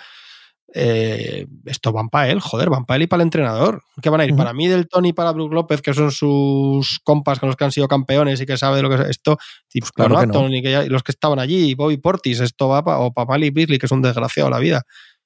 eh, 0.74 1.46
esto 1.66 1.92
van 1.92 2.08
para 2.08 2.28
él, 2.30 2.40
joder, 2.40 2.70
van 2.70 2.84
para 2.84 2.96
él 2.96 3.02
y 3.02 3.06
para 3.06 3.22
el 3.22 3.26
entrenador. 3.26 3.82
¿Qué 4.00 4.08
van 4.10 4.20
a 4.20 4.24
ir? 4.24 4.34
Para 4.36 4.52
Middleton 4.52 5.04
y 5.06 5.12
para 5.12 5.32
Brook 5.32 5.52
López, 5.52 5.82
que 5.82 5.92
son 5.94 6.10
sus 6.12 7.00
compas 7.02 7.38
con 7.40 7.48
los 7.48 7.56
que 7.56 7.64
han 7.64 7.72
sido 7.72 7.88
campeones 7.88 8.40
y 8.40 8.46
que 8.46 8.56
sabe 8.56 8.76
de 8.76 8.82
lo 8.82 8.88
que 8.88 8.96
es 8.96 9.00
esto, 9.10 9.36
y 9.72 9.80
Pues 9.80 9.92
claro 9.92 10.16
que 10.18 10.26
no. 10.26 10.32
Norton 10.34 10.54
y, 10.54 10.62
que 10.62 10.70
ya- 10.70 10.84
y 10.84 10.88
los 10.88 11.02
que 11.02 11.12
estaban 11.12 11.38
allí, 11.38 11.70
y 11.70 11.74
Bobby 11.74 11.96
Portis, 11.96 12.40
esto 12.40 12.68
va 12.68 12.84
para, 12.84 12.98
o 13.00 13.12
para 13.12 13.26
Malik 13.26 13.54
Beasley, 13.54 13.78
que 13.78 13.86
es 13.86 13.92
un 13.92 14.02
desgraciado 14.02 14.48
de 14.48 14.52
la 14.54 14.58
vida. 14.60 14.82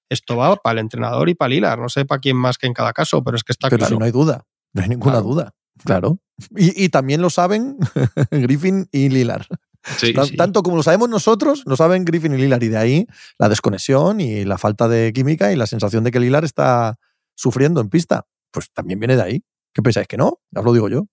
Esto 0.08 0.36
va 0.36 0.56
para 0.56 0.72
el 0.74 0.78
entrenador 0.80 1.28
y 1.28 1.34
para 1.34 1.48
Lilar, 1.50 1.78
no 1.78 1.88
sé 1.88 2.04
para 2.04 2.20
quién 2.20 2.36
más 2.36 2.58
que 2.58 2.66
en 2.66 2.74
cada 2.74 2.92
caso, 2.92 3.22
pero 3.24 3.36
es 3.36 3.42
que 3.44 3.52
está 3.52 3.68
Pero 3.68 3.78
claro. 3.78 3.94
si 3.94 3.98
no 3.98 4.04
hay 4.04 4.12
duda, 4.12 4.44
no 4.72 4.82
hay 4.82 4.88
ninguna 4.88 5.12
Claro. 5.12 5.26
duda. 5.26 5.50
Claro. 5.84 6.18
Y, 6.56 6.88
también 6.88 7.20
lo 7.22 7.30
saben 7.30 7.76
Griffin 8.30 8.86
y 8.92 9.08
Lilar. 9.08 9.46
Tanto 10.36 10.62
como 10.62 10.76
lo 10.76 10.82
sabemos 10.82 11.08
nosotros, 11.08 11.62
lo 11.66 11.76
saben 11.76 12.04
Griffin 12.04 12.34
y 12.34 12.38
Lilar. 12.38 12.62
Y 12.62 12.68
de 12.68 12.78
ahí 12.78 13.06
la 13.38 13.48
desconexión 13.48 14.20
y 14.20 14.44
la 14.44 14.58
falta 14.58 14.88
de 14.88 15.12
química 15.12 15.52
y 15.52 15.56
la 15.56 15.66
sensación 15.66 16.04
de 16.04 16.10
que 16.10 16.20
Lilar 16.20 16.44
está 16.44 16.98
sufriendo 17.36 17.80
en 17.80 17.90
pista. 17.90 18.26
Pues 18.50 18.70
también 18.72 18.98
viene 18.98 19.16
de 19.16 19.22
ahí. 19.22 19.44
¿Qué 19.74 19.82
pensáis 19.82 20.06
que 20.06 20.16
no? 20.16 20.40
Ya 20.50 20.60
os 20.60 20.64
lo 20.64 20.72
digo 20.72 20.88
yo. 20.88 21.06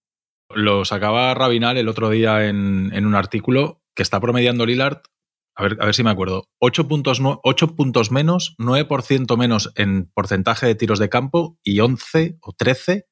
Lo 0.54 0.86
sacaba 0.86 1.34
Rabinal 1.34 1.78
el 1.78 1.88
otro 1.88 2.10
día 2.10 2.48
en, 2.48 3.06
un 3.06 3.16
artículo 3.16 3.82
que 3.96 4.04
está 4.04 4.20
promediando 4.20 4.66
Lillard, 4.66 5.02
a 5.56 5.64
ver, 5.64 5.78
a 5.80 5.86
ver 5.86 5.96
si 5.96 6.04
me 6.04 6.10
acuerdo, 6.10 6.48
8 6.60 6.88
puntos, 6.88 7.22
8 7.22 7.76
puntos 7.76 8.12
menos, 8.12 8.56
9% 8.58 9.38
menos 9.38 9.72
en 9.76 10.10
porcentaje 10.14 10.68
de 10.68 10.76
tiros 10.76 11.00
de 11.00 11.10
campo 11.10 11.58
y 11.64 11.80
11 11.80 12.38
o 12.42 12.54
13% 12.54 13.06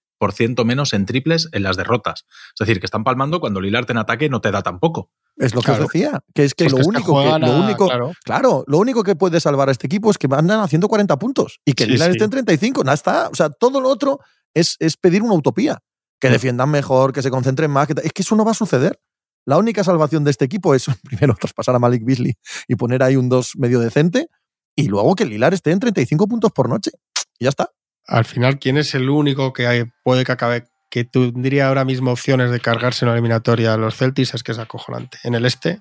menos 0.65 0.93
en 0.93 1.05
triples 1.05 1.49
en 1.51 1.63
las 1.63 1.77
derrotas. 1.77 2.25
Es 2.53 2.67
decir, 2.67 2.79
que 2.79 2.85
están 2.85 3.03
palmando 3.03 3.39
cuando 3.39 3.61
Lillard 3.61 3.89
en 3.89 3.97
ataque 3.97 4.29
no 4.29 4.41
te 4.41 4.51
da 4.51 4.61
tampoco. 4.61 5.11
Es 5.37 5.55
lo 5.55 5.61
que 5.61 5.71
os 5.71 5.79
decía, 5.79 6.21
que 6.33 6.43
es 6.43 6.53
que 6.53 6.69
lo 6.69 6.77
único 6.77 7.23
que, 7.23 7.39
lo 7.39 7.51
único, 7.55 7.89
claro. 8.25 8.65
lo 8.67 8.77
único 8.77 9.03
que 9.03 9.15
puede 9.15 9.39
salvar 9.39 9.69
a 9.69 9.71
este 9.71 9.87
equipo 9.87 10.11
es 10.11 10.17
que 10.17 10.27
andan 10.31 10.59
haciendo 10.59 10.89
40 10.89 11.17
puntos 11.17 11.61
y 11.63 11.73
que 11.73 11.85
Lillard 11.85 12.11
esté 12.11 12.25
en 12.25 12.29
35, 12.29 12.83
nada 12.83 12.95
está, 12.95 13.29
o 13.29 13.35
sea, 13.35 13.49
todo 13.49 13.79
lo 13.79 13.87
otro 13.87 14.19
es, 14.53 14.75
es 14.79 14.97
pedir 14.97 15.21
una 15.21 15.35
utopía 15.35 15.79
que 16.19 16.29
defiendan 16.29 16.69
mejor, 16.69 17.13
que 17.13 17.21
se 17.21 17.29
concentren 17.29 17.71
más. 17.71 17.87
es 18.03 18.11
que 18.11 18.21
eso 18.21 18.35
no 18.35 18.43
va 18.43 18.51
a 18.51 18.55
suceder. 18.55 18.99
La 19.45 19.57
única 19.57 19.83
salvación 19.83 20.25
de 20.25 20.31
este 20.31 20.45
equipo 20.45 20.75
es 20.75 20.85
primero 21.03 21.35
traspasar 21.39 21.73
a 21.75 21.79
Malik 21.79 22.03
Beasley 22.03 22.33
y 22.67 22.75
poner 22.75 23.01
ahí 23.01 23.15
un 23.15 23.29
2 23.29 23.53
medio 23.57 23.79
decente 23.79 24.27
y 24.75 24.87
luego 24.87 25.15
que 25.15 25.25
Lilar 25.25 25.53
esté 25.53 25.71
en 25.71 25.79
35 25.79 26.27
puntos 26.27 26.51
por 26.51 26.69
noche. 26.69 26.91
Y 27.37 27.45
ya 27.45 27.49
está. 27.49 27.71
Al 28.09 28.25
final, 28.25 28.59
¿quién 28.59 28.77
es 28.77 28.95
el 28.95 29.09
único 29.09 29.53
que 29.53 29.87
puede 30.03 30.25
que 30.25 30.31
acabe, 30.31 30.65
que 30.89 31.03
tendría 31.03 31.67
ahora 31.67 31.85
mismo 31.85 32.11
opciones 32.11 32.49
de 32.49 32.59
cargarse 32.59 33.05
en 33.05 33.09
la 33.09 33.13
eliminatoria 33.13 33.73
a 33.73 33.77
los 33.77 33.95
Celtics? 33.95 34.33
Es 34.33 34.41
que 34.43 34.51
es 34.51 34.57
acojonante. 34.57 35.19
En 35.23 35.35
el 35.35 35.45
este, 35.45 35.79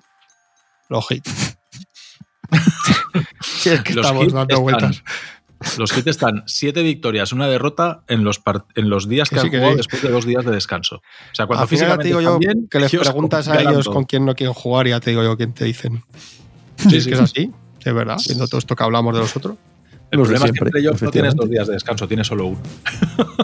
los 0.89 1.09
es 1.11 1.21
que 3.81 3.93
estamos 3.93 4.31
dando 4.31 4.61
vueltas. 4.61 5.03
Los 5.77 5.91
Heat 5.91 6.07
están 6.07 6.43
siete 6.45 6.83
victorias, 6.83 7.33
una 7.33 7.47
derrota 7.47 8.03
en 8.07 8.23
los, 8.23 8.41
en 8.75 8.89
los 8.89 9.09
días 9.09 9.29
que, 9.29 9.39
han 9.39 9.49
jugado 9.49 9.75
después 9.75 10.01
de 10.01 10.09
dos 10.09 10.25
días 10.25 10.45
de 10.45 10.51
descanso. 10.51 10.97
O 10.97 11.35
sea, 11.35 11.47
cuando 11.47 11.67
físicamente 11.67 12.03
te 12.03 12.07
digo 12.09 12.21
yo 12.21 12.39
que 12.69 12.79
les 12.79 12.91
preguntas 12.91 13.49
a 13.49 13.61
ellos 13.61 13.89
con 13.89 14.05
quién 14.05 14.25
no 14.25 14.35
quieren 14.35 14.53
jugar 14.53 14.87
y 14.87 14.91
ya 14.91 14.99
te 15.01 15.09
digo 15.09 15.23
yo 15.23 15.35
quién 15.35 15.53
te 15.53 15.65
dicen. 15.65 16.03
Sí, 16.77 16.95
es 16.95 17.07
que 17.07 17.15
es 17.15 17.19
así, 17.19 17.51
de 17.83 17.91
verdad, 17.91 18.17
viendo 18.25 18.47
todo 18.47 18.59
esto 18.59 18.75
que 18.75 18.83
hablamos 18.83 19.13
de 19.13 19.19
los 19.19 19.35
otros. 19.35 19.57
El 20.11 20.19
problema 20.19 20.45
es 20.45 20.51
que 20.51 20.59
entre 20.65 20.79
ellos 20.79 21.01
no 21.01 21.11
tienes 21.11 21.35
dos 21.35 21.49
días 21.49 21.67
de 21.67 21.73
descanso, 21.73 22.07
tienes 22.07 22.27
solo 22.27 22.47
uno. 22.47 22.59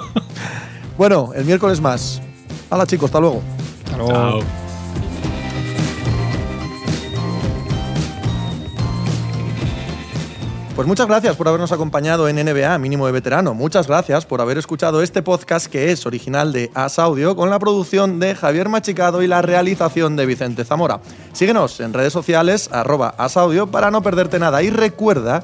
bueno, 0.97 1.32
el 1.36 1.45
miércoles 1.45 1.80
más. 1.80 2.22
Hola 2.70 2.88
chicos, 2.88 3.05
hasta 3.05 3.20
luego. 3.20 3.43
Hasta 3.86 3.97
luego. 3.97 4.11
Chao. 4.11 4.66
Pues 10.76 10.89
muchas 10.89 11.07
gracias 11.07 11.38
por 11.38 11.47
habernos 11.47 11.72
acompañado 11.72 12.28
en 12.28 12.36
NBA 12.36 12.78
Mínimo 12.80 13.05
de 13.05 13.13
Veterano. 13.13 13.53
Muchas 13.53 13.88
gracias 13.88 14.26
por 14.26 14.41
haber 14.41 14.57
escuchado 14.57 15.01
este 15.01 15.22
podcast 15.22 15.68
que 15.68 15.93
es 15.93 16.05
original 16.05 16.51
de 16.51 16.70
As 16.74 16.99
Audio 16.99 17.38
con 17.38 17.49
la 17.49 17.59
producción 17.59 18.20
de 18.20 18.36
Javier 18.36 18.68
Machicado 18.68 19.24
y 19.24 19.28
la 19.28 19.41
realización 19.41 20.18
de 20.18 20.26
Vicente 20.26 20.66
Zamora. 20.66 20.99
Síguenos 21.32 21.80
en 21.80 21.93
redes 21.93 22.11
sociales 22.11 22.70
arroba 22.74 23.16
asaudio 23.18 23.68
para 23.68 23.89
no 23.89 24.01
perderte 24.01 24.38
nada 24.38 24.63
y 24.63 24.70
recuerda 24.70 25.43